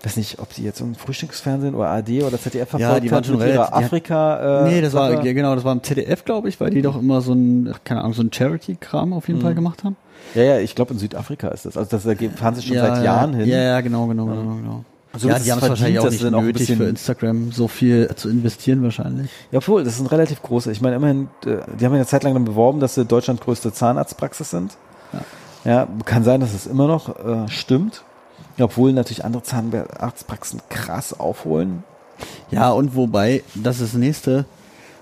weiß 0.06 0.18
nicht, 0.18 0.40
ob 0.40 0.54
die 0.54 0.64
jetzt 0.64 0.82
ein 0.82 0.96
Frühstücksfernsehen 0.96 1.76
oder 1.76 1.90
AD 1.90 2.24
oder 2.24 2.40
ZDF 2.40 2.72
Ja, 2.74 2.80
verfolgt 2.80 3.04
die 3.04 3.12
waren 3.12 3.24
schon 3.24 3.38
mit 3.38 3.48
relativ- 3.48 3.74
Afrika. 3.74 4.66
Äh, 4.66 4.70
nee, 4.72 4.82
das 4.82 4.94
war, 4.94 5.12
Sache. 5.12 5.28
ja, 5.28 5.34
genau, 5.34 5.56
das 5.56 5.64
war 5.64 5.74
im 5.74 5.84
ZDF, 5.84 6.24
glaube 6.26 6.48
ich, 6.50 6.60
weil 6.60 6.70
die 6.70 6.82
doch 6.82 6.98
immer 6.98 7.22
so 7.22 7.34
ein, 7.34 7.74
keine 7.84 8.02
Ahnung, 8.02 8.14
so 8.14 8.22
ein 8.24 8.32
Charity-Kram 8.32 9.14
auf 9.14 9.28
jeden 9.28 9.42
Fall 9.42 9.56
gemacht 9.56 9.84
haben. 9.84 9.98
Ja, 10.36 10.44
ja, 10.44 10.60
ich 10.60 10.76
glaube 10.76 10.94
in 10.94 11.00
Südafrika 11.00 11.50
ist 11.50 11.66
das. 11.66 11.76
Also 11.78 11.90
das 11.98 12.04
fahren 12.38 12.56
sie 12.56 12.62
schon 12.62 12.78
seit 12.78 13.04
Jahren 13.04 13.34
hin. 13.34 13.48
Ja, 13.48 13.58
ja, 13.62 13.82
genau, 13.82 14.08
genau, 14.08 14.26
genau, 14.26 14.56
genau. 14.56 14.86
So 15.18 15.28
ja, 15.28 15.40
die 15.40 15.52
haben 15.52 15.58
es 15.60 15.68
wahrscheinlich 15.68 16.00
auch 16.00 16.06
nicht 16.06 16.20
sie 16.20 16.28
auch 16.34 16.42
nötig 16.42 16.68
für 16.78 16.84
Instagram 16.84 17.52
so 17.52 17.68
viel 17.68 18.10
zu 18.16 18.30
investieren 18.30 18.84
wahrscheinlich. 18.84 19.32
Ja, 19.52 19.58
obwohl, 19.58 19.84
das 19.84 19.98
sind 19.98 20.06
relativ 20.12 20.42
große. 20.44 20.72
Ich 20.72 20.82
meine, 20.82 20.98
immerhin, 20.98 21.30
äh, 21.46 21.58
die 21.80 21.86
haben 21.86 21.94
ja 21.94 21.98
eine 21.98 22.06
Zeit 22.06 22.24
lang 22.24 22.36
dann 22.36 22.46
beworben, 22.46 22.80
dass 22.80 22.94
sie 22.94 23.06
Deutschland 23.06 23.42
größte 23.42 23.74
Zahnarztpraxis 23.74 24.52
sind. 24.52 24.78
Ja. 25.12 25.20
Ja, 25.66 25.88
kann 26.06 26.24
sein, 26.24 26.40
dass 26.42 26.54
es 26.54 26.68
immer 26.68 26.88
noch 26.88 27.10
äh, 27.26 27.50
stimmt. 27.50 28.04
Obwohl 28.60 28.94
natürlich 28.94 29.26
andere 29.26 29.44
Zahnarztpraxen 29.44 30.62
krass 30.70 31.20
aufholen. 31.20 31.84
Ja, 32.52 32.72
und 32.72 32.96
wobei, 32.96 33.44
das 33.56 33.80
ist 33.80 33.94
das 33.94 34.00
nächste 34.00 34.46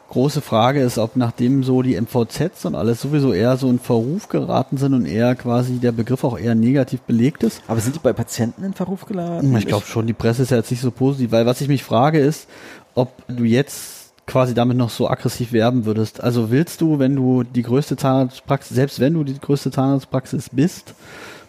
große 0.09 0.41
Frage 0.41 0.81
ist, 0.81 0.97
ob 0.97 1.15
nachdem 1.15 1.63
so 1.63 1.81
die 1.81 1.99
MVZs 1.99 2.65
und 2.65 2.75
alles 2.75 3.01
sowieso 3.01 3.33
eher 3.33 3.57
so 3.57 3.69
in 3.69 3.79
Verruf 3.79 4.29
geraten 4.29 4.77
sind 4.77 4.93
und 4.93 5.05
eher 5.05 5.35
quasi 5.35 5.79
der 5.79 5.91
Begriff 5.91 6.23
auch 6.23 6.39
eher 6.39 6.55
negativ 6.55 7.01
belegt 7.01 7.43
ist. 7.43 7.61
Aber 7.67 7.81
sind 7.81 7.95
die 7.95 7.99
bei 7.99 8.13
Patienten 8.13 8.63
in 8.63 8.73
Verruf 8.73 9.05
geraten? 9.05 9.55
Ich 9.57 9.67
glaube 9.67 9.85
schon, 9.85 10.07
die 10.07 10.13
Presse 10.13 10.43
ist 10.43 10.51
ja 10.51 10.57
jetzt 10.57 10.71
nicht 10.71 10.81
so 10.81 10.91
positiv, 10.91 11.31
weil 11.31 11.45
was 11.45 11.61
ich 11.61 11.67
mich 11.67 11.83
frage 11.83 12.19
ist, 12.19 12.47
ob 12.95 13.11
du 13.27 13.43
jetzt 13.43 14.13
quasi 14.25 14.53
damit 14.53 14.77
noch 14.77 14.89
so 14.89 15.09
aggressiv 15.09 15.51
werben 15.53 15.85
würdest. 15.85 16.21
Also 16.21 16.51
willst 16.51 16.81
du, 16.81 16.99
wenn 16.99 17.15
du 17.15 17.43
die 17.43 17.63
größte 17.63 17.95
Zahnarztpraxis, 17.95 18.75
selbst 18.75 18.99
wenn 18.99 19.13
du 19.13 19.23
die 19.23 19.39
größte 19.39 19.71
Zahnarztpraxis 19.71 20.49
bist, 20.51 20.93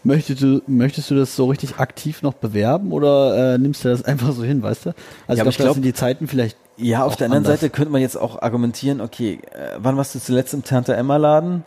Möchtest 0.04 0.42
du, 0.42 0.62
möchtest 0.66 1.10
du 1.10 1.14
das 1.16 1.34
so 1.36 1.46
richtig 1.46 1.76
aktiv 1.78 2.22
noch 2.22 2.34
bewerben 2.34 2.92
oder 2.92 3.54
äh, 3.54 3.58
nimmst 3.58 3.84
du 3.84 3.88
das 3.88 4.04
einfach 4.04 4.32
so 4.32 4.42
hin, 4.44 4.62
weißt 4.62 4.86
du? 4.86 4.88
Also 4.90 4.96
Ja, 5.26 5.34
ich 5.34 5.36
glaube, 5.42 5.50
glaub- 5.56 5.66
das 5.68 5.74
sind 5.74 5.84
die 5.84 5.94
Zeiten 5.94 6.28
vielleicht. 6.28 6.56
Ja, 6.76 7.04
auf 7.04 7.16
der 7.16 7.24
anderen 7.26 7.44
anders. 7.44 7.60
Seite 7.60 7.70
könnte 7.70 7.90
man 7.90 8.00
jetzt 8.00 8.16
auch 8.16 8.40
argumentieren, 8.40 9.00
okay, 9.00 9.40
äh, 9.52 9.76
wann 9.78 9.96
warst 9.96 10.14
du 10.14 10.20
zuletzt 10.20 10.54
im 10.54 10.62
Tante 10.62 10.94
Emma 10.94 11.16
Laden? 11.16 11.64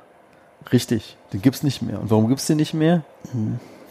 Richtig, 0.72 1.18
den 1.34 1.42
gibt's 1.42 1.64
nicht 1.64 1.82
mehr. 1.82 2.00
Und 2.00 2.10
warum 2.12 2.30
gibt's 2.30 2.48
den 2.48 2.58
nicht 2.58 2.74
mehr? 2.74 3.04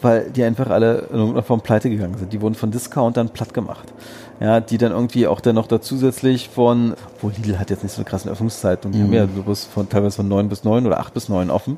Weil 0.01 0.31
die 0.31 0.43
einfach 0.43 0.69
alle 0.71 1.07
in 1.11 1.15
irgendeiner 1.17 1.43
Form 1.43 1.61
pleite 1.61 1.89
gegangen 1.91 2.17
sind. 2.17 2.33
Die 2.33 2.41
wurden 2.41 2.55
von 2.55 2.71
Discountern 2.71 3.29
platt 3.29 3.53
gemacht. 3.53 3.93
Ja, 4.39 4.59
die 4.59 4.79
dann 4.79 4.91
irgendwie 4.91 5.27
auch 5.27 5.41
dann 5.41 5.53
noch 5.53 5.67
da 5.67 5.79
zusätzlich 5.81 6.49
von, 6.49 6.95
wo 7.21 7.29
Lidl 7.29 7.59
hat 7.59 7.69
jetzt 7.69 7.83
nicht 7.83 7.91
so 7.91 7.97
eine 8.01 8.09
krassen 8.09 8.31
Öffnungszeit 8.31 8.83
und 8.87 8.93
die 8.93 9.01
haben 9.03 9.13
ja 9.13 9.27
bloß 9.27 9.65
von, 9.65 9.87
teilweise 9.89 10.15
von 10.15 10.27
neun 10.27 10.49
bis 10.49 10.63
neun 10.63 10.87
oder 10.87 10.99
acht 10.99 11.13
bis 11.13 11.29
neun 11.29 11.51
offen. 11.51 11.77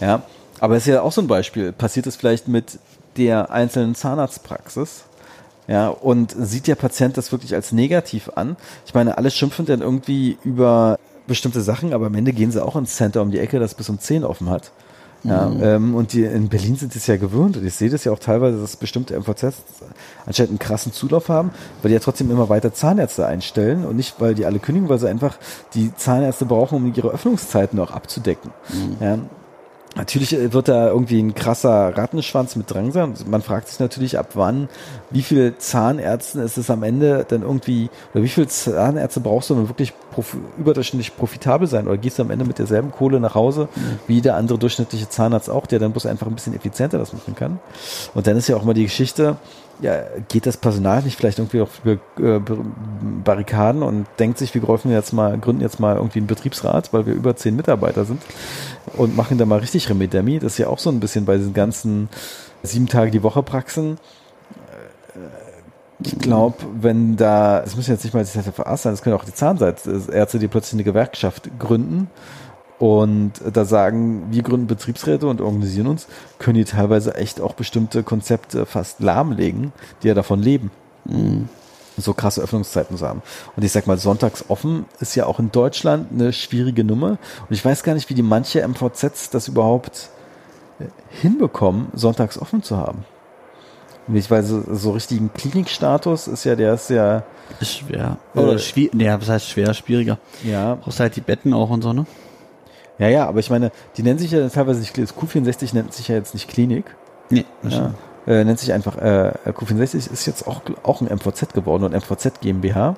Ja, 0.00 0.22
aber 0.60 0.76
es 0.76 0.86
ist 0.86 0.92
ja 0.92 1.02
auch 1.02 1.12
so 1.12 1.20
ein 1.20 1.26
Beispiel. 1.26 1.72
Passiert 1.72 2.06
es 2.06 2.16
vielleicht 2.16 2.46
mit 2.46 2.78
der 3.16 3.50
einzelnen 3.50 3.94
Zahnarztpraxis? 3.94 5.04
Ja, 5.66 5.88
und 5.88 6.34
sieht 6.36 6.66
der 6.66 6.74
Patient 6.74 7.16
das 7.16 7.32
wirklich 7.32 7.54
als 7.54 7.72
negativ 7.72 8.30
an? 8.34 8.56
Ich 8.86 8.94
meine, 8.94 9.18
alle 9.18 9.30
schimpfen 9.30 9.66
dann 9.66 9.82
irgendwie 9.82 10.36
über 10.42 10.98
bestimmte 11.26 11.60
Sachen, 11.60 11.92
aber 11.92 12.06
am 12.06 12.14
Ende 12.14 12.32
gehen 12.32 12.50
sie 12.50 12.64
auch 12.64 12.76
ins 12.76 12.96
Center 12.96 13.22
um 13.22 13.30
die 13.30 13.38
Ecke, 13.38 13.60
das 13.60 13.74
bis 13.74 13.88
um 13.88 13.98
10 13.98 14.24
offen 14.24 14.50
hat. 14.50 14.72
Ja, 15.22 15.52
ähm, 15.60 15.94
und 15.94 16.14
die 16.14 16.24
in 16.24 16.48
Berlin 16.48 16.76
sind 16.76 16.96
es 16.96 17.06
ja 17.06 17.18
gewöhnt 17.18 17.56
und 17.58 17.66
ich 17.66 17.74
sehe 17.74 17.90
das 17.90 18.04
ja 18.04 18.12
auch 18.12 18.18
teilweise, 18.18 18.58
dass 18.58 18.76
bestimmte 18.76 19.14
MVZs 19.14 19.62
anscheinend 20.24 20.52
einen 20.52 20.58
krassen 20.58 20.92
Zulauf 20.92 21.28
haben, 21.28 21.50
weil 21.82 21.90
die 21.90 21.94
ja 21.94 22.00
trotzdem 22.00 22.30
immer 22.30 22.48
weiter 22.48 22.72
Zahnärzte 22.72 23.26
einstellen 23.26 23.84
und 23.84 23.96
nicht, 23.96 24.18
weil 24.18 24.34
die 24.34 24.46
alle 24.46 24.60
kündigen, 24.60 24.88
weil 24.88 24.98
sie 24.98 25.10
einfach 25.10 25.36
die 25.74 25.94
Zahnärzte 25.94 26.46
brauchen, 26.46 26.76
um 26.76 26.92
ihre 26.94 27.10
Öffnungszeiten 27.10 27.78
auch 27.80 27.90
abzudecken. 27.90 28.50
Ja, 29.00 29.18
Natürlich 29.96 30.32
äh, 30.32 30.52
wird 30.52 30.68
da 30.68 30.88
irgendwie 30.88 31.20
ein 31.20 31.34
krasser 31.34 31.96
Rattenschwanz 31.96 32.54
mit 32.54 32.72
dran 32.72 32.92
sein. 32.92 33.14
Man 33.26 33.42
fragt 33.42 33.68
sich 33.68 33.80
natürlich, 33.80 34.18
ab 34.18 34.30
wann, 34.34 34.68
wie 35.10 35.22
viele 35.22 35.58
Zahnärzten 35.58 36.42
ist 36.42 36.58
es 36.58 36.70
am 36.70 36.82
Ende 36.82 37.26
dann 37.28 37.42
irgendwie, 37.42 37.90
oder 38.14 38.22
wie 38.22 38.28
viele 38.28 38.46
Zahnärzte 38.46 39.20
brauchst 39.20 39.50
du, 39.50 39.54
um 39.54 39.68
wirklich 39.68 39.92
profi 40.12 40.38
überdurchschnittlich 40.58 41.16
profitabel 41.16 41.66
sein? 41.66 41.88
Oder 41.88 41.98
gehst 41.98 42.18
du 42.18 42.22
am 42.22 42.30
Ende 42.30 42.44
mit 42.44 42.58
derselben 42.58 42.92
Kohle 42.92 43.18
nach 43.18 43.34
Hause, 43.34 43.68
wie 44.06 44.14
jeder 44.14 44.36
andere 44.36 44.58
durchschnittliche 44.58 45.08
Zahnarzt 45.08 45.50
auch, 45.50 45.66
der 45.66 45.80
dann 45.80 45.90
bloß 45.90 46.06
einfach 46.06 46.28
ein 46.28 46.34
bisschen 46.34 46.54
effizienter 46.54 46.98
das 46.98 47.12
machen 47.12 47.34
kann? 47.34 47.58
Und 48.14 48.26
dann 48.28 48.36
ist 48.36 48.48
ja 48.48 48.56
auch 48.56 48.64
mal 48.64 48.74
die 48.74 48.84
Geschichte, 48.84 49.36
ja, 49.80 50.02
geht 50.28 50.46
das 50.46 50.56
Personal 50.56 51.02
nicht 51.02 51.16
vielleicht 51.16 51.38
irgendwie 51.38 51.60
auf 51.60 51.80
äh, 51.86 51.98
Barrikaden 53.24 53.82
und 53.82 54.06
denkt 54.18 54.38
sich, 54.38 54.54
wir 54.54 54.60
gründen 54.60 54.90
jetzt 54.90 55.12
mal, 55.12 55.38
gründen 55.38 55.62
jetzt 55.62 55.80
mal 55.80 55.96
irgendwie 55.96 56.18
einen 56.18 56.26
Betriebsrat, 56.26 56.92
weil 56.92 57.06
wir 57.06 57.14
über 57.14 57.36
zehn 57.36 57.56
Mitarbeiter 57.56 58.04
sind 58.04 58.22
und 58.96 59.16
machen 59.16 59.38
da 59.38 59.46
mal 59.46 59.58
richtig 59.58 59.88
Remedemi. 59.88 60.38
Das 60.38 60.52
ist 60.52 60.58
ja 60.58 60.68
auch 60.68 60.78
so 60.78 60.90
ein 60.90 61.00
bisschen 61.00 61.24
bei 61.24 61.36
diesen 61.36 61.54
ganzen 61.54 62.08
sieben 62.62 62.86
Tage 62.86 63.10
die 63.10 63.22
Woche 63.22 63.42
Praxen. 63.42 63.98
Ich 66.02 66.18
glaube, 66.18 66.56
wenn 66.80 67.16
da, 67.16 67.62
es 67.62 67.76
müssen 67.76 67.90
jetzt 67.90 68.04
nicht 68.04 68.14
mal 68.14 68.24
die 68.24 68.30
ZFA 68.30 68.76
sein, 68.76 68.92
das 68.92 69.02
können 69.02 69.16
auch 69.16 69.24
die 69.24 69.34
Zahnärzte, 69.34 70.38
die 70.38 70.48
plötzlich 70.48 70.74
eine 70.74 70.84
Gewerkschaft 70.84 71.50
gründen 71.58 72.08
und 72.80 73.32
da 73.52 73.66
sagen, 73.66 74.28
wir 74.30 74.42
gründen 74.42 74.66
Betriebsräte 74.66 75.26
und 75.26 75.42
organisieren 75.42 75.86
uns, 75.86 76.08
können 76.38 76.56
die 76.56 76.64
teilweise 76.64 77.14
echt 77.14 77.38
auch 77.38 77.52
bestimmte 77.52 78.02
Konzepte 78.02 78.64
fast 78.64 79.00
lahmlegen, 79.00 79.74
die 80.02 80.08
ja 80.08 80.14
davon 80.14 80.40
leben. 80.40 80.70
So 81.98 82.14
krasse 82.14 82.40
Öffnungszeiten 82.40 82.96
zu 82.96 83.06
haben. 83.06 83.20
Und 83.54 83.64
ich 83.64 83.72
sag 83.72 83.86
mal, 83.86 83.98
sonntags 83.98 84.46
offen 84.48 84.86
ist 84.98 85.14
ja 85.14 85.26
auch 85.26 85.38
in 85.38 85.52
Deutschland 85.52 86.10
eine 86.10 86.32
schwierige 86.32 86.82
Nummer. 86.82 87.10
Und 87.10 87.50
ich 87.50 87.62
weiß 87.62 87.82
gar 87.82 87.92
nicht, 87.92 88.08
wie 88.08 88.14
die 88.14 88.22
manche 88.22 88.66
MVZs 88.66 89.28
das 89.28 89.48
überhaupt 89.48 90.08
hinbekommen, 91.10 91.88
sonntags 91.92 92.38
offen 92.38 92.62
zu 92.62 92.78
haben. 92.78 93.04
Nicht, 94.06 94.30
weil 94.30 94.42
so, 94.42 94.62
so 94.74 94.92
richtigen 94.92 95.30
Klinikstatus 95.34 96.28
ist 96.28 96.44
ja, 96.44 96.56
der 96.56 96.72
ist 96.72 96.88
ja, 96.88 97.24
schwer. 97.60 98.16
Äh, 98.34 98.38
Oder 98.38 98.58
schwierig. 98.58 98.94
Nee, 98.94 99.10
was 99.10 99.28
heißt 99.28 99.50
schwer? 99.50 99.74
Schwieriger. 99.74 100.18
ja, 100.42 100.76
Brauchst 100.76 100.98
halt 100.98 101.14
die 101.16 101.20
Betten 101.20 101.52
auch 101.52 101.68
und 101.68 101.82
so, 101.82 101.92
ne? 101.92 102.06
Ja, 103.00 103.08
ja, 103.08 103.26
aber 103.26 103.40
ich 103.40 103.50
meine, 103.50 103.72
die 103.96 104.04
nennen 104.04 104.18
sich 104.20 104.30
ja 104.30 104.48
teilweise 104.48 104.78
nicht, 104.80 104.96
das 104.96 105.16
Q64 105.16 105.74
nennt 105.74 105.92
sich 105.92 106.06
ja 106.08 106.14
jetzt 106.14 106.34
nicht 106.34 106.48
Klinik. 106.48 106.84
Nee, 107.30 107.44
das 107.62 107.74
Ja. 107.74 107.94
Äh, 108.26 108.44
nennt 108.44 108.58
sich 108.60 108.72
einfach 108.72 108.96
äh, 108.98 109.32
Q64 109.46 110.12
ist 110.12 110.26
jetzt 110.26 110.46
auch, 110.46 110.60
auch 110.84 111.00
ein 111.00 111.08
MVZ 111.08 111.52
geworden 111.54 111.84
und 111.84 111.92
MVZ 111.94 112.40
GmbH. 112.40 112.96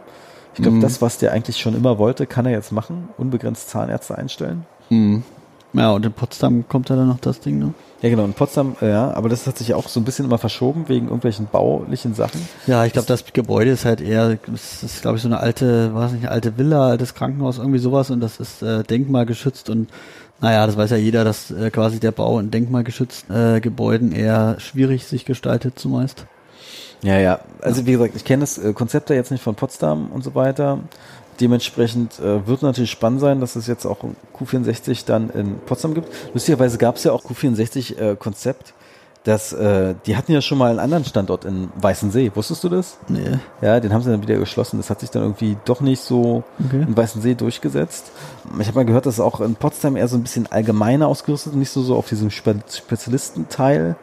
Ich 0.54 0.60
glaube, 0.60 0.76
Mhm. 0.78 0.80
das, 0.82 1.00
was 1.00 1.16
der 1.18 1.32
eigentlich 1.32 1.58
schon 1.58 1.74
immer 1.76 1.96
wollte, 1.98 2.26
kann 2.26 2.44
er 2.44 2.52
jetzt 2.52 2.72
machen. 2.72 3.08
Unbegrenzt 3.16 3.70
Zahnärzte 3.70 4.18
einstellen. 4.18 4.66
Mhm. 4.90 5.22
Ja, 5.74 5.92
und 5.92 6.04
in 6.04 6.12
Potsdam 6.12 6.68
kommt 6.68 6.90
ja 6.90 6.96
dann 6.96 7.08
noch 7.08 7.20
das 7.20 7.40
Ding, 7.40 7.58
ne? 7.58 7.72
Ja, 8.02 8.08
genau. 8.08 8.24
In 8.24 8.34
Potsdam, 8.34 8.76
ja, 8.80 9.12
aber 9.14 9.28
das 9.28 9.46
hat 9.46 9.56
sich 9.56 9.74
auch 9.74 9.88
so 9.88 10.00
ein 10.00 10.04
bisschen 10.04 10.24
immer 10.24 10.38
verschoben 10.38 10.88
wegen 10.88 11.06
irgendwelchen 11.06 11.46
baulichen 11.46 12.14
Sachen. 12.14 12.46
Ja, 12.66 12.84
ich 12.84 12.92
glaube, 12.92 13.06
das 13.06 13.24
Gebäude 13.32 13.70
ist 13.70 13.84
halt 13.84 14.00
eher, 14.00 14.38
das 14.46 14.82
ist, 14.82 15.02
glaube 15.02 15.16
ich, 15.16 15.22
so 15.22 15.28
eine 15.28 15.38
alte, 15.38 15.94
weiß 15.94 16.12
nicht, 16.12 16.28
alte 16.28 16.58
Villa, 16.58 16.88
altes 16.88 17.14
Krankenhaus, 17.14 17.58
irgendwie 17.58 17.78
sowas 17.78 18.10
und 18.10 18.20
das 18.20 18.40
ist 18.40 18.62
äh, 18.62 18.82
denkmalgeschützt 18.82 19.70
und 19.70 19.88
naja, 20.40 20.66
das 20.66 20.76
weiß 20.76 20.90
ja 20.90 20.96
jeder, 20.96 21.22
dass 21.22 21.52
äh, 21.52 21.70
quasi 21.70 22.00
der 22.00 22.10
Bau 22.10 22.40
in 22.40 22.50
denkmalgeschützten 22.50 23.56
äh, 23.56 23.60
Gebäuden 23.60 24.10
eher 24.10 24.56
schwierig 24.58 25.06
sich 25.06 25.24
gestaltet 25.24 25.78
zumeist. 25.78 26.26
Ja, 27.02 27.18
ja. 27.18 27.40
Also 27.60 27.86
wie 27.86 27.92
gesagt, 27.92 28.14
ich 28.16 28.24
kenne 28.24 28.40
das 28.40 28.58
äh, 28.58 28.72
Konzept 28.72 29.10
da 29.10 29.14
jetzt 29.14 29.30
nicht 29.30 29.42
von 29.42 29.54
Potsdam 29.54 30.10
und 30.10 30.24
so 30.24 30.34
weiter. 30.34 30.80
Dementsprechend 31.40 32.18
äh, 32.20 32.46
wird 32.46 32.62
natürlich 32.62 32.90
spannend 32.90 33.20
sein, 33.20 33.40
dass 33.40 33.56
es 33.56 33.66
jetzt 33.66 33.86
auch 33.86 34.02
ein 34.02 34.16
Q64 34.38 35.04
dann 35.06 35.30
in 35.30 35.58
Potsdam 35.66 35.94
gibt. 35.94 36.08
Lustigerweise 36.34 36.78
gab 36.78 36.96
es 36.96 37.04
ja 37.04 37.12
auch 37.12 37.24
Q64-Konzept. 37.24 38.74
das, 39.24 39.52
äh, 39.52 39.94
die 40.06 40.16
hatten 40.16 40.32
ja 40.32 40.40
schon 40.40 40.58
mal 40.58 40.70
einen 40.70 40.80
anderen 40.80 41.04
Standort 41.04 41.44
in 41.44 41.68
Weißensee. 41.76 42.32
Wusstest 42.34 42.64
du 42.64 42.68
das? 42.68 42.96
Nee. 43.08 43.38
Ja, 43.60 43.78
den 43.78 43.92
haben 43.92 44.02
sie 44.02 44.10
dann 44.10 44.20
wieder 44.20 44.36
geschlossen. 44.36 44.78
Das 44.78 44.90
hat 44.90 44.98
sich 45.00 45.10
dann 45.10 45.22
irgendwie 45.22 45.56
doch 45.64 45.80
nicht 45.80 46.00
so 46.02 46.42
Okay. 46.66 46.82
in 46.82 46.96
Weißensee 46.96 47.34
durchgesetzt. 47.36 48.10
Ich 48.58 48.66
habe 48.66 48.78
mal 48.80 48.84
gehört, 48.84 49.06
dass 49.06 49.14
es 49.14 49.20
auch 49.20 49.40
in 49.40 49.54
Potsdam 49.54 49.94
eher 49.96 50.08
so 50.08 50.16
ein 50.16 50.22
bisschen 50.24 50.50
allgemeiner 50.50 51.06
ausgerüstet, 51.06 51.52
ist, 51.52 51.58
nicht 51.58 51.70
so, 51.70 51.82
so 51.82 51.94
auf 51.96 52.08
diesem 52.08 52.30
Spe 52.30 52.56
Spezialistenteil. 52.68 53.94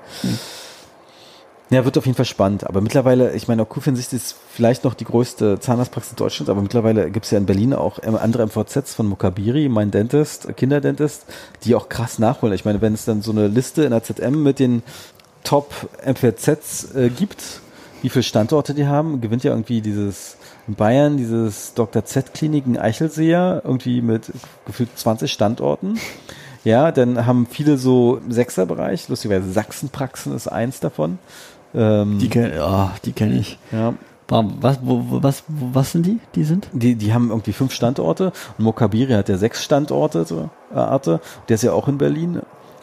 Ja, 1.71 1.85
wird 1.85 1.99
auf 1.99 2.05
jeden 2.05 2.15
Fall 2.15 2.25
spannend. 2.25 2.65
Aber 2.65 2.81
mittlerweile, 2.81 3.35
ich 3.35 3.47
meine, 3.47 3.61
auch 3.61 3.67
Q64 3.69 4.15
ist 4.15 4.35
vielleicht 4.51 4.83
noch 4.83 4.95
die 4.95 5.05
größte 5.05 5.59
Zahnarztpraxis 5.59 6.15
Deutschlands, 6.15 6.49
aber 6.49 6.63
mittlerweile 6.63 7.11
gibt 7.11 7.25
es 7.25 7.31
ja 7.31 7.37
in 7.37 7.45
Berlin 7.45 7.75
auch 7.75 7.99
ähm, 8.01 8.15
andere 8.15 8.47
MVZs 8.47 8.95
von 8.95 9.05
Mokabiri, 9.05 9.69
mein 9.69 9.91
Dentist, 9.91 10.55
Kinderdentist, 10.57 11.25
die 11.63 11.75
auch 11.75 11.87
krass 11.87 12.17
nachholen. 12.17 12.55
Ich 12.55 12.65
meine, 12.65 12.81
wenn 12.81 12.95
es 12.95 13.05
dann 13.05 13.21
so 13.21 13.31
eine 13.31 13.47
Liste 13.47 13.83
in 13.83 13.91
der 13.91 14.01
ZM 14.01 14.41
mit 14.41 14.57
den 14.57 14.81
Top 15.43 15.71
MVZs 16.03 16.95
äh, 16.95 17.09
gibt, 17.09 17.61
wie 18.01 18.09
viele 18.09 18.23
Standorte 18.23 18.73
die 18.73 18.87
haben, 18.87 19.21
gewinnt 19.21 19.43
ja 19.43 19.51
irgendwie 19.51 19.81
dieses 19.81 20.37
in 20.67 20.75
Bayern, 20.75 21.17
dieses 21.17 21.75
Dr. 21.75 22.03
Z 22.03 22.33
Klinik 22.33 22.65
in 22.65 22.77
Eichelseer, 22.77 23.61
irgendwie 23.63 24.01
mit 24.01 24.31
gefühlt 24.65 24.89
20 24.95 25.31
Standorten. 25.31 25.99
Ja, 26.63 26.91
dann 26.91 27.25
haben 27.25 27.47
viele 27.49 27.77
so 27.77 28.17
im 28.17 28.31
Sechserbereich, 28.31 29.07
lustigerweise 29.07 29.51
Sachsenpraxen 29.51 30.35
ist 30.35 30.47
eins 30.47 30.79
davon. 30.79 31.19
Ähm, 31.73 32.19
Die 32.19 32.29
kenne 32.29 32.91
die 33.05 33.11
kenn 33.11 33.37
ich. 33.37 33.59
ja, 33.71 33.93
Was, 34.27 34.79
wo, 34.81 35.03
was, 35.21 35.43
wo, 35.47 35.69
was 35.73 35.91
sind 35.91 36.05
die? 36.05 36.19
Die 36.35 36.43
sind? 36.43 36.67
die, 36.73 36.95
die 36.95 37.13
haben 37.13 37.29
irgendwie 37.29 37.53
fünf 37.53 37.73
Standorte 37.73 38.31
und 38.57 38.63
Mokabiri 38.63 39.13
hat 39.13 39.29
ja 39.29 39.37
sechs 39.37 39.63
Standorte, 39.63 40.25
so 40.25 40.49
äh, 40.73 40.77
Arte. 40.77 41.19
Der 41.47 41.55
ist 41.55 41.63
ja 41.63 41.73
auch 41.73 41.87
in 41.87 41.97
Berlin. 41.97 42.41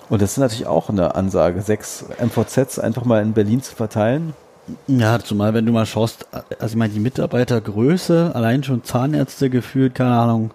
Und 0.09 0.23
das 0.23 0.33
ist 0.33 0.39
natürlich 0.39 0.67
auch 0.67 0.89
eine 0.89 1.17
Ansage, 1.17 1.63
sechs 1.63 2.05
MVZs 2.21 2.79
einfach 2.79 3.05
mal 3.05 3.23
in 3.23 3.33
Berlin 3.33 3.61
zu 3.61 3.75
verteilen. 3.75 4.35
Ja, 4.89 5.19
zumal 5.21 5.55
wenn 5.55 5.67
du 5.67 5.73
mal 5.73 5.87
schaust, 5.87 6.27
also 6.33 6.73
ich 6.73 6.77
meine, 6.77 6.93
die 6.93 7.01
Mitarbeitergröße, 7.01 8.33
allein 8.35 8.65
schon 8.65 8.83
Zahnärzte 8.85 9.51
gefühlt, 9.51 9.95
keine 9.95 10.17
Ahnung, 10.17 10.51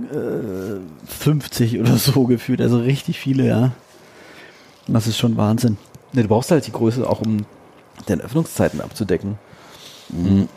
äh, 0.00 0.80
50 1.06 1.80
oder 1.80 1.96
so 1.96 2.24
gefühlt, 2.24 2.60
also 2.60 2.78
richtig 2.78 3.18
viele, 3.18 3.46
ja. 3.46 3.72
Das 4.86 5.06
ist 5.06 5.18
schon 5.18 5.36
Wahnsinn. 5.36 5.78
Ne, 6.14 6.22
du 6.22 6.28
brauchst 6.28 6.50
halt 6.50 6.66
die 6.66 6.72
Größe 6.72 7.08
auch, 7.08 7.20
um 7.20 7.44
deine 8.06 8.22
Öffnungszeiten 8.22 8.80
abzudecken. 8.80 9.38
Mhm. 10.08 10.48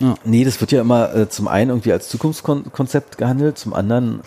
Ja. 0.00 0.14
Nee, 0.24 0.44
das 0.44 0.60
wird 0.60 0.72
ja 0.72 0.80
immer 0.80 1.14
äh, 1.14 1.28
zum 1.28 1.48
einen 1.48 1.70
irgendwie 1.70 1.92
als 1.92 2.08
Zukunftskonzept 2.08 3.18
gehandelt, 3.18 3.58
zum 3.58 3.74
anderen 3.74 4.22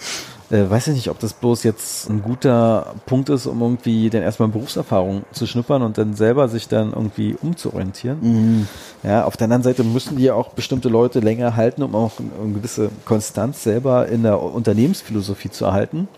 Äh, 0.52 0.70
weiß 0.70 0.88
ich 0.88 0.96
nicht, 0.96 1.10
ob 1.10 1.18
das 1.20 1.34
bloß 1.34 1.64
jetzt 1.64 2.10
ein 2.10 2.22
guter 2.22 2.94
Punkt 3.06 3.30
ist, 3.30 3.46
um 3.46 3.62
irgendwie 3.62 4.10
dann 4.10 4.22
erstmal 4.22 4.50
Berufserfahrung 4.50 5.24
zu 5.32 5.48
schnuppern 5.48 5.82
und 5.82 5.98
dann 5.98 6.14
selber 6.14 6.50
sich 6.50 6.68
dann 6.68 6.92
irgendwie 6.92 7.38
umzuorientieren. 7.42 8.18
Mhm. 8.22 8.68
Ja, 9.02 9.24
auf 9.24 9.38
der 9.38 9.46
anderen 9.46 9.64
Seite 9.64 9.86
müssen 9.86 10.18
die 10.18 10.24
ja 10.24 10.34
auch 10.34 10.50
bestimmte 10.50 10.90
Leute 10.90 11.22
länger 11.22 11.56
halten, 11.56 11.84
um 11.84 11.96
auch 11.96 12.12
eine 12.20 12.54
gewisse 12.54 12.90
Konstanz 13.06 13.64
selber 13.64 14.10
in 14.10 14.24
der 14.24 14.42
Unternehmensphilosophie 14.42 15.52
zu 15.52 15.64
erhalten. 15.64 16.10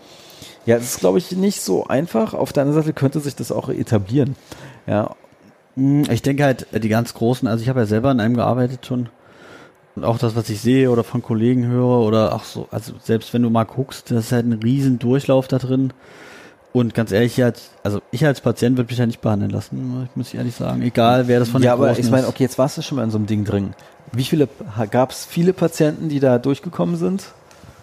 Ja, 0.66 0.76
das 0.76 0.86
ist, 0.86 1.00
glaube 1.00 1.18
ich, 1.18 1.32
nicht 1.32 1.60
so 1.60 1.86
einfach. 1.86 2.34
Auf 2.34 2.52
der 2.52 2.62
anderen 2.62 2.82
Seite 2.82 2.94
könnte 2.94 3.20
sich 3.20 3.36
das 3.36 3.52
auch 3.52 3.68
etablieren. 3.68 4.36
Ja, 4.86 5.14
Hm, 5.76 6.04
Ich 6.10 6.22
denke 6.22 6.44
halt, 6.44 6.66
die 6.72 6.88
ganz 6.88 7.14
großen, 7.14 7.48
also 7.48 7.62
ich 7.62 7.68
habe 7.68 7.80
ja 7.80 7.86
selber 7.86 8.10
in 8.10 8.20
einem 8.20 8.34
gearbeitet 8.36 8.86
schon. 8.86 9.08
Und 9.96 10.04
auch 10.04 10.18
das, 10.18 10.34
was 10.34 10.48
ich 10.48 10.60
sehe 10.60 10.90
oder 10.90 11.04
von 11.04 11.22
Kollegen 11.22 11.66
höre 11.66 12.00
oder 12.00 12.34
auch 12.34 12.44
so, 12.44 12.66
also 12.72 12.94
selbst 13.00 13.32
wenn 13.32 13.42
du 13.42 13.50
mal 13.50 13.64
guckst, 13.64 14.10
das 14.10 14.26
ist 14.26 14.32
halt 14.32 14.46
ein 14.46 14.52
riesen 14.54 14.98
Durchlauf 14.98 15.46
da 15.46 15.58
drin. 15.58 15.92
Und 16.72 16.94
ganz 16.94 17.12
ehrlich, 17.12 17.38
ich 17.38 17.44
als, 17.44 17.70
also 17.84 18.00
ich 18.10 18.26
als 18.26 18.40
Patient 18.40 18.76
würde 18.76 18.90
mich 18.90 18.98
ja 18.98 19.06
nicht 19.06 19.20
behandeln 19.20 19.52
lassen, 19.52 20.08
muss 20.16 20.28
ich 20.28 20.34
ehrlich 20.34 20.56
sagen. 20.56 20.82
Egal, 20.82 21.28
wer 21.28 21.38
das 21.38 21.48
von 21.48 21.62
ja 21.62 21.70
den 21.70 21.72
aber 21.74 21.88
Großen 21.88 22.04
ich 22.04 22.10
meine, 22.10 22.26
okay, 22.26 22.42
jetzt 22.42 22.58
warst 22.58 22.76
du 22.76 22.82
schon 22.82 22.96
mal 22.96 23.04
in 23.04 23.10
so 23.12 23.18
einem 23.18 23.26
Ding 23.26 23.44
drin. 23.44 23.74
Wie 24.10 24.24
viele, 24.24 24.48
gab 24.90 25.12
es 25.12 25.24
viele 25.24 25.52
Patienten, 25.52 26.08
die 26.08 26.18
da 26.18 26.38
durchgekommen 26.38 26.96
sind? 26.96 27.26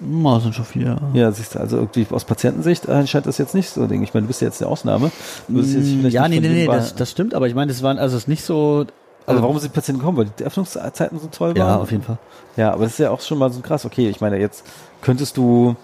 Das 0.02 0.44
sind 0.44 0.56
schon 0.56 0.66
viele. 0.66 0.86
Ja. 0.86 0.98
Ja, 1.14 1.32
siehst 1.32 1.56
du, 1.56 1.60
also 1.60 1.78
irgendwie 1.78 2.08
aus 2.10 2.26
Patientensicht 2.26 2.88
äh, 2.88 3.06
scheint 3.06 3.28
das 3.28 3.38
jetzt 3.38 3.54
nicht 3.54 3.70
so 3.70 3.84
ein 3.84 3.90
Ding. 3.90 4.04
Ich 4.04 4.14
meine, 4.14 4.24
du 4.24 4.28
bist 4.28 4.42
ja 4.42 4.48
jetzt 4.48 4.62
eine 4.62 4.72
Ausnahme. 4.72 5.12
Du 5.48 5.56
bist 5.56 5.74
jetzt 5.74 5.88
vielleicht 5.90 6.14
ja, 6.14 6.28
nee, 6.28 6.40
nee, 6.40 6.50
nee, 6.50 6.66
das, 6.66 6.96
das 6.96 7.12
stimmt, 7.12 7.34
aber 7.36 7.48
ich 7.48 7.54
meine, 7.56 7.72
das 7.72 7.84
waren, 7.84 8.00
also 8.00 8.18
es 8.18 8.24
ist 8.24 8.28
nicht 8.28 8.44
so, 8.44 8.86
also 9.28 9.42
warum 9.44 9.60
sind 9.60 9.72
die 9.72 9.76
Patienten 9.76 10.00
gekommen? 10.00 10.18
Weil 10.18 10.32
die 10.40 10.44
Öffnungszeiten 10.44 11.20
so 11.20 11.28
toll 11.28 11.50
waren? 11.50 11.58
ja, 11.58 11.78
auf 11.78 11.92
jeden 11.92 12.04
Fall. 12.04 12.18
Ja, 12.58 12.74
aber 12.74 12.84
das 12.84 12.94
ist 12.94 13.00
ja 13.00 13.12
auch 13.12 13.22
schon 13.22 13.38
mal 13.38 13.52
so 13.52 13.62
krass. 13.62 13.86
Okay, 13.86 14.10
ich 14.10 14.20
meine, 14.22 14.40
jetzt 14.40 14.66
könntest 15.02 15.38
du 15.38 15.76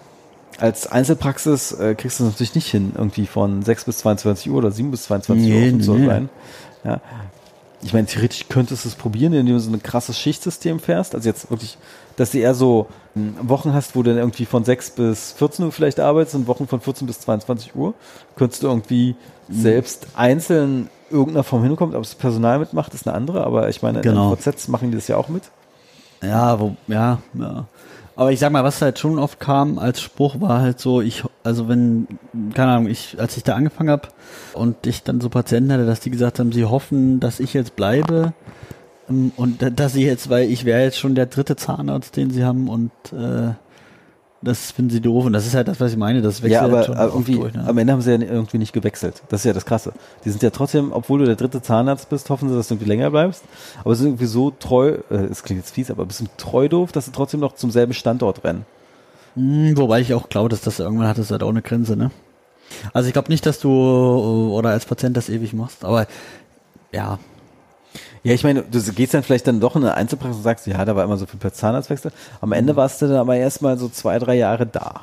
als 0.59 0.87
Einzelpraxis 0.87 1.71
äh, 1.73 1.93
kriegst 1.95 2.19
du 2.19 2.23
es 2.23 2.31
natürlich 2.31 2.55
nicht 2.55 2.67
hin, 2.67 2.93
irgendwie 2.95 3.27
von 3.27 3.61
6 3.61 3.85
bis 3.85 3.99
22 3.99 4.49
Uhr 4.49 4.57
oder 4.57 4.71
7 4.71 4.89
bis 4.89 5.03
22 5.03 5.45
Uhr 5.45 5.59
Nee, 5.59 5.79
zu 5.79 5.93
nee. 5.93 6.07
sein. 6.07 6.29
Ja. 6.83 6.99
Ich 7.83 7.93
meine, 7.93 8.07
theoretisch 8.07 8.47
könntest 8.49 8.85
du 8.85 8.89
es 8.89 8.95
probieren, 8.95 9.33
indem 9.33 9.55
du 9.55 9.59
so 9.59 9.71
ein 9.71 9.83
krasses 9.83 10.17
Schichtsystem 10.17 10.79
fährst. 10.79 11.13
Also 11.13 11.29
jetzt 11.29 11.51
wirklich, 11.51 11.77
dass 12.17 12.31
du 12.31 12.39
eher 12.39 12.53
so 12.53 12.87
ähm, 13.15 13.35
Wochen 13.41 13.73
hast, 13.73 13.95
wo 13.95 14.03
du 14.03 14.09
dann 14.11 14.19
irgendwie 14.19 14.45
von 14.45 14.63
6 14.65 14.91
bis 14.91 15.31
14 15.33 15.65
Uhr 15.65 15.71
vielleicht 15.71 15.99
arbeitest 16.01 16.35
und 16.35 16.47
Wochen 16.47 16.67
von 16.67 16.81
14 16.81 17.07
bis 17.07 17.21
22 17.21 17.73
Uhr. 17.75 17.93
Könntest 18.35 18.63
du 18.63 18.67
irgendwie 18.67 19.15
Mhm. 19.49 19.61
selbst 19.61 20.07
einzeln 20.15 20.89
irgendeiner 21.09 21.45
Form 21.45 21.63
hinkommt, 21.63 21.95
ob 21.95 22.03
das 22.03 22.15
Personal 22.15 22.59
mitmacht, 22.59 22.93
ist 22.93 23.07
eine 23.07 23.15
andere, 23.15 23.45
aber 23.45 23.69
ich 23.69 23.81
meine, 23.81 24.01
Genau. 24.01 24.33
in 24.33 24.37
VZ 24.37 24.67
machen 24.67 24.91
die 24.91 24.97
das 24.97 25.07
ja 25.07 25.15
auch 25.15 25.29
mit. 25.29 25.43
Ja, 26.21 26.59
wo, 26.59 26.75
ja, 26.87 27.19
ja. 27.33 27.65
Aber 28.17 28.31
ich 28.31 28.39
sag 28.39 28.51
mal, 28.51 28.63
was 28.63 28.81
halt 28.81 28.97
schon 28.99 29.19
oft 29.19 29.39
kam 29.39 29.77
als 29.77 30.01
Spruch 30.01 30.41
war 30.41 30.59
halt 30.59 30.79
so, 30.79 30.99
ich, 31.01 31.23
also 31.43 31.69
wenn, 31.69 32.07
keine 32.55 32.71
Ahnung, 32.73 32.87
ich, 32.89 33.15
als 33.19 33.37
ich 33.37 33.43
da 33.43 33.53
angefangen 33.55 33.91
habe 33.91 34.07
und 34.53 34.87
ich 34.87 35.03
dann 35.03 35.21
so 35.21 35.29
Patienten 35.29 35.71
hatte, 35.71 35.85
dass 35.85 35.99
die 35.99 36.09
gesagt 36.09 36.39
haben, 36.39 36.51
sie 36.51 36.65
hoffen, 36.65 37.19
dass 37.19 37.39
ich 37.39 37.53
jetzt 37.53 37.75
bleibe 37.75 38.33
und 39.07 39.61
da- 39.61 39.69
dass 39.69 39.93
sie 39.93 40.05
jetzt, 40.05 40.29
weil 40.29 40.49
ich 40.49 40.65
wäre 40.65 40.81
jetzt 40.83 40.97
schon 40.99 41.15
der 41.15 41.27
dritte 41.27 41.55
Zahnarzt, 41.55 42.15
den 42.17 42.29
sie 42.31 42.43
haben 42.43 42.67
und 42.69 42.91
äh, 43.13 43.53
das 44.41 44.71
finden 44.71 44.91
sie 44.91 45.01
doof 45.01 45.25
und 45.25 45.33
das 45.33 45.47
ist 45.47 45.55
halt 45.55 45.67
das, 45.67 45.79
was 45.79 45.91
ich 45.91 45.97
meine, 45.97 46.21
das 46.21 46.43
wechselt 46.43 46.51
Ja, 46.51 46.61
aber 46.65 46.77
halt 46.77 46.85
schon 46.85 46.97
äh, 46.97 47.05
irgendwie, 47.05 47.35
durch. 47.35 47.53
Ne? 47.55 47.65
am 47.67 47.77
Ende 47.77 47.91
haben 47.93 48.01
sie 48.01 48.11
ja 48.11 48.19
irgendwie 48.19 48.59
nicht 48.59 48.71
gewechselt. 48.71 49.23
Das 49.29 49.41
ist 49.41 49.45
ja 49.45 49.53
das 49.53 49.65
Krasse. 49.65 49.93
Die 50.25 50.29
sind 50.29 50.43
ja 50.43 50.51
trotzdem, 50.51 50.91
obwohl 50.91 51.19
du 51.19 51.25
der 51.25 51.35
dritte 51.35 51.61
Zahnarzt 51.61 52.09
bist, 52.09 52.29
hoffen 52.29 52.47
sie, 52.49 52.55
dass 52.55 52.67
du 52.67 52.75
irgendwie 52.75 52.89
länger 52.89 53.09
bleibst. 53.09 53.43
Aber 53.83 53.95
sie 53.95 54.01
sind 54.03 54.11
irgendwie 54.11 54.25
so 54.27 54.51
treu, 54.51 54.97
äh, 55.09 55.15
es 55.15 55.41
klingt 55.43 55.61
jetzt 55.61 55.73
fies, 55.73 55.89
aber 55.89 56.03
ein 56.03 56.07
bisschen 56.07 56.29
treu 56.37 56.67
doof, 56.69 56.91
dass 56.91 57.05
sie 57.05 57.11
trotzdem 57.11 57.39
noch 57.39 57.55
zum 57.55 57.71
selben 57.71 57.93
Standort 57.93 58.43
rennen. 58.43 58.65
Hm, 59.35 59.75
wobei 59.77 60.01
ich 60.01 60.13
auch 60.13 60.29
glaube, 60.29 60.49
dass 60.49 60.61
das 60.61 60.79
irgendwann 60.79 61.07
hat 61.07 61.17
es 61.17 61.31
halt 61.31 61.41
auch 61.43 61.49
eine 61.49 61.61
Grenze, 61.63 61.95
ne? 61.95 62.11
Also 62.93 63.07
ich 63.07 63.13
glaube 63.13 63.29
nicht, 63.31 63.45
dass 63.45 63.59
du 63.59 63.69
äh, 63.69 64.51
oder 64.53 64.69
als 64.69 64.85
Patient 64.85 65.17
das 65.17 65.29
ewig 65.29 65.53
machst, 65.53 65.83
aber 65.83 66.05
ja, 66.91 67.17
Ja, 68.27 68.33
ich 68.33 68.43
meine, 68.43 68.63
du 68.63 68.81
gehst 68.93 69.13
dann 69.13 69.23
vielleicht 69.23 69.47
dann 69.47 69.59
doch 69.59 69.75
in 69.75 69.83
eine 69.83 69.95
Einzelpraxis 69.95 70.37
und 70.37 70.43
sagst, 70.43 70.67
ja, 70.67 70.83
da 70.85 70.95
war 70.95 71.03
immer 71.03 71.17
so 71.17 71.25
viel 71.25 71.39
per 71.39 71.53
Zahnarztwechsel. 71.53 72.11
Am 72.41 72.51
Ende 72.51 72.75
warst 72.75 73.01
du 73.01 73.07
dann 73.07 73.17
aber 73.17 73.35
erstmal 73.35 73.77
so 73.77 73.87
zwei, 73.89 74.19
drei 74.19 74.35
Jahre 74.35 74.65
da. 74.65 75.01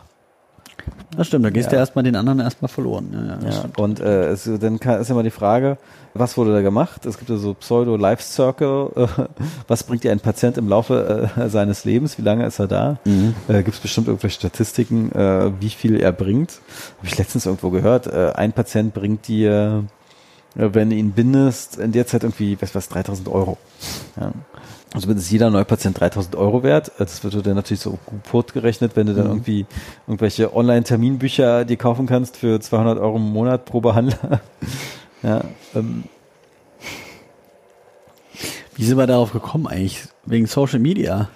das 1.16 1.28
stimmt. 1.28 1.44
Da 1.44 1.50
gehst 1.50 1.70
du 1.70 1.76
Ja. 1.76 1.80
erstmal 1.80 2.02
den 2.02 2.16
anderen 2.16 2.40
erstmal 2.40 2.68
verloren. 2.68 3.38
Ja, 3.42 3.48
ja, 3.50 3.64
und 3.78 4.00
äh, 4.00 4.28
es, 4.28 4.48
dann 4.60 4.78
kann, 4.80 5.00
ist 5.00 5.10
immer 5.10 5.22
die 5.22 5.30
Frage, 5.30 5.78
was 6.12 6.36
wurde 6.36 6.52
da 6.52 6.60
gemacht? 6.60 7.06
Es 7.06 7.16
gibt 7.18 7.30
ja 7.30 7.36
so 7.36 7.54
Pseudo-Life-Circle. 7.54 8.90
Äh, 8.96 9.06
was 9.68 9.82
bringt 9.84 10.04
dir 10.04 10.12
ein 10.12 10.20
Patient 10.20 10.58
im 10.58 10.68
Laufe 10.68 11.30
äh, 11.36 11.48
seines 11.48 11.84
Lebens? 11.84 12.18
Wie 12.18 12.22
lange 12.22 12.44
ist 12.46 12.58
er 12.58 12.66
da? 12.68 12.98
Mhm. 13.04 13.34
Äh, 13.48 13.62
gibt 13.62 13.76
es 13.76 13.80
bestimmt 13.80 14.08
irgendwelche 14.08 14.36
Statistiken, 14.36 15.10
äh, 15.12 15.50
wie 15.60 15.70
viel 15.70 16.00
er 16.00 16.12
bringt? 16.12 16.60
Habe 16.98 17.06
ich 17.06 17.16
letztens 17.18 17.46
irgendwo 17.46 17.70
gehört. 17.70 18.06
Äh, 18.06 18.32
ein 18.34 18.52
Patient 18.52 18.92
bringt 18.92 19.26
dir, 19.28 19.84
wenn 20.54 20.90
du 20.90 20.96
ihn 20.96 21.12
bindest, 21.12 21.78
in 21.78 21.92
der 21.92 22.06
Zeit 22.06 22.22
irgendwie, 22.22 22.56
was 22.60 22.74
was, 22.74 22.88
3000 22.88 23.28
Euro. 23.28 23.58
Ja. 24.20 24.32
Also 24.92 25.08
wenn 25.08 25.16
es 25.16 25.28
jeder 25.28 25.50
Neupatient 25.50 25.98
3000 25.98 26.36
Euro 26.36 26.62
wert, 26.62 26.88
äh, 26.88 26.92
das 26.98 27.24
wird 27.24 27.44
dann 27.46 27.56
natürlich 27.56 27.80
so 27.80 27.98
gut 28.30 28.52
gerechnet, 28.52 28.92
wenn 28.94 29.06
du 29.08 29.14
dann 29.14 29.24
Mhm. 29.26 29.32
irgendwie 29.32 29.66
irgendwelche 30.06 30.54
Online-Terminbücher 30.54 31.64
dir 31.64 31.76
kaufen 31.76 32.06
kannst 32.06 32.36
für 32.36 32.60
200 32.60 32.98
Euro 32.98 33.16
im 33.16 33.32
Monat 33.32 33.64
pro 33.64 33.80
Behandler. 33.80 34.40
ja, 35.24 35.42
ähm, 35.74 36.04
Wie 38.76 38.84
sind 38.84 38.96
wir 38.98 39.06
darauf 39.06 39.32
gekommen 39.32 39.66
eigentlich? 39.66 40.02
Wegen 40.26 40.46
Social 40.46 40.78
Media. 40.80 41.28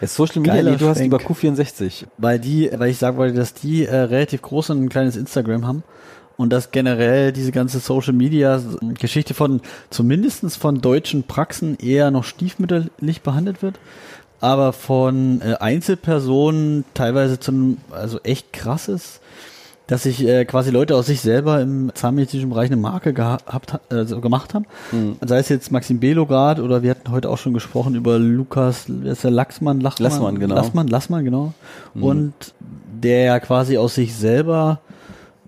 jetzt 0.00 0.14
Social 0.14 0.40
Media, 0.40 0.54
Geiler 0.54 0.70
nee, 0.72 0.76
du 0.76 0.88
hast 0.88 0.98
Schwenk. 0.98 1.12
lieber 1.12 1.24
Q64. 1.24 2.06
Weil 2.18 2.38
die, 2.38 2.70
weil 2.76 2.90
ich 2.90 2.98
sagen 2.98 3.16
wollte, 3.16 3.34
dass 3.36 3.54
die 3.54 3.86
äh, 3.86 3.94
relativ 3.94 4.42
groß 4.42 4.70
und 4.70 4.82
ein 4.84 4.88
kleines 4.88 5.16
Instagram 5.16 5.66
haben 5.66 5.82
und 6.40 6.50
dass 6.50 6.70
generell 6.70 7.32
diese 7.32 7.52
ganze 7.52 7.78
Social 7.78 8.12
Media 8.14 8.60
Geschichte 8.98 9.34
von 9.34 9.60
zumindestens 9.90 10.56
von 10.56 10.80
deutschen 10.80 11.22
Praxen 11.24 11.76
eher 11.78 12.10
noch 12.10 12.24
stiefmütterlich 12.24 13.22
behandelt 13.22 13.62
wird, 13.62 13.78
aber 14.40 14.72
von 14.72 15.40
äh, 15.42 15.54
Einzelpersonen 15.60 16.84
teilweise 16.94 17.38
zum 17.38 17.76
also 17.90 18.20
echt 18.22 18.52
krasses, 18.52 19.20
dass 19.86 20.04
sich 20.04 20.24
äh, 20.26 20.44
quasi 20.44 20.70
Leute 20.70 20.94
aus 20.94 21.06
sich 21.06 21.20
selber 21.20 21.60
im 21.60 21.90
zahnmedizinischen 21.94 22.48
Bereich 22.50 22.70
eine 22.70 22.76
Marke 22.80 23.12
gehabt, 23.12 23.72
ha- 23.72 23.80
also 23.90 24.20
gemacht 24.20 24.54
haben. 24.54 24.64
Sei 25.20 25.38
es 25.38 25.48
jetzt 25.48 25.72
Maxim 25.72 25.98
Belograd 25.98 26.60
oder 26.60 26.82
wir 26.82 26.90
hatten 26.92 27.10
heute 27.10 27.28
auch 27.28 27.38
schon 27.38 27.52
gesprochen 27.54 27.96
über 27.96 28.18
Lukas, 28.18 28.84
wer 28.86 29.12
ist 29.12 29.24
der 29.24 29.32
Lachsmann, 29.32 29.80
Lachmann, 29.80 30.04
Lassmann, 30.10 30.38
genau. 30.38 30.54
Lassmann, 30.54 30.86
Lassmann, 30.88 31.24
genau. 31.24 31.52
Und 31.94 32.32
der 33.02 33.24
ja 33.24 33.40
quasi 33.40 33.78
aus 33.78 33.96
sich 33.96 34.14
selber, 34.14 34.80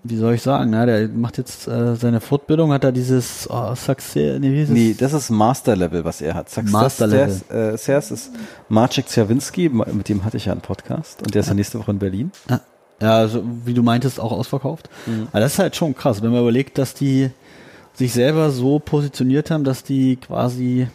wie 0.04 0.16
soll 0.16 0.34
ich 0.34 0.42
sagen, 0.42 0.70
na, 0.70 0.84
der 0.84 1.08
macht 1.08 1.38
jetzt 1.38 1.68
äh, 1.68 1.94
seine 1.94 2.20
Fortbildung, 2.20 2.72
hat 2.72 2.82
er 2.82 2.92
dieses 2.92 3.48
oh, 3.48 3.74
Success, 3.74 4.40
nee, 4.40 4.52
wie 4.52 4.62
es? 4.62 4.68
Nee, 4.68 4.96
das 4.98 5.12
ist 5.12 5.30
Master 5.30 5.76
Level, 5.76 6.04
was 6.04 6.20
er 6.20 6.34
hat. 6.34 6.50
Success 6.50 6.72
Master 6.72 7.06
Level. 7.06 7.40
Äh, 7.50 7.76
Sers 7.78 8.10
ist 8.10 8.30
Marcek 8.68 9.08
Zerwinski, 9.08 9.68
mit 9.68 10.08
dem 10.08 10.24
hatte 10.24 10.36
ich 10.36 10.46
ja 10.46 10.52
einen 10.52 10.60
Podcast 10.60 11.22
und 11.22 11.34
der 11.34 11.40
ist 11.40 11.48
ja 11.48 11.54
nächste 11.54 11.78
Woche 11.78 11.92
in 11.92 11.98
Berlin. 11.98 12.32
Ja, 13.00 13.16
also, 13.16 13.42
wie 13.64 13.74
du 13.74 13.82
meintest, 13.82 14.20
auch 14.20 14.32
ausverkauft. 14.32 14.88
Aber 15.30 15.40
das 15.40 15.54
ist 15.54 15.58
halt 15.58 15.76
schon 15.76 15.94
krass, 15.94 16.22
wenn 16.22 16.30
man 16.30 16.42
überlegt, 16.42 16.78
dass 16.78 16.94
die 16.94 17.30
sich 17.94 18.12
selber 18.12 18.50
so 18.50 18.78
positioniert 18.78 19.50
haben, 19.50 19.64
dass 19.64 19.84
die 19.84 20.16
quasi 20.16 20.88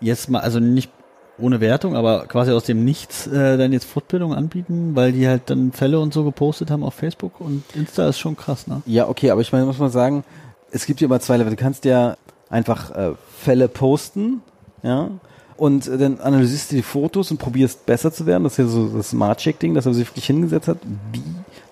jetzt 0.00 0.28
mal, 0.28 0.40
also 0.40 0.58
nicht 0.60 0.90
ohne 1.38 1.60
Wertung, 1.60 1.96
aber 1.96 2.26
quasi 2.26 2.52
aus 2.52 2.64
dem 2.64 2.84
Nichts 2.84 3.26
äh, 3.26 3.56
dann 3.56 3.72
jetzt 3.72 3.84
Fortbildung 3.84 4.34
anbieten, 4.34 4.94
weil 4.94 5.12
die 5.12 5.26
halt 5.26 5.42
dann 5.50 5.72
Fälle 5.72 5.98
und 6.00 6.14
so 6.14 6.24
gepostet 6.24 6.70
haben 6.70 6.82
auf 6.84 6.94
Facebook 6.94 7.40
und 7.40 7.64
Insta 7.74 8.08
ist 8.08 8.18
schon 8.18 8.36
krass, 8.36 8.66
ne? 8.66 8.82
Ja, 8.86 9.08
okay, 9.08 9.30
aber 9.30 9.40
ich 9.40 9.52
meine, 9.52 9.64
muss 9.64 9.78
man 9.78 9.90
sagen, 9.90 10.24
es 10.70 10.86
gibt 10.86 11.00
ja 11.00 11.06
immer 11.06 11.20
zwei 11.20 11.36
Level. 11.36 11.50
Du 11.50 11.62
kannst 11.62 11.84
ja 11.84 12.16
einfach 12.50 12.90
äh, 12.90 13.12
Fälle 13.38 13.68
posten, 13.68 14.42
ja, 14.82 15.10
und 15.56 15.86
äh, 15.86 15.98
dann 15.98 16.20
analysierst 16.20 16.72
du 16.72 16.76
die 16.76 16.82
Fotos 16.82 17.30
und 17.30 17.38
probierst 17.38 17.86
besser 17.86 18.12
zu 18.12 18.26
werden. 18.26 18.44
Das 18.44 18.54
ist 18.54 18.58
ja 18.58 18.66
so 18.66 18.88
das 18.88 19.10
Smart-Check-Ding, 19.10 19.74
dass 19.74 19.86
er 19.86 19.94
sich 19.94 20.08
wirklich 20.08 20.26
hingesetzt 20.26 20.68
hat. 20.68 20.78
Wie, 21.12 21.22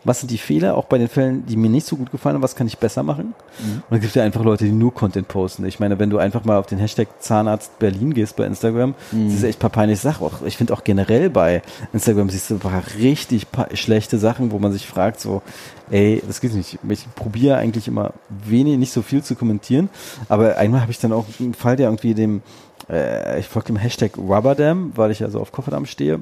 was 0.05 0.21
sind 0.21 0.31
die 0.31 0.39
Fehler, 0.39 0.77
auch 0.77 0.87
bei 0.87 0.99
den 0.99 1.09
Fällen, 1.09 1.47
die 1.47 1.57
mir 1.57 1.71
nicht 1.71 1.87
so 1.87 1.97
gut 1.97 2.11
gefallen 2.11 2.35
haben, 2.35 2.43
was 2.43 2.57
kann 2.57 2.67
ich 2.67 2.79
besser 2.79 3.03
machen? 3.03 3.35
Und 3.59 3.83
dann 3.91 4.01
gibt 4.01 4.11
es 4.11 4.15
ja 4.15 4.25
einfach 4.25 4.43
Leute, 4.43 4.65
die 4.65 4.73
nur 4.73 4.93
Content 4.93 5.29
posten. 5.29 5.65
Ich 5.65 5.81
meine, 5.81 5.99
wenn 5.99 6.11
du 6.11 6.19
einfach 6.19 6.45
mal 6.45 6.59
auf 6.59 6.67
den 6.67 6.79
Hashtag 6.79 7.09
Zahnarzt 7.21 7.79
Berlin 7.79 8.13
gehst 8.15 8.37
bei 8.37 8.47
Instagram, 8.47 8.95
das 9.13 9.35
ist 9.35 9.45
echt 9.45 9.59
ein 9.59 9.61
paar 9.61 9.71
peinliche 9.71 10.01
Sachen. 10.01 10.29
Ich 10.47 10.57
finde 10.57 10.73
auch 10.73 10.85
generell 10.85 11.31
bei 11.31 11.63
Instagram 11.93 12.31
siehst 12.31 12.51
du 12.51 12.55
ein 12.55 12.61
paar 12.61 12.83
richtig 12.99 13.47
schlechte 13.75 14.19
Sachen, 14.19 14.51
wo 14.51 14.59
man 14.59 14.73
sich 14.73 14.87
fragt, 14.87 15.21
so, 15.21 15.43
ey, 15.91 16.23
das 16.27 16.41
geht 16.41 16.55
nicht. 16.55 16.79
Ich 16.89 17.15
probiere 17.15 17.57
eigentlich 17.57 17.89
immer 17.89 18.13
wenig, 18.29 18.79
nicht 18.79 18.93
so 18.93 19.03
viel 19.03 19.23
zu 19.23 19.37
kommentieren. 19.37 19.89
Aber 20.29 20.57
einmal 20.57 20.81
habe 20.81 20.91
ich 20.91 20.99
dann 20.99 21.13
auch 21.13 21.27
einen 21.39 21.55
Fall, 21.55 21.77
der 21.77 21.89
irgendwie 21.89 22.15
dem, 22.15 22.43
äh, 22.91 23.39
ich 23.39 23.47
folge 23.47 23.69
dem 23.69 23.77
Hashtag 23.77 24.19
Rubberdam, 24.19 24.93
weil 24.95 25.11
ich 25.11 25.23
also 25.23 25.41
auf 25.41 25.53
Kofferdamm 25.53 25.87
stehe. 25.87 26.21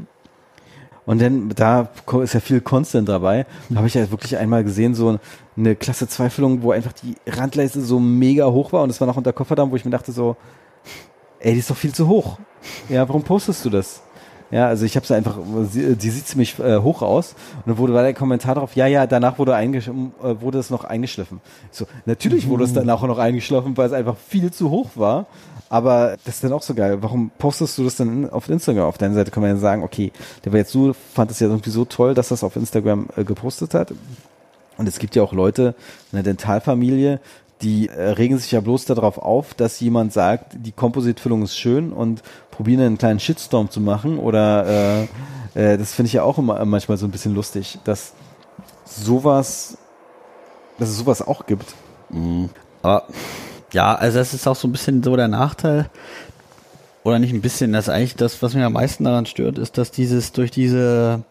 Und 1.07 1.21
dann, 1.21 1.49
da 1.51 1.89
ist 2.23 2.35
ja 2.35 2.41
viel 2.41 2.61
Constant 2.61 3.09
dabei. 3.09 3.47
Da 3.69 3.77
habe 3.77 3.89
ich 3.89 3.95
ja 3.95 4.11
wirklich 4.11 4.37
einmal 4.37 4.65
gesehen, 4.65 4.95
so 4.95 5.19
eine 5.57 5.75
Klasse 5.77 6.09
Zweifelung, 6.09 6.63
wo 6.63 6.73
einfach 6.73 6.93
die 6.93 7.17
Randleiste 7.27 7.81
so 7.81 7.99
mega 7.99 8.47
hoch 8.47 8.73
war 8.73 8.83
und 8.83 8.91
es 8.91 9.01
war 9.01 9.07
noch 9.07 9.17
unter 9.17 9.33
Kofferdamm, 9.33 9.71
wo 9.71 9.77
ich 9.77 9.85
mir 9.85 9.91
dachte 9.91 10.13
so, 10.13 10.37
ey, 11.41 11.53
die 11.53 11.59
ist 11.59 11.71
doch 11.71 11.77
viel 11.77 11.95
zu 11.95 12.07
hoch. 12.09 12.39
Ja, 12.89 13.09
warum 13.09 13.23
postest 13.23 13.65
du 13.65 13.71
das? 13.71 14.03
Ja, 14.51 14.67
also 14.67 14.85
ich 14.85 14.97
habe 14.97 15.07
sie 15.07 15.15
einfach, 15.15 15.39
sie, 15.71 15.95
die 15.95 16.11
sieht 16.11 16.27
ziemlich 16.27 16.59
äh, 16.59 16.79
hoch 16.79 17.03
aus. 17.03 17.35
Und 17.57 17.69
dann 17.69 17.79
wurde 17.79 17.95
war 17.95 18.03
der 18.03 18.15
Kommentar 18.15 18.57
darauf, 18.57 18.75
ja, 18.75 18.87
ja, 18.87 19.07
danach 19.07 19.39
wurde, 19.39 19.55
eingesch 19.55 19.89
äh, 19.89 19.93
wurde 20.41 20.59
es 20.59 20.71
noch 20.71 20.85
eingeschliffen. 20.85 21.41
Ich 21.71 21.79
so, 21.79 21.87
natürlich 22.05 22.49
wurde 22.49 22.65
es 22.65 22.73
danach 22.73 23.03
auch 23.03 23.07
noch 23.07 23.19
eingeschliffen, 23.19 23.77
weil 23.77 23.87
es 23.87 23.93
einfach 23.93 24.17
viel 24.17 24.51
zu 24.51 24.71
hoch 24.71 24.91
war. 24.97 25.27
Aber 25.71 26.17
das 26.25 26.35
ist 26.35 26.45
dann 26.45 26.53
auch 26.53 26.63
so 26.63 26.75
geil. 26.75 26.99
Warum 27.01 27.31
postest 27.39 27.79
du 27.79 27.85
das 27.85 27.95
dann 27.95 28.29
auf 28.29 28.49
Instagram? 28.49 28.87
Auf 28.87 28.99
deiner 28.99 29.15
Seite 29.15 29.31
kann 29.31 29.41
man 29.41 29.53
ja 29.53 29.57
sagen, 29.57 29.85
okay, 29.85 30.13
der 30.45 30.53
war 30.53 30.59
jetzt 30.59 30.73
so, 30.73 30.93
fand 31.15 31.31
es 31.31 31.39
ja 31.39 31.47
irgendwie 31.47 31.71
so 31.71 31.85
toll, 31.85 32.13
dass 32.13 32.29
das 32.29 32.43
auf 32.43 32.57
Instagram 32.57 33.09
äh, 33.17 33.23
gepostet 33.23 33.73
hat. 33.73 33.95
Und 34.77 34.89
es 34.89 34.99
gibt 34.99 35.15
ja 35.15 35.23
auch 35.23 35.33
Leute 35.33 35.77
in 36.11 36.17
der 36.17 36.25
Dentalfamilie, 36.25 37.21
die 37.63 37.89
äh, 37.89 38.03
regen 38.03 38.37
sich 38.37 38.51
ja 38.51 38.61
bloß 38.61 38.87
darauf 38.87 39.19
auf, 39.19 39.55
dass 39.55 39.79
jemand 39.79 40.13
sagt, 40.13 40.57
die 40.57 40.73
Kompositfüllung 40.73 41.45
ist 41.45 41.57
schön 41.57 41.93
und 41.93 42.23
probieren 42.51 42.81
einen 42.81 42.99
kleinen 42.99 43.21
Shitstorm 43.21 43.71
zu 43.71 43.81
machen. 43.81 44.19
Oder 44.19 44.67
äh, 44.67 45.03
äh, 45.55 45.79
das 45.79 45.93
finde 45.93 46.09
ich 46.09 46.15
ja 46.15 46.25
auch 46.25 46.39
immer 46.39 46.65
manchmal 46.65 46.99
so 46.99 47.07
ein 47.07 47.13
bisschen 47.13 47.35
lustig, 47.35 47.79
dass 47.85 48.15
sowas, 48.85 49.79
dass 50.81 50.89
es 50.89 50.99
sowas 50.99 51.25
auch 51.25 51.47
gibt. 51.47 51.75
Aber 52.83 53.05
ja, 53.73 53.95
also 53.95 54.19
das 54.19 54.35
ist 54.35 54.47
auch 54.47 54.57
so 54.57 54.69
ein 54.69 54.73
bisschen 54.73 55.03
so 55.03 55.17
der 55.17 55.29
Nachteil. 55.29 55.91
Oder 57.03 57.19
nicht 57.19 57.33
ein 57.33 57.41
bisschen, 57.41 57.73
das 57.73 57.89
ist 57.89 57.95
eigentlich 57.95 58.17
das, 58.17 58.43
was 58.43 58.55
mich 58.55 58.63
am 58.63 58.75
meisten 58.75 59.05
daran 59.05 59.25
stört, 59.25 59.59
ist, 59.59 59.79
dass 59.79 59.91
dieses 59.91 60.33
durch 60.33 60.51
diese 60.51 61.25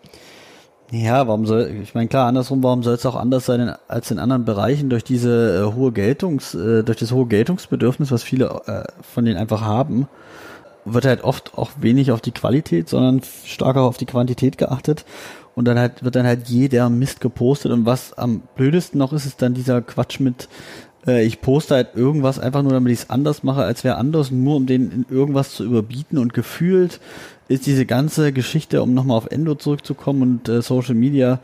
ja, 0.91 1.27
warum 1.27 1.45
soll, 1.45 1.69
ich 1.83 1.93
meine, 1.93 2.07
klar, 2.07 2.27
andersrum, 2.27 2.63
warum 2.63 2.81
soll 2.81 2.95
es 2.95 3.05
auch 3.05 3.15
anders 3.15 3.45
sein 3.45 3.59
in, 3.59 3.73
als 3.87 4.09
in 4.09 4.17
anderen 4.17 4.45
Bereichen 4.45 4.89
durch 4.89 5.03
diese 5.03 5.63
äh, 5.63 5.75
hohe 5.75 5.91
Geltungs, 5.91 6.55
äh, 6.55 6.83
durch 6.83 6.97
das 6.97 7.11
hohe 7.11 7.27
Geltungsbedürfnis, 7.27 8.11
was 8.11 8.23
viele 8.23 8.61
äh, 8.65 8.83
von 9.03 9.23
denen 9.23 9.37
einfach 9.37 9.61
haben, 9.61 10.07
wird 10.85 11.05
halt 11.05 11.23
oft 11.23 11.55
auch 11.57 11.69
wenig 11.79 12.11
auf 12.11 12.21
die 12.21 12.31
Qualität, 12.31 12.89
sondern 12.89 13.21
stärker 13.45 13.81
auf 13.81 13.97
die 13.97 14.07
Quantität 14.07 14.57
geachtet. 14.57 15.05
Und 15.53 15.65
dann 15.65 15.77
halt, 15.77 16.03
wird 16.03 16.15
dann 16.15 16.25
halt 16.25 16.47
jeder 16.47 16.89
Mist 16.89 17.21
gepostet. 17.21 17.71
Und 17.71 17.85
was 17.85 18.17
am 18.17 18.41
blödesten 18.55 18.97
noch 18.97 19.13
ist, 19.13 19.25
ist 19.25 19.41
dann 19.41 19.53
dieser 19.53 19.81
Quatsch 19.81 20.19
mit, 20.19 20.47
äh, 21.09 21.23
ich 21.23 21.41
poste 21.41 21.75
halt 21.75 21.95
irgendwas 21.95 22.39
einfach 22.39 22.61
nur, 22.61 22.71
damit 22.71 22.93
ich 22.93 22.99
es 22.99 23.09
anders 23.09 23.43
mache, 23.43 23.63
als 23.63 23.83
wer 23.83 23.97
anders, 23.97 24.31
nur 24.31 24.55
um 24.55 24.65
den 24.65 24.91
in 24.91 25.05
irgendwas 25.09 25.53
zu 25.53 25.63
überbieten. 25.63 26.17
Und 26.17 26.33
gefühlt 26.33 26.99
ist 27.47 27.65
diese 27.65 27.85
ganze 27.85 28.31
Geschichte, 28.31 28.81
um 28.81 28.93
nochmal 28.93 29.17
auf 29.17 29.27
Endo 29.31 29.55
zurückzukommen 29.55 30.21
und 30.21 30.49
äh, 30.49 30.61
Social 30.61 30.95
Media, 30.95 31.39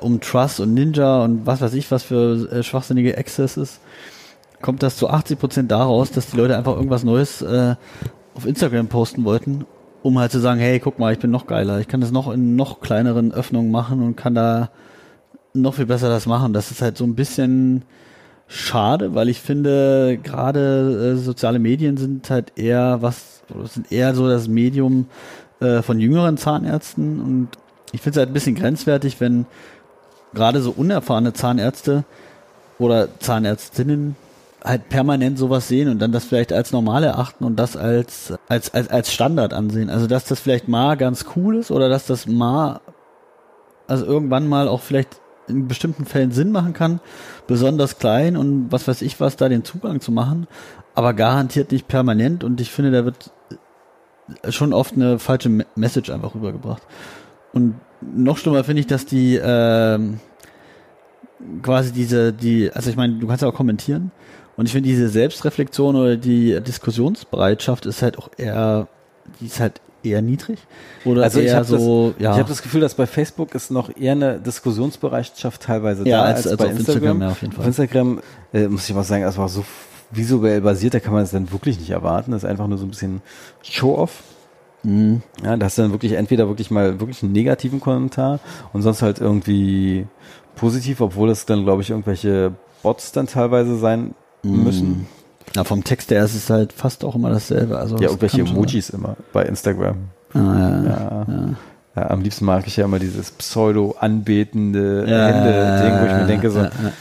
um 0.00 0.20
Trust 0.20 0.60
und 0.60 0.74
Ninja 0.74 1.24
und 1.24 1.46
was 1.46 1.60
weiß 1.60 1.74
ich, 1.74 1.90
was 1.90 2.02
für 2.02 2.50
äh, 2.52 2.62
schwachsinnige 2.62 3.16
Accesses, 3.16 3.80
kommt 4.60 4.82
das 4.82 4.96
zu 4.96 5.08
80 5.08 5.38
Prozent 5.38 5.70
daraus, 5.70 6.10
dass 6.10 6.30
die 6.30 6.36
Leute 6.36 6.56
einfach 6.56 6.76
irgendwas 6.76 7.04
Neues 7.04 7.42
äh, 7.42 7.76
auf 8.34 8.46
Instagram 8.46 8.88
posten 8.88 9.24
wollten, 9.24 9.64
um 10.02 10.18
halt 10.18 10.32
zu 10.32 10.40
sagen, 10.40 10.60
hey, 10.60 10.78
guck 10.78 10.98
mal, 10.98 11.12
ich 11.12 11.18
bin 11.18 11.30
noch 11.30 11.46
geiler, 11.46 11.80
ich 11.80 11.88
kann 11.88 12.00
das 12.00 12.12
noch 12.12 12.30
in 12.30 12.54
noch 12.54 12.80
kleineren 12.80 13.32
Öffnungen 13.32 13.70
machen 13.70 14.02
und 14.02 14.16
kann 14.16 14.34
da 14.34 14.70
noch 15.54 15.74
viel 15.74 15.86
besser 15.86 16.08
das 16.08 16.26
machen. 16.26 16.52
Das 16.52 16.70
ist 16.70 16.82
halt 16.82 16.98
so 16.98 17.04
ein 17.04 17.14
bisschen 17.14 17.84
schade, 18.48 19.14
weil 19.14 19.28
ich 19.28 19.40
finde, 19.40 20.18
gerade 20.22 21.14
äh, 21.14 21.16
soziale 21.16 21.58
Medien 21.58 21.96
sind 21.96 22.28
halt 22.30 22.52
eher 22.56 23.02
was, 23.02 23.42
sind 23.64 23.92
eher 23.92 24.14
so 24.14 24.28
das 24.28 24.48
Medium 24.48 25.06
äh, 25.60 25.82
von 25.82 26.00
jüngeren 26.00 26.36
Zahnärzten 26.36 27.20
und 27.20 27.48
ich 27.92 28.00
finde 28.02 28.18
es 28.18 28.18
halt 28.18 28.30
ein 28.30 28.34
bisschen 28.34 28.54
grenzwertig, 28.54 29.20
wenn 29.20 29.46
gerade 30.34 30.60
so 30.60 30.70
unerfahrene 30.70 31.32
Zahnärzte 31.32 32.04
oder 32.78 33.08
Zahnärztinnen 33.18 34.16
halt 34.64 34.88
permanent 34.88 35.38
sowas 35.38 35.68
sehen 35.68 35.88
und 35.88 36.00
dann 36.00 36.12
das 36.12 36.24
vielleicht 36.24 36.52
als 36.52 36.72
normal 36.72 37.04
erachten 37.04 37.44
und 37.44 37.56
das 37.56 37.76
als, 37.76 38.34
als, 38.48 38.74
als, 38.74 38.88
als 38.88 39.12
Standard 39.12 39.54
ansehen. 39.54 39.88
Also, 39.88 40.06
dass 40.06 40.24
das 40.24 40.40
vielleicht 40.40 40.68
mal 40.68 40.96
ganz 40.96 41.26
cool 41.36 41.56
ist 41.56 41.70
oder 41.70 41.88
dass 41.88 42.06
das 42.06 42.26
mal, 42.26 42.80
also 43.86 44.04
irgendwann 44.04 44.48
mal 44.48 44.68
auch 44.68 44.80
vielleicht 44.80 45.20
in 45.48 45.68
bestimmten 45.68 46.04
Fällen 46.04 46.32
Sinn 46.32 46.52
machen 46.52 46.72
kann, 46.72 47.00
besonders 47.46 47.98
klein 47.98 48.36
und 48.36 48.70
was 48.70 48.88
weiß 48.88 49.02
ich 49.02 49.20
was, 49.20 49.36
da 49.36 49.48
den 49.48 49.64
Zugang 49.64 50.00
zu 50.00 50.12
machen, 50.12 50.46
aber 50.94 51.14
garantiert 51.14 51.72
nicht 51.72 51.88
permanent 51.88 52.44
und 52.44 52.60
ich 52.60 52.70
finde, 52.70 52.90
da 52.90 53.04
wird 53.04 53.30
schon 54.50 54.72
oft 54.72 54.94
eine 54.94 55.18
falsche 55.18 55.64
Message 55.74 56.10
einfach 56.10 56.34
rübergebracht. 56.34 56.82
Und 57.52 57.76
noch 58.00 58.36
schlimmer 58.36 58.64
finde 58.64 58.80
ich, 58.80 58.86
dass 58.86 59.06
die 59.06 59.40
ähm, 59.42 60.20
quasi 61.62 61.92
diese, 61.92 62.32
die, 62.32 62.70
also 62.72 62.90
ich 62.90 62.96
meine, 62.96 63.14
du 63.14 63.26
kannst 63.26 63.42
ja 63.42 63.48
auch 63.48 63.54
kommentieren 63.54 64.10
und 64.56 64.66
ich 64.66 64.72
finde 64.72 64.88
diese 64.88 65.08
Selbstreflexion 65.08 65.96
oder 65.96 66.16
die 66.16 66.60
Diskussionsbereitschaft 66.60 67.86
ist 67.86 68.02
halt 68.02 68.18
auch 68.18 68.30
eher, 68.36 68.88
die 69.40 69.46
ist 69.46 69.60
halt 69.60 69.80
eher 70.02 70.22
niedrig 70.22 70.58
oder 71.04 71.22
Also 71.24 71.40
ich 71.40 71.46
eher 71.46 71.56
habe 71.56 71.64
so, 71.64 72.10
das, 72.12 72.22
ja. 72.22 72.32
ich 72.34 72.38
hab 72.38 72.48
das 72.48 72.62
Gefühl, 72.62 72.80
dass 72.80 72.94
bei 72.94 73.06
Facebook 73.06 73.54
ist 73.54 73.70
noch 73.70 73.94
eher 73.96 74.12
eine 74.12 74.38
Diskussionsbereitschaft 74.40 75.62
teilweise 75.62 76.06
Ja, 76.08 76.18
da 76.18 76.24
als- 76.24 76.46
als, 76.46 76.46
als 76.48 76.56
bei 76.58 76.64
auf 76.66 76.70
Instagram. 76.72 76.94
Instagram, 77.02 77.22
ja, 77.22 77.28
auf 77.30 77.42
jeden 77.42 77.52
Fall. 77.52 77.60
Auf 77.62 77.66
Instagram 77.66 78.20
äh, 78.52 78.68
muss 78.68 78.88
ich 78.88 78.94
mal 78.94 79.02
sagen, 79.04 79.24
es 79.24 79.36
war 79.38 79.48
so 79.48 79.64
visuell 80.10 80.60
basiert, 80.62 80.94
da 80.94 81.00
kann 81.00 81.12
man 81.12 81.22
es 81.22 81.30
dann 81.32 81.50
wirklich 81.52 81.78
nicht 81.78 81.90
erwarten. 81.90 82.30
Das 82.30 82.42
ist 82.44 82.48
einfach 82.48 82.66
nur 82.66 82.78
so 82.78 82.86
ein 82.86 82.90
bisschen 82.90 83.20
Show-off. 83.62 84.22
Mhm. 84.84 85.22
Ja, 85.44 85.56
da 85.56 85.66
hast 85.66 85.76
du 85.76 85.82
dann 85.82 85.90
wirklich 85.92 86.12
entweder 86.12 86.48
wirklich 86.48 86.70
mal 86.70 87.00
wirklich 87.00 87.22
einen 87.22 87.32
negativen 87.32 87.80
Kommentar 87.80 88.38
und 88.72 88.82
sonst 88.82 89.02
halt 89.02 89.20
irgendwie 89.20 90.06
positiv, 90.56 91.00
obwohl 91.00 91.28
es 91.30 91.44
dann, 91.46 91.64
glaube 91.64 91.82
ich, 91.82 91.90
irgendwelche 91.90 92.52
Bots 92.82 93.12
dann 93.12 93.26
teilweise 93.26 93.76
sein 93.76 94.14
Mhm. 94.44 94.62
müssen. 94.64 95.06
Ja, 95.54 95.64
vom 95.64 95.84
Text 95.84 96.10
her 96.10 96.24
ist 96.24 96.34
es 96.34 96.50
halt 96.50 96.72
fast 96.72 97.04
auch 97.04 97.14
immer 97.14 97.30
dasselbe. 97.30 97.78
Also 97.78 97.96
Ja, 97.98 98.08
kann 98.14 98.28
schon 98.28 98.46
Emojis 98.46 98.90
immer 98.90 99.16
bei 99.32 99.44
Instagram. 99.44 99.96
sein. 100.32 100.42
Ah, 100.42 100.58
ja, 100.58 100.84
ja. 100.84 101.26
Ja. 101.28 101.56
ja. 101.96 102.10
Am 102.10 102.20
liebsten 102.22 102.44
mag 102.44 102.66
ich 102.66 102.76
ja 102.76 102.84
immer 102.84 102.98
dieses 102.98 103.30
pseudo-anbetende 103.30 105.04
Ja, 105.08 105.26
Hände-Ding, 105.26 106.00
wo 106.00 106.06
ich 106.06 106.20
mir 106.20 106.26
denke 106.26 106.50
so, 106.50 106.58
ja, 106.60 106.64
ja. 106.82 106.92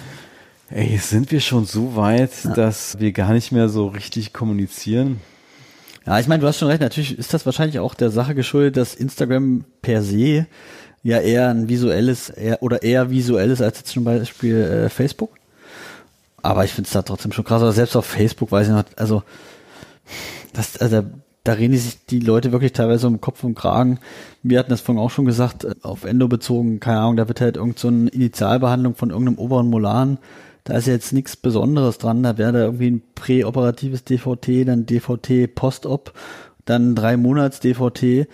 ey, 0.71 0.97
sind 0.97 1.31
wir 1.31 1.39
schon 1.41 1.65
so 1.65 1.95
weit, 1.95 2.31
dass 2.55 2.99
wir 2.99 3.11
gar 3.11 3.33
nicht 3.33 3.51
mehr 3.51 3.69
so 3.69 3.87
richtig 3.87 4.33
kommunizieren? 4.33 5.19
Ja, 6.05 6.19
ich 6.19 6.27
meine, 6.27 6.41
du 6.41 6.47
hast 6.47 6.57
schon 6.59 6.69
recht. 6.69 6.81
Natürlich 6.81 7.17
ist 7.19 7.33
das 7.33 7.45
wahrscheinlich 7.45 7.79
auch 7.79 7.93
der 7.93 8.09
Sache 8.09 8.33
geschuldet, 8.33 8.77
dass 8.77 8.95
Instagram 8.95 9.65
per 9.81 10.01
se 10.01 10.47
ja 11.03 11.19
eher 11.19 11.49
ein 11.49 11.67
visuelles 11.69 12.29
eher, 12.29 12.63
oder 12.63 12.81
eher 12.81 13.09
visuelles 13.09 13.61
als 13.61 13.79
jetzt 13.79 13.91
zum 13.91 14.03
Beispiel 14.05 14.55
äh, 14.55 14.89
Facebook. 14.89 15.31
Aber 16.47 16.63
ich 16.63 16.71
finde 16.71 16.87
es 16.87 16.93
da 16.93 17.01
trotzdem 17.01 17.33
schon 17.33 17.43
krass. 17.43 17.61
Aber 17.61 17.73
selbst 17.73 17.97
auf 17.97 18.05
Facebook 18.05 18.53
weiß 18.53 18.67
ich 18.67 18.73
noch, 18.73 18.85
also 18.95 19.21
das, 20.53 20.77
also 20.77 21.03
da 21.43 21.51
reden 21.51 21.73
die 21.73 21.77
sich 21.77 22.05
die 22.05 22.21
Leute 22.21 22.53
wirklich 22.53 22.71
teilweise 22.71 23.07
um 23.07 23.19
Kopf 23.19 23.43
und 23.43 23.55
Kragen. 23.55 23.99
Wir 24.43 24.57
hatten 24.57 24.69
das 24.69 24.79
vorhin 24.79 25.03
auch 25.03 25.09
schon 25.09 25.25
gesagt, 25.25 25.65
äh, 25.65 25.75
auf 25.81 26.05
Endo 26.05 26.29
bezogen, 26.29 26.79
keine 26.79 26.99
Ahnung, 26.99 27.17
da 27.17 27.27
wird 27.27 27.41
halt 27.41 27.57
irgend 27.57 27.77
so 27.79 27.89
eine 27.89 28.09
Initialbehandlung 28.09 28.95
von 28.95 29.09
irgendeinem 29.09 29.39
oberen 29.39 29.69
Molaren. 29.69 30.19
Da 30.63 30.77
ist 30.77 30.87
jetzt 30.87 31.11
nichts 31.11 31.35
Besonderes 31.35 31.97
dran. 31.97 32.23
Da 32.23 32.37
wäre 32.37 32.53
da 32.53 32.59
irgendwie 32.59 32.91
ein 32.91 33.01
präoperatives 33.13 34.05
DVT, 34.05 34.65
dann 34.65 34.85
DVT 34.85 35.53
Post-op, 35.53 36.13
dann 36.63 36.95
drei 36.95 37.17
Monats 37.17 37.59
DVT 37.59 38.27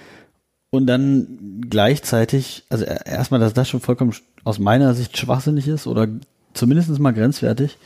und 0.69 0.85
dann 0.85 1.61
gleichzeitig, 1.67 2.65
also 2.69 2.85
e- 2.85 2.97
erstmal, 3.05 3.39
dass 3.39 3.53
das 3.53 3.69
schon 3.69 3.81
vollkommen 3.81 4.13
aus 4.43 4.59
meiner 4.59 4.93
Sicht 4.93 5.17
schwachsinnig 5.17 5.67
ist 5.67 5.87
oder 5.87 6.07
zumindest 6.53 6.97
mal 6.99 7.11
grenzwertig, 7.13 7.77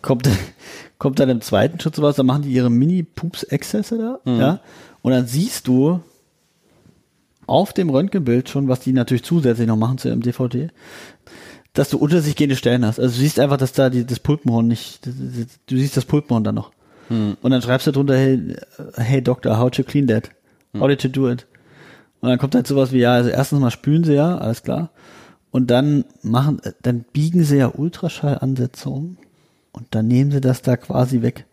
kommt, 0.00 0.28
kommt 0.98 1.18
dann 1.18 1.28
im 1.28 1.40
zweiten 1.40 1.80
Schritt 1.80 1.96
sowas, 1.96 2.16
dann 2.16 2.26
machen 2.26 2.42
die 2.42 2.52
ihre 2.52 2.70
Mini-Pups-Exzesse 2.70 3.98
da, 3.98 4.20
ja, 4.38 4.60
und 5.02 5.12
dann 5.12 5.26
siehst 5.26 5.66
du 5.68 6.00
auf 7.46 7.72
dem 7.72 7.90
Röntgenbild 7.90 8.48
schon, 8.48 8.68
was 8.68 8.80
die 8.80 8.92
natürlich 8.92 9.24
zusätzlich 9.24 9.66
noch 9.66 9.76
machen 9.76 9.98
zu 9.98 10.08
ihrem 10.08 10.22
DVD, 10.22 10.68
dass 11.72 11.90
du 11.90 11.98
unter 11.98 12.20
sich 12.20 12.36
gehende 12.36 12.56
Stellen 12.56 12.84
hast. 12.86 13.00
Also 13.00 13.14
du 13.14 13.20
siehst 13.20 13.40
einfach, 13.40 13.56
dass 13.56 13.72
da 13.72 13.90
die, 13.90 14.06
das 14.06 14.20
Pulpenhorn 14.20 14.68
nicht, 14.68 15.04
du 15.06 15.76
siehst 15.76 15.96
das 15.96 16.04
Pulpenhorn 16.04 16.44
dann 16.44 16.54
noch. 16.54 16.70
Und 17.42 17.50
dann 17.50 17.62
schreibst 17.62 17.86
du 17.86 17.92
drunter, 17.92 18.16
hey, 18.16 18.56
hey 18.96 19.22
Doctor, 19.22 19.58
how 19.58 19.70
to 19.70 19.82
clean 19.82 20.06
that? 20.06 20.30
How 20.78 20.88
did 20.88 21.02
you 21.02 21.10
do 21.10 21.28
it? 21.28 21.46
Und 22.20 22.28
dann 22.28 22.38
kommt 22.38 22.54
halt 22.54 22.66
sowas 22.66 22.92
wie, 22.92 23.00
ja, 23.00 23.14
also 23.14 23.30
erstens 23.30 23.58
mal 23.58 23.70
spülen 23.70 24.04
sie 24.04 24.14
ja, 24.14 24.38
alles 24.38 24.62
klar. 24.62 24.90
Und 25.52 25.70
dann 25.70 26.04
machen, 26.22 26.60
dann 26.80 27.04
biegen 27.12 27.44
sie 27.44 27.58
ja 27.58 27.70
Ultraschallansätze 27.72 28.88
um. 28.88 29.18
Und 29.70 29.86
dann 29.90 30.08
nehmen 30.08 30.30
sie 30.30 30.40
das 30.40 30.60
da 30.60 30.76
quasi 30.76 31.22
weg. 31.22 31.46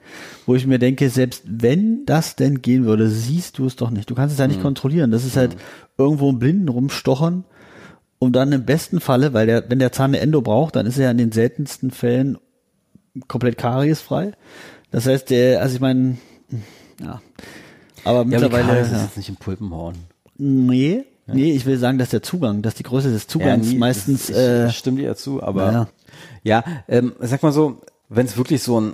Wo 0.45 0.55
ich 0.55 0.65
mir 0.65 0.79
denke, 0.79 1.09
selbst 1.09 1.43
wenn 1.45 2.05
das 2.05 2.35
denn 2.35 2.61
gehen 2.61 2.85
würde, 2.85 3.09
siehst 3.09 3.57
du 3.57 3.65
es 3.65 3.75
doch 3.75 3.91
nicht. 3.91 4.09
Du 4.09 4.15
kannst 4.15 4.33
es 4.33 4.39
ja 4.39 4.47
nicht 4.47 4.61
kontrollieren. 4.61 5.11
Das 5.11 5.23
ist 5.23 5.37
halt 5.37 5.55
irgendwo 5.97 6.29
im 6.29 6.39
Blinden 6.39 6.67
rumstochern. 6.67 7.45
Und 8.17 8.35
dann 8.35 8.51
im 8.51 8.65
besten 8.65 8.99
Falle, 8.99 9.33
weil 9.33 9.47
der, 9.47 9.69
wenn 9.69 9.79
der 9.79 9.93
Zahn 9.93 10.11
eine 10.11 10.19
Endo 10.19 10.41
braucht, 10.41 10.75
dann 10.75 10.85
ist 10.85 10.97
er 10.97 11.05
ja 11.05 11.11
in 11.11 11.17
den 11.17 11.31
seltensten 11.31 11.91
Fällen 11.91 12.37
komplett 13.27 13.57
kariesfrei. 13.57 14.33
Das 14.91 15.05
heißt, 15.05 15.29
der, 15.29 15.61
also 15.61 15.75
ich 15.75 15.81
meine, 15.81 16.17
ja. 17.01 17.21
Aber 18.03 18.25
mittlerweile. 18.25 18.79
ist 18.79 18.91
ja. 18.91 19.03
jetzt 19.03 19.17
nicht 19.17 19.29
im 19.29 19.35
Pulpenhorn. 19.35 19.95
Nee, 20.37 21.05
nee, 21.33 21.51
ich 21.51 21.65
will 21.65 21.77
sagen, 21.77 21.97
dass 21.97 22.09
der 22.09 22.21
Zugang, 22.23 22.61
dass 22.61 22.75
die 22.75 22.83
Größe 22.83 23.11
des 23.11 23.27
Zugangs 23.27 23.67
nie, 23.67 23.77
meistens, 23.77 24.27
das, 24.27 24.35
ich, 24.35 24.43
äh, 24.43 24.67
ich 24.67 24.77
stimme 24.77 24.97
dir 24.97 25.07
ja 25.07 25.15
zu, 25.15 25.41
aber 25.43 25.71
ja. 25.71 25.87
ja, 26.43 26.63
ähm, 26.87 27.13
sag 27.19 27.43
mal 27.43 27.51
so, 27.51 27.81
wenn 28.09 28.25
es 28.25 28.37
wirklich 28.37 28.63
so 28.63 28.79
ein 28.79 28.93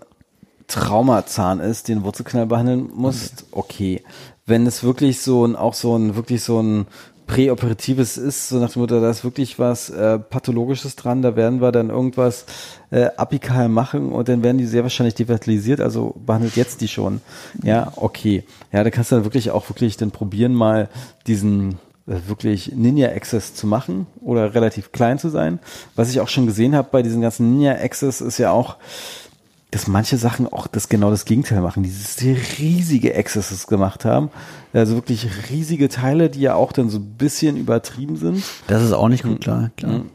Traumazahn 0.68 1.60
ist, 1.60 1.88
den 1.88 2.04
Wurzelknall 2.04 2.48
behandeln 2.48 2.90
musst, 2.94 3.46
okay. 3.52 4.04
wenn 4.46 4.66
es 4.66 4.84
wirklich 4.84 5.22
so 5.22 5.46
ein, 5.46 5.56
auch 5.56 5.74
so 5.74 5.96
ein, 5.98 6.16
wirklich 6.16 6.44
so 6.44 6.62
ein 6.62 6.88
Präoperatives 7.28 8.18
ist, 8.18 8.50
so 8.50 8.60
nach 8.60 8.72
dem 8.72 8.82
Motto, 8.82 9.00
da 9.00 9.10
ist 9.10 9.24
wirklich 9.24 9.58
was 9.58 9.90
äh, 9.90 10.20
Pathologisches 10.20 10.96
dran, 10.96 11.22
da 11.22 11.36
werden 11.36 11.60
wir 11.60 11.72
dann 11.72 11.90
irgendwas 11.90 12.46
äh, 12.92 13.10
apikal 13.18 13.68
machen 13.68 14.12
und 14.12 14.30
dann 14.30 14.44
werden 14.44 14.58
die 14.58 14.66
sehr 14.66 14.84
wahrscheinlich 14.84 15.16
devitalisiert, 15.16 15.82
also 15.82 16.16
behandelt 16.24 16.56
jetzt 16.56 16.82
die 16.82 16.88
schon. 16.88 17.22
Ja, 17.64 17.92
okay. 17.96 18.44
Ja, 18.72 18.84
da 18.84 18.92
kannst 18.92 19.12
du 19.12 19.16
dann 19.16 19.26
wirklich 19.26 19.52
auch 19.52 19.68
wirklich 19.70 19.98
dann 19.98 20.12
probieren, 20.12 20.54
mal 20.54 20.90
diesen 21.26 21.80
wirklich 22.06 22.74
Ninja 22.76 23.10
Access 23.10 23.56
zu 23.56 23.66
machen 23.66 24.06
oder 24.22 24.54
relativ 24.54 24.92
klein 24.92 25.18
zu 25.18 25.30
sein. 25.30 25.60
Was 25.96 26.12
ich 26.12 26.20
auch 26.20 26.28
schon 26.28 26.46
gesehen 26.46 26.76
habe 26.76 26.90
bei 26.92 27.02
diesen 27.02 27.22
ganzen 27.22 27.52
Ninja 27.52 27.74
Access 27.74 28.22
ist 28.22 28.38
ja 28.38 28.52
auch, 28.52 28.78
dass 29.72 29.88
manche 29.88 30.18
Sachen 30.18 30.48
auch 30.48 30.68
das 30.68 30.88
genau 30.88 31.10
das 31.10 31.26
Gegenteil 31.26 31.62
machen, 31.62 31.84
dieses 31.84 32.22
riesige 32.60 33.16
Accesses 33.16 33.68
gemacht 33.68 34.06
haben. 34.06 34.30
Also 34.72 34.96
wirklich 34.96 35.28
riesige 35.50 35.90
Teile, 35.90 36.30
die 36.30 36.42
ja 36.42 36.56
auch 36.56 36.72
dann 36.72 36.90
so 36.90 37.00
ein 37.00 37.16
bisschen 37.18 37.58
übertrieben 37.58 38.16
sind. 38.16 38.44
Das 38.68 38.84
ist 38.84 38.94
auch 38.94 39.10
nicht 39.10 39.24
gut, 39.24 39.42
klar, 39.42 39.72
klar. 39.76 40.00
Mhm. 40.00 40.10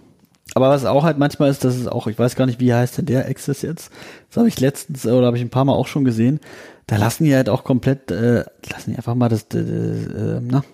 Aber 0.54 0.70
was 0.70 0.84
auch 0.84 1.04
halt 1.04 1.18
manchmal 1.18 1.50
ist, 1.50 1.64
das 1.64 1.76
ist 1.76 1.90
auch, 1.90 2.06
ich 2.06 2.18
weiß 2.18 2.36
gar 2.36 2.46
nicht, 2.46 2.58
wie 2.58 2.72
heißt 2.72 2.98
denn 2.98 3.06
der 3.06 3.28
Access 3.28 3.62
jetzt? 3.62 3.90
Das 4.28 4.38
habe 4.38 4.48
ich 4.48 4.58
letztens 4.58 5.06
oder 5.06 5.26
habe 5.26 5.36
ich 5.36 5.42
ein 5.42 5.50
paar 5.50 5.64
Mal 5.64 5.74
auch 5.74 5.86
schon 5.86 6.04
gesehen. 6.04 6.40
Da 6.86 6.96
lassen 6.96 7.24
die 7.24 7.34
halt 7.34 7.48
auch 7.48 7.62
komplett, 7.62 8.10
äh, 8.10 8.44
lassen 8.70 8.90
die 8.90 8.96
einfach 8.96 9.14
mal 9.14 9.28
das, 9.28 9.46
äh, 9.54 9.58
äh, 9.58 10.40
na, 10.42 10.64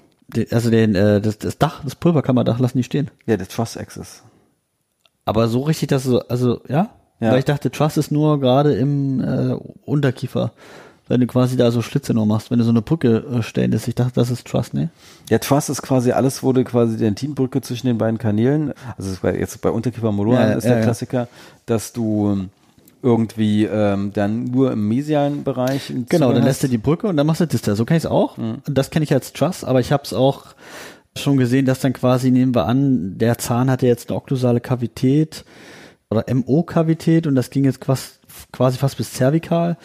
also 0.51 0.71
den, 0.71 0.95
äh, 0.95 1.21
das, 1.21 1.39
das 1.39 1.59
Dach, 1.59 1.83
das 1.85 1.95
Pulverkammerdach 1.95 2.59
lassen 2.59 2.79
die 2.79 2.85
stehen. 2.85 3.11
Ja, 3.27 3.37
der 3.37 3.49
Truss 3.49 3.77
Access. 3.77 4.23
Aber 5.25 5.49
so 5.49 5.63
richtig, 5.63 5.89
dass 5.89 6.05
so, 6.05 6.21
also 6.29 6.61
ja, 6.69 6.91
Ja. 7.21 7.33
weil 7.33 7.39
ich 7.39 7.45
dachte, 7.45 7.71
Truss 7.71 7.97
ist 7.97 8.11
nur 8.13 8.41
gerade 8.41 8.75
im 8.75 9.21
äh, 9.23 9.55
Unterkiefer, 9.85 10.53
wenn 11.09 11.21
du 11.21 11.27
quasi 11.29 11.57
da 11.57 11.71
so 11.71 11.83
Schlitze 11.83 12.15
nur 12.15 12.27
machst, 12.27 12.51
wenn 12.51 12.59
du 12.59 12.65
so 12.65 12.71
eine 12.71 12.83
Brücke 12.83 13.19
äh, 13.19 13.43
stellen 13.43 13.71
lässt. 13.71 13.87
Ich 13.89 13.95
dachte, 13.95 14.13
das 14.15 14.31
ist 14.31 14.47
Truss, 14.47 14.73
ne? 14.73 14.91
Ja, 15.31 15.39
Truss 15.39 15.69
ist 15.69 15.83
quasi 15.83 16.11
alles, 16.13 16.43
wurde 16.43 16.65
quasi 16.65 16.97
die 16.97 17.05
Intimbrücke 17.07 17.61
zwischen 17.61 17.87
den 17.87 17.99
beiden 17.99 18.19
Kanälen, 18.19 18.73
also 18.99 19.15
jetzt 19.29 19.61
bei 19.61 19.71
Unterkiefer 19.71 20.11
Moloran 20.13 20.51
Ja, 20.51 20.55
ist 20.57 20.65
ja, 20.65 20.75
der. 20.75 20.83
Klassiker, 20.83 21.29
dass 21.67 21.93
du 21.93 22.31
ähm, 22.33 22.51
irgendwie 23.07 23.65
ähm, 23.65 24.11
dann 24.13 24.45
nur 24.45 24.73
im 24.73 24.89
mesialen 24.89 25.45
Bereich 25.45 25.91
einen 25.91 26.07
Genau, 26.07 26.33
dann 26.33 26.43
hast. 26.43 26.47
lässt 26.49 26.63
du 26.65 26.69
die 26.69 26.79
Brücke 26.79 27.07
und 27.07 27.17
dann 27.17 27.27
machst 27.27 27.41
du 27.41 27.47
das 27.47 27.63
da. 27.63 27.77
So 27.77 27.85
kann 27.85 27.97
ich 27.97 28.03
es 28.03 28.11
auch. 28.11 28.37
Und 28.37 28.63
das 28.67 28.91
kenne 28.91 29.05
ich 29.05 29.15
als 29.15 29.33
Truss, 29.33 29.63
aber 29.63 29.79
ich 29.79 29.93
habe 29.93 30.03
es 30.03 30.13
auch 30.13 30.47
schon 31.17 31.37
gesehen, 31.37 31.65
dass 31.65 31.79
dann 31.79 31.93
quasi, 31.93 32.31
nehmen 32.33 32.55
wir 32.55 32.67
an, 32.67 33.17
der 33.17 33.39
Zahn 33.39 33.71
hatte 33.71 33.87
jetzt 33.87 34.11
eine 34.11 34.17
okklusale 34.17 34.61
Kavität 34.61 35.45
oder 36.11 36.25
MO-Kavität 36.35 37.27
und 37.27 37.37
das 37.37 37.51
ging 37.51 37.65
jetzt 37.65 37.81
quasi, 37.81 38.11
quasi 38.53 38.77
fast 38.77 38.97
bis 38.97 39.13
zervikal, 39.13 39.77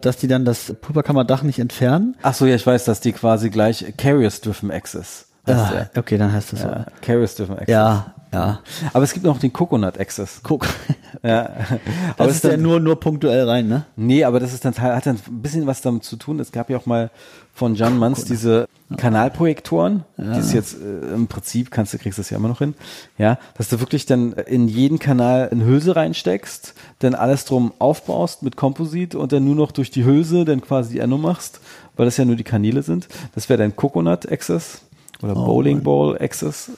dass 0.00 0.18
die 0.18 0.28
dann 0.28 0.44
das 0.44 0.74
Pulverkammerdach 0.80 1.42
nicht 1.42 1.58
entfernen. 1.58 2.14
Ach 2.22 2.34
so, 2.34 2.44
ja, 2.44 2.54
ich 2.54 2.66
weiß, 2.66 2.84
dass 2.84 3.00
die 3.00 3.12
quasi 3.12 3.48
gleich 3.48 3.84
Carrier-Driven 3.96 4.70
Access 4.70 5.25
heißt 5.46 5.58
Ah, 5.58 5.70
der. 5.70 5.90
okay, 6.00 6.18
dann 6.18 6.32
heißt 6.32 6.52
das 6.52 6.60
so. 6.62 6.66
Ja, 6.68 6.86
Carrier-Driven 7.02 7.52
Access. 7.58 7.68
Ja, 7.68 8.14
ja. 8.32 8.60
Aber 8.92 9.04
es 9.04 9.12
gibt 9.12 9.24
noch 9.24 9.38
den 9.38 9.52
Coconut 9.52 9.98
Access. 10.00 10.40
Guck. 10.42 10.66
Ja. 11.22 11.44
Das 11.48 12.18
aber 12.18 12.28
ist 12.28 12.44
ja 12.44 12.56
nur, 12.58 12.78
nur 12.78 13.00
punktuell 13.00 13.48
rein, 13.48 13.68
ne? 13.68 13.86
Nee, 13.96 14.22
aber 14.24 14.38
das 14.38 14.52
ist 14.52 14.66
dann 14.66 14.74
Teil, 14.74 14.94
hat 14.94 15.06
dann 15.06 15.16
ein 15.16 15.40
bisschen 15.42 15.66
was 15.66 15.80
damit 15.80 16.04
zu 16.04 16.16
tun. 16.16 16.38
Es 16.40 16.52
gab 16.52 16.68
ja 16.68 16.76
auch 16.76 16.84
mal 16.84 17.10
von 17.54 17.74
Jan 17.74 17.96
Manns 17.98 18.26
diese 18.26 18.68
Kanalprojektoren, 18.98 20.04
die 20.18 20.38
ist 20.38 20.52
jetzt 20.52 20.74
äh, 20.74 21.14
im 21.14 21.26
Prinzip 21.26 21.70
kannst 21.70 21.94
du 21.94 21.98
kriegst 21.98 22.18
das 22.18 22.28
ja 22.28 22.36
immer 22.36 22.48
noch 22.48 22.58
hin, 22.58 22.74
ja, 23.16 23.38
dass 23.56 23.68
du 23.70 23.80
wirklich 23.80 24.04
dann 24.04 24.34
in 24.34 24.68
jeden 24.68 24.98
Kanal 24.98 25.48
eine 25.50 25.64
Hülse 25.64 25.96
reinsteckst, 25.96 26.74
dann 26.98 27.14
alles 27.14 27.46
drum 27.46 27.72
aufbaust 27.78 28.42
mit 28.42 28.56
Komposit 28.56 29.14
und 29.14 29.32
dann 29.32 29.44
nur 29.44 29.54
noch 29.56 29.72
durch 29.72 29.90
die 29.90 30.04
Hülse 30.04 30.44
dann 30.44 30.60
quasi 30.60 30.92
die 30.92 30.98
Endo 30.98 31.16
machst, 31.16 31.60
weil 31.96 32.04
das 32.04 32.18
ja 32.18 32.26
nur 32.26 32.36
die 32.36 32.44
Kanäle 32.44 32.82
sind. 32.82 33.08
Das 33.34 33.48
wäre 33.48 33.58
dein 33.58 33.74
Coconut 33.74 34.30
Access 34.30 34.82
oder 35.22 35.34
Bowling 35.34 35.82
Ball 35.82 36.16
Access. 36.20 36.70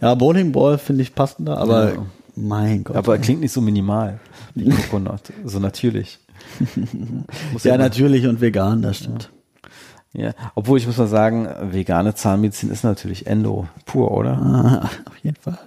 Ja, 0.00 0.14
Bowling 0.14 0.52
Ball 0.52 0.78
finde 0.78 1.02
ich 1.02 1.14
passender, 1.14 1.58
aber 1.58 1.94
Ja. 1.94 2.06
mein 2.36 2.84
Gott. 2.84 2.96
Aber 2.96 3.18
klingt 3.18 3.40
nicht 3.40 3.52
so 3.52 3.60
minimal 3.60 4.18
wie 4.54 4.68
Coconut, 4.70 5.22
so 5.44 5.58
natürlich. 5.58 6.18
Muss 7.52 7.64
ja, 7.64 7.76
natürlich 7.76 8.26
und 8.26 8.40
vegan, 8.40 8.82
das 8.82 8.98
stimmt. 8.98 9.30
Ja, 10.12 10.32
obwohl 10.56 10.78
ich 10.78 10.86
muss 10.88 10.96
mal 10.96 11.06
sagen, 11.06 11.48
vegane 11.70 12.14
Zahnmedizin 12.16 12.70
ist 12.70 12.82
natürlich 12.82 13.28
Endo 13.28 13.68
pur, 13.86 14.10
oder? 14.10 14.32
Ah, 14.32 14.90
auf 15.08 15.16
jeden 15.22 15.36
Fall. 15.36 15.58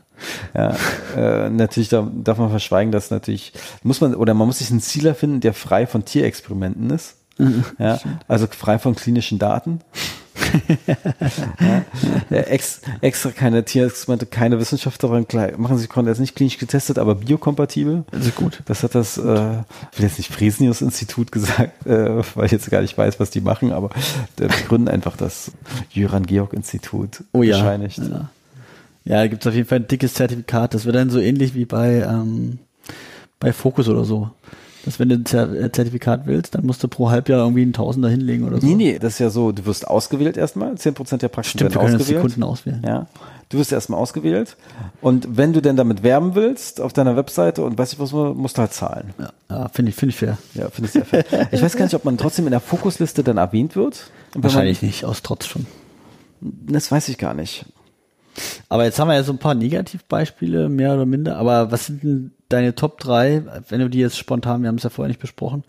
Ja, 0.53 0.75
äh, 1.15 1.49
natürlich 1.49 1.87
da, 1.89 2.09
darf 2.13 2.37
man 2.39 2.49
verschweigen, 2.49 2.91
dass 2.91 3.09
natürlich 3.09 3.53
muss 3.83 4.01
man 4.01 4.15
oder 4.15 4.33
man 4.33 4.47
muss 4.47 4.57
sich 4.59 4.69
einen 4.69 4.81
Zieler 4.81 5.15
finden, 5.15 5.39
der 5.39 5.53
frei 5.53 5.87
von 5.87 6.03
Tierexperimenten 6.03 6.89
ist. 6.89 7.15
ja, 7.79 7.99
also 8.27 8.47
frei 8.47 8.79
von 8.79 8.95
klinischen 8.95 9.39
Daten. 9.39 9.79
Ja, 12.29 12.37
ex, 12.37 12.81
extra 13.01 13.31
keine 13.31 13.63
Tierexperimente, 13.63 14.25
keine 14.25 14.59
Wissenschaft 14.59 15.01
daran 15.03 15.27
klar, 15.27 15.51
machen 15.57 15.77
sie 15.77 15.87
konnten 15.87 16.09
jetzt 16.09 16.19
nicht 16.19 16.35
klinisch 16.35 16.57
getestet, 16.57 16.97
aber 16.97 17.15
biokompatibel. 17.15 18.05
Das 18.11 18.27
ist 18.27 18.35
gut. 18.35 18.61
Das 18.65 18.83
hat 18.83 18.95
das, 18.95 19.17
äh, 19.17 19.21
ich 19.91 19.99
will 19.99 20.05
jetzt 20.05 20.17
nicht 20.17 20.31
Fresenius 20.31 20.81
Institut 20.81 21.31
gesagt, 21.31 21.85
äh, 21.85 22.21
weil 22.35 22.45
ich 22.45 22.51
jetzt 22.51 22.69
gar 22.69 22.81
nicht 22.81 22.97
weiß, 22.97 23.19
was 23.19 23.29
die 23.29 23.41
machen, 23.41 23.71
aber 23.71 23.89
äh, 24.39 24.41
wir 24.41 24.67
gründen 24.67 24.87
einfach 24.87 25.17
das 25.17 25.51
Jöran 25.91 26.25
Georg 26.25 26.53
Institut 26.53 27.23
Oh 27.31 27.43
ja. 27.43 27.57
bescheinigt. 27.57 27.97
Ja, 27.97 28.29
ja 29.05 29.17
da 29.17 29.27
gibt 29.27 29.43
es 29.43 29.47
auf 29.47 29.55
jeden 29.55 29.67
Fall 29.67 29.79
ein 29.79 29.87
dickes 29.87 30.13
Zertifikat. 30.13 30.73
Das 30.73 30.85
wird 30.85 30.95
dann 30.95 31.09
so 31.09 31.19
ähnlich 31.19 31.53
wie 31.55 31.65
bei, 31.65 32.01
ähm, 32.01 32.59
bei 33.39 33.53
Focus 33.53 33.87
oder 33.87 34.05
so. 34.05 34.31
Dass 34.85 34.99
wenn 34.99 35.09
du 35.09 35.15
ein 35.15 35.55
äh, 35.55 35.71
Zertifikat 35.71 36.25
willst, 36.25 36.55
dann 36.55 36.65
musst 36.65 36.83
du 36.83 36.89
pro 36.89 37.09
Halbjahr 37.09 37.39
irgendwie 37.39 37.61
einen 37.61 37.71
Tausender 37.71 38.09
hinlegen 38.09 38.45
oder 38.45 38.59
so. 38.59 38.67
Nee, 38.67 38.75
nee, 38.75 38.99
das 38.99 39.13
ist 39.13 39.19
ja 39.19 39.29
so, 39.29 39.53
du 39.53 39.65
wirst 39.65 39.87
ausgewählt 39.87 40.35
erstmal, 40.35 40.73
10% 40.73 41.17
der 41.17 41.29
Praxen 41.29 41.57
Stimmt, 41.57 41.73
wir 41.73 41.81
werden 41.81 41.91
die 41.91 42.01
ausgewählt. 42.01 42.21
Kunden 42.21 42.43
auswählen. 42.43 42.81
Ja, 42.85 43.07
du 43.47 43.59
wirst 43.59 43.71
erstmal 43.71 43.99
ausgewählt 43.99 44.57
und 45.01 45.37
wenn 45.37 45.53
du 45.53 45.61
denn 45.61 45.77
damit 45.77 46.03
werben 46.03 46.35
willst 46.35 46.81
auf 46.81 46.91
deiner 46.91 47.15
Webseite 47.15 47.63
und 47.63 47.77
weißt 47.77 47.93
du 47.93 47.99
was, 47.99 48.11
musst 48.11 48.57
du 48.57 48.61
halt 48.61 48.73
zahlen. 48.73 49.13
Ja, 49.17 49.31
ja 49.49 49.67
finde 49.69 49.89
ich, 49.89 49.95
finde 49.95 50.09
ich 50.11 50.17
fair. 50.17 50.37
Ja, 50.53 50.69
finde 50.69 50.87
ich 50.87 50.91
sehr 50.91 51.05
fair. 51.05 51.23
Ich 51.51 51.61
weiß 51.61 51.77
gar 51.77 51.85
nicht, 51.85 51.95
ob 51.95 52.03
man 52.03 52.17
trotzdem 52.17 52.45
in 52.45 52.51
der 52.51 52.59
Fokusliste 52.59 53.23
dann 53.23 53.37
erwähnt 53.37 53.75
wird. 53.77 54.11
Wahrscheinlich 54.35 54.81
nicht, 54.81 55.05
aus 55.05 55.21
Trotz 55.21 55.45
schon. 55.45 55.65
Man, 56.41 56.73
das 56.73 56.91
weiß 56.91 57.07
ich 57.07 57.17
gar 57.17 57.33
nicht. 57.33 57.65
Aber 58.69 58.85
jetzt 58.85 58.99
haben 58.99 59.07
wir 59.07 59.15
ja 59.15 59.23
so 59.23 59.31
ein 59.33 59.39
paar 59.39 59.55
Negativbeispiele, 59.55 60.69
mehr 60.69 60.93
oder 60.93 61.05
minder. 61.05 61.37
Aber 61.37 61.71
was 61.71 61.87
sind 61.87 62.03
denn 62.03 62.31
deine 62.49 62.75
Top 62.75 62.99
3, 62.99 63.43
wenn 63.69 63.79
du 63.79 63.89
die 63.89 63.99
jetzt 63.99 64.17
spontan, 64.17 64.61
wir 64.61 64.69
haben 64.69 64.77
es 64.77 64.83
ja 64.83 64.89
vorher 64.89 65.09
nicht 65.09 65.21
besprochen, 65.21 65.63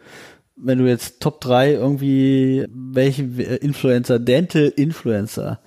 wenn 0.57 0.79
du 0.79 0.87
jetzt 0.87 1.21
Top 1.21 1.41
3 1.41 1.73
irgendwie, 1.73 2.67
welche 2.73 3.23
Influencer, 3.23 4.19
Dental 4.19 4.73
Influencer, 4.77 5.61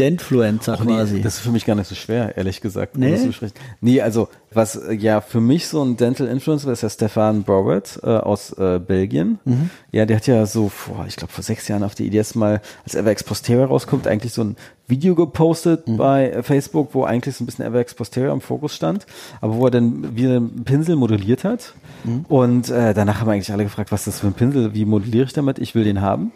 Dentfluencer 0.00 0.76
Ach 0.80 0.84
nee, 0.84 0.94
quasi. 0.94 1.20
das 1.22 1.34
ist 1.34 1.40
für 1.40 1.50
mich 1.50 1.66
gar 1.66 1.74
nicht 1.76 1.86
so 1.88 1.94
schwer, 1.94 2.36
ehrlich 2.36 2.60
gesagt. 2.60 2.96
Nee? 2.96 3.16
besprechen. 3.26 3.54
nee, 3.80 4.00
also 4.00 4.28
was 4.52 4.80
ja 4.98 5.20
für 5.20 5.40
mich 5.40 5.68
so 5.68 5.80
ein 5.84 5.96
Dental 5.96 6.26
Influencer 6.26 6.72
ist 6.72 6.82
ja 6.82 6.90
Stefan 6.90 7.44
Browett 7.44 8.00
äh, 8.02 8.06
aus 8.08 8.52
äh, 8.58 8.80
Belgien. 8.80 9.38
Mhm. 9.44 9.70
Ja, 9.92 10.06
der 10.06 10.16
hat 10.16 10.26
ja 10.26 10.44
so 10.46 10.68
vor, 10.68 11.04
ich 11.06 11.14
glaube 11.16 11.32
vor 11.32 11.44
sechs 11.44 11.68
Jahren 11.68 11.84
auf 11.84 11.94
die 11.94 12.06
IDS 12.08 12.34
mal, 12.34 12.60
als 12.84 12.94
Everex 12.96 13.22
Posterior 13.22 13.66
rauskommt, 13.66 14.08
eigentlich 14.08 14.32
so 14.32 14.42
ein 14.42 14.56
Video 14.88 15.14
gepostet 15.14 15.86
Mhm. 15.86 15.96
bei 15.98 16.30
äh, 16.30 16.42
Facebook, 16.42 16.94
wo 16.94 17.04
eigentlich 17.04 17.36
so 17.36 17.44
ein 17.44 17.46
bisschen 17.46 17.64
Everex 17.64 17.94
Posterior 17.94 18.32
im 18.32 18.40
Fokus 18.40 18.74
stand, 18.74 19.06
aber 19.40 19.54
wo 19.54 19.66
er 19.66 19.70
dann 19.70 20.16
wieder 20.16 20.36
einen 20.36 20.64
Pinsel 20.64 20.96
modelliert 20.96 21.44
hat. 21.44 21.74
Mhm. 22.02 22.24
Und 22.28 22.70
äh, 22.70 22.92
danach 22.94 23.20
haben 23.20 23.28
eigentlich 23.28 23.52
alle 23.52 23.62
gefragt, 23.64 23.92
was 23.92 24.00
ist 24.00 24.14
das 24.14 24.20
für 24.20 24.26
ein 24.26 24.32
Pinsel, 24.32 24.74
wie 24.74 24.84
modelliere 24.84 25.26
ich 25.26 25.32
damit? 25.32 25.58
Ich 25.60 25.74
will 25.76 25.84
den 25.84 26.00
haben. 26.00 26.32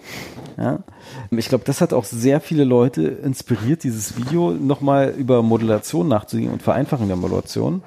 Ja. 0.56 0.80
Ich 1.30 1.48
glaube, 1.48 1.64
das 1.64 1.80
hat 1.80 1.92
auch 1.92 2.05
sehr 2.05 2.40
viele 2.40 2.64
Leute 2.64 3.02
inspiriert, 3.02 3.84
dieses 3.84 4.16
Video 4.16 4.52
nochmal 4.52 5.14
über 5.16 5.42
Modulation 5.42 6.09
nachzudenken 6.09 6.52
und 6.52 6.62
Vereinfachung 6.62 7.09
der 7.09 7.16
Modulation. 7.16 7.82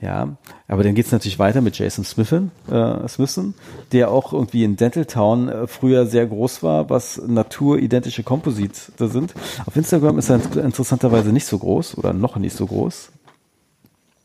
Ja, 0.00 0.36
aber 0.68 0.82
dann 0.84 0.94
geht's 0.94 1.12
natürlich 1.12 1.38
weiter 1.38 1.60
mit 1.60 1.78
Jason 1.78 2.04
Smithen, 2.04 2.50
äh, 2.70 3.06
Smithson, 3.08 3.54
der 3.92 4.10
auch 4.10 4.32
irgendwie 4.32 4.64
in 4.64 4.76
Dental 4.76 5.04
Town 5.04 5.48
äh, 5.48 5.66
früher 5.66 6.06
sehr 6.06 6.26
groß 6.26 6.62
war, 6.62 6.88
was 6.90 7.20
naturidentische 7.26 8.22
Composite 8.22 8.92
da 8.96 9.08
sind. 9.08 9.34
Auf 9.66 9.76
Instagram 9.76 10.18
ist 10.18 10.30
er 10.30 10.36
int- 10.36 10.56
interessanterweise 10.56 11.32
nicht 11.32 11.46
so 11.46 11.58
groß 11.58 11.98
oder 11.98 12.12
noch 12.12 12.36
nicht 12.36 12.56
so 12.56 12.66
groß. 12.66 13.10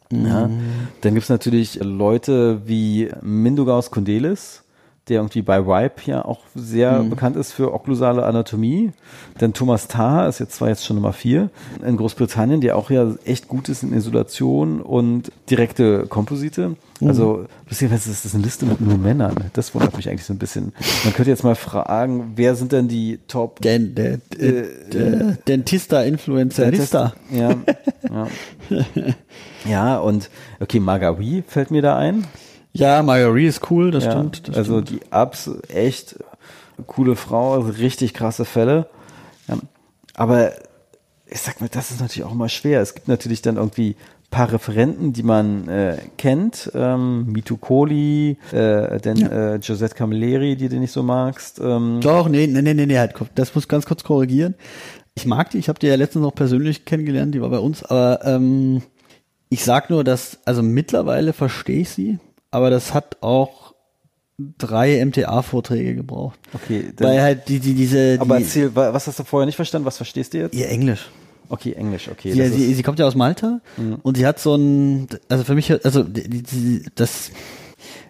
Ja. 0.09 0.49
Dann 1.01 1.13
gibt's 1.15 1.27
natürlich 1.27 1.79
Leute 1.83 2.61
wie 2.65 3.09
Mindugaus 3.21 3.91
Kundelis, 3.91 4.63
der 5.09 5.17
irgendwie 5.17 5.41
bei 5.41 5.57
Ripe 5.57 6.01
ja 6.05 6.25
auch 6.25 6.41
sehr 6.55 7.03
bekannt 7.03 7.35
ist 7.35 7.51
für 7.51 7.73
okklusale 7.73 8.25
Anatomie. 8.25 8.91
Dann 9.37 9.53
Thomas 9.53 9.87
Taha 9.87 10.27
ist 10.27 10.39
jetzt 10.39 10.55
zwar 10.55 10.69
jetzt 10.69 10.85
schon 10.85 10.95
Nummer 10.95 11.13
vier 11.13 11.49
in 11.85 11.97
Großbritannien, 11.97 12.61
der 12.61 12.77
auch 12.77 12.89
ja 12.89 13.15
echt 13.25 13.47
gut 13.47 13.69
ist 13.69 13.83
in 13.83 13.93
Isolation 13.93 14.81
und 14.81 15.31
direkte 15.49 16.07
Komposite. 16.07 16.75
Also, 17.05 17.45
beziehungsweise 17.69 18.09
ist 18.09 18.25
das 18.25 18.33
eine 18.33 18.43
Liste 18.43 18.65
mit 18.65 18.81
nur 18.81 18.97
Männern. 18.97 19.35
Das 19.53 19.75
wundert 19.75 19.95
mich 19.95 20.09
eigentlich 20.09 20.25
so 20.25 20.33
ein 20.33 20.39
bisschen. 20.39 20.73
Man 21.03 21.13
könnte 21.13 21.29
jetzt 21.29 21.43
mal 21.43 21.55
fragen, 21.55 22.33
wer 22.35 22.55
sind 22.55 22.71
denn 22.71 22.87
die 22.87 23.19
Top 23.27 23.61
Den, 23.61 23.93
der, 23.93 24.13
Äh, 24.37 24.63
der, 24.91 25.37
Dentista, 25.47 26.01
Influencerista. 26.01 27.13
Ja, 27.31 27.49
ja. 28.09 28.27
ja, 29.65 29.97
und 29.99 30.29
okay, 30.59 30.79
Margarie 30.79 31.43
fällt 31.47 31.69
mir 31.69 31.83
da 31.83 31.97
ein. 31.97 32.25
Ja, 32.79 33.01
Marjorie 33.03 33.45
ist 33.47 33.69
cool, 33.71 33.91
das 33.91 34.05
Ja, 34.05 34.11
stimmt. 34.11 34.47
Das 34.47 34.57
also 34.57 34.81
stimmt. 34.81 35.01
die 35.03 35.11
Abs, 35.11 35.49
echt 35.69 36.17
coole 36.85 37.15
Frau, 37.15 37.53
also 37.55 37.69
richtig 37.69 38.13
krasse 38.13 38.45
Fälle. 38.45 38.87
aber 40.13 40.51
ich 41.29 41.41
sag 41.41 41.59
mal, 41.59 41.69
das 41.69 41.91
ist 41.91 41.99
natürlich 41.99 42.23
auch 42.23 42.31
immer 42.31 42.49
schwer. 42.49 42.81
Es 42.81 42.95
gibt 42.95 43.07
natürlich 43.07 43.41
dann 43.41 43.57
irgendwie 43.57 43.95
paar 44.29 44.51
Referenten, 44.51 45.13
die 45.13 45.23
man 45.23 45.67
äh, 45.69 45.97
kennt. 46.17 46.71
Ähm, 46.75 47.31
Mitu 47.31 47.57
Koli, 47.57 48.37
äh, 48.51 48.99
denn 48.99 49.17
Ja. 49.17 49.27
äh, 49.53 49.55
Josette 49.57 49.95
Camilleri, 49.95 50.55
die 50.57 50.67
du 50.69 50.77
nicht 50.79 50.91
so 50.91 51.01
magst. 51.03 51.59
Ähm, 51.59 51.99
Doch, 52.01 52.27
nee, 52.27 52.45
nee, 52.47 52.61
nee, 52.61 52.73
nee, 52.73 52.85
nee, 52.85 52.97
halt, 52.97 53.13
das 53.35 53.55
muss 53.55 53.67
ganz 53.67 53.85
kurz 53.85 54.03
korrigieren. 54.03 54.55
Ich 55.15 55.25
mag 55.25 55.49
die, 55.49 55.57
ich 55.57 55.69
habe 55.69 55.79
die 55.79 55.87
ja 55.87 55.95
letztens 55.95 56.23
noch 56.23 56.35
persönlich 56.35 56.85
kennengelernt, 56.85 57.33
die 57.33 57.41
war 57.41 57.49
bei 57.49 57.59
uns, 57.59 57.83
aber 57.83 58.19
ähm, 58.25 58.83
ich 59.49 59.63
sag 59.63 59.89
nur, 59.89 60.03
dass, 60.03 60.39
also 60.45 60.61
mittlerweile 60.61 61.31
verstehe 61.33 61.81
ich 61.81 61.89
sie, 61.89 62.19
aber 62.51 62.69
das 62.69 62.93
hat 62.93 63.17
auch 63.21 63.73
drei 64.57 65.03
MTA-Vorträge 65.03 65.95
gebraucht. 65.95 66.37
okay, 66.53 66.91
Weil 66.99 67.21
halt 67.21 67.47
die, 67.47 67.59
die, 67.59 67.73
diese, 67.73 68.17
aber 68.19 68.37
die, 68.37 68.43
erzähl, 68.43 68.75
wa- 68.75 68.93
was 68.93 69.07
hast 69.07 69.17
du 69.19 69.23
vorher 69.23 69.45
nicht 69.47 69.55
verstanden? 69.55 69.85
Was 69.85 69.97
verstehst 69.97 70.33
du 70.33 70.37
jetzt? 70.39 70.53
ihr 70.55 70.69
Englisch. 70.69 71.09
Okay, 71.49 71.73
Englisch, 71.73 72.09
okay. 72.11 72.33
Sie, 72.33 72.39
das 72.39 72.51
sie, 72.53 72.67
Mhm. 72.67 72.73
sie 72.75 72.83
kommt 72.83 72.99
ja 72.99 73.07
aus 73.07 73.15
Malta 73.15 73.61
und 74.03 74.17
sie 74.17 74.25
hat 74.27 74.37
so 74.39 74.55
ein, 74.55 75.07
also 75.29 75.43
für 75.45 75.55
mich, 75.55 75.71
also 75.85 76.03
die, 76.03 76.43
die, 76.43 76.83
das 76.95 77.31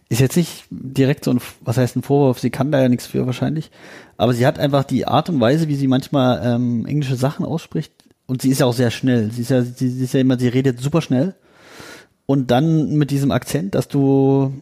ist 0.10 0.20
jetzt 0.22 0.36
nicht 0.38 0.66
direkt 0.72 1.24
so 1.24 1.32
ein, 1.32 1.40
was 1.62 1.78
heißt 1.78 1.96
ein 1.96 2.02
Vorwurf, 2.02 2.40
sie 2.40 2.50
kann 2.50 2.72
da 2.72 2.82
ja 2.82 2.90
nichts 2.90 3.06
für 3.06 3.26
wahrscheinlich, 3.28 3.70
aber 4.18 4.34
sie 4.34 4.46
hat 4.48 4.58
einfach 4.58 4.84
die 4.86 5.06
Art 5.06 5.30
und 5.30 5.40
Weise, 5.40 5.68
wie 5.68 5.76
sie 5.76 5.88
manchmal 5.88 6.42
ähm, 6.44 6.86
englische 6.88 7.16
Sachen 7.16 7.46
ausspricht 7.46 7.94
und 8.26 8.42
sie 8.42 8.50
ist 8.50 8.60
ja 8.60 8.66
auch 8.66 8.74
sehr 8.74 8.90
schnell. 8.92 9.30
Sie 9.32 9.42
ist 9.44 9.52
ja, 9.52 9.62
sie, 9.62 9.88
sie 9.90 10.04
ist 10.06 10.14
ja 10.16 10.20
immer, 10.22 10.40
sie 10.40 10.48
redet 10.48 10.80
super 10.82 11.02
schnell 11.02 11.36
und 12.28 12.52
dann 12.52 12.96
mit 12.98 13.10
diesem 13.10 13.32
Akzent, 13.32 13.74
dass 13.74 13.88
du 13.88 14.54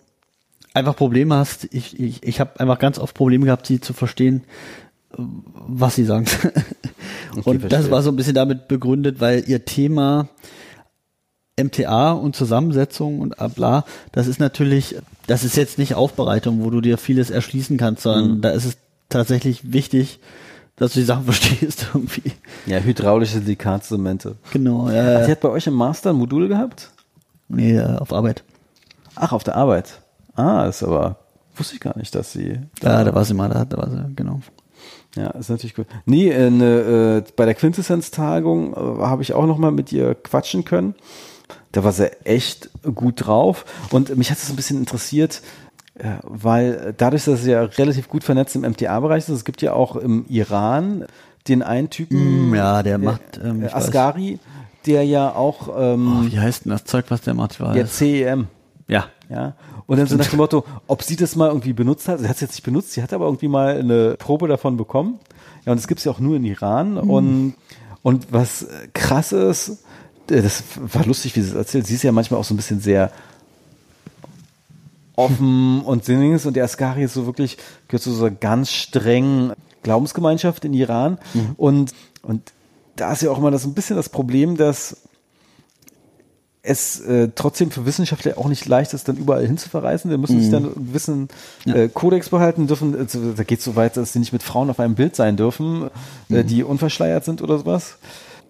einfach 0.74 0.96
Probleme 0.96 1.36
hast. 1.36 1.68
Ich, 1.74 2.00
ich, 2.00 2.24
ich 2.24 2.40
habe 2.40 2.60
einfach 2.60 2.80
ganz 2.80 3.00
oft 3.00 3.16
Probleme 3.16 3.46
gehabt, 3.46 3.66
sie 3.68 3.82
zu 3.82 3.92
verstehen, 3.92 4.44
was 5.18 5.96
sie 5.96 6.06
sagen. 6.06 6.28
und 7.44 7.72
das 7.72 7.90
war 7.92 8.02
so 8.04 8.12
ein 8.12 8.16
bisschen 8.16 8.36
damit 8.36 8.68
begründet, 8.68 9.20
weil 9.20 9.44
ihr 9.48 9.66
Thema 9.66 10.30
MTA 11.60 12.12
und 12.12 12.36
Zusammensetzung 12.36 13.20
und 13.20 13.36
bla, 13.56 13.86
das 14.12 14.28
ist 14.28 14.40
natürlich, 14.40 14.98
das 15.26 15.44
ist 15.44 15.58
jetzt 15.58 15.78
nicht 15.78 15.96
Aufbereitung, 15.96 16.64
wo 16.64 16.70
du 16.70 16.82
dir 16.82 16.98
vieles 16.98 17.30
erschließen 17.30 17.78
kannst, 17.78 18.04
sondern 18.04 18.42
da 18.42 18.50
ist 18.52 18.66
es 18.66 18.78
tatsächlich 19.10 19.72
wichtig, 19.72 20.20
dass 20.76 20.94
du 20.94 21.00
die 21.00 21.06
Sachen 21.06 21.24
verstehst 21.26 21.88
irgendwie. 21.94 22.34
ja, 22.68 22.80
hydraulische 22.80 23.40
Silikatzemente. 23.40 24.36
Genau, 24.52 24.90
ja, 24.90 25.22
ja. 25.22 25.28
hat 25.28 25.40
bei 25.40 25.50
euch 25.50 25.66
im 25.66 25.74
Master 25.74 26.12
ein 26.12 26.18
Modul 26.18 26.48
gehabt? 26.48 26.92
Nee, 27.48 27.78
äh, 27.78 27.98
auf 27.98 28.14
Arbeit. 28.14 28.44
Ach, 29.16 29.32
auf 29.32 29.44
der 29.44 29.56
Arbeit. 29.56 30.02
Ah, 30.36 30.66
ist 30.66 30.84
aber, 30.84 31.18
wusste 31.56 31.76
ich 31.76 31.80
gar 31.80 31.98
nicht, 31.98 32.14
dass 32.16 32.34
sie 32.34 32.60
Ja, 32.82 33.04
da 33.04 33.14
war 33.16 33.24
sie 33.24 33.34
mal, 33.34 33.50
da, 33.50 33.66
da 33.66 33.78
war 33.78 33.90
sie, 33.90 34.14
genau. 34.16 34.42
Ja, 35.16 35.30
ist 35.32 35.50
natürlich 35.50 35.76
gut. 35.76 35.88
Nee, 36.06 36.30
äh, 36.30 36.50
ne, 36.50 37.24
äh, 37.26 37.32
bei 37.36 37.46
der 37.46 37.56
Quintessenz-Tagung 37.56 38.74
äh, 38.74 38.76
habe 38.76 39.22
ich 39.22 39.34
auch 39.34 39.46
noch 39.46 39.58
mal 39.58 39.72
mit 39.72 39.92
ihr 39.92 40.14
quatschen 40.16 40.66
können. 40.66 40.96
Da 41.72 41.84
war 41.84 41.94
sie 41.94 42.12
echt 42.26 42.70
gut 42.84 43.26
drauf. 43.26 43.66
Und 43.92 44.16
mich 44.18 44.30
hat 44.32 44.38
es 44.38 44.50
ein 44.50 44.58
bisschen 44.58 44.78
interessiert, 44.78 45.42
äh, 45.98 46.16
weil 46.24 46.94
dadurch, 46.98 47.24
dass 47.26 47.44
sie 47.44 47.52
ja 47.52 47.64
relativ 47.64 48.10
gut 48.10 48.26
vernetzt 48.26 48.56
im 48.56 48.64
MTA-Bereich 48.64 49.24
ist, 49.24 49.30
es 49.30 49.46
gibt 49.46 49.62
ja 49.62 49.72
auch 49.74 49.96
im 49.96 50.26
Iran 50.28 51.06
den 51.48 51.62
einen 51.62 51.90
Typen, 51.90 52.50
Mm, 52.50 52.56
ja, 52.56 52.82
der 52.84 52.98
macht, 52.98 53.40
ähm, 53.42 53.62
äh, 53.62 53.68
ich 53.68 53.74
weiß. 53.74 53.92
Der 54.86 55.04
ja 55.04 55.34
auch 55.34 55.70
ähm, 55.78 56.22
Oh, 56.22 56.32
wie 56.32 56.40
heißt 56.40 56.66
denn 56.66 56.72
das 56.72 56.86
Zeug, 56.86 57.06
was 57.10 57.22
der 57.22 57.34
macht? 57.34 57.60
Weiß. 57.60 57.74
der 57.74 57.88
CEM 57.88 58.48
Ja. 58.88 59.06
ja. 59.30 59.54
Und 59.88 59.98
dann 59.98 60.08
so 60.08 60.16
nach 60.16 60.28
dem 60.28 60.38
Motto, 60.38 60.64
ob 60.88 61.04
sie 61.04 61.16
das 61.16 61.36
mal 61.36 61.48
irgendwie 61.50 61.74
benutzt 61.74 62.08
hat. 62.08 62.20
Sie 62.20 62.28
hat 62.28 62.36
es 62.36 62.42
jetzt 62.42 62.52
nicht 62.52 62.64
benutzt, 62.64 62.92
sie 62.94 63.04
hat 63.04 63.14
aber 63.14 63.26
irgendwie 63.26 63.48
mal 63.48 63.78
eine 63.80 64.16
Probe 64.18 64.48
davon 64.48 64.78
bekommen. 64.78 65.20
Ja, 65.66 65.72
und 65.72 65.80
das 65.80 65.88
gibt's 65.88 66.04
ja 66.04 66.12
auch 66.12 66.20
nur 66.20 66.36
in 66.38 66.46
Iran. 66.46 66.98
Und, 66.98 67.56
und 68.04 68.28
was 68.32 68.68
krass 68.94 69.32
ist, 69.32 69.84
äh, 70.30 70.42
das 70.42 70.64
war 70.94 71.06
lustig, 71.06 71.36
wie 71.36 71.42
sie 71.42 71.50
es 71.50 71.56
erzählt. 71.56 71.88
Sie 71.88 71.96
ist 71.96 72.04
ja 72.04 72.12
manchmal 72.12 72.40
auch 72.40 72.44
so 72.46 72.54
ein 72.54 72.58
bisschen 72.58 72.80
sehr 72.80 73.12
offen 75.16 75.82
und 75.82 76.06
sinniges. 76.06 76.46
Und 76.46 76.56
der 76.56 76.64
Askari 76.66 77.04
ist 77.04 77.14
so 77.14 77.26
wirklich, 77.26 77.58
gehört 77.88 78.04
zu 78.04 78.12
so 78.12 78.26
einer 78.26 78.36
ganz 78.36 78.72
strengen 78.72 79.54
Glaubensgemeinschaft 79.84 80.66
in 80.66 80.74
Iran. 80.74 81.18
Und, 81.58 81.94
und 82.22 82.52
da 82.96 83.12
ist 83.12 83.22
ja 83.22 83.32
auch 83.32 83.38
immer 83.38 83.52
das 83.52 83.66
ein 83.66 83.74
bisschen 83.74 83.96
das 83.96 84.10
Problem, 84.10 84.58
dass 84.58 84.98
es 86.62 87.00
äh, 87.02 87.30
trotzdem 87.36 87.70
für 87.70 87.86
Wissenschaftler 87.86 88.38
auch 88.38 88.48
nicht 88.48 88.66
leicht 88.66 88.94
ist, 88.94 89.08
dann 89.08 89.18
überall 89.18 89.46
hin 89.46 89.58
zu 89.58 89.70
verreisen. 89.70 90.10
Die 90.10 90.18
müssen 90.18 90.42
sich 90.42 90.50
dann 90.50 90.66
einen 90.66 90.88
gewissen 90.88 91.28
äh, 91.66 91.88
Kodex 91.90 92.30
behalten 92.30 92.68
dürfen. 92.68 92.98
Also, 92.98 93.34
da 93.34 93.44
geht 93.44 93.60
es 93.60 93.66
so 93.66 93.76
weit, 93.76 93.98
dass 93.98 94.14
sie 94.14 94.20
nicht 94.20 94.34
mit 94.34 94.42
Frauen 94.42 94.70
auf 94.70 94.80
einem 94.80 94.96
Bild 94.96 95.16
sein 95.16 95.38
dürfen, 95.38 95.90
äh, 96.30 96.44
die 96.44 96.64
unverschleiert 96.64 97.24
sind 97.24 97.42
oder 97.42 97.60
sowas. 97.60 97.98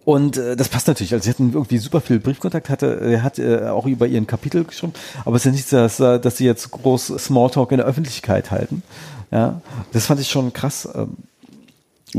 Und 0.05 0.37
äh, 0.37 0.55
das 0.55 0.69
passt 0.69 0.87
natürlich. 0.87 1.13
Also 1.13 1.23
sie 1.23 1.31
hatten 1.31 1.51
irgendwie 1.53 1.79
super 1.79 1.99
viel 1.99 2.19
Briefkontakt, 2.19 2.69
hatte, 2.69 3.01
er 3.01 3.23
hat 3.23 3.39
äh, 3.39 3.67
auch 3.67 3.87
über 3.87 4.07
ihren 4.07 4.27
Kapitel 4.27 4.63
geschrieben, 4.63 4.93
aber 5.25 5.35
es 5.35 5.41
ist 5.41 5.45
ja 5.45 5.51
nicht, 5.51 5.67
so, 5.67 5.77
dass, 5.77 5.99
äh, 5.99 6.19
dass 6.19 6.37
sie 6.37 6.45
jetzt 6.45 6.69
groß 6.71 7.07
Smalltalk 7.17 7.71
in 7.71 7.77
der 7.77 7.87
Öffentlichkeit 7.87 8.51
halten. 8.51 8.83
Ja, 9.31 9.61
das 9.91 10.05
fand 10.05 10.21
ich 10.21 10.29
schon 10.29 10.53
krass. 10.53 10.87
Ähm, 10.93 11.17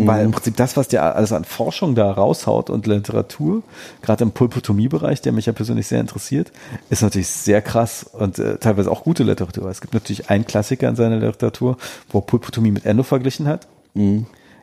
weil 0.05 0.25
im 0.25 0.33
Prinzip 0.33 0.57
das, 0.57 0.77
was 0.77 0.89
der 0.89 1.17
alles 1.17 1.33
an 1.33 1.45
Forschung 1.45 1.95
da 1.95 2.11
raushaut 2.11 2.71
und 2.71 2.87
Literatur, 2.87 3.63
gerade 4.03 4.25
im 4.25 4.33
Pulpotomie-Bereich, 4.33 5.23
der 5.23 5.33
mich 5.33 5.47
ja 5.47 5.53
persönlich 5.53 5.87
sehr 5.87 6.01
interessiert, 6.01 6.53
ist 6.91 7.03
natürlich 7.03 7.29
sehr 7.29 7.63
krass 7.63 8.05
und 8.05 8.39
äh, 8.39 8.59
teilweise 8.59 8.91
auch 8.91 9.05
gute 9.05 9.23
Literatur. 9.23 9.71
Es 9.71 9.81
gibt 9.81 9.95
natürlich 9.95 10.29
einen 10.29 10.47
Klassiker 10.47 10.89
in 10.89 10.97
seiner 10.97 11.17
Literatur, 11.17 11.77
wo 12.11 12.19
er 12.19 12.23
Pulpotomie 12.23 12.71
mit 12.71 12.85
Endo 12.85 13.03
verglichen 13.03 13.49
hat. 13.49 13.67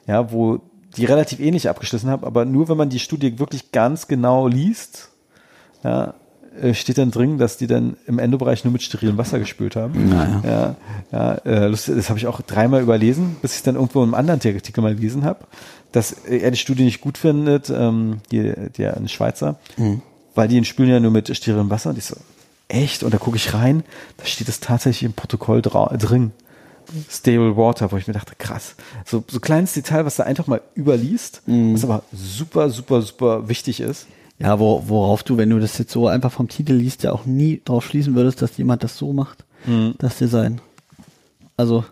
Ja, 0.05 0.31
wo 0.31 0.59
die 0.97 1.05
relativ 1.05 1.39
ähnlich 1.39 1.69
abgeschlossen 1.69 2.09
haben, 2.09 2.23
aber 2.23 2.45
nur 2.45 2.69
wenn 2.69 2.77
man 2.77 2.89
die 2.89 2.99
Studie 2.99 3.39
wirklich 3.39 3.71
ganz 3.71 4.07
genau 4.07 4.47
liest, 4.47 5.09
ja, 5.83 6.13
steht 6.73 6.97
dann 6.97 7.11
drin, 7.11 7.37
dass 7.37 7.57
die 7.57 7.67
dann 7.67 7.97
im 8.05 8.19
Endobereich 8.19 8.63
nur 8.63 8.71
mit 8.71 8.83
sterilem 8.83 9.17
Wasser 9.17 9.39
gespült 9.39 9.75
haben. 9.75 10.09
Naja. 10.09 10.41
Ja, 10.43 10.75
ja 11.11 11.33
äh, 11.45 11.67
lustig, 11.67 11.95
das 11.95 12.09
habe 12.09 12.19
ich 12.19 12.27
auch 12.27 12.41
dreimal 12.41 12.81
überlesen, 12.81 13.37
bis 13.41 13.55
ich 13.55 13.63
dann 13.63 13.75
irgendwo 13.75 13.99
in 13.99 14.05
einem 14.05 14.13
anderen 14.13 14.39
Artikel 14.39 14.81
mal 14.81 14.95
gelesen 14.95 15.25
habe, 15.25 15.39
dass 15.91 16.11
er 16.11 16.51
die 16.51 16.57
Studie 16.57 16.83
nicht 16.83 17.01
gut 17.01 17.17
findet, 17.17 17.69
ähm, 17.69 18.17
die, 18.31 18.53
der 18.77 18.97
ein 18.97 19.07
Schweizer, 19.09 19.57
weil 20.35 20.47
die 20.47 20.63
spülen 20.65 20.89
ja 20.89 20.99
nur 20.99 21.11
mit 21.11 21.35
sterilem 21.35 21.69
Wasser. 21.69 21.89
Und 21.89 21.97
ich 21.97 22.05
so, 22.05 22.15
echt? 22.67 23.03
Und 23.03 23.13
da 23.13 23.17
gucke 23.17 23.37
ich 23.37 23.53
rein, 23.53 23.83
da 24.17 24.25
steht 24.25 24.47
es 24.47 24.59
tatsächlich 24.59 25.03
im 25.03 25.13
Protokoll 25.13 25.61
drin. 25.61 26.31
Stable 27.09 27.55
Water, 27.55 27.91
wo 27.91 27.97
ich 27.97 28.07
mir 28.07 28.13
dachte, 28.13 28.33
krass. 28.37 28.75
So, 29.05 29.23
so 29.27 29.39
kleines 29.39 29.73
Detail, 29.73 30.05
was 30.05 30.17
da 30.17 30.23
einfach 30.23 30.47
mal 30.47 30.61
überliest, 30.75 31.41
was 31.45 31.83
aber 31.83 32.03
super, 32.11 32.69
super, 32.69 33.01
super 33.01 33.47
wichtig 33.47 33.79
ist. 33.79 34.07
Ja, 34.43 34.59
wo, 34.59 34.83
worauf 34.87 35.23
du, 35.23 35.37
wenn 35.37 35.49
du 35.49 35.59
das 35.59 35.77
jetzt 35.77 35.91
so 35.91 36.07
einfach 36.07 36.31
vom 36.31 36.49
Titel 36.49 36.73
liest, 36.73 37.01
ja 37.03 37.13
auch 37.13 37.25
nie 37.25 37.61
drauf 37.65 37.85
schließen 37.85 38.13
würdest, 38.13 38.41
dass 38.41 38.57
jemand 38.57 38.83
das 38.83 38.97
so 38.97 39.13
macht, 39.13 39.45
das 39.97 40.17
Design. 40.17 40.59
Also, 41.57 41.85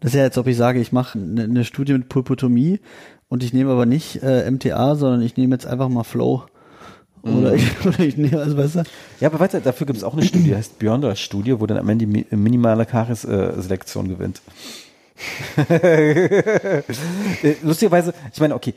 das 0.00 0.12
ist 0.12 0.16
ja 0.16 0.22
jetzt, 0.24 0.38
ob 0.38 0.46
ich 0.46 0.56
sage, 0.56 0.80
ich 0.80 0.90
mache 0.92 1.18
eine, 1.18 1.42
eine 1.44 1.64
Studie 1.64 1.92
mit 1.92 2.08
Pulpotomie 2.08 2.80
und 3.28 3.42
ich 3.42 3.52
nehme 3.52 3.70
aber 3.70 3.84
nicht 3.84 4.22
äh, 4.22 4.50
MTA, 4.50 4.94
sondern 4.96 5.20
ich 5.22 5.36
nehme 5.36 5.54
jetzt 5.54 5.66
einfach 5.66 5.88
mal 5.90 6.04
Flow. 6.04 6.44
Oder, 7.22 7.52
ich, 7.54 7.64
oder 7.86 7.98
ich 8.00 8.16
nehme, 8.16 8.38
also 8.40 8.56
weißt 8.56 8.76
du, 8.76 8.82
Ja, 9.20 9.28
aber 9.28 9.40
weiter, 9.40 9.60
dafür 9.60 9.86
gibt 9.86 9.98
es 9.98 10.04
auch 10.04 10.14
eine 10.14 10.22
Studie, 10.24 10.44
die 10.44 10.56
heißt 10.56 10.78
Beyonder-Studie, 10.78 11.60
wo 11.60 11.66
dann 11.66 11.76
am 11.78 11.88
Ende 11.90 12.06
die 12.06 12.12
mi- 12.12 12.26
minimale 12.34 12.86
Karies-Selektion 12.86 14.08
gewinnt. 14.08 14.40
Äh, 15.68 16.82
Lustigerweise, 17.62 18.14
ich 18.32 18.40
meine, 18.40 18.54
okay, 18.54 18.74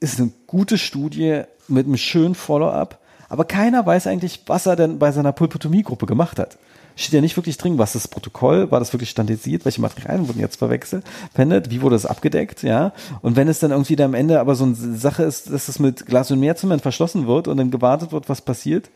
ist 0.00 0.20
eine 0.20 0.30
gute 0.46 0.78
Studie 0.78 1.42
mit 1.66 1.86
einem 1.86 1.96
schönen 1.96 2.34
Follow-up, 2.34 2.98
aber 3.28 3.44
keiner 3.44 3.84
weiß 3.84 4.06
eigentlich, 4.06 4.42
was 4.46 4.66
er 4.66 4.76
denn 4.76 4.98
bei 4.98 5.12
seiner 5.12 5.32
Pulpotomie-Gruppe 5.32 6.06
gemacht 6.06 6.38
hat. 6.38 6.56
Steht 6.96 7.12
ja 7.12 7.20
nicht 7.20 7.36
wirklich 7.36 7.56
drin, 7.58 7.78
was 7.78 7.92
das 7.92 8.08
Protokoll, 8.08 8.72
war 8.72 8.80
das 8.80 8.92
wirklich 8.92 9.10
standardisiert, 9.10 9.64
welche 9.64 9.80
Materialien 9.80 10.26
wurden 10.26 10.40
jetzt 10.40 10.56
verwechselt, 10.56 11.04
verwendet, 11.32 11.70
wie 11.70 11.80
wurde 11.80 11.94
das 11.94 12.06
abgedeckt, 12.06 12.64
ja. 12.64 12.92
Und 13.22 13.36
wenn 13.36 13.46
es 13.46 13.60
dann 13.60 13.70
irgendwie 13.70 13.94
da 13.94 14.04
am 14.04 14.14
Ende 14.14 14.40
aber 14.40 14.56
so 14.56 14.64
eine 14.64 14.74
Sache 14.74 15.22
ist, 15.22 15.52
dass 15.52 15.68
es 15.68 15.78
mit 15.78 16.06
Glas 16.06 16.30
und 16.32 16.40
Meerzement 16.40 16.82
verschlossen 16.82 17.28
wird 17.28 17.46
und 17.46 17.56
dann 17.56 17.70
gewartet 17.70 18.10
wird, 18.10 18.28
was 18.28 18.40
passiert, 18.40 18.90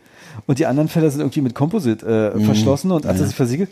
und 0.47 0.59
die 0.59 0.67
anderen 0.67 0.89
Fälle 0.89 1.11
sind 1.11 1.21
irgendwie 1.21 1.43
mit 1.43 1.55
Composite 1.55 2.35
äh, 2.35 2.41
verschlossen 2.41 2.91
und 2.91 3.07
als 3.07 3.21
er 3.21 3.27
sich 3.27 3.37
versiegelt, 3.37 3.71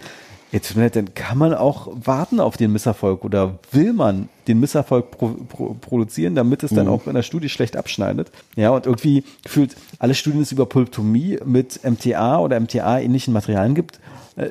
jetzt 0.53 0.75
leid, 0.75 0.97
dann 0.97 1.15
kann 1.15 1.39
man 1.39 1.55
auch 1.55 1.89
warten 1.93 2.41
auf 2.41 2.57
den 2.57 2.73
Misserfolg 2.73 3.25
oder 3.25 3.59
will 3.73 3.93
man 3.93 4.29
den 4.49 4.61
Misserfolg 4.61 5.11
pro, 5.11 5.29
pro, 5.49 5.77
produzieren, 5.81 6.35
damit 6.35 6.63
es 6.63 6.71
dann 6.71 6.89
auch 6.89 7.07
in 7.07 7.15
der 7.15 7.23
Studie 7.23 7.49
schlecht 7.49 7.77
abschneidet. 7.77 8.33
Ja, 8.57 8.71
und 8.71 8.87
irgendwie 8.87 9.25
gefühlt 9.45 9.77
alle 9.99 10.15
Studien, 10.15 10.41
die 10.41 10.45
es 10.45 10.53
über 10.53 10.67
Pulptomie 10.67 11.39
mit 11.45 11.81
MTA 11.85 12.39
oder 12.39 12.59
MTA-ähnlichen 12.59 13.33
Materialien 13.33 13.75
gibt, 13.75 14.01
äh, 14.37 14.51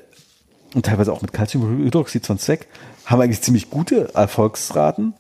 und 0.73 0.85
teilweise 0.85 1.11
auch 1.11 1.21
mit 1.21 1.33
Calciumhydroxid 1.33 2.25
von 2.25 2.37
Zweck, 2.37 2.67
haben 3.05 3.21
eigentlich 3.21 3.41
ziemlich 3.41 3.69
gute 3.69 4.13
Erfolgsraten. 4.13 5.13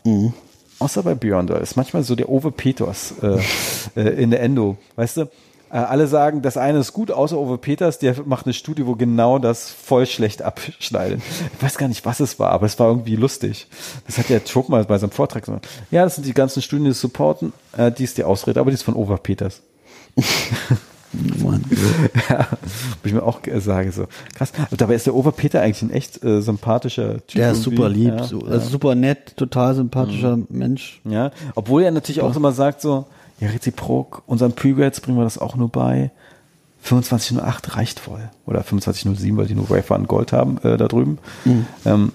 Außer 0.77 1.03
bei 1.03 1.15
Björn, 1.15 1.47
da 1.47 1.57
ist 1.57 1.75
manchmal 1.75 2.03
so 2.03 2.15
der 2.15 2.29
Ove 2.29 2.51
Peters 2.51 3.15
äh, 3.21 3.39
äh, 3.99 4.21
in 4.21 4.31
der 4.31 4.41
Endo, 4.41 4.77
weißt 4.95 5.17
du? 5.17 5.29
Äh, 5.71 5.77
alle 5.77 6.07
sagen, 6.07 6.41
das 6.41 6.57
eine 6.57 6.79
ist 6.79 6.93
gut, 6.93 7.11
außer 7.11 7.37
Uwe 7.39 7.57
Peters, 7.57 7.99
der 7.99 8.15
macht 8.25 8.45
eine 8.45 8.53
Studie, 8.53 8.85
wo 8.87 8.95
genau 8.95 9.37
das 9.39 9.69
voll 9.69 10.05
schlecht 10.05 10.41
abschneidet. 10.41 11.21
Ich 11.55 11.63
weiß 11.63 11.77
gar 11.77 11.87
nicht, 11.87 12.05
was 12.05 12.19
es 12.19 12.39
war, 12.39 12.51
aber 12.51 12.65
es 12.65 12.79
war 12.79 12.87
irgendwie 12.87 13.15
lustig. 13.15 13.67
Das 14.07 14.17
hat 14.17 14.29
der 14.29 14.43
Trope 14.43 14.71
mal 14.71 14.83
bei 14.85 14.97
seinem 14.97 15.11
Vortrag 15.11 15.45
gesagt. 15.45 15.67
Ja, 15.91 16.03
das 16.03 16.15
sind 16.15 16.25
die 16.25 16.33
ganzen 16.33 16.61
Studien, 16.61 16.85
die 16.85 16.93
supporten. 16.93 17.53
Äh, 17.77 17.91
die 17.91 18.03
ist 18.03 18.17
die 18.17 18.23
Ausrede, 18.23 18.59
aber 18.59 18.71
die 18.71 18.75
ist 18.75 18.83
von 18.83 18.95
Uwe 18.95 19.17
Peters. 19.17 19.61
Mann. 21.11 21.65
ja, 22.29 22.47
wo 23.01 23.07
ich 23.07 23.13
mir 23.13 23.23
auch 23.23 23.39
sage, 23.57 23.91
so 23.91 24.05
krass. 24.35 24.51
Aber 24.67 24.77
dabei 24.77 24.93
ist 24.95 25.07
der 25.07 25.15
Uwe 25.15 25.31
Peter 25.31 25.61
eigentlich 25.61 25.81
ein 25.81 25.91
echt 25.91 26.23
äh, 26.23 26.41
sympathischer 26.41 27.25
Typ. 27.25 27.35
Der 27.41 27.51
ist 27.51 27.65
irgendwie. 27.65 27.75
super 27.77 27.89
lieb, 27.89 28.13
Ja, 28.15 28.23
so, 28.23 28.39
ja. 28.41 28.51
also 28.51 28.69
super 28.69 28.95
nett, 28.95 29.35
total 29.35 29.73
sympathischer 29.75 30.37
Mensch. 30.49 31.01
Ja, 31.05 31.31
obwohl 31.55 31.83
er 31.83 31.91
natürlich 31.91 32.21
auch 32.21 32.35
immer 32.35 32.51
sagt 32.51 32.81
so, 32.81 33.07
ja, 33.39 33.49
reziprok, 33.49 34.23
unseren 34.25 34.53
Pregrades 34.53 34.99
bringen 35.01 35.17
wir 35.17 35.23
das 35.23 35.37
auch 35.37 35.55
nur 35.55 35.69
bei. 35.69 36.11
2508 36.83 37.75
reicht 37.75 37.99
voll. 37.99 38.29
Oder 38.45 38.65
2507, 38.65 39.37
weil 39.37 39.47
die 39.47 39.55
nur 39.55 39.69
Wafer 39.69 39.95
und 39.95 40.07
Gold 40.07 40.31
haben 40.31 40.57
äh, 40.59 40.77
da 40.77 40.87
drüben. 40.87 41.17
Ähm, 41.85 42.13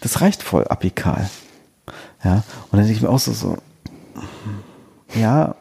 das 0.00 0.20
reicht 0.20 0.42
voll, 0.42 0.64
apikal. 0.68 1.28
Ja, 2.22 2.36
und 2.70 2.72
dann 2.72 2.80
denke 2.80 2.92
ich 2.92 3.02
mir 3.02 3.08
auch 3.08 3.18
so, 3.18 3.32
so 3.32 3.56
ja, 5.14 5.54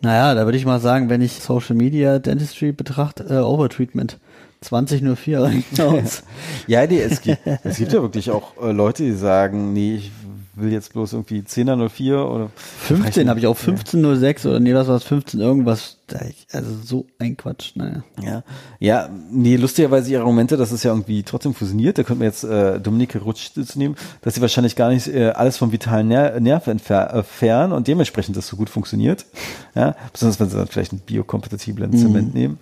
Naja, 0.00 0.34
da 0.34 0.44
würde 0.44 0.58
ich 0.58 0.66
mal 0.66 0.80
sagen, 0.80 1.08
wenn 1.08 1.22
ich 1.22 1.34
Social 1.34 1.76
Media 1.76 2.18
Dentistry 2.18 2.72
betrachte, 2.72 3.24
äh, 3.24 3.38
Overtreatment. 3.38 4.18
2004 4.60 5.42
reicht 5.42 5.80
aus. 5.80 6.22
ja, 6.66 6.86
nee, 6.86 7.00
es 7.00 7.20
gibt, 7.20 7.40
es 7.64 7.78
gibt 7.78 7.92
ja 7.92 8.02
wirklich 8.02 8.30
auch 8.30 8.60
äh, 8.62 8.72
Leute, 8.72 9.02
die 9.04 9.12
sagen, 9.12 9.72
nee, 9.72 9.96
ich 9.96 10.12
will 10.54 10.70
jetzt 10.70 10.92
bloß 10.92 11.14
irgendwie 11.14 11.40
10er 11.40 11.88
04 11.88 12.26
oder 12.26 12.50
15 12.80 13.28
habe 13.28 13.40
ich 13.40 13.46
auch 13.46 13.58
1506 13.58 14.46
oder 14.46 14.60
nee, 14.60 14.74
was 14.74 14.88
war 14.88 14.96
es, 14.96 15.04
15 15.04 15.40
irgendwas. 15.40 15.98
Also 16.52 16.70
so 16.84 17.06
ein 17.18 17.38
Quatsch, 17.38 17.72
naja. 17.74 18.02
Ja, 18.22 18.42
ja, 18.78 19.08
nee, 19.30 19.56
lustigerweise 19.56 20.10
ihre 20.10 20.22
Argumente, 20.22 20.58
dass 20.58 20.70
es 20.70 20.82
ja 20.82 20.90
irgendwie 20.90 21.22
trotzdem 21.22 21.54
fusioniert, 21.54 21.96
da 21.96 22.02
könnte 22.02 22.18
man 22.18 22.26
jetzt 22.26 22.44
äh, 22.44 22.78
Dominike 22.80 23.20
Rutsch 23.20 23.52
zu 23.54 23.78
nehmen, 23.78 23.96
dass 24.20 24.34
sie 24.34 24.42
wahrscheinlich 24.42 24.76
gar 24.76 24.90
nicht 24.90 25.08
äh, 25.08 25.30
alles 25.30 25.56
vom 25.56 25.72
vitalen 25.72 26.08
Ner 26.08 26.38
Nerv 26.38 26.66
entfer 26.66 27.24
äh, 27.40 27.64
und 27.72 27.88
dementsprechend 27.88 28.36
das 28.36 28.46
so 28.46 28.56
gut 28.56 28.68
funktioniert. 28.68 29.24
Ja, 29.74 29.96
besonders 30.12 30.38
wenn 30.38 30.50
sie 30.50 30.56
dann 30.56 30.66
vielleicht 30.66 30.92
einen 30.92 31.00
biokompatiblen 31.00 31.96
Zement 31.96 32.34
nehmen. 32.34 32.58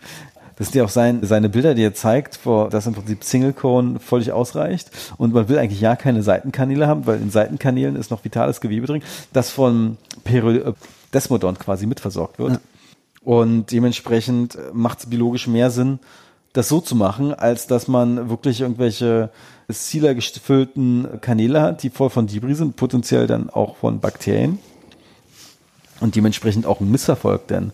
Das 0.61 0.69
sind 0.69 0.77
ja 0.77 0.85
auch 0.85 0.91
sein, 0.91 1.21
seine 1.23 1.49
Bilder, 1.49 1.75
die 1.75 1.83
er 1.83 1.95
zeigt, 1.95 2.39
wo 2.45 2.65
das 2.65 2.87
im 2.87 2.93
Prinzip 2.93 3.25
Single 3.25 3.55
Cone 3.55 3.99
völlig 3.99 4.31
ausreicht. 4.31 4.91
Und 5.17 5.33
man 5.33 5.49
will 5.49 5.59
eigentlich 5.59 5.81
ja 5.81 5.97
keine 5.97 6.23
Seitenkanäle 6.23 6.87
haben, 6.87 7.07
weil 7.07 7.19
in 7.19 7.31
Seitenkanälen 7.31 7.97
ist 7.97 8.11
noch 8.11 8.27
vitales 8.27 8.61
Gewebe 8.61 8.87
drin, 8.87 9.03
das 9.33 9.49
von 9.49 9.97
Peri 10.23 10.59
äh, 10.59 10.75
Desmodont 11.15 11.59
quasi 11.61 11.87
mitversorgt 11.87 12.39
wird. 12.39 12.53
Ja. 12.53 12.61
Und 13.23 13.73
dementsprechend 13.73 14.59
macht 14.75 14.99
es 14.99 15.07
biologisch 15.07 15.47
mehr 15.47 15.71
Sinn, 15.71 15.99
das 16.53 16.69
so 16.69 16.83
zu 16.83 16.95
machen, 16.95 17.33
als 17.33 17.67
dass 17.67 17.89
man 17.89 18.29
wirklich 18.29 18.61
irgendwelche 18.61 19.31
Sealer 19.67 20.15
gefüllten 20.15 21.09
Kanäle 21.23 21.63
hat, 21.63 21.83
die 21.83 21.89
voll 21.89 22.11
von 22.11 22.27
Debris 22.27 22.59
sind, 22.59 22.77
potenziell 22.77 23.27
dann 23.27 23.49
auch 23.49 23.77
von 23.77 24.01
Bakterien 24.01 24.59
und 26.01 26.17
dementsprechend 26.17 26.67
auch 26.67 26.83
einen 26.83 26.91
Misserfolg 26.91 27.47
dann 27.47 27.73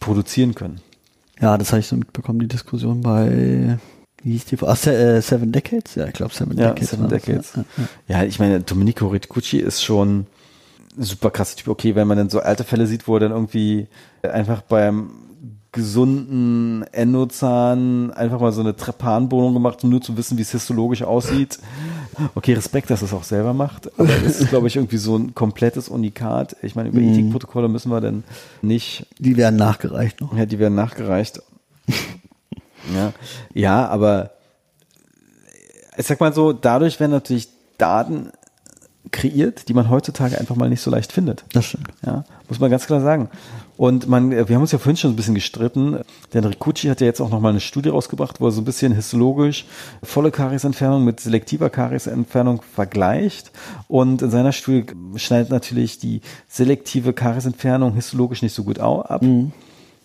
produzieren 0.00 0.54
können. 0.54 0.82
Ja, 1.40 1.58
das 1.58 1.72
habe 1.72 1.80
ich 1.80 1.86
so 1.86 1.96
mitbekommen, 1.96 2.38
die 2.38 2.48
Diskussion 2.48 3.02
bei, 3.02 3.78
wie 4.22 4.32
hieß 4.32 4.46
die, 4.46 4.58
ah, 4.62 4.74
Se 4.74 4.94
äh, 4.94 5.20
Seven 5.20 5.52
Decades? 5.52 5.94
Ja, 5.94 6.06
ich 6.06 6.14
glaube 6.14 6.34
Seven 6.34 6.56
Ja, 6.56 6.68
Decades. 6.70 6.90
Seven 6.90 7.08
das, 7.08 7.22
Decades. 7.22 7.52
Ja, 7.56 7.64
ja. 8.08 8.20
Ja, 8.20 8.24
ich 8.24 8.38
meine, 8.38 8.60
Domenico 8.60 9.08
Riccucci 9.08 9.58
ist 9.58 9.82
schon 9.82 10.26
ein 10.96 11.02
super 11.02 11.30
krasser 11.30 11.56
Typ. 11.56 11.68
Okay, 11.68 11.94
wenn 11.94 12.08
man 12.08 12.16
dann 12.16 12.30
so 12.30 12.40
alte 12.40 12.64
Fälle 12.64 12.86
sieht, 12.86 13.06
wo 13.06 13.14
er 13.14 13.20
dann 13.20 13.32
irgendwie 13.32 13.86
einfach 14.22 14.62
beim 14.62 15.10
gesunden 15.76 16.82
Endozahn 16.92 18.10
einfach 18.12 18.40
mal 18.40 18.50
so 18.50 18.60
eine 18.60 18.74
Trepanbohrung 18.74 19.54
gemacht, 19.54 19.84
um 19.84 19.90
nur 19.90 20.00
zu 20.00 20.16
wissen, 20.16 20.36
wie 20.38 20.42
es 20.42 20.50
histologisch 20.50 21.02
aussieht. 21.04 21.60
Okay, 22.34 22.54
Respekt, 22.54 22.90
dass 22.90 23.02
es 23.02 23.12
auch 23.12 23.22
selber 23.22 23.52
macht. 23.54 23.88
Aber 23.98 24.08
das 24.08 24.40
ist, 24.40 24.48
glaube 24.48 24.66
ich, 24.66 24.74
irgendwie 24.76 24.96
so 24.96 25.16
ein 25.16 25.34
komplettes 25.34 25.88
Unikat. 25.88 26.56
Ich 26.62 26.74
meine, 26.74 26.88
über 26.88 26.98
Mhm. 26.98 27.12
Ethikprotokolle 27.12 27.68
müssen 27.68 27.90
wir 27.92 28.00
dann 28.00 28.24
nicht 28.62 29.06
Die 29.20 29.36
werden 29.36 29.56
nachgereicht 29.56 30.20
noch. 30.20 30.36
ja, 30.36 30.46
die 30.46 30.58
werden 30.58 30.74
nachgereicht. 30.74 31.40
ja. 32.94 33.12
ja, 33.54 33.86
aber 33.86 34.30
ich 35.96 36.06
sag 36.06 36.18
mal 36.20 36.32
so, 36.32 36.52
dadurch 36.52 36.98
werden 36.98 37.12
natürlich 37.12 37.48
Daten 37.78 38.30
kreiert, 39.12 39.68
die 39.68 39.74
man 39.74 39.88
heutzutage 39.88 40.38
einfach 40.38 40.56
mal 40.56 40.68
nicht 40.68 40.80
so 40.80 40.90
leicht 40.90 41.12
findet. 41.12 41.44
Das 41.52 41.66
stimmt. 41.66 41.88
Ja, 42.04 42.24
muss 42.48 42.58
man 42.60 42.70
ganz 42.70 42.86
klar 42.86 43.00
sagen. 43.00 43.28
Und 43.76 44.08
man, 44.08 44.30
wir 44.30 44.54
haben 44.54 44.62
uns 44.62 44.72
ja 44.72 44.78
vorhin 44.78 44.96
schon 44.96 45.12
ein 45.12 45.16
bisschen 45.16 45.34
gestritten, 45.34 45.98
denn 46.32 46.44
Ricucci 46.44 46.88
hat 46.88 47.00
ja 47.00 47.06
jetzt 47.06 47.20
auch 47.20 47.30
nochmal 47.30 47.50
eine 47.50 47.60
Studie 47.60 47.90
rausgebracht, 47.90 48.40
wo 48.40 48.46
er 48.46 48.50
so 48.50 48.62
ein 48.62 48.64
bisschen 48.64 48.94
histologisch 48.94 49.66
volle 50.02 50.30
Kariesentfernung 50.30 51.04
mit 51.04 51.20
selektiver 51.20 51.68
Kariesentfernung 51.68 52.62
vergleicht. 52.62 53.50
Und 53.86 54.22
in 54.22 54.30
seiner 54.30 54.52
Studie 54.52 54.86
schneidet 55.16 55.50
natürlich 55.50 55.98
die 55.98 56.22
selektive 56.48 57.12
Kariesentfernung 57.12 57.94
histologisch 57.94 58.42
nicht 58.42 58.54
so 58.54 58.64
gut 58.64 58.78
ab. 58.78 59.22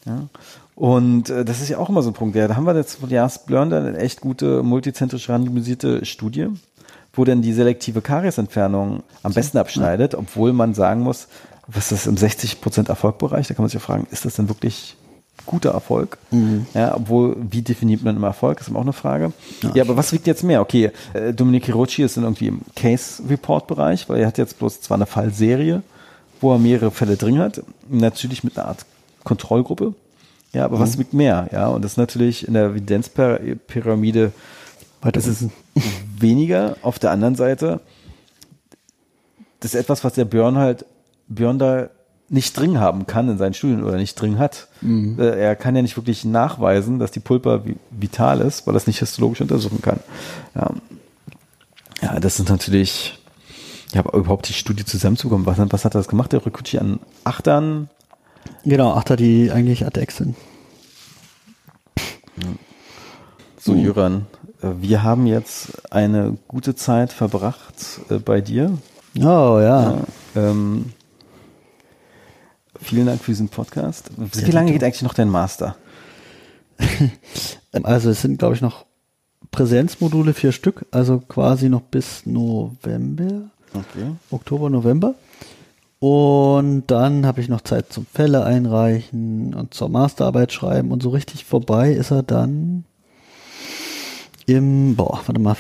Ja. 0.06 0.28
Und 0.76 1.30
äh, 1.30 1.46
das 1.46 1.62
ist 1.62 1.70
ja 1.70 1.78
auch 1.78 1.90
immer 1.90 2.02
so 2.02 2.10
ein 2.10 2.14
Punkt. 2.14 2.36
Ja, 2.36 2.48
da 2.48 2.56
haben 2.56 2.66
wir 2.66 2.76
jetzt 2.76 2.96
von 2.96 3.10
Jas 3.10 3.46
Blörn 3.46 3.72
eine 3.72 3.98
echt 3.98 4.20
gute 4.20 4.64
multizentrisch 4.64 5.30
randomisierte 5.30 6.06
Studie, 6.06 6.48
wo 7.14 7.24
dann 7.24 7.42
die 7.42 7.54
selektive 7.54 8.02
Kariesentfernung 8.02 9.04
am 9.24 9.34
besten 9.34 9.58
abschneidet, 9.60 10.16
obwohl 10.16 10.54
man 10.54 10.74
sagen 10.74 11.02
muss, 11.02 11.28
was 11.74 11.92
ist 11.92 12.06
das 12.06 12.08
im 12.08 12.16
60% 12.16 12.90
Erfolgbereich? 12.90 13.48
Da 13.48 13.54
kann 13.54 13.64
man 13.64 13.70
sich 13.70 13.80
ja 13.82 13.86
fragen, 13.86 14.08
ist 14.12 14.26
das 14.26 14.36
denn 14.36 14.50
wirklich 14.50 14.96
guter 15.46 15.72
Erfolg? 15.72 16.18
Ja, 16.74 16.96
obwohl, 16.96 17.36
wie 17.40 17.62
definiert 17.62 18.04
man 18.04 18.16
immer 18.16 18.28
Erfolg? 18.28 18.60
ist 18.60 18.68
immer 18.68 18.80
auch 18.80 18.84
eine 18.84 18.94
Frage. 18.94 19.34
Ja, 19.74 19.84
aber 19.84 19.98
was 19.98 20.14
wiegt 20.14 20.28
jetzt 20.28 20.44
mehr? 20.44 20.62
Okay, 20.62 20.92
äh, 21.14 21.34
Dominique 21.34 21.74
Rocci 21.74 22.04
ist 22.04 22.18
dann 22.18 22.26
irgendwie 22.26 22.48
im 22.48 22.62
Case-Report-Bereich, 22.76 24.08
weil 24.10 24.20
er 24.20 24.28
hat 24.28 24.38
jetzt 24.38 24.60
bloß 24.60 24.82
zwar 24.82 24.96
eine 24.96 25.06
Fallserie, 25.06 25.82
wo 26.40 26.54
er 26.54 26.60
mehrere 26.60 26.92
Fälle 26.92 27.18
drin 27.18 27.40
hat, 27.40 27.64
natürlich 27.90 28.44
mit 28.44 28.58
einer 28.58 28.68
Art 28.68 28.86
Kontrollgruppe. 29.24 29.94
Ja, 30.54 30.66
aber 30.66 30.80
was 30.80 30.98
wiegt 30.98 31.14
mehr? 31.14 31.48
Ja, 31.52 31.68
und 31.68 31.84
das 31.84 31.94
ist 31.94 31.98
natürlich 31.98 32.48
in 32.48 32.56
der 32.56 32.66
Evidenzpyramide 32.66 34.34
das 35.12 35.26
ist 35.26 35.50
weniger. 36.20 36.78
Auf 36.84 37.00
der 37.00 37.12
anderen 37.12 37.36
Seite, 37.36 37.80
das 39.60 39.74
ist 39.74 39.80
etwas, 39.80 40.04
was 40.04 40.14
der 40.14 40.26
Björn 40.26 40.58
halt, 40.58 40.86
Björn 41.36 41.60
da 41.60 41.90
nicht 42.30 42.58
drin 42.58 42.80
haben 42.80 43.08
kann 43.08 43.28
in 43.30 43.38
seinen 43.38 43.54
Studien 43.54 43.84
oder 43.84 43.98
nicht 43.98 44.16
drin 44.16 44.40
hat. 44.40 44.68
Äh, 44.82 45.40
Er 45.42 45.56
kann 45.58 45.76
ja 45.76 45.82
nicht 45.82 45.98
wirklich 45.98 46.24
nachweisen, 46.24 46.98
dass 46.98 47.12
die 47.12 47.20
Pulpa 47.20 47.56
vi- 47.66 47.76
vital 47.90 48.40
ist, 48.42 48.66
weil 48.66 48.74
er 48.74 48.78
es 48.78 48.88
nicht 48.88 49.00
histologisch 49.00 49.42
untersuchen 49.42 49.82
kann. 49.82 50.00
Ja, 50.56 50.70
ja 52.02 52.20
das 52.22 52.38
sind 52.38 52.50
natürlich, 52.50 53.20
ja, 53.94 54.00
aber 54.00 54.18
überhaupt 54.18 54.48
die 54.48 54.54
Studie 54.54 54.86
zusammenzukommen. 54.86 55.46
Was, 55.46 55.58
was 55.60 55.84
hat 55.86 55.94
er 55.96 56.00
das 56.00 56.08
gemacht? 56.08 56.32
Der 56.32 56.46
Rikuchi 56.46 56.78
an 56.80 57.00
Achtern? 57.26 57.90
Genau, 58.64 58.94
Achter, 58.94 59.18
die 59.18 59.52
eigentlich 59.52 59.86
Adex 59.86 60.18
sind. 60.18 60.36
So, 63.60 63.76
Jöran, 63.76 64.26
äh, 64.62 64.70
wir 64.80 65.04
haben 65.04 65.28
jetzt 65.28 65.92
eine 65.94 66.38
gute 66.48 66.76
Zeit 66.76 67.14
verbracht 67.14 67.76
äh, 68.10 68.18
bei 68.18 68.42
dir. 68.42 68.78
Oh 69.18 69.60
ja. 69.62 70.02
Ähm, 70.36 70.94
vielen 72.82 73.06
Dank 73.06 73.22
für 73.22 73.32
diesen 73.32 73.50
Podcast. 73.50 74.12
Wie 74.18 74.52
lange 74.52 74.72
geht 74.72 74.84
eigentlich 74.84 75.02
noch 75.02 75.14
dein 75.14 75.30
Master? 75.30 75.76
Also 77.84 78.10
es 78.10 78.22
sind, 78.22 78.38
glaube 78.38 78.54
ich, 78.54 78.62
noch 78.62 78.86
Präsenzmodule, 79.52 80.34
vier 80.34 80.52
Stück, 80.52 80.86
also 80.92 81.20
quasi 81.20 81.70
noch 81.70 81.82
bis 81.84 82.26
November, 82.26 83.50
Okay. 83.74 84.12
Oktober, 84.30 84.70
November. 84.70 85.16
Und 86.00 86.86
dann 86.88 87.26
habe 87.26 87.42
ich 87.42 87.48
noch 87.48 87.62
Zeit 87.62 87.94
zum 87.94 88.06
Fälle 88.06 88.44
einreichen 88.44 89.54
und 89.54 89.74
zur 89.74 89.88
Masterarbeit 89.88 90.52
schreiben 90.52 90.92
und 90.92 91.04
so 91.04 91.10
richtig 91.10 91.46
vorbei 91.46 91.92
ist 91.94 92.12
er 92.12 92.24
dann 92.24 92.86
im, 94.48 94.96
boah, 94.96 95.22
warte 95.26 95.40
mal, 95.40 95.56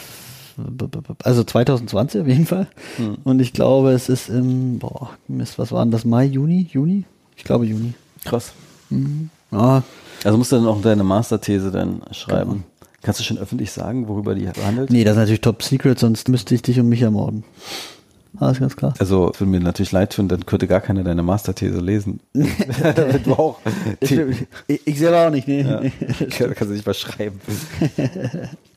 also 1.24 1.44
2020 1.44 2.22
auf 2.22 2.28
jeden 2.28 2.46
Fall. 2.46 2.68
Und 3.24 3.40
ich 3.40 3.54
glaube, 3.54 3.92
es 3.92 4.10
ist 4.10 4.30
im, 4.30 4.80
boah, 4.80 5.12
Mist, 5.28 5.60
was 5.60 5.72
war 5.72 5.84
denn 5.84 5.92
das, 5.92 6.06
Mai, 6.06 6.26
Juni, 6.26 6.68
Juni? 6.72 7.06
Ich 7.36 7.44
glaube 7.44 7.66
Juni. 7.66 7.94
Krass. 8.26 8.54
Ja, 9.52 9.84
Also 10.24 10.38
musst 10.38 10.52
du 10.52 10.58
dann 10.58 10.68
auch 10.68 10.82
deine 10.82 11.04
Masterthese 11.04 11.72
dann 11.72 12.02
schreiben. 12.12 12.64
Kannst 13.02 13.20
du 13.20 13.24
schon 13.24 13.40
öffentlich 13.40 13.72
sagen, 13.72 14.08
worüber 14.08 14.36
die 14.36 14.48
handelt? 14.48 14.92
nee, 14.92 15.04
das 15.04 15.14
ist 15.14 15.20
natürlich 15.20 15.42
top 15.42 15.64
secret, 15.64 15.98
sonst 15.98 16.30
müsste 16.30 16.54
ich 16.54 16.62
dich 16.62 16.80
und 16.80 16.88
mich 16.88 17.02
ermorden. 17.02 17.44
Alles 18.40 18.60
ganz 18.60 18.76
klar. 18.76 18.94
Also 18.98 19.32
würde 19.38 19.46
mir 19.46 19.60
natürlich 19.60 19.92
leid 19.92 20.14
tun, 20.14 20.28
dann 20.28 20.46
könnte 20.46 20.68
gar 20.68 20.82
keiner 20.82 21.04
deine 21.04 21.22
Masterthese 21.22 21.80
lesen. 21.80 22.22
Damit 22.34 23.26
du 23.26 23.34
auch. 23.34 23.60
Ich, 24.00 24.20
ich, 24.86 25.00
selber 25.00 25.28
auch 25.28 25.32
nicht, 25.32 25.48
nee. 25.48 25.62
Ja. 25.62 25.82
nee. 25.82 25.92
Kannst 26.30 26.62
du 26.62 26.66
nicht 26.68 26.86
was 26.86 27.00
schreiben. 27.00 27.42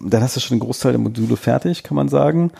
Dann 0.00 0.22
hast 0.22 0.36
du 0.36 0.40
schon 0.40 0.54
einen 0.56 0.60
Großteil 0.60 0.92
der 0.92 1.00
Module 1.00 1.36
fertig, 1.36 1.82
kann 1.82 1.96
man 1.96 2.08
sagen. 2.08 2.52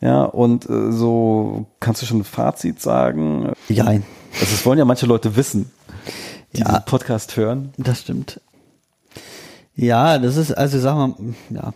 Ja, 0.00 0.24
und 0.24 0.68
äh, 0.68 0.92
so 0.92 1.66
kannst 1.80 2.02
du 2.02 2.06
schon 2.06 2.18
ein 2.20 2.24
Fazit 2.24 2.80
sagen. 2.80 3.52
Jein. 3.68 4.02
Also 4.34 4.46
das 4.52 4.66
wollen 4.66 4.78
ja 4.78 4.84
manche 4.84 5.06
Leute 5.06 5.36
wissen. 5.36 5.70
die 6.54 6.60
Ja. 6.60 6.66
diesen 6.68 6.84
Podcast 6.86 7.36
hören. 7.36 7.70
Das 7.78 8.00
stimmt. 8.00 8.40
Ja, 9.74 10.18
das 10.18 10.36
ist, 10.36 10.52
also 10.52 10.78
sag 10.78 10.96
mal, 10.96 11.14
ja. 11.50 11.72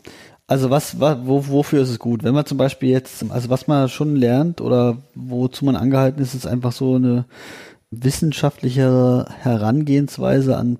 Also 0.49 0.71
was, 0.71 0.99
wa- 1.01 1.21
wo, 1.25 1.47
wofür 1.49 1.83
ist 1.83 1.89
es 1.91 1.99
gut? 1.99 2.25
Wenn 2.25 2.35
man 2.35 2.45
zum 2.45 2.59
Beispiel 2.59 2.91
jetzt, 2.91 3.25
also 3.31 3.49
was 3.49 3.69
man 3.69 3.89
schon 3.89 4.17
lernt 4.17 4.61
oder 4.61 4.99
wozu 5.15 5.65
man 5.65 5.77
angehalten 5.77 6.21
ist, 6.21 6.35
ist 6.35 6.47
einfach 6.47 6.73
so 6.73 6.97
eine 6.97 7.25
wissenschaftliche 7.91 9.27
Herangehensweise 9.41 10.57
an 10.57 10.79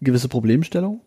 gewisse 0.00 0.28
Problemstellungen. 0.28 1.00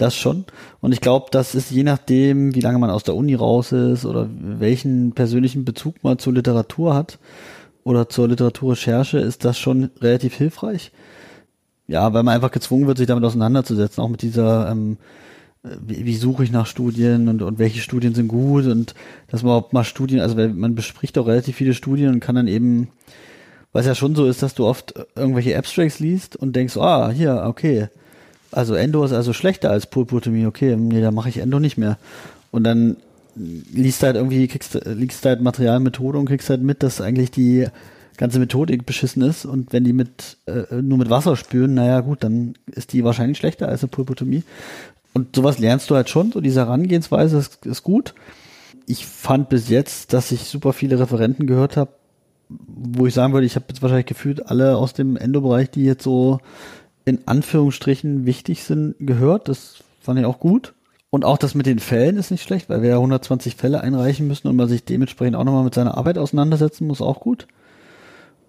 Das 0.00 0.16
schon. 0.16 0.46
Und 0.80 0.92
ich 0.92 1.02
glaube, 1.02 1.26
das 1.30 1.54
ist 1.54 1.70
je 1.70 1.82
nachdem, 1.82 2.54
wie 2.54 2.62
lange 2.62 2.78
man 2.78 2.88
aus 2.88 3.02
der 3.02 3.14
Uni 3.14 3.34
raus 3.34 3.70
ist 3.70 4.06
oder 4.06 4.30
welchen 4.32 5.12
persönlichen 5.12 5.66
Bezug 5.66 6.02
man 6.02 6.18
zur 6.18 6.32
Literatur 6.32 6.94
hat 6.94 7.18
oder 7.84 8.08
zur 8.08 8.28
Literaturrecherche, 8.28 9.18
ist 9.18 9.44
das 9.44 9.58
schon 9.58 9.90
relativ 10.00 10.34
hilfreich. 10.34 10.90
Ja, 11.86 12.14
weil 12.14 12.22
man 12.22 12.34
einfach 12.34 12.50
gezwungen 12.50 12.86
wird, 12.86 12.96
sich 12.96 13.08
damit 13.08 13.24
auseinanderzusetzen, 13.24 14.02
auch 14.02 14.08
mit 14.08 14.22
dieser, 14.22 14.70
ähm, 14.70 14.96
äh, 15.64 15.76
wie, 15.86 16.06
wie 16.06 16.16
suche 16.16 16.44
ich 16.44 16.50
nach 16.50 16.66
Studien 16.66 17.28
und, 17.28 17.42
und 17.42 17.58
welche 17.58 17.80
Studien 17.80 18.14
sind 18.14 18.28
gut 18.28 18.64
und 18.64 18.94
dass 19.28 19.42
man 19.42 19.52
auch 19.52 19.72
mal 19.72 19.84
Studien, 19.84 20.20
also 20.20 20.34
man 20.34 20.74
bespricht 20.74 21.18
auch 21.18 21.26
relativ 21.26 21.56
viele 21.56 21.74
Studien 21.74 22.08
und 22.14 22.20
kann 22.20 22.36
dann 22.36 22.48
eben, 22.48 22.88
es 23.74 23.84
ja 23.84 23.94
schon 23.94 24.14
so 24.14 24.24
ist, 24.24 24.42
dass 24.42 24.54
du 24.54 24.64
oft 24.64 24.94
irgendwelche 25.14 25.58
Abstracts 25.58 26.00
liest 26.00 26.36
und 26.36 26.56
denkst, 26.56 26.78
ah, 26.78 27.10
hier, 27.10 27.42
okay, 27.46 27.88
also 28.52 28.74
Endo 28.74 29.04
ist 29.04 29.12
also 29.12 29.32
schlechter 29.32 29.70
als 29.70 29.86
Pulpotomie, 29.86 30.46
okay, 30.46 30.76
nee, 30.76 31.00
da 31.00 31.10
mache 31.10 31.28
ich 31.28 31.38
Endo 31.38 31.60
nicht 31.60 31.78
mehr. 31.78 31.98
Und 32.50 32.64
dann 32.64 32.96
liest 33.36 34.02
halt 34.02 34.16
irgendwie, 34.16 34.48
kriegst, 34.48 34.74
liest 34.84 35.24
halt 35.24 35.40
Material, 35.40 35.80
Methode 35.80 36.18
und 36.18 36.26
kriegst 36.26 36.50
halt 36.50 36.62
mit, 36.62 36.82
dass 36.82 37.00
eigentlich 37.00 37.30
die 37.30 37.66
ganze 38.16 38.38
Methodik 38.38 38.84
beschissen 38.84 39.22
ist 39.22 39.46
und 39.46 39.72
wenn 39.72 39.84
die 39.84 39.94
mit 39.94 40.36
äh, 40.46 40.82
nur 40.82 40.98
mit 40.98 41.08
Wasser 41.08 41.36
spüren, 41.36 41.74
naja 41.74 42.00
gut, 42.00 42.22
dann 42.22 42.54
ist 42.66 42.92
die 42.92 43.02
wahrscheinlich 43.02 43.38
schlechter 43.38 43.68
als 43.68 43.82
eine 43.82 43.88
Pulpotomie. 43.88 44.42
Und 45.14 45.34
sowas 45.34 45.58
lernst 45.58 45.88
du 45.90 45.96
halt 45.96 46.10
schon, 46.10 46.30
so 46.30 46.40
diese 46.40 46.60
Herangehensweise 46.60 47.38
ist, 47.38 47.64
ist 47.64 47.82
gut. 47.82 48.14
Ich 48.86 49.06
fand 49.06 49.48
bis 49.48 49.68
jetzt, 49.68 50.12
dass 50.12 50.32
ich 50.32 50.42
super 50.42 50.72
viele 50.72 50.98
Referenten 50.98 51.46
gehört 51.46 51.76
habe, 51.76 51.92
wo 52.48 53.06
ich 53.06 53.14
sagen 53.14 53.32
würde, 53.32 53.46
ich 53.46 53.54
habe 53.54 53.66
jetzt 53.68 53.80
wahrscheinlich 53.80 54.06
gefühlt 54.06 54.46
alle 54.48 54.76
aus 54.76 54.92
dem 54.92 55.16
Endo-Bereich, 55.16 55.70
die 55.70 55.84
jetzt 55.84 56.02
so 56.02 56.40
in 57.04 57.26
Anführungsstrichen 57.26 58.26
wichtig 58.26 58.64
sind, 58.64 58.94
gehört. 58.98 59.48
Das 59.48 59.82
fand 60.00 60.18
ich 60.18 60.26
auch 60.26 60.40
gut. 60.40 60.74
Und 61.10 61.24
auch 61.24 61.38
das 61.38 61.56
mit 61.56 61.66
den 61.66 61.80
Fällen 61.80 62.16
ist 62.16 62.30
nicht 62.30 62.44
schlecht, 62.44 62.68
weil 62.68 62.82
wir 62.82 62.90
ja 62.90 62.96
120 62.96 63.56
Fälle 63.56 63.80
einreichen 63.80 64.28
müssen 64.28 64.46
und 64.46 64.56
man 64.56 64.68
sich 64.68 64.84
dementsprechend 64.84 65.34
auch 65.34 65.44
nochmal 65.44 65.64
mit 65.64 65.74
seiner 65.74 65.96
Arbeit 65.96 66.18
auseinandersetzen 66.18 66.86
muss, 66.86 67.02
auch 67.02 67.18
gut. 67.20 67.48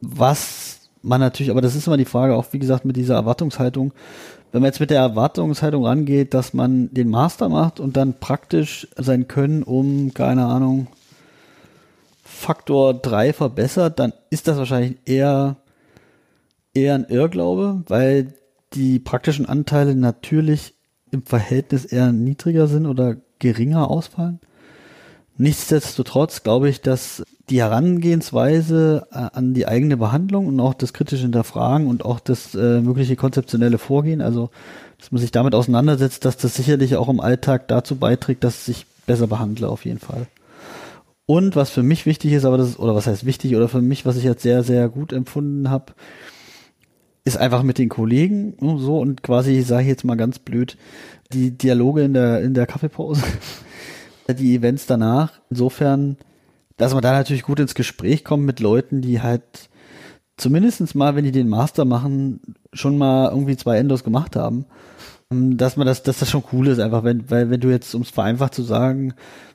Was 0.02 0.82
man 1.02 1.20
natürlich, 1.20 1.50
aber 1.50 1.62
das 1.62 1.76
ist 1.76 1.88
immer 1.88 1.98
die 1.98 2.06
Frage, 2.06 2.36
auch 2.36 2.46
wie 2.52 2.60
gesagt, 2.60 2.86
mit 2.86 2.96
dieser 2.96 3.16
Erwartungshaltung. 3.16 3.94
Wenn 4.52 4.62
man 4.62 4.68
jetzt 4.68 4.80
mit 4.80 4.92
der 4.92 5.00
Erwartungshaltung 5.00 5.86
rangeht, 5.86 6.36
dass 6.36 6.54
man 6.54 6.94
den 6.94 7.10
Master 7.10 7.50
macht 7.50 7.80
und 7.80 7.98
dann 7.98 8.20
praktisch 8.20 8.88
sein 8.96 9.28
Können 9.28 9.64
um, 9.64 10.14
keine 10.14 10.46
Ahnung, 10.46 10.88
Faktor 12.24 12.94
3 12.94 13.34
verbessert, 13.34 13.98
dann 14.00 14.14
ist 14.30 14.48
das 14.48 14.58
wahrscheinlich 14.58 14.98
eher, 15.06 15.58
eher 16.74 16.96
ein 16.96 17.06
Irrglaube, 17.06 17.84
weil 17.88 18.34
die 18.74 19.00
praktischen 19.00 19.46
Anteile 19.46 19.96
natürlich 19.96 20.76
im 21.12 21.24
Verhältnis 21.24 21.86
eher 21.86 22.12
niedriger 22.12 22.68
sind 22.68 22.86
oder 22.86 23.18
geringer 23.40 23.90
ausfallen. 23.90 24.40
Nichtsdestotrotz 25.38 26.44
glaube 26.44 26.70
ich, 26.70 26.82
dass 26.82 27.24
die 27.50 27.62
Herangehensweise 27.62 29.08
äh, 29.12 29.30
an 29.34 29.54
die 29.54 29.68
eigene 29.68 29.98
Behandlung 29.98 30.48
und 30.48 30.60
auch 30.60 30.74
das 30.74 30.94
kritische 30.94 31.24
Hinterfragen 31.24 31.88
und 31.88 32.06
auch 32.06 32.20
das 32.20 32.54
äh, 32.54 32.80
mögliche 32.82 33.16
konzeptionelle 33.16 33.78
Vorgehen, 33.78 34.22
also 34.22 34.52
dass 35.00 35.12
man 35.12 35.20
sich 35.20 35.32
damit 35.32 35.56
auseinandersetzt, 35.56 36.26
dass 36.26 36.38
das 36.38 36.56
sicherlich 36.56 36.96
auch 36.96 37.10
im 37.10 37.20
Alltag 37.20 37.68
dazu 37.68 37.96
beiträgt, 37.96 38.44
dass 38.44 38.68
ich 38.68 38.86
besser 39.08 39.28
behandle 39.28 39.68
auf 39.68 39.84
jeden 39.84 40.00
Fall. 40.00 40.28
Und 41.26 41.56
was 41.56 41.72
für 41.72 41.84
mich 41.84 42.06
wichtig 42.06 42.34
ist, 42.34 42.46
aber 42.46 42.58
das 42.58 42.70
ist, 42.70 42.80
oder 42.80 42.94
was 42.94 43.08
heißt 43.08 43.26
wichtig, 43.26 43.56
oder 43.56 43.68
für 43.68 43.82
mich, 43.82 44.06
was 44.06 44.18
ich 44.18 44.24
jetzt 44.24 44.44
sehr, 44.44 44.64
sehr 44.64 44.90
gut 44.90 45.12
empfunden 45.12 45.70
habe, 45.70 45.94
ist 47.24 47.38
einfach 47.38 47.64
mit 47.64 47.78
den 47.78 47.90
Kollegen 47.90 48.56
ne, 48.60 48.78
so 48.80 49.00
und 49.00 49.24
quasi, 49.24 49.62
sage 49.62 49.84
ich 49.84 49.90
jetzt 49.90 50.04
mal 50.04 50.18
ganz 50.18 50.40
blöd, 50.40 50.78
die 51.32 51.52
Dialoge 51.52 52.04
in 52.04 52.14
der, 52.14 52.42
in 52.42 52.54
der 52.54 52.66
Kaffeepause, 52.66 53.24
die 54.30 54.56
Events 54.56 54.86
danach. 54.86 55.40
Insofern, 55.50 56.18
dass 56.78 56.94
man 56.94 57.04
da 57.04 57.12
natürlich 57.12 57.44
gut 57.44 57.60
ins 57.60 57.76
Gespräch 57.76 58.24
kommt 58.24 58.46
mit 58.46 58.60
Leuten, 58.60 59.02
die 59.02 59.22
halt 59.22 59.70
zumindestens 60.38 60.96
mal, 60.96 61.16
wenn 61.16 61.26
die 61.26 61.32
den 61.32 61.50
Master 61.50 61.86
machen, 61.86 62.56
schon 62.74 62.98
mal 62.98 63.30
irgendwie 63.30 63.58
zwei 63.58 63.78
Endos 63.78 64.04
gemacht 64.04 64.36
haben. 64.36 64.66
Ähm, 65.32 65.58
Dass 65.58 65.78
man 65.78 65.88
das, 65.88 66.04
dass 66.04 66.20
das 66.20 66.30
schon 66.30 66.44
cool 66.52 66.68
ist, 66.68 66.80
einfach, 66.80 67.04
wenn, 67.04 67.30
weil 67.30 67.50
wenn 67.50 67.60
du 67.60 67.70
jetzt, 67.70 67.94
um 67.96 68.02
es 68.02 68.10
vereinfacht 68.10 68.54
zu 68.54 68.64
sagen, 68.64 69.14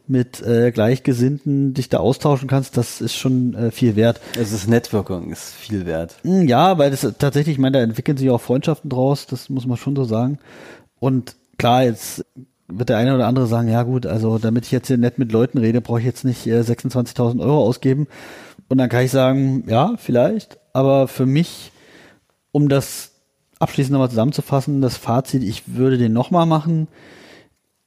mit 0.08 0.40
äh, 0.42 0.70
Gleichgesinnten 0.70 1.74
dich 1.74 1.88
da 1.88 1.98
austauschen 1.98 2.48
kannst, 2.48 2.76
das 2.76 3.00
ist 3.00 3.16
schon 3.16 3.54
äh, 3.54 3.70
viel 3.72 3.96
wert. 3.96 4.20
Also 4.38 4.54
das 4.54 4.68
Networking 4.68 5.32
ist 5.32 5.52
viel 5.54 5.84
wert. 5.84 6.16
Mm, 6.22 6.42
Ja, 6.46 6.78
weil 6.78 6.90
das 6.90 7.00
tatsächlich, 7.18 7.54
ich 7.54 7.58
meine, 7.58 7.78
da 7.78 7.82
entwickeln 7.84 8.16
sich 8.16 8.30
auch 8.30 8.40
Freundschaften 8.40 8.88
draus, 8.88 9.26
das 9.26 9.48
muss 9.48 9.66
man 9.66 9.76
schon 9.76 9.96
so 9.96 10.04
sagen. 10.04 10.38
Und 11.00 11.34
klar, 11.58 11.82
jetzt 11.84 12.24
wird 12.68 12.88
der 12.88 12.98
eine 12.98 13.14
oder 13.14 13.26
andere 13.26 13.46
sagen, 13.46 13.68
ja 13.68 13.82
gut, 13.82 14.06
also 14.06 14.38
damit 14.38 14.66
ich 14.66 14.72
jetzt 14.72 14.88
hier 14.88 14.98
nett 14.98 15.18
mit 15.18 15.32
Leuten 15.32 15.58
rede, 15.58 15.80
brauche 15.80 16.00
ich 16.00 16.06
jetzt 16.06 16.24
nicht 16.24 16.46
äh, 16.46 16.60
26.000 16.60 17.40
Euro 17.40 17.64
ausgeben. 17.64 18.06
Und 18.68 18.78
dann 18.78 18.88
kann 18.88 19.04
ich 19.04 19.10
sagen, 19.10 19.64
ja, 19.68 19.94
vielleicht, 19.98 20.58
aber 20.72 21.08
für 21.08 21.26
mich, 21.26 21.72
um 22.52 22.68
das 22.68 23.12
abschließend 23.58 23.92
nochmal 23.92 24.10
zusammenzufassen, 24.10 24.80
das 24.80 24.96
Fazit, 24.96 25.42
ich 25.42 25.62
würde 25.76 25.98
den 25.98 26.12
nochmal 26.12 26.46
machen, 26.46 26.88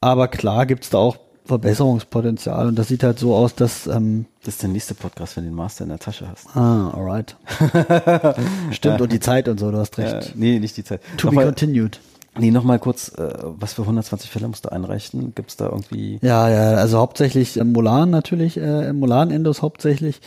aber 0.00 0.28
klar 0.28 0.66
gibt's 0.66 0.90
da 0.90 0.98
auch 0.98 1.16
Verbesserungspotenzial 1.44 2.68
und 2.68 2.78
das 2.78 2.88
sieht 2.88 3.02
halt 3.02 3.18
so 3.18 3.34
aus, 3.34 3.54
dass 3.54 3.86
ähm, 3.86 4.26
Das 4.44 4.54
ist 4.54 4.62
der 4.62 4.68
nächste 4.68 4.94
Podcast, 4.94 5.36
wenn 5.36 5.44
du 5.44 5.50
den 5.50 5.56
Master 5.56 5.84
in 5.84 5.90
der 5.90 5.98
Tasche 5.98 6.28
hast. 6.28 6.54
Ah, 6.56 6.90
alright. 6.90 7.36
Stimmt, 8.70 9.00
und 9.00 9.10
die 9.12 9.20
Zeit 9.20 9.48
und 9.48 9.58
so, 9.58 9.70
du 9.70 9.78
hast 9.78 9.98
recht. 9.98 10.12
Äh, 10.14 10.32
nee, 10.34 10.58
nicht 10.58 10.76
die 10.76 10.84
Zeit. 10.84 11.00
to 11.16 11.28
be 11.28 11.34
Nochmal, 11.34 11.46
continued. 11.46 11.98
nee, 12.38 12.50
nochmal 12.52 12.78
kurz, 12.78 13.08
äh, 13.18 13.34
was 13.42 13.72
für 13.72 13.82
120 13.82 14.30
Fälle 14.30 14.46
musst 14.46 14.64
du 14.64 14.70
einreichen? 14.70 15.34
Gibt's 15.34 15.56
da 15.56 15.66
irgendwie... 15.66 16.18
Ja, 16.22 16.48
ja, 16.48 16.74
also 16.76 16.98
hauptsächlich 16.98 17.58
äh, 17.58 17.64
Molan 17.64 18.10
natürlich, 18.10 18.56
äh, 18.56 18.92
Molan-Endos 18.92 19.62
hauptsächlich. 19.62 20.20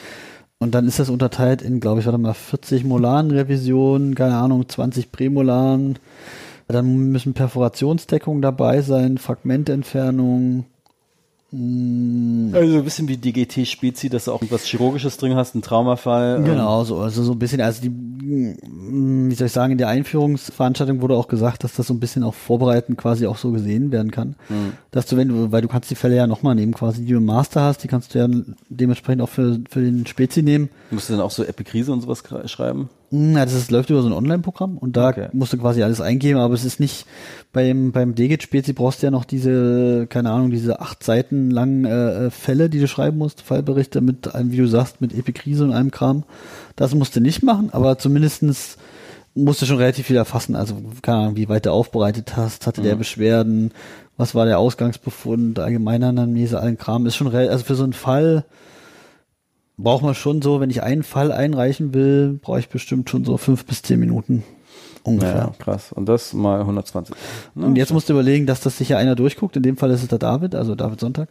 Und 0.63 0.73
dann 0.73 0.87
ist 0.87 0.97
das 0.97 1.09
unterteilt 1.09 1.61
in, 1.61 1.81
glaube 1.81 1.99
ich, 1.99 2.05
warte 2.05 2.17
mal, 2.17 2.33
40 2.33 2.85
Molan-Revisionen, 2.85 4.15
keine 4.15 4.37
Ahnung, 4.37 4.67
20 4.67 5.11
Prämolan. 5.11 5.99
Dann 6.69 7.11
müssen 7.11 7.33
Perforationsdeckungen 7.33 8.41
dabei 8.41 8.81
sein, 8.81 9.17
Fragmententfernung. 9.17 10.65
Mm, 11.55 12.53
Also 12.55 12.77
ein 12.77 12.83
bisschen 12.83 13.07
wie 13.07 13.17
DGT-Spezi, 13.17 14.09
dass 14.09 14.25
du 14.25 14.31
auch 14.31 14.41
irgendwas 14.41 14.65
Chirurgisches 14.65 15.17
drin 15.17 15.35
hast, 15.35 15.53
einen 15.53 15.61
Traumafall. 15.61 16.37
ähm, 16.37 16.45
Genau, 16.45 16.83
so, 16.83 16.97
also 16.97 17.23
so 17.23 17.33
ein 17.33 17.39
bisschen, 17.39 17.61
also 17.61 17.81
die, 17.83 17.89
mm, 17.89 19.29
wie 19.29 19.35
soll 19.35 19.47
ich 19.47 19.53
sagen, 19.53 19.71
in 19.71 19.77
der 19.77 19.87
Einführungsveranstaltung 19.89 21.01
wurde 21.01 21.15
auch 21.15 21.27
gesagt, 21.27 21.63
dass 21.63 21.73
das 21.75 21.87
so 21.87 21.93
ein 21.93 21.99
bisschen 21.99 22.23
auch 22.23 22.33
vorbereitend 22.33 22.97
quasi 22.97 23.27
auch 23.27 23.37
so 23.37 23.51
gesehen 23.51 23.91
werden 23.91 24.09
kann. 24.11 24.35
Dass 24.91 25.05
du, 25.05 25.15
wenn 25.17 25.27
du, 25.27 25.51
weil 25.51 25.61
du 25.61 25.67
kannst 25.67 25.91
die 25.91 25.95
Fälle 25.95 26.15
ja 26.15 26.25
nochmal 26.27 26.55
nehmen, 26.55 26.73
quasi, 26.73 27.05
die 27.05 27.11
du 27.11 27.17
im 27.17 27.25
Master 27.25 27.61
hast, 27.61 27.83
die 27.83 27.87
kannst 27.87 28.15
du 28.15 28.19
ja 28.19 28.27
dementsprechend 28.69 29.21
auch 29.21 29.29
für, 29.29 29.59
für 29.69 29.81
den 29.81 30.05
Spezi 30.07 30.41
nehmen. 30.41 30.69
Musst 30.91 31.09
du 31.09 31.13
dann 31.13 31.21
auch 31.21 31.31
so 31.31 31.43
Epikrise 31.43 31.91
und 31.91 32.01
sowas 32.01 32.23
schreiben? 32.45 32.89
Mm, 33.13 33.37
Ja, 33.37 33.45
das 33.45 33.53
ist, 33.53 33.69
läuft 33.71 33.89
über 33.91 34.01
so 34.01 34.07
ein 34.09 34.13
Online-Programm 34.13 34.77
und 34.77 34.97
da 34.97 35.09
Okay. 35.09 35.27
musst 35.33 35.53
du 35.53 35.57
quasi 35.57 35.83
alles 35.83 36.01
eingeben, 36.01 36.39
aber 36.39 36.55
es 36.55 36.65
ist 36.65 36.79
nicht 36.79 37.05
beim, 37.51 37.91
beim 37.91 38.15
DGIT-Spezi 38.15 38.73
brauchst 38.73 39.01
du 39.01 39.07
ja 39.07 39.11
noch 39.11 39.23
diese, 39.25 40.07
keine 40.09 40.31
Ahnung, 40.31 40.49
diese 40.49 40.81
acht 40.81 41.03
Seiten 41.03 41.51
langen 41.51 41.85
äh, 41.85 42.25
äh, 42.25 42.29
Fälle, 42.31 42.69
die 42.69 42.79
du 42.79 42.87
schreiben 42.87 43.19
musst, 43.19 43.41
Fallberichte 43.41 44.01
mit 44.01 44.33
einem, 44.33 44.51
wie 44.51 44.57
du 44.57 44.67
sagst, 44.67 44.99
mit 45.01 45.13
Epikrise 45.13 45.63
und 45.63 45.71
allem 45.73 45.91
Kram. 45.91 46.23
Das 46.75 46.95
musst 46.95 47.15
du 47.15 47.19
nicht 47.19 47.43
machen, 47.43 47.69
aber 47.71 47.99
zumindestens 47.99 48.77
musst 49.35 49.61
du 49.61 49.65
schon 49.67 49.77
relativ 49.77 50.07
viel 50.07 50.15
erfassen. 50.15 50.55
Also, 50.55 50.75
keine 51.01 51.19
Ahnung, 51.19 51.35
wie 51.35 51.49
weit 51.49 51.65
du 51.67 51.71
aufbereitet 51.71 52.35
hast, 52.35 52.65
hatte 52.67 52.81
der 52.81 52.95
Beschwerden, 52.95 53.71
was 54.17 54.35
war 54.35 54.45
der 54.45 54.59
Ausgangsbefund, 54.59 55.59
allgemeine 55.59 56.07
Anamnese, 56.07 56.59
allen 56.59 56.77
Kram. 56.77 57.05
Ist 57.05 57.15
schon, 57.15 57.33
also 57.33 57.63
für 57.65 57.75
so 57.75 57.83
einen 57.83 57.93
Fall, 57.93 58.45
braucht 59.77 60.03
man 60.03 60.15
schon 60.15 60.41
so, 60.41 60.59
wenn 60.59 60.69
ich 60.69 60.83
einen 60.83 61.03
Fall 61.03 61.31
einreichen 61.31 61.93
will, 61.93 62.39
brauche 62.41 62.59
ich 62.59 62.69
bestimmt 62.69 63.09
schon 63.09 63.25
so 63.25 63.37
fünf 63.37 63.65
bis 63.65 63.81
zehn 63.81 63.99
Minuten 63.99 64.43
ungefähr. 65.03 65.35
Ja, 65.35 65.51
krass. 65.59 65.91
Und 65.91 66.07
das 66.07 66.33
mal 66.33 66.61
120. 66.61 67.15
Und 67.55 67.75
jetzt 67.75 67.93
musst 67.93 68.09
du 68.09 68.13
überlegen, 68.13 68.45
dass 68.45 68.61
das 68.61 68.77
sicher 68.77 68.97
einer 68.97 69.15
durchguckt. 69.15 69.55
In 69.55 69.63
dem 69.63 69.77
Fall 69.77 69.91
ist 69.91 70.01
es 70.01 70.07
der 70.07 70.19
David, 70.19 70.55
also 70.55 70.75
David 70.75 70.99
Sonntag, 70.99 71.29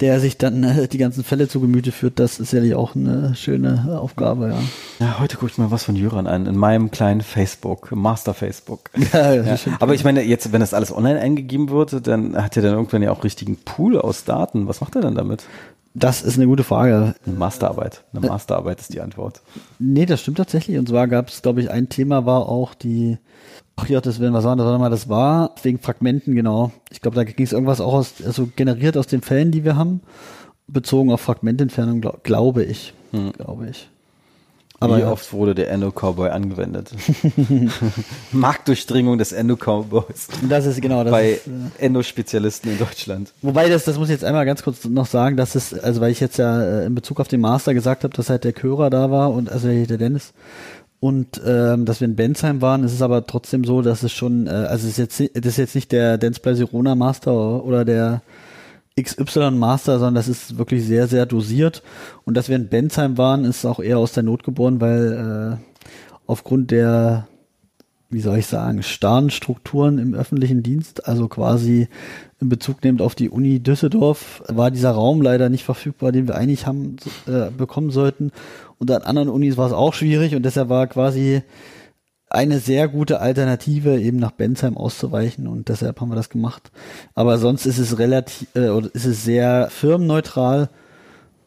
der 0.00 0.20
sich 0.20 0.38
dann 0.38 0.62
äh, 0.62 0.88
die 0.88 0.98
ganzen 0.98 1.24
Fälle 1.24 1.48
zu 1.48 1.60
Gemüte 1.60 1.92
führt. 1.92 2.18
Das 2.18 2.38
ist 2.38 2.50
sicherlich 2.50 2.74
auch 2.74 2.94
eine 2.94 3.34
schöne 3.34 3.98
Aufgabe, 4.00 4.50
ja. 4.50 5.06
Ja, 5.06 5.18
heute 5.18 5.36
gucke 5.36 5.50
ich 5.50 5.58
mal 5.58 5.70
was 5.70 5.84
von 5.84 5.96
Jöran 5.96 6.26
an, 6.26 6.46
in 6.46 6.56
meinem 6.56 6.90
kleinen 6.90 7.20
Facebook, 7.20 7.92
Master 7.92 8.34
Facebook. 8.34 8.90
Ja, 9.12 9.34
Ja, 9.34 9.56
aber 9.80 9.94
ich 9.94 10.04
meine, 10.04 10.22
jetzt, 10.22 10.52
wenn 10.52 10.60
das 10.60 10.74
alles 10.74 10.94
online 10.94 11.20
eingegeben 11.20 11.70
wird, 11.70 12.06
dann 12.06 12.36
hat 12.36 12.56
er 12.56 12.62
dann 12.62 12.74
irgendwann 12.74 13.02
ja 13.02 13.10
auch 13.10 13.24
richtigen 13.24 13.56
Pool 13.56 13.98
aus 13.98 14.24
Daten. 14.24 14.68
Was 14.68 14.80
macht 14.80 14.94
er 14.96 15.02
dann 15.02 15.14
damit? 15.14 15.44
Das 15.94 16.22
ist 16.22 16.36
eine 16.36 16.46
gute 16.46 16.64
Frage. 16.64 17.14
Eine 17.26 17.36
Masterarbeit. 17.36 18.04
Eine 18.12 18.26
Masterarbeit 18.26 18.80
ist 18.80 18.94
die 18.94 19.00
Antwort. 19.00 19.42
Nee, 19.78 20.06
das 20.06 20.22
stimmt 20.22 20.38
tatsächlich. 20.38 20.78
Und 20.78 20.88
zwar 20.88 21.06
gab 21.06 21.28
es, 21.28 21.42
glaube 21.42 21.60
ich, 21.60 21.70
ein 21.70 21.88
Thema 21.88 22.24
war 22.24 22.48
auch 22.48 22.74
die, 22.74 23.18
ach 23.76 23.88
ja, 23.88 24.00
das 24.00 24.18
werden 24.18 24.32
was 24.32 24.44
sagen, 24.44 24.58
das 24.58 24.66
war 24.66 24.78
mal, 24.78 24.90
das 24.90 25.08
war 25.08 25.54
wegen 25.62 25.78
Fragmenten, 25.78 26.34
genau. 26.34 26.72
Ich 26.90 27.02
glaube, 27.02 27.16
da 27.16 27.24
ging 27.24 27.44
es 27.44 27.52
irgendwas 27.52 27.80
auch 27.80 27.92
aus, 27.92 28.14
also 28.24 28.48
generiert 28.56 28.96
aus 28.96 29.06
den 29.06 29.20
Fällen, 29.20 29.50
die 29.50 29.64
wir 29.64 29.76
haben, 29.76 30.00
bezogen 30.66 31.12
auf 31.12 31.20
Fragmententfernung, 31.20 32.00
glaub, 32.00 32.24
glaube 32.24 32.64
ich. 32.64 32.94
Hm. 33.10 33.32
Glaube 33.32 33.68
ich. 33.68 33.90
Aber 34.82 34.98
Wie 34.98 35.04
oft 35.04 35.32
wurde 35.32 35.54
der 35.54 35.70
Endo-Cowboy 35.70 36.30
angewendet? 36.30 36.90
Marktdurchdringung 38.32 39.18
des 39.18 39.32
Endo-Cowboys 39.32 40.28
Das 40.48 40.66
ist 40.66 40.80
genau 40.80 41.04
das. 41.04 41.10
bei 41.10 41.32
äh, 41.32 41.38
Endo-Spezialisten 41.78 42.70
in 42.72 42.78
Deutschland. 42.78 43.32
Wobei 43.42 43.68
das, 43.68 43.84
das 43.84 43.98
muss 43.98 44.08
ich 44.08 44.12
jetzt 44.14 44.24
einmal 44.24 44.46
ganz 44.46 44.62
kurz 44.62 44.84
noch 44.84 45.06
sagen, 45.06 45.36
dass 45.36 45.54
es, 45.54 45.72
also 45.78 46.00
weil 46.00 46.10
ich 46.12 46.20
jetzt 46.20 46.38
ja 46.38 46.62
äh, 46.62 46.86
in 46.86 46.94
Bezug 46.94 47.20
auf 47.20 47.28
den 47.28 47.40
Master 47.40 47.74
gesagt 47.74 48.04
habe, 48.04 48.14
dass 48.14 48.30
halt 48.30 48.44
der 48.44 48.52
Körer 48.52 48.90
da 48.90 49.10
war 49.10 49.32
und 49.32 49.50
also 49.50 49.68
der 49.68 49.98
Dennis 49.98 50.32
und 51.00 51.40
ähm, 51.44 51.84
dass 51.84 52.00
wir 52.00 52.06
in 52.06 52.14
Bensheim 52.16 52.60
waren, 52.62 52.84
ist 52.84 52.92
es 52.92 53.02
aber 53.02 53.26
trotzdem 53.26 53.64
so, 53.64 53.82
dass 53.82 54.02
es 54.02 54.12
schon, 54.12 54.46
äh, 54.46 54.50
also 54.50 54.86
es 54.86 54.92
ist 54.92 54.98
jetzt 54.98 55.20
nicht- 55.20 55.36
das 55.36 55.46
ist 55.46 55.56
jetzt 55.56 55.74
nicht 55.74 55.92
der 55.92 56.16
Dance 56.18 56.40
Play 56.40 56.54
Sirona 56.54 56.94
Master 56.94 57.64
oder 57.64 57.84
der 57.84 58.22
XY 59.00 59.52
Master, 59.52 59.98
sondern 59.98 60.14
das 60.14 60.28
ist 60.28 60.58
wirklich 60.58 60.84
sehr, 60.84 61.06
sehr 61.06 61.26
dosiert. 61.26 61.82
Und 62.24 62.36
dass 62.36 62.48
wir 62.48 62.56
in 62.56 62.68
Bensheim 62.68 63.18
waren, 63.18 63.44
ist 63.44 63.64
auch 63.64 63.80
eher 63.80 63.98
aus 63.98 64.12
der 64.12 64.22
Not 64.22 64.44
geboren, 64.44 64.80
weil 64.80 65.58
äh, 65.60 65.80
aufgrund 66.26 66.70
der 66.70 67.26
wie 68.12 68.20
soll 68.20 68.38
ich 68.38 68.46
sagen, 68.46 68.82
starren 68.82 69.30
Strukturen 69.30 69.98
im 69.98 70.14
öffentlichen 70.14 70.62
Dienst, 70.62 71.08
also 71.08 71.28
quasi 71.28 71.88
in 72.40 72.50
Bezug 72.50 72.84
nehmend 72.84 73.00
auf 73.00 73.14
die 73.14 73.30
Uni 73.30 73.60
Düsseldorf, 73.60 74.42
war 74.48 74.70
dieser 74.70 74.90
Raum 74.90 75.22
leider 75.22 75.48
nicht 75.48 75.64
verfügbar, 75.64 76.12
den 76.12 76.28
wir 76.28 76.34
eigentlich 76.34 76.66
haben 76.66 76.96
äh, 77.26 77.50
bekommen 77.50 77.90
sollten. 77.90 78.30
Und 78.78 78.90
an 78.90 79.02
anderen 79.02 79.30
Unis 79.30 79.56
war 79.56 79.66
es 79.66 79.72
auch 79.72 79.94
schwierig 79.94 80.34
und 80.34 80.42
deshalb 80.42 80.68
war 80.68 80.86
quasi 80.88 81.42
eine 82.32 82.60
sehr 82.60 82.88
gute 82.88 83.20
Alternative, 83.20 84.00
eben 84.00 84.18
nach 84.18 84.32
Bensheim 84.32 84.76
auszuweichen 84.76 85.46
und 85.46 85.68
deshalb 85.68 86.00
haben 86.00 86.10
wir 86.10 86.16
das 86.16 86.30
gemacht. 86.30 86.70
Aber 87.14 87.38
sonst 87.38 87.66
ist 87.66 87.78
es 87.78 87.98
relativ, 87.98 88.48
äh, 88.54 88.68
oder 88.68 88.88
ist 88.94 89.04
es 89.04 89.24
sehr 89.24 89.68
firmenneutral 89.70 90.70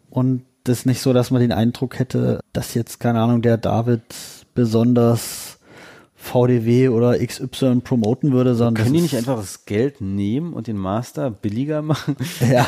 und 0.09 0.43
das 0.63 0.79
ist 0.79 0.85
nicht 0.85 1.01
so, 1.01 1.13
dass 1.13 1.31
man 1.31 1.41
den 1.41 1.51
Eindruck 1.51 1.99
hätte, 1.99 2.39
dass 2.53 2.73
jetzt, 2.73 2.99
keine 2.99 3.21
Ahnung, 3.21 3.41
der 3.41 3.57
David 3.57 4.01
besonders 4.55 5.59
VDW 6.15 6.89
oder 6.89 7.19
XY 7.19 7.81
promoten 7.81 8.31
würde, 8.31 8.55
sondern 8.55 8.83
Können 8.83 8.95
die 8.95 9.01
nicht 9.01 9.15
einfach 9.15 9.37
das 9.37 9.65
Geld 9.65 10.01
nehmen 10.01 10.53
und 10.53 10.65
den 10.65 10.77
Master 10.77 11.29
billiger 11.29 11.83
machen? 11.83 12.15
ja, 12.51 12.65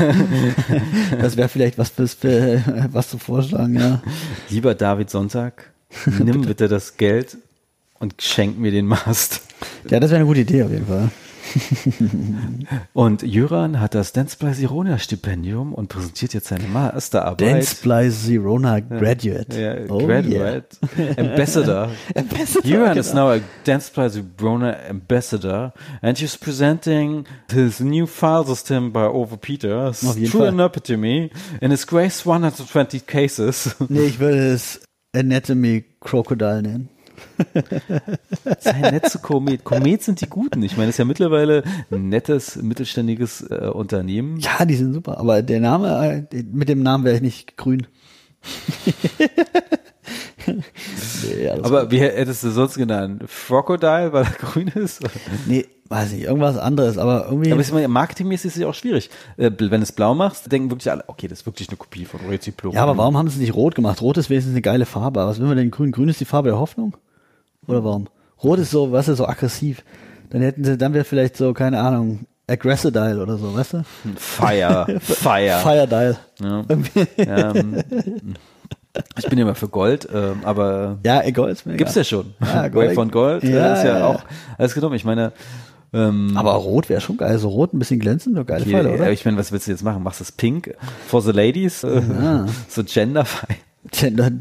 das 1.22 1.38
wäre 1.38 1.49
vielleicht 1.49 1.77
was 1.80 1.89
fürs, 1.89 2.14
für, 2.14 2.61
was 2.91 3.10
zu 3.10 3.18
vorschlagen, 3.18 3.80
ja. 3.80 4.02
Lieber 4.49 4.76
David 4.76 5.10
Sonntag, 5.10 5.72
nimm 6.23 6.41
bitte 6.41 6.68
das 6.68 6.98
Geld 6.98 7.38
und 7.99 8.22
schenk 8.22 8.57
mir 8.57 8.72
den 8.72 8.86
Master. 8.86 9.40
Ja, 9.90 9.99
das 9.99 10.11
wäre 10.11 10.19
eine 10.19 10.28
gute 10.28 10.41
Idee 10.41 10.64
auf 10.64 10.72
jeden 10.72 10.88
Fall. 10.88 11.10
Und 12.94 13.24
Jöran 13.24 13.80
hat 13.80 13.95
das 13.95 14.14
Dance 14.14 14.38
by 14.40 14.53
Sirona 14.53 14.98
Stipendium 14.99 15.74
und 15.74 15.88
präsentiert 15.90 16.34
jetzt 16.34 16.48
seine 16.48 16.68
Masterarbeit. 16.68 17.41
Dance 17.41 17.78
Zerona 18.11 18.80
Graduate. 18.80 19.60
Ja, 19.60 19.76
Oh, 19.90 19.99
graduate. 20.06 20.68
Ambassador. 21.18 21.90
Ambassador, 22.15 22.65
Jöran 22.69 22.98
is 22.98 23.10
genau. 23.11 23.30
now 23.30 23.38
a 23.38 23.40
Dance 23.64 23.91
by 23.94 24.10
Sirona 24.10 24.76
Ambassador 24.90 25.74
and 26.02 26.18
he's 26.18 26.38
presenting 26.38 27.26
his 27.52 27.80
new 27.80 28.06
file 28.06 28.45
system 28.45 28.91
by 28.91 29.06
Over 29.06 29.38
Peter, 29.38 29.88
Auf 29.90 30.18
jeden 30.18 30.32
True 30.32 30.52
Fall. 30.52 30.60
Epitome, 30.60 31.30
in 31.61 31.72
his 31.72 31.86
Grace 31.88 32.26
120 32.26 33.06
cases. 33.06 33.76
Nee, 33.90 34.07
ich 34.07 34.19
würde 34.19 34.53
es 34.53 34.82
Anatomy 35.15 35.86
Crocodile 35.99 36.61
nennen. 36.61 36.90
Sei 38.60 38.80
nett 38.92 39.10
zu 39.10 39.20
Komet. 39.20 39.64
Komet 39.64 40.04
sind 40.04 40.22
die 40.22 40.28
Guten. 40.28 40.62
Ich 40.64 40.78
meine, 40.78 40.90
es 40.90 40.96
ist 40.96 41.00
ja 41.00 41.06
mittlerweile 41.06 41.64
ein 41.92 42.10
nettes, 42.10 42.58
mittelständiges 42.58 43.42
äh, 43.50 43.70
Unternehmen. 43.74 44.38
Ja, 44.40 44.66
die 44.66 44.76
sind 44.76 44.94
super, 44.94 45.18
aber 45.20 45.42
der 45.42 45.60
Name, 45.60 46.28
äh, 46.32 46.44
mit 46.52 46.70
dem 46.70 46.84
Namen 46.84 47.04
wäre 47.04 47.16
ich 47.16 47.22
nicht 47.22 47.58
grün. 47.58 47.88
nee, 50.48 51.50
Aber 51.50 51.92
wie 51.92 52.00
hättest 52.00 52.44
du 52.44 52.52
sonst 52.52 52.76
genannt? 52.76 53.24
Crocodile, 53.48 54.14
weil 54.14 54.24
er 54.24 54.32
grün 54.32 54.68
ist? 54.70 55.02
Nee, 55.48 55.66
weiß 55.90 56.14
nicht, 56.14 56.24
irgendwas 56.24 56.58
anderes, 56.58 56.98
aber 56.98 57.26
irgendwie. 57.26 57.52
Aber 57.52 57.62
ich 57.62 57.72
meine, 57.72 57.88
marketingmäßig 57.88 58.50
ist 58.50 58.56
es 58.56 58.62
ja 58.62 58.68
auch 58.68 58.74
schwierig. 58.74 59.10
Äh, 59.38 59.52
Wenn 59.58 59.70
du 59.70 59.84
es 59.84 59.92
blau 59.92 60.14
machst, 60.16 60.52
denken 60.52 60.70
wirklich 60.70 60.92
alle, 60.92 61.04
okay, 61.08 61.28
das 61.28 61.42
ist 61.42 61.46
wirklich 61.46 61.70
eine 61.70 61.78
Kopie 61.78 62.06
von 62.06 62.20
Reziplo. 62.30 62.72
ja, 62.72 62.84
aber 62.84 62.98
warum 62.98 63.18
haben 63.18 63.28
sie 63.28 63.36
es 63.36 63.42
nicht 63.42 63.56
rot 63.56 63.76
gemacht? 63.76 64.02
Rot 64.02 64.18
ist 64.18 64.30
wenigstens 64.30 64.54
eine 64.54 64.62
geile 64.62 64.86
Farbe. 64.86 65.26
Was 65.26 65.40
will 65.40 65.48
man 65.48 65.58
denn 65.58 65.72
grün? 65.72 65.92
Grün 65.92 66.10
ist 66.10 66.20
die 66.20 66.26
Farbe 66.26 66.50
der 66.50 66.60
Hoffnung? 66.60 66.96
Oder 67.68 67.84
warum? 67.84 68.07
Rot 68.44 68.60
ist 68.60 68.72
so, 68.72 68.91
was 68.91 69.07
ist 69.07 69.18
so 69.18 69.27
aggressiv. 69.27 69.84
Dann 70.30 70.41
hätten 70.41 70.64
sie, 70.64 70.77
dann 70.77 70.94
wäre 70.94 71.03
vielleicht 71.06 71.38
so, 71.38 71.53
keine 71.53 71.80
Ahnung, 71.80 72.22
Aggressadile 72.49 73.22
oder 73.22 73.38
so, 73.38 73.53
weißt 73.56 73.73
du? 73.73 73.84
Fire, 74.15 74.99
Fire. 75.02 75.60
Fire 75.64 75.88
Dial. 75.88 76.18
Ja. 76.41 76.64
Ähm, 77.18 77.84
ich 79.19 79.27
bin 79.30 79.38
immer 79.38 79.53
für 79.56 79.68
Gold, 79.68 80.07
ähm, 80.14 80.39
aber 80.44 80.98
Ja, 81.06 81.23
egal, 81.23 81.49
ist 81.52 81.65
mir 81.65 81.76
gibt's 81.76 81.94
egal. 81.94 82.02
ja 82.02 82.03
schon. 82.06 82.34
Ja, 82.41 82.48
Wave 82.64 82.72
Gold. 82.72 82.94
von 82.95 83.11
Gold 83.11 83.44
Ja, 83.44 83.49
ja, 83.49 83.73
ist 83.73 83.84
ja, 83.84 83.89
ja, 83.94 83.99
ja. 83.99 84.07
auch 84.07 84.23
alles 84.57 84.73
genommen. 84.73 84.95
Ich 84.95 85.06
meine, 85.06 85.34
ähm, 85.94 86.34
Aber 86.35 86.53
rot 86.53 86.89
wäre 86.89 86.99
schon 87.02 87.18
geil. 87.18 87.38
So 87.38 87.49
rot, 87.49 87.73
ein 87.73 87.80
bisschen 87.80 87.99
glänzend, 87.99 88.35
eine 88.35 88.45
geile 88.45 88.65
Pfeile, 88.65 88.91
oder? 88.94 89.07
äh, 89.07 89.14
ich 89.14 89.23
meine, 89.26 89.38
was 89.38 89.52
willst 89.52 89.68
du 89.68 89.72
jetzt 89.72 89.84
machen? 89.84 90.03
Machst 90.03 90.19
du 90.19 90.23
das 90.23 90.31
pink 90.31 90.73
for 91.07 91.22
the 91.22 91.31
ladies? 91.31 91.84
Äh, 91.84 92.02
So 92.69 92.84
genderfrei. 92.84 93.56
Gender, 93.92 94.32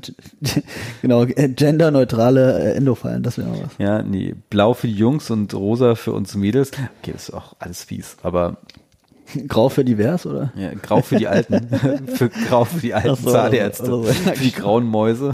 genau, 1.03 1.25
äh, 1.25 1.49
genderneutrale 1.49 2.59
äh, 2.59 2.77
Endofallen, 2.77 3.23
das 3.23 3.39
wäre 3.39 3.51
was. 3.51 3.71
Ja, 3.79 4.03
nee, 4.03 4.35
blau 4.51 4.75
für 4.75 4.89
die 4.89 4.95
Jungs 4.95 5.31
und 5.31 5.55
rosa 5.55 5.95
für 5.95 6.13
uns 6.13 6.35
Mädels. 6.35 6.73
Okay, 7.01 7.13
das 7.13 7.29
ist 7.29 7.35
auch 7.35 7.55
alles 7.59 7.85
fies, 7.85 8.17
aber 8.23 8.59
Grau 9.49 9.69
für 9.69 9.85
divers, 9.85 10.27
oder? 10.27 10.53
ja, 10.57 10.73
grau 10.75 11.03
für 11.03 11.17
die 11.17 11.29
Alten. 11.29 11.69
für 12.07 12.29
grau 12.29 12.65
für 12.65 12.81
die 12.81 12.95
alten 12.95 13.17
so, 13.17 13.31
Zahnärzte. 13.31 13.85
oder 13.85 14.13
so. 14.13 14.13
Für 14.13 14.43
die 14.43 14.53
grauen 14.53 14.85
Mäuse. 14.85 15.33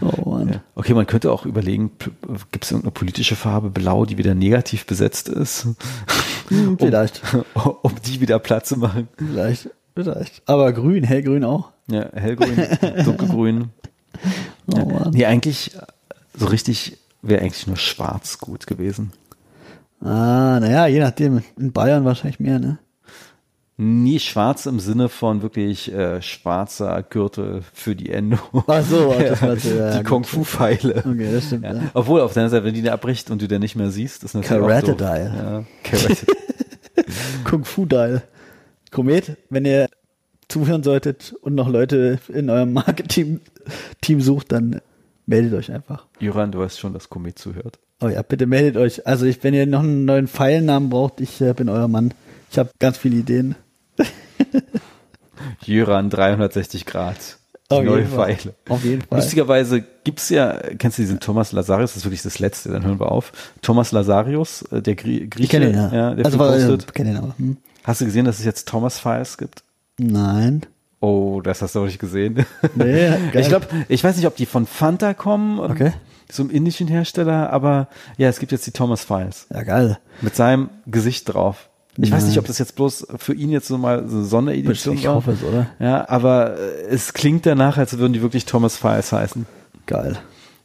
Oh 0.00 0.30
Mann. 0.30 0.48
Ja. 0.48 0.60
Okay, 0.74 0.94
man 0.94 1.06
könnte 1.06 1.32
auch 1.32 1.44
überlegen, 1.44 1.92
gibt 2.52 2.64
es 2.64 2.70
irgendeine 2.70 2.92
politische 2.92 3.36
Farbe 3.36 3.70
blau, 3.70 4.06
die 4.06 4.16
wieder 4.16 4.34
negativ 4.34 4.86
besetzt 4.86 5.28
ist? 5.28 5.68
Hm, 6.48 6.78
vielleicht, 6.78 7.22
um, 7.54 7.76
um 7.82 7.92
die 8.06 8.20
wieder 8.20 8.38
Platz 8.38 8.68
zu 8.68 8.78
machen. 8.78 9.08
vielleicht, 9.16 9.70
vielleicht. 9.94 10.42
Aber 10.46 10.72
grün, 10.72 11.04
hellgrün 11.04 11.44
auch. 11.44 11.73
Ja, 11.88 12.08
hellgrün, 12.14 12.56
dunkelgrün. 13.04 13.70
Oh 14.72 14.76
Ja. 14.78 14.84
Mann. 14.84 15.10
Nee, 15.12 15.26
eigentlich, 15.26 15.74
äh, 15.76 15.80
so 16.34 16.46
richtig 16.46 16.98
wäre 17.22 17.42
eigentlich 17.42 17.66
nur 17.66 17.76
schwarz 17.76 18.38
gut 18.38 18.66
gewesen. 18.66 19.12
Ah, 20.00 20.58
naja, 20.60 20.86
je 20.86 21.00
nachdem. 21.00 21.42
In 21.58 21.72
Bayern 21.72 22.04
wahrscheinlich 22.04 22.40
mehr, 22.40 22.58
ne? 22.58 22.78
Nie 23.76 24.20
schwarz 24.20 24.66
im 24.66 24.78
Sinne 24.78 25.08
von 25.08 25.42
wirklich 25.42 25.92
äh, 25.92 26.22
schwarzer 26.22 27.02
Gürtel 27.02 27.62
für 27.72 27.96
die 27.96 28.10
Endo. 28.10 28.38
Ach 28.68 28.84
so, 28.84 29.12
das 29.18 29.40
du, 29.62 29.76
ja, 29.76 29.90
die 29.92 29.98
gut. 29.98 30.06
Kung-Fu-Pfeile. 30.06 30.98
Okay, 31.04 31.32
das 31.32 31.46
stimmt, 31.46 31.64
Ja. 31.64 31.74
ja. 31.74 31.82
Obwohl, 31.92 32.20
auf 32.20 32.32
deiner 32.34 32.50
Seite, 32.50 32.64
wenn 32.64 32.74
die 32.74 32.82
da 32.82 32.92
abbricht 32.92 33.30
und 33.32 33.42
du 33.42 33.48
den 33.48 33.60
nicht 33.60 33.74
mehr 33.74 33.90
siehst, 33.90 34.22
ist 34.22 34.34
natürlich 34.34 34.62
auch 34.62 34.80
doof. 34.82 35.00
Ja, 35.00 35.64
Karate. 35.82 36.26
Kung 37.44 37.64
Fu 37.64 37.84
Dial. 37.84 38.22
Komet, 38.92 39.36
wenn 39.50 39.64
ihr 39.64 39.88
zuhören 40.54 40.84
solltet 40.84 41.34
und 41.42 41.56
noch 41.56 41.68
Leute 41.68 42.20
in 42.28 42.48
eurem 42.48 42.72
Marketing-Team 42.72 44.20
sucht, 44.20 44.52
dann 44.52 44.80
meldet 45.26 45.52
euch 45.54 45.72
einfach. 45.72 46.06
Jöran, 46.20 46.52
du 46.52 46.60
weißt 46.60 46.78
schon, 46.78 46.92
dass 46.92 47.10
Komet 47.10 47.40
zuhört. 47.40 47.80
Oh 48.00 48.06
ja, 48.06 48.22
bitte 48.22 48.46
meldet 48.46 48.76
euch. 48.76 49.04
Also 49.04 49.26
ich, 49.26 49.42
wenn 49.42 49.52
ihr 49.52 49.66
noch 49.66 49.80
einen 49.80 50.04
neuen 50.04 50.28
Pfeilnamen 50.28 50.90
braucht, 50.90 51.20
ich 51.20 51.40
äh, 51.40 51.54
bin 51.54 51.68
euer 51.68 51.88
Mann. 51.88 52.14
Ich 52.52 52.58
habe 52.58 52.70
ganz 52.78 52.98
viele 52.98 53.16
Ideen. 53.16 53.56
Jöran 55.64 56.08
360 56.08 56.86
Grad. 56.86 57.16
Die 57.68 57.74
Auf 57.74 57.82
neue. 57.82 58.06
Pfeile. 58.06 58.54
Auf 58.68 58.84
jeden 58.84 59.02
Fall. 59.02 59.18
Lustigerweise 59.18 59.82
gibt's 60.04 60.28
ja, 60.28 60.52
kennst 60.78 60.98
du 60.98 61.02
diesen 61.02 61.18
Thomas 61.18 61.50
Lazarius, 61.50 61.92
das 61.92 61.98
ist 61.98 62.04
wirklich 62.04 62.22
das 62.22 62.38
Letzte, 62.38 62.70
dann 62.70 62.84
hören 62.84 63.00
wir 63.00 63.10
auf. 63.10 63.32
Thomas 63.60 63.90
Lazarius, 63.90 64.62
äh, 64.70 64.82
der 64.82 64.94
Grie 64.94 65.28
Grieche, 65.28 65.42
Ich 65.44 65.50
kenne 65.50 65.70
ihn, 65.70 65.74
ja. 65.74 66.14
der 66.14 66.26
also 66.26 66.38
war, 66.38 66.56
äh, 66.56 66.78
kenne 66.92 67.10
ihn 67.10 67.16
aber. 67.16 67.34
Hm? 67.38 67.56
Hast 67.82 68.00
du 68.00 68.04
gesehen, 68.04 68.24
dass 68.24 68.38
es 68.38 68.44
jetzt 68.44 68.68
Thomas 68.68 69.00
Files 69.00 69.36
gibt? 69.36 69.63
Nein. 69.98 70.62
Oh, 71.00 71.40
das 71.42 71.60
hast 71.60 71.74
du 71.74 71.80
noch 71.80 71.86
nicht 71.86 71.98
gesehen. 71.98 72.46
Nee, 72.74 72.84
geil. 73.08 73.20
ich 73.34 73.48
glaube, 73.48 73.66
ich 73.88 74.02
weiß 74.02 74.16
nicht, 74.16 74.26
ob 74.26 74.36
die 74.36 74.46
von 74.46 74.66
Fanta 74.66 75.12
kommen, 75.14 75.58
ähm, 75.58 75.70
Okay. 75.70 75.92
so 76.32 76.42
einem 76.42 76.50
indischen 76.50 76.88
Hersteller, 76.88 77.50
aber 77.52 77.88
ja, 78.16 78.28
es 78.28 78.38
gibt 78.38 78.52
jetzt 78.52 78.66
die 78.66 78.70
Thomas 78.70 79.04
Files 79.04 79.46
Ja, 79.52 79.62
geil. 79.62 79.98
mit 80.22 80.34
seinem 80.34 80.70
Gesicht 80.86 81.32
drauf. 81.32 81.68
Ich 81.96 82.10
weiß 82.10 82.22
Nein. 82.22 82.30
nicht, 82.30 82.38
ob 82.38 82.46
das 82.46 82.58
jetzt 82.58 82.74
bloß 82.74 83.06
für 83.18 83.34
ihn 83.34 83.50
jetzt 83.50 83.68
so 83.68 83.78
mal 83.78 84.08
so 84.08 84.16
eine 84.16 84.24
Sonderedition 84.24 84.94
Ich 84.96 85.06
war. 85.06 85.14
hoffe 85.16 85.32
es, 85.32 85.44
oder? 85.44 85.66
Ja, 85.78 86.08
aber 86.08 86.58
äh, 86.58 86.86
es 86.88 87.12
klingt 87.12 87.46
danach, 87.46 87.76
als 87.78 87.96
würden 87.98 88.12
die 88.14 88.22
wirklich 88.22 88.46
Thomas 88.46 88.76
Files 88.76 89.12
heißen. 89.12 89.46
Geil. 89.86 90.16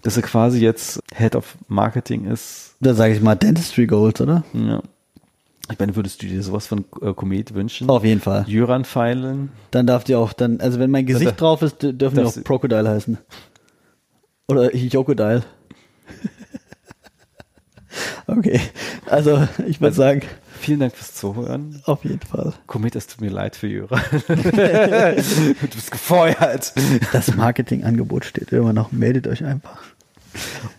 Dass 0.02 0.16
er 0.18 0.24
quasi 0.24 0.60
jetzt 0.60 1.02
Head 1.14 1.36
of 1.36 1.56
Marketing 1.68 2.26
ist. 2.26 2.76
Da 2.80 2.94
sage 2.96 3.14
ich 3.14 3.22
mal 3.22 3.36
Dentistry 3.36 3.86
Gold, 3.86 4.22
oder? 4.22 4.44
Ja. 4.54 4.82
Ich 5.72 5.80
meine, 5.80 5.96
würdest 5.96 6.22
du 6.22 6.28
dir 6.28 6.42
sowas 6.42 6.68
von 6.68 6.86
äh, 7.02 7.14
Komet 7.14 7.54
wünschen? 7.54 7.90
Auf 7.90 8.04
jeden 8.04 8.22
Fall. 8.22 8.46
Juran 8.48 8.86
feilen? 8.86 9.50
Dann 9.72 9.88
darf 9.88 10.04
die 10.04 10.16
auch 10.16 10.34
dann, 10.34 10.60
also 10.62 10.80
wenn 10.80 10.92
mein 10.92 11.06
Gesicht 11.06 11.32
Da- 11.32 11.36
drauf 11.36 11.62
ist, 11.62 11.78
dürfen 11.82 12.16
die 12.16 12.24
auch 12.24 12.44
Crocodile 12.44 12.90
heißen. 12.90 13.18
Oder 14.48 14.76
Jokodile. 14.76 15.44
okay. 18.28 18.60
Also 19.06 19.48
ich 19.68 19.80
würde 19.80 19.96
sagen, 19.96 20.22
Vielen 20.60 20.82
Dank 20.82 20.94
fürs 20.96 21.16
Zuhören. 21.16 21.82
auf 21.86 22.04
jeden 22.04 22.20
Fall. 22.20 22.54
Komet, 22.68 22.96
es 22.98 23.08
tut 23.08 23.22
mir 23.22 23.30
leid 23.30 23.56
für 23.56 23.68
Juran. 23.68 24.02
du 24.28 25.14
bist 25.16 25.92
gefeuert. 25.92 26.74
Das 27.14 27.34
Marketingangebot 27.36 28.26
steht 28.26 28.52
immer 28.52 28.74
noch. 28.74 28.92
Meldet 28.92 29.28
euch 29.28 29.46
einfach. 29.46 29.82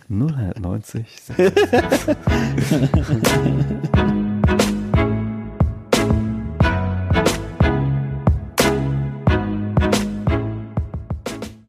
090. 0.07 1.05